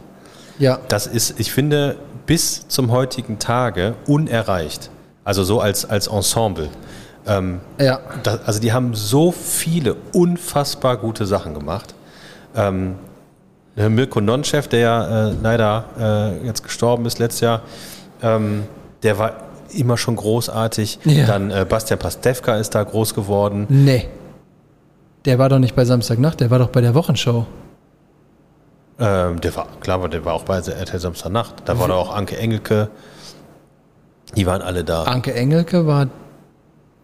Ja, 0.59 0.79
das 0.87 1.07
ist, 1.07 1.39
ich 1.39 1.51
finde, 1.51 1.97
bis 2.25 2.67
zum 2.67 2.91
heutigen 2.91 3.39
Tage 3.39 3.95
unerreicht. 4.07 4.89
Also 5.23 5.43
so 5.43 5.59
als, 5.59 5.89
als 5.89 6.07
Ensemble. 6.07 6.69
Ähm, 7.25 7.61
ja. 7.79 7.99
da, 8.23 8.39
also 8.45 8.59
die 8.59 8.73
haben 8.73 8.93
so 8.95 9.31
viele 9.31 9.95
unfassbar 10.11 10.97
gute 10.97 11.25
Sachen 11.25 11.53
gemacht. 11.53 11.95
Ähm, 12.55 12.95
Mirko 13.75 14.21
Nonchef, 14.21 14.67
der 14.67 14.79
ja 14.79 15.29
äh, 15.29 15.33
leider 15.41 15.85
äh, 15.99 16.45
jetzt 16.45 16.63
gestorben 16.63 17.05
ist 17.05 17.19
letztes 17.19 17.41
Jahr, 17.41 17.61
ähm, 18.23 18.63
der 19.03 19.17
war 19.19 19.33
immer 19.73 19.97
schon 19.97 20.15
großartig. 20.15 20.99
Ja. 21.05 21.25
Dann 21.25 21.51
äh, 21.51 21.65
Bastian 21.67 21.99
Pastewka 21.99 22.55
ist 22.55 22.73
da 22.75 22.83
groß 22.83 23.13
geworden. 23.13 23.65
Nee. 23.69 24.07
Der 25.25 25.39
war 25.39 25.49
doch 25.49 25.59
nicht 25.59 25.75
bei 25.75 25.85
Samstagnacht, 25.85 26.39
der 26.41 26.49
war 26.49 26.59
doch 26.59 26.69
bei 26.69 26.81
der 26.81 26.95
Wochenshow. 26.95 27.45
Ähm, 28.99 29.41
der 29.41 29.55
war, 29.55 29.67
klar, 29.79 30.07
der 30.09 30.23
war 30.25 30.33
auch 30.33 30.43
bei 30.43 30.57
RTL 30.57 30.99
Samstagnacht. 30.99 31.55
Da 31.65 31.79
war 31.79 31.87
da 31.87 31.95
auch 31.95 32.13
Anke 32.13 32.37
Engelke. 32.37 32.89
Die 34.35 34.45
waren 34.45 34.61
alle 34.61 34.83
da. 34.83 35.03
Anke 35.03 35.33
Engelke 35.33 35.87
war, 35.87 36.07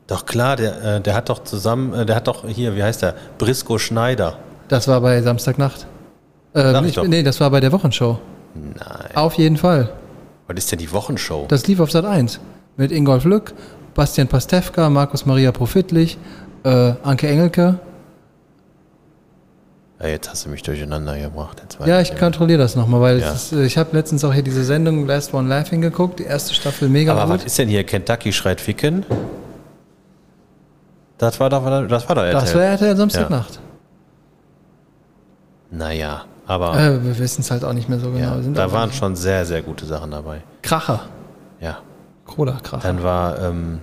Doch 0.07 0.25
klar, 0.25 0.55
der, 0.55 0.83
äh, 0.83 1.01
der 1.01 1.15
hat 1.15 1.29
doch 1.29 1.43
zusammen, 1.43 1.93
äh, 1.93 2.05
der 2.05 2.15
hat 2.15 2.27
doch 2.27 2.47
hier, 2.47 2.75
wie 2.75 2.83
heißt 2.83 3.01
der? 3.01 3.15
Brisco 3.37 3.77
Schneider. 3.77 4.37
das 4.67 4.87
war 4.87 5.01
bei 5.01 5.21
Samstagnacht. 5.21 5.87
Äh, 6.53 6.71
Sag 6.71 6.85
ich 6.85 6.95
doch. 6.95 7.07
nee, 7.07 7.23
das 7.23 7.39
war 7.39 7.49
bei 7.51 7.59
der 7.59 7.71
Wochenshow. 7.71 8.19
Nein. 8.55 9.15
Auf 9.15 9.35
jeden 9.35 9.57
Fall. 9.57 9.89
Was 10.49 10.57
ist 10.57 10.71
denn 10.71 10.79
die 10.79 10.91
Wochenshow? 10.91 11.45
Das 11.47 11.67
lief 11.67 11.79
auf 11.79 11.91
Sat 11.91 12.05
1. 12.05 12.39
Mit 12.75 12.91
Ingolf 12.91 13.23
Lück, 13.23 13.53
Bastian 13.93 14.27
Pastewka, 14.27 14.89
Markus 14.89 15.25
Maria 15.27 15.51
Profitlich, 15.51 16.17
äh, 16.63 16.93
Anke 17.03 17.27
Engelke. 17.27 17.79
Ja, 20.01 20.07
jetzt 20.07 20.27
hast 20.29 20.45
du 20.45 20.49
mich 20.49 20.63
durcheinander 20.63 21.19
gebracht. 21.19 21.61
Ja, 21.85 22.01
ich 22.01 22.15
kontrolliere 22.17 22.57
das 22.57 22.75
nochmal, 22.75 22.99
weil 23.01 23.19
Ja. 23.19 23.31
ist, 23.33 23.51
äh, 23.51 23.63
ich 23.65 23.77
habe 23.77 23.95
letztens 23.95 24.23
auch 24.23 24.33
hier 24.33 24.41
diese 24.43 24.63
Sendung 24.63 25.05
Last 25.05 25.33
One 25.35 25.47
Laughing 25.47 25.81
geguckt, 25.81 26.19
die 26.19 26.23
erste 26.23 26.53
Staffel 26.55 26.89
mega 26.89 27.11
Aber 27.13 27.25
gut. 27.31 27.41
was 27.41 27.45
ist 27.45 27.59
denn 27.59 27.67
hier? 27.69 27.83
Kentucky 27.83 28.33
schreit 28.33 28.59
Ficken? 28.59 29.05
Das 31.19 31.39
war 31.39 31.49
doch, 31.51 31.63
das 31.87 32.07
war 32.09 32.15
doch 32.15 32.23
RTL. 32.23 32.33
Das 32.41 32.55
war 32.55 32.61
RTL 32.63 32.97
Samstagnacht. 32.97 33.59
naja, 35.69 36.23
aber 36.49 36.77
Äh, 36.77 37.03
wir 37.03 37.17
wissen 37.19 37.41
es 37.41 37.51
halt 37.51 37.63
auch 37.63 37.73
nicht 37.73 37.87
mehr 37.89 37.99
so 37.99 38.11
genau. 38.11 38.35
ja, 38.37 38.51
da 38.53 38.71
waren 38.71 38.91
schon 38.91 39.15
sehr, 39.15 39.45
sehr 39.45 39.61
gute 39.61 39.85
Sachen 39.85 40.11
dabei. 40.11 40.41
Kracher. 40.61 41.01
Ja. 41.61 41.77
Cola-Kracher. 42.25 42.87
Dann 42.87 43.03
war, 43.03 43.39
ähm, 43.39 43.79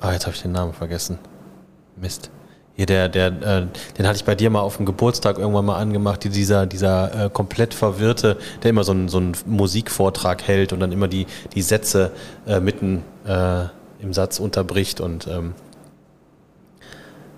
ah, 0.00 0.12
jetzt 0.12 0.26
habe 0.26 0.34
ich 0.34 0.42
den 0.42 0.52
Namen 0.52 0.72
vergessen. 0.72 1.18
Mist. 1.96 2.30
Hier, 2.74 2.86
der, 2.86 3.08
der, 3.08 3.26
äh, 3.26 3.66
den 3.98 4.06
hatte 4.06 4.16
ich 4.16 4.24
bei 4.24 4.34
dir 4.36 4.50
mal 4.50 4.60
auf 4.60 4.76
dem 4.76 4.86
Geburtstag 4.86 5.36
irgendwann 5.38 5.64
mal 5.64 5.78
angemacht, 5.78 6.22
die- 6.24 6.28
dieser, 6.28 6.64
dieser 6.66 7.24
äh, 7.26 7.30
komplett 7.30 7.74
verwirrte, 7.74 8.36
der 8.62 8.70
immer 8.70 8.84
so 8.84 8.92
einen, 8.92 9.08
so 9.08 9.18
einen 9.18 9.32
Musikvortrag 9.46 10.42
hält 10.46 10.72
und 10.72 10.80
dann 10.80 10.92
immer 10.92 11.08
die, 11.08 11.26
die 11.54 11.62
Sätze 11.62 12.12
äh, 12.46 12.60
mitten 12.60 13.02
äh, 13.26 13.64
im 14.00 14.12
Satz 14.12 14.38
unterbricht 14.38 15.00
und 15.00 15.26
ähm, 15.26 15.54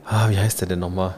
ah, 0.04 0.28
wie 0.28 0.38
heißt 0.38 0.60
der 0.60 0.68
denn 0.68 0.80
nochmal? 0.80 1.14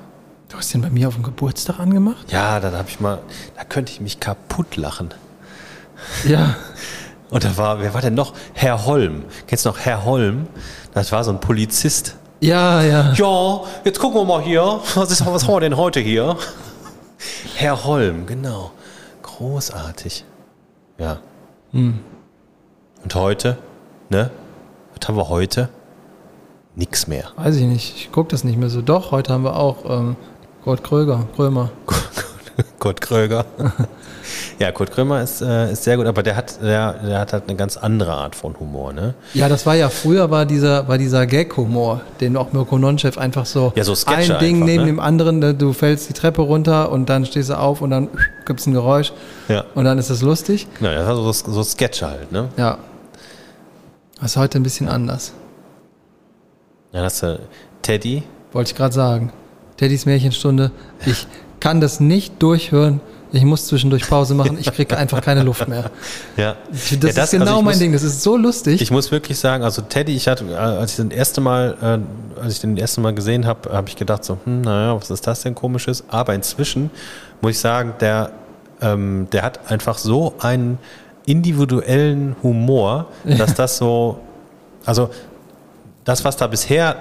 Du 0.53 0.59
hast 0.59 0.74
den 0.74 0.82
bei 0.82 0.90
mir 0.90 1.09
auf 1.09 1.14
dem 1.14 1.22
Geburtstag 1.22 1.80
angemacht? 1.80 2.30
Ja, 2.30 2.61
dann 2.61 2.74
habe 2.74 2.86
ich 2.86 3.00
mal, 3.00 3.20
da 3.57 3.64
könnte 3.64 3.90
ich 3.90 4.03
mich 4.03 4.20
kaputt 4.20 4.76
lachen. 4.76 5.14
Ja. 6.28 6.57
Und 7.30 7.42
da 7.44 7.57
war, 7.57 7.80
wer 7.80 7.94
war 7.94 8.03
denn 8.03 8.12
noch? 8.12 8.34
Herr 8.53 8.84
Holm. 8.84 9.24
Kennst 9.46 9.64
du 9.64 9.70
noch 9.70 9.78
Herr 9.78 10.05
Holm? 10.05 10.46
Das 10.92 11.11
war 11.11 11.24
so 11.24 11.30
ein 11.30 11.40
Polizist. 11.40 12.16
Ja, 12.40 12.82
ja. 12.82 13.14
Ja, 13.14 13.61
jetzt 13.82 13.98
gucken 13.98 14.20
wir 14.20 14.26
mal 14.26 14.42
hier. 14.42 14.78
Was, 14.94 15.11
ist, 15.11 15.24
was 15.24 15.44
haben 15.44 15.55
wir 15.55 15.61
denn 15.61 15.78
heute 15.78 16.00
hier? 16.00 16.36
Herr 17.55 17.84
Holm, 17.84 18.26
genau. 18.26 18.72
Großartig. 19.22 20.26
Ja. 20.98 21.20
Hm. 21.70 22.00
Und 23.03 23.14
heute? 23.14 23.57
Ne? 24.11 24.30
Was 24.98 25.09
haben 25.09 25.16
wir 25.16 25.30
heute? 25.30 25.70
Nix 26.74 27.07
mehr. 27.07 27.30
Weiß 27.36 27.57
ich 27.57 27.64
nicht. 27.66 27.96
Ich 27.96 28.12
gucke 28.12 28.30
das 28.30 28.44
nicht 28.44 28.59
mehr 28.59 28.68
so. 28.68 28.82
Doch, 28.82 29.12
heute 29.12 29.32
haben 29.32 29.44
wir 29.44 29.57
auch 29.57 29.84
ähm, 29.88 30.16
Kurt 30.64 30.84
Kröger, 30.84 31.26
Krömer. 31.34 31.70
Kurt 32.78 33.00
Kröger. 33.00 33.44
ja, 34.58 34.70
Kurt 34.70 34.92
Krömer 34.92 35.22
ist, 35.22 35.40
äh, 35.42 35.72
ist 35.72 35.82
sehr 35.84 35.96
gut, 35.96 36.06
aber 36.06 36.22
der 36.22 36.36
hat, 36.36 36.62
der, 36.62 36.92
der 36.94 37.18
hat 37.18 37.32
halt 37.32 37.44
eine 37.48 37.56
ganz 37.56 37.76
andere 37.76 38.12
Art 38.12 38.36
von 38.36 38.58
Humor, 38.60 38.92
ne? 38.92 39.14
Ja, 39.34 39.48
das 39.48 39.66
war 39.66 39.74
ja 39.74 39.88
früher 39.88 40.30
war 40.30 40.46
dieser, 40.46 40.86
war 40.86 40.98
dieser 40.98 41.26
Gag-Humor, 41.26 42.02
den 42.20 42.36
auch 42.36 42.52
Mirko 42.52 42.78
Nonchef 42.78 43.18
einfach 43.18 43.46
so, 43.46 43.72
Ja, 43.74 43.82
so 43.82 43.94
Sketche 43.96 44.34
ein 44.34 44.40
Ding 44.40 44.54
einfach, 44.56 44.66
neben 44.66 44.82
ne? 44.84 44.86
dem 44.90 45.00
anderen, 45.00 45.38
ne, 45.40 45.54
du 45.54 45.72
fällst 45.72 46.08
die 46.08 46.12
Treppe 46.12 46.42
runter 46.42 46.92
und 46.92 47.08
dann 47.08 47.26
stehst 47.26 47.50
du 47.50 47.58
auf 47.58 47.80
und 47.80 47.90
dann 47.90 48.08
gibt's 48.46 48.66
ein 48.66 48.72
Geräusch 48.72 49.12
Ja. 49.48 49.64
und 49.74 49.84
dann 49.84 49.98
ist 49.98 50.10
es 50.10 50.22
lustig. 50.22 50.68
Genau, 50.78 50.90
das 50.94 51.06
war 51.06 51.16
so, 51.16 51.32
so 51.32 51.62
Sketche 51.64 52.06
halt, 52.08 52.30
ne? 52.30 52.48
Ja. 52.56 52.78
Das 54.20 54.32
ist 54.32 54.36
heute 54.36 54.58
ein 54.58 54.62
bisschen 54.62 54.88
anders, 54.88 55.32
Dann 56.92 57.02
hast 57.02 57.22
du 57.24 57.40
Teddy. 57.82 58.22
wollte 58.52 58.70
ich 58.70 58.76
gerade 58.76 58.94
sagen. 58.94 59.32
Teddys 59.82 60.06
Märchenstunde. 60.06 60.70
Ich 61.06 61.26
kann 61.58 61.80
das 61.80 61.98
nicht 61.98 62.40
durchhören. 62.40 63.00
Ich 63.32 63.42
muss 63.42 63.66
zwischendurch 63.66 64.08
Pause 64.08 64.36
machen. 64.36 64.56
Ich 64.60 64.72
kriege 64.72 64.96
einfach 64.96 65.20
keine 65.20 65.42
Luft 65.42 65.66
mehr. 65.66 65.90
Ja. 66.36 66.54
Das, 67.00 67.16
ja, 67.16 67.24
ist 67.24 67.30
genau 67.32 67.44
also 67.46 67.56
mein 67.56 67.64
muss, 67.64 67.78
Ding. 67.80 67.92
Das 67.92 68.04
ist 68.04 68.22
so 68.22 68.36
lustig. 68.36 68.80
Ich 68.80 68.92
muss 68.92 69.10
wirklich 69.10 69.40
sagen, 69.40 69.64
also 69.64 69.82
Teddy, 69.82 70.14
ich 70.14 70.28
hatte, 70.28 70.44
äh, 70.44 70.54
als 70.54 70.92
ich 70.92 70.96
den 70.98 71.10
erste 71.10 71.40
Mal, 71.40 71.76
äh, 71.82 72.40
als 72.40 72.54
ich 72.54 72.60
den 72.60 72.76
erste 72.76 73.00
Mal 73.00 73.12
gesehen 73.12 73.44
habe, 73.44 73.72
habe 73.72 73.88
ich 73.88 73.96
gedacht 73.96 74.22
so, 74.24 74.38
hm, 74.44 74.60
naja, 74.60 74.94
was 74.94 75.10
ist 75.10 75.26
das 75.26 75.42
denn 75.42 75.56
komisches? 75.56 76.04
Aber 76.06 76.32
inzwischen 76.32 76.90
muss 77.40 77.50
ich 77.52 77.58
sagen, 77.58 77.94
der, 77.98 78.30
ähm, 78.80 79.26
der 79.32 79.42
hat 79.42 79.68
einfach 79.68 79.98
so 79.98 80.34
einen 80.38 80.78
individuellen 81.26 82.36
Humor, 82.44 83.06
dass 83.24 83.54
das 83.54 83.78
so, 83.78 84.20
also 84.84 85.10
das, 86.04 86.24
was 86.24 86.36
da 86.36 86.46
bisher 86.46 86.98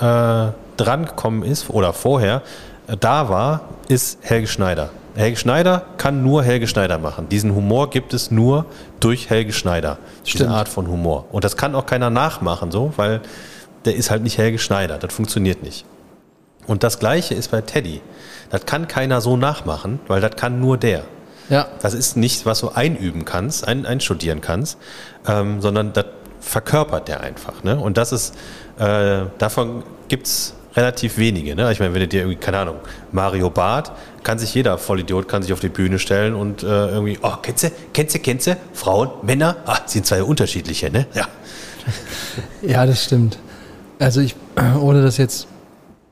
äh, 0.00 0.63
dran 0.76 1.06
gekommen 1.06 1.42
ist 1.42 1.70
oder 1.70 1.92
vorher 1.92 2.42
äh, 2.86 2.96
da 2.98 3.28
war, 3.28 3.62
ist 3.88 4.18
Helge 4.22 4.46
Schneider. 4.46 4.90
Helge 5.14 5.36
Schneider 5.36 5.84
kann 5.96 6.22
nur 6.22 6.42
Helge 6.42 6.66
Schneider 6.66 6.98
machen. 6.98 7.28
Diesen 7.28 7.54
Humor 7.54 7.90
gibt 7.90 8.14
es 8.14 8.30
nur 8.30 8.66
durch 8.98 9.30
Helge 9.30 9.52
Schneider. 9.52 9.98
Diese 10.26 10.38
Stimmt. 10.38 10.50
Art 10.50 10.68
von 10.68 10.88
Humor. 10.88 11.26
Und 11.30 11.44
das 11.44 11.56
kann 11.56 11.74
auch 11.74 11.86
keiner 11.86 12.10
nachmachen, 12.10 12.72
so, 12.72 12.92
weil 12.96 13.20
der 13.84 13.94
ist 13.94 14.10
halt 14.10 14.22
nicht 14.22 14.38
Helge 14.38 14.58
Schneider. 14.58 14.98
Das 14.98 15.14
funktioniert 15.14 15.62
nicht. 15.62 15.84
Und 16.66 16.82
das 16.82 16.98
Gleiche 16.98 17.34
ist 17.34 17.50
bei 17.50 17.60
Teddy. 17.60 18.00
Das 18.50 18.66
kann 18.66 18.88
keiner 18.88 19.20
so 19.20 19.36
nachmachen, 19.36 20.00
weil 20.08 20.20
das 20.20 20.32
kann 20.36 20.60
nur 20.60 20.78
der. 20.78 21.04
ja. 21.48 21.68
Das 21.80 21.94
ist 21.94 22.16
nicht, 22.16 22.46
was 22.46 22.60
du 22.60 22.70
einüben 22.70 23.24
kannst, 23.24 23.68
ein, 23.68 23.86
einstudieren 23.86 24.40
kannst, 24.40 24.78
ähm, 25.28 25.60
sondern 25.60 25.92
das 25.92 26.06
verkörpert 26.40 27.08
der 27.08 27.20
einfach. 27.20 27.62
Ne? 27.62 27.78
Und 27.78 27.96
das 27.96 28.12
ist, 28.12 28.34
äh, 28.78 29.26
davon 29.38 29.82
gibt 30.08 30.26
es 30.26 30.54
relativ 30.76 31.18
wenige. 31.18 31.54
Ne? 31.54 31.70
Ich 31.72 31.80
meine, 31.80 31.94
wenn 31.94 32.00
du 32.00 32.08
dir 32.08 32.22
irgendwie, 32.22 32.38
keine 32.38 32.58
Ahnung, 32.58 32.76
Mario 33.12 33.50
Barth, 33.50 33.92
kann 34.22 34.38
sich 34.38 34.54
jeder 34.54 34.78
Vollidiot, 34.78 35.28
kann 35.28 35.42
sich 35.42 35.52
auf 35.52 35.60
die 35.60 35.68
Bühne 35.68 35.98
stellen 35.98 36.34
und 36.34 36.62
äh, 36.62 36.66
irgendwie, 36.66 37.18
oh, 37.22 37.34
kennst 37.42 37.64
du, 37.64 37.70
kennst 37.92 38.14
du, 38.14 38.18
kennst 38.18 38.46
du, 38.46 38.56
Frauen, 38.72 39.10
Männer, 39.22 39.56
ah, 39.66 39.78
sind 39.86 40.06
zwei 40.06 40.22
unterschiedliche, 40.22 40.90
ne? 40.90 41.06
Ja. 41.14 41.26
Ja, 42.62 42.86
das 42.86 43.04
stimmt. 43.04 43.38
Also 43.98 44.20
ich, 44.20 44.34
ohne 44.80 45.02
das 45.02 45.18
jetzt 45.18 45.46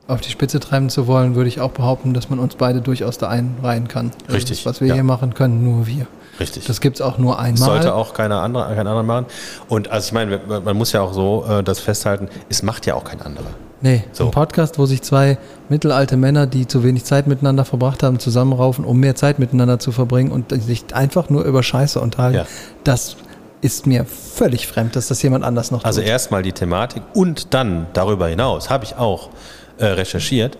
auf 0.07 0.21
die 0.21 0.29
Spitze 0.29 0.59
treiben 0.59 0.89
zu 0.89 1.07
wollen, 1.07 1.35
würde 1.35 1.47
ich 1.47 1.61
auch 1.61 1.71
behaupten, 1.71 2.13
dass 2.13 2.29
man 2.29 2.39
uns 2.39 2.55
beide 2.55 2.81
durchaus 2.81 3.17
da 3.17 3.29
einreihen 3.29 3.87
kann. 3.87 4.11
Also 4.25 4.35
Richtig, 4.35 4.63
Das, 4.63 4.65
was 4.65 4.81
wir 4.81 4.89
ja. 4.89 4.93
hier 4.95 5.03
machen 5.03 5.33
können, 5.33 5.63
nur 5.63 5.87
wir. 5.87 6.07
Richtig. 6.39 6.65
Das 6.65 6.81
gibt's 6.81 7.01
auch 7.01 7.17
nur 7.17 7.39
einmal. 7.39 7.69
Sollte 7.69 7.93
auch 7.93 8.13
keiner 8.13 8.41
andere, 8.41 8.65
kein 8.67 8.79
anderer 8.79 9.03
machen. 9.03 9.25
Und 9.69 9.89
also 9.89 10.07
ich 10.07 10.11
meine, 10.13 10.39
man 10.47 10.63
man 10.63 10.77
muss 10.77 10.91
ja 10.91 11.01
auch 11.01 11.13
so 11.13 11.45
äh, 11.47 11.63
das 11.63 11.79
festhalten, 11.79 12.27
es 12.49 12.63
macht 12.63 12.85
ja 12.85 12.95
auch 12.95 13.03
kein 13.03 13.21
anderer. 13.21 13.51
Nee, 13.83 14.03
So. 14.13 14.25
ein 14.25 14.31
Podcast, 14.31 14.79
wo 14.79 14.85
sich 14.85 15.01
zwei 15.01 15.37
mittelalte 15.69 16.15
Männer, 16.17 16.47
die 16.47 16.65
zu 16.67 16.83
wenig 16.83 17.03
Zeit 17.03 17.27
miteinander 17.27 17.65
verbracht 17.65 18.01
haben, 18.01 18.17
zusammenraufen, 18.17 18.85
um 18.85 18.97
mehr 18.99 19.15
Zeit 19.15 19.39
miteinander 19.39 19.77
zu 19.77 19.91
verbringen 19.91 20.31
und 20.31 20.51
sich 20.63 20.85
einfach 20.95 21.29
nur 21.29 21.43
über 21.43 21.61
Scheiße 21.61 21.99
unterhalten. 21.99 22.37
Ja. 22.37 22.45
Das 22.85 23.17
ist 23.61 23.85
mir 23.85 24.05
völlig 24.05 24.67
fremd, 24.67 24.95
dass 24.95 25.07
das 25.07 25.21
jemand 25.21 25.43
anders 25.43 25.69
noch 25.71 25.83
Also 25.83 25.99
tut. 26.01 26.09
erstmal 26.09 26.43
die 26.43 26.53
Thematik 26.53 27.03
und 27.13 27.53
dann 27.53 27.87
darüber 27.93 28.27
hinaus 28.27 28.69
habe 28.69 28.85
ich 28.85 28.95
auch 28.97 29.29
äh, 29.77 29.85
recherchiert. 29.85 30.57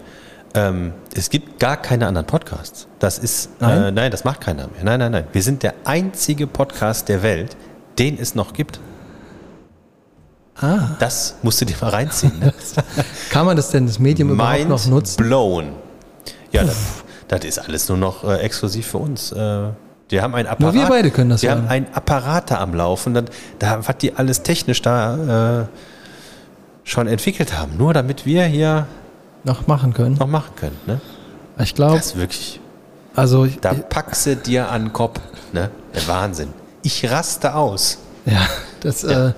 Ähm, 0.54 0.92
es 1.16 1.30
gibt 1.30 1.60
gar 1.60 1.78
keine 1.78 2.08
anderen 2.08 2.28
Podcasts. 2.28 2.88
Das 3.00 3.18
ist 3.20 3.50
Nein? 3.62 3.84
Äh, 3.86 3.92
nein, 3.92 4.12
das 4.12 4.24
macht 4.26 4.42
keiner 4.42 4.68
mehr. 4.68 4.84
Nein, 4.84 5.00
nein, 5.00 5.12
nein. 5.14 5.24
Wir 5.32 5.42
sind 5.42 5.64
der 5.64 5.74
einzige 5.86 6.46
Podcast 6.46 7.10
der 7.10 7.24
Welt, 7.24 7.56
den 7.98 8.20
es 8.20 8.36
noch 8.36 8.54
gibt. 8.54 8.80
Ah, 10.62 10.90
Das 11.00 11.36
musst 11.42 11.60
du 11.62 11.66
dir 11.66 11.76
mal 11.82 11.90
reinziehen. 11.90 12.38
Ne? 12.40 12.54
kann 13.32 13.46
man 13.46 13.58
das 13.58 13.70
denn, 13.72 13.88
das 13.88 13.98
Medium 14.00 14.30
überhaupt 14.32 14.58
Mind 14.58 14.70
noch 14.70 14.86
nutzen? 14.86 15.18
blown. 15.18 15.70
Ja, 16.52 16.64
das, 16.64 16.76
das 17.28 17.44
ist 17.46 17.58
alles 17.60 17.90
nur 17.90 17.98
noch 17.98 18.24
äh, 18.24 18.38
exklusiv 18.38 18.88
für 18.88 19.00
uns. 19.00 19.32
Äh, 19.32 19.70
wir 20.10 20.22
haben 20.22 20.36
ein 20.36 20.46
Apparat. 20.46 20.74
wir 20.76 20.86
beide 20.88 21.10
können 21.10 21.32
das 21.32 21.42
Wir 21.42 21.50
hören. 21.50 21.64
haben 21.64 21.70
ein 21.70 21.88
Apparat 21.94 22.52
da 22.52 22.60
am 22.60 22.76
Laufen. 22.76 23.16
Da, 23.16 23.24
da, 23.58 23.88
was 23.88 23.98
die 23.98 24.16
alles 24.16 24.44
technisch 24.44 24.82
da 24.84 25.62
äh, 25.62 25.66
schon 26.84 27.08
entwickelt 27.08 27.58
haben. 27.58 27.78
Nur 27.78 27.94
damit 27.94 28.26
wir 28.28 28.46
hier 28.46 28.86
Noch 29.44 29.66
machen 29.66 29.94
können. 29.94 30.16
noch 30.20 30.28
machen 30.28 30.56
können. 30.56 30.78
Ne? 30.86 31.02
Ich 31.58 31.74
glaube, 31.74 31.96
Das 31.98 32.08
ist 32.08 32.16
wirklich. 32.18 32.60
also 33.16 33.46
ich, 33.46 33.60
Da 33.60 33.74
packst 33.74 34.28
du 34.28 34.36
dir 34.36 34.70
an 34.70 34.84
den 34.86 34.94
Kopf. 34.94 35.20
Ne? 35.52 35.72
Der 35.96 36.08
Wahnsinn. 36.08 36.50
Ich 36.84 37.10
raste 37.10 37.56
aus. 37.56 37.98
ja, 38.26 38.42
das, 38.82 39.04
Äh, 39.04 39.34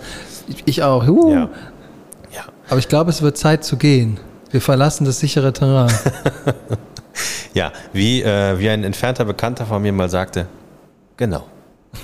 ich, 0.47 0.83
auch. 0.83 1.07
Uh. 1.07 1.31
Ja. 1.31 1.49
Ja. 2.33 2.43
Aber 2.69 2.79
ich 2.79 2.87
glaube, 2.87 3.09
es 3.09 3.21
wird 3.21 3.37
Zeit 3.37 3.63
zu 3.63 3.77
gehen. 3.77 4.19
Wir 4.51 4.61
verlassen 4.61 5.05
das 5.05 5.19
sichere 5.19 5.53
Terrain. 5.53 5.91
Ja, 7.53 7.71
wie, 7.93 8.21
äh, 8.21 8.59
wie 8.59 8.69
ein 8.69 8.83
entfernter 8.83 9.23
Bekannter 9.23 9.65
von 9.65 9.81
mir 9.81 9.93
mal 9.93 10.09
sagte, 10.09 10.47
genau. 11.15 11.45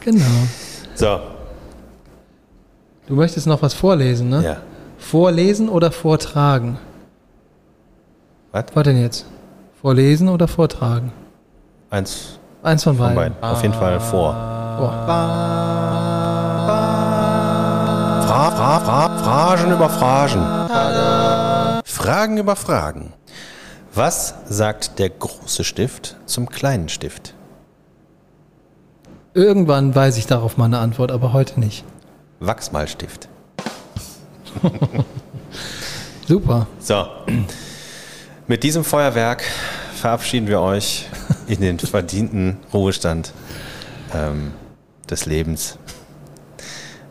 genau. 0.00 0.26
So, 0.94 1.20
Du 3.10 3.16
möchtest 3.16 3.48
noch 3.48 3.60
was 3.60 3.74
vorlesen, 3.74 4.28
ne? 4.28 4.44
ja. 4.44 4.56
Vorlesen 4.96 5.68
oder 5.68 5.90
vortragen? 5.90 6.78
Was? 8.52 8.66
Was 8.72 8.84
denn 8.84 9.00
jetzt? 9.02 9.26
Vorlesen 9.80 10.28
oder 10.28 10.46
vortragen? 10.46 11.10
Eins 11.90 12.38
Eins 12.62 12.84
von 12.84 12.96
von 12.96 13.06
beiden. 13.14 13.34
beiden. 13.40 13.42
Auf 13.42 13.62
jeden 13.62 13.74
Fall 13.74 13.98
vor. 13.98 14.32
Fra, 18.26 18.50
fra, 18.50 18.80
fra, 18.80 19.18
Fragen 19.18 19.72
über 19.72 19.90
Fragen. 19.90 21.82
Fragen 21.84 22.38
über 22.38 22.56
Fragen. 22.56 23.12
Was 23.94 24.34
sagt 24.48 24.98
der 24.98 25.10
große 25.10 25.64
Stift 25.64 26.16
zum 26.26 26.48
kleinen 26.48 26.88
Stift? 26.88 27.34
Irgendwann 29.34 29.94
weiß 29.94 30.16
ich 30.16 30.26
darauf 30.26 30.56
mal 30.56 30.64
eine 30.66 30.78
Antwort, 30.78 31.12
aber 31.12 31.32
heute 31.32 31.60
nicht. 31.60 31.84
Wachsmalstift. 32.40 33.28
Super. 36.26 36.66
So. 36.78 37.06
Mit 38.46 38.62
diesem 38.62 38.84
Feuerwerk 38.84 39.44
verabschieden 39.94 40.46
wir 40.46 40.60
euch 40.60 41.06
in 41.48 41.60
den 41.60 41.78
verdienten 41.78 42.58
Ruhestand 42.72 43.32
ähm, 44.14 44.52
des 45.10 45.26
Lebens. 45.26 45.78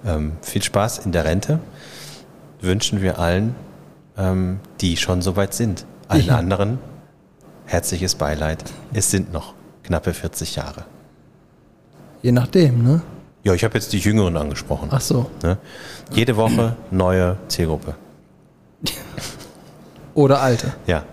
Ähm, 0.05 0.34
viel 0.41 0.63
Spaß 0.63 0.99
in 0.99 1.11
der 1.11 1.26
Rente 1.26 1.59
wünschen 2.61 3.01
wir 3.01 3.19
allen, 3.19 3.55
ähm, 4.17 4.59
die 4.81 4.97
schon 4.97 5.21
so 5.21 5.35
weit 5.35 5.53
sind. 5.53 5.85
Allen 6.07 6.26
Ja. 6.26 6.38
anderen 6.38 6.80
herzliches 7.65 8.15
Beileid. 8.15 8.63
Es 8.93 9.11
sind 9.11 9.31
noch 9.34 9.53
knappe 9.84 10.13
40 10.13 10.55
Jahre. 10.55 10.85
Je 12.21 12.31
nachdem, 12.31 12.84
ne? 12.84 13.01
Ja, 13.43 13.53
ich 13.53 13.63
habe 13.63 13.76
jetzt 13.76 13.93
die 13.93 13.99
Jüngeren 13.99 14.35
angesprochen. 14.35 14.89
Ach 14.91 14.99
so. 15.01 15.30
Ne? 15.43 15.57
Jede 16.11 16.35
Woche 16.35 16.76
neue 16.91 17.38
Zielgruppe. 17.47 17.95
Oder 20.13 20.41
alte. 20.41 20.73
Ja. 20.88 21.03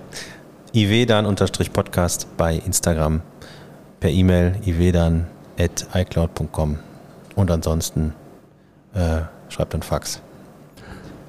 iwedan-podcast 0.72 2.26
bei 2.36 2.56
Instagram, 2.56 3.20
per 4.00 4.10
E-Mail 4.10 4.56
iwedan.icloud.com 5.58 6.78
und 7.34 7.50
ansonsten 7.50 8.12
äh, 8.94 9.20
schreibt 9.48 9.74
ein 9.74 9.82
Fax. 9.82 10.20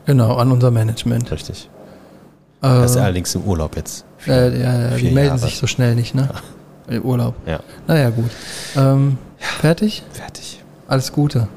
Genau, 0.06 0.36
an 0.38 0.52
unser 0.52 0.72
Management. 0.72 1.32
Richtig. 1.32 1.70
Äh, 2.62 2.68
Das 2.68 2.92
ist 2.92 2.98
allerdings 2.98 3.36
im 3.36 3.44
Urlaub 3.44 3.76
jetzt. 3.76 4.06
äh, 4.26 4.58
ja, 4.62 4.80
ja, 4.82 4.90
die 4.92 4.96
vier 4.98 5.12
melden 5.12 5.28
Jahre. 5.36 5.40
sich 5.40 5.58
so 5.58 5.68
schnell 5.68 5.96
nicht, 5.96 6.16
ne? 6.16 6.30
Im 6.88 7.04
Urlaub. 7.04 7.36
Ja, 7.46 7.60
Naja, 7.86 8.10
gut. 8.12 8.32
Ähm, 8.78 9.18
Fertig? 9.38 10.04
fertig. 10.14 10.64
Alles 10.88 11.12
Gute. 11.12 11.50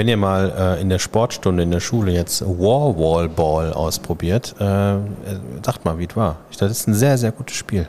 Wenn 0.00 0.08
ihr 0.08 0.16
mal 0.16 0.50
äh, 0.78 0.80
in 0.80 0.88
der 0.88 0.98
Sportstunde 0.98 1.62
in 1.62 1.70
der 1.70 1.80
Schule 1.80 2.10
jetzt 2.12 2.40
Warwall 2.40 3.28
Ball 3.28 3.70
ausprobiert, 3.74 4.54
äh, 4.58 4.94
sagt 5.62 5.84
mal, 5.84 5.98
wie 5.98 6.06
es 6.08 6.16
war. 6.16 6.38
Ich, 6.50 6.56
das 6.56 6.70
ist 6.70 6.88
ein 6.88 6.94
sehr, 6.94 7.18
sehr 7.18 7.32
gutes 7.32 7.54
Spiel. 7.58 7.86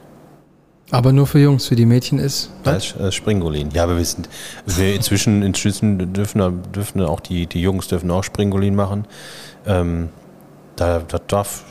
Aber 0.90 1.14
nur 1.14 1.26
für 1.26 1.40
Jungs, 1.40 1.68
für 1.68 1.78
die 1.78 1.86
Mädchen 1.86 2.20
ist. 2.20 2.52
Als 2.66 2.94
äh, 2.98 3.14
Springolin. 3.14 3.70
Ja, 3.72 3.84
aber 3.84 3.96
wir 3.96 4.04
sind, 4.04 4.28
wir 4.66 4.94
inzwischen, 4.94 5.42
inzwischen 5.42 6.12
dürfen, 6.12 6.62
dürfen 6.74 7.00
auch 7.02 7.22
die, 7.22 7.48
die 7.48 7.62
Jungs 7.62 7.88
dürfen 7.88 8.12
auch 8.12 8.26
Springolin 8.26 8.76
machen. 8.76 9.06
Ähm, 9.66 10.10
da, 10.76 11.00
das 11.08 11.22
darf 11.28 11.64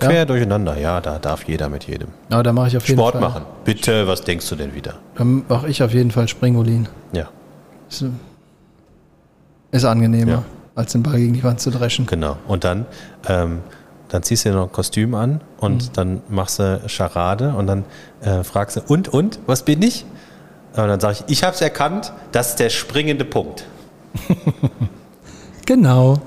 quer 0.00 0.12
Ja? 0.20 0.24
durcheinander. 0.24 0.78
Ja, 0.78 1.02
da 1.02 1.18
darf 1.18 1.44
jeder 1.46 1.68
mit 1.68 1.84
jedem. 1.86 2.08
Aber 2.30 2.42
da 2.42 2.54
mache 2.54 2.68
ich 2.68 2.76
auf 2.78 2.88
jeden 2.88 2.98
Sport 2.98 3.12
Fall. 3.16 3.20
machen. 3.20 3.42
Bitte, 3.66 4.06
was 4.08 4.22
denkst 4.22 4.48
du 4.48 4.56
denn 4.56 4.74
wieder? 4.74 4.94
Dann 5.16 5.44
mache 5.46 5.68
ich 5.68 5.82
auf 5.82 5.92
jeden 5.92 6.10
Fall 6.10 6.26
Springolin. 6.26 6.88
Ja, 7.12 7.28
Ist, 7.90 8.06
ist 9.70 9.84
angenehmer, 9.84 10.30
Ja. 10.32 10.44
als 10.74 10.92
den 10.92 11.02
Ball 11.02 11.16
gegen 11.18 11.34
die 11.34 11.44
Wand 11.44 11.60
zu 11.60 11.70
dreschen. 11.70 12.06
genau. 12.06 12.36
Und 12.46 12.64
dann, 12.64 12.86
ähm, 13.28 13.60
dann 14.08 14.22
ziehst 14.22 14.44
du 14.44 14.50
dir 14.50 14.54
noch 14.56 14.64
ein 14.68 14.72
Kostüm 14.72 15.14
an 15.14 15.40
und 15.58 15.88
Mhm. 15.88 15.92
dann 15.92 16.22
machst 16.28 16.58
du 16.58 16.80
Charade 16.86 17.54
und 17.54 17.66
dann 17.66 17.84
äh, 18.22 18.42
fragst 18.44 18.76
du, 18.76 18.80
und, 18.88 19.08
und, 19.08 19.38
was 19.46 19.62
bin 19.64 19.82
ich? 19.82 20.04
Und 20.76 20.86
dann 20.88 21.00
sage 21.00 21.18
ich, 21.26 21.32
ich 21.32 21.44
habe 21.44 21.54
es 21.54 21.60
erkannt, 21.60 22.12
das 22.32 22.50
ist 22.50 22.60
der 22.60 22.70
springende 22.70 23.24
Punkt. 23.24 23.64
Genau. 25.66 26.18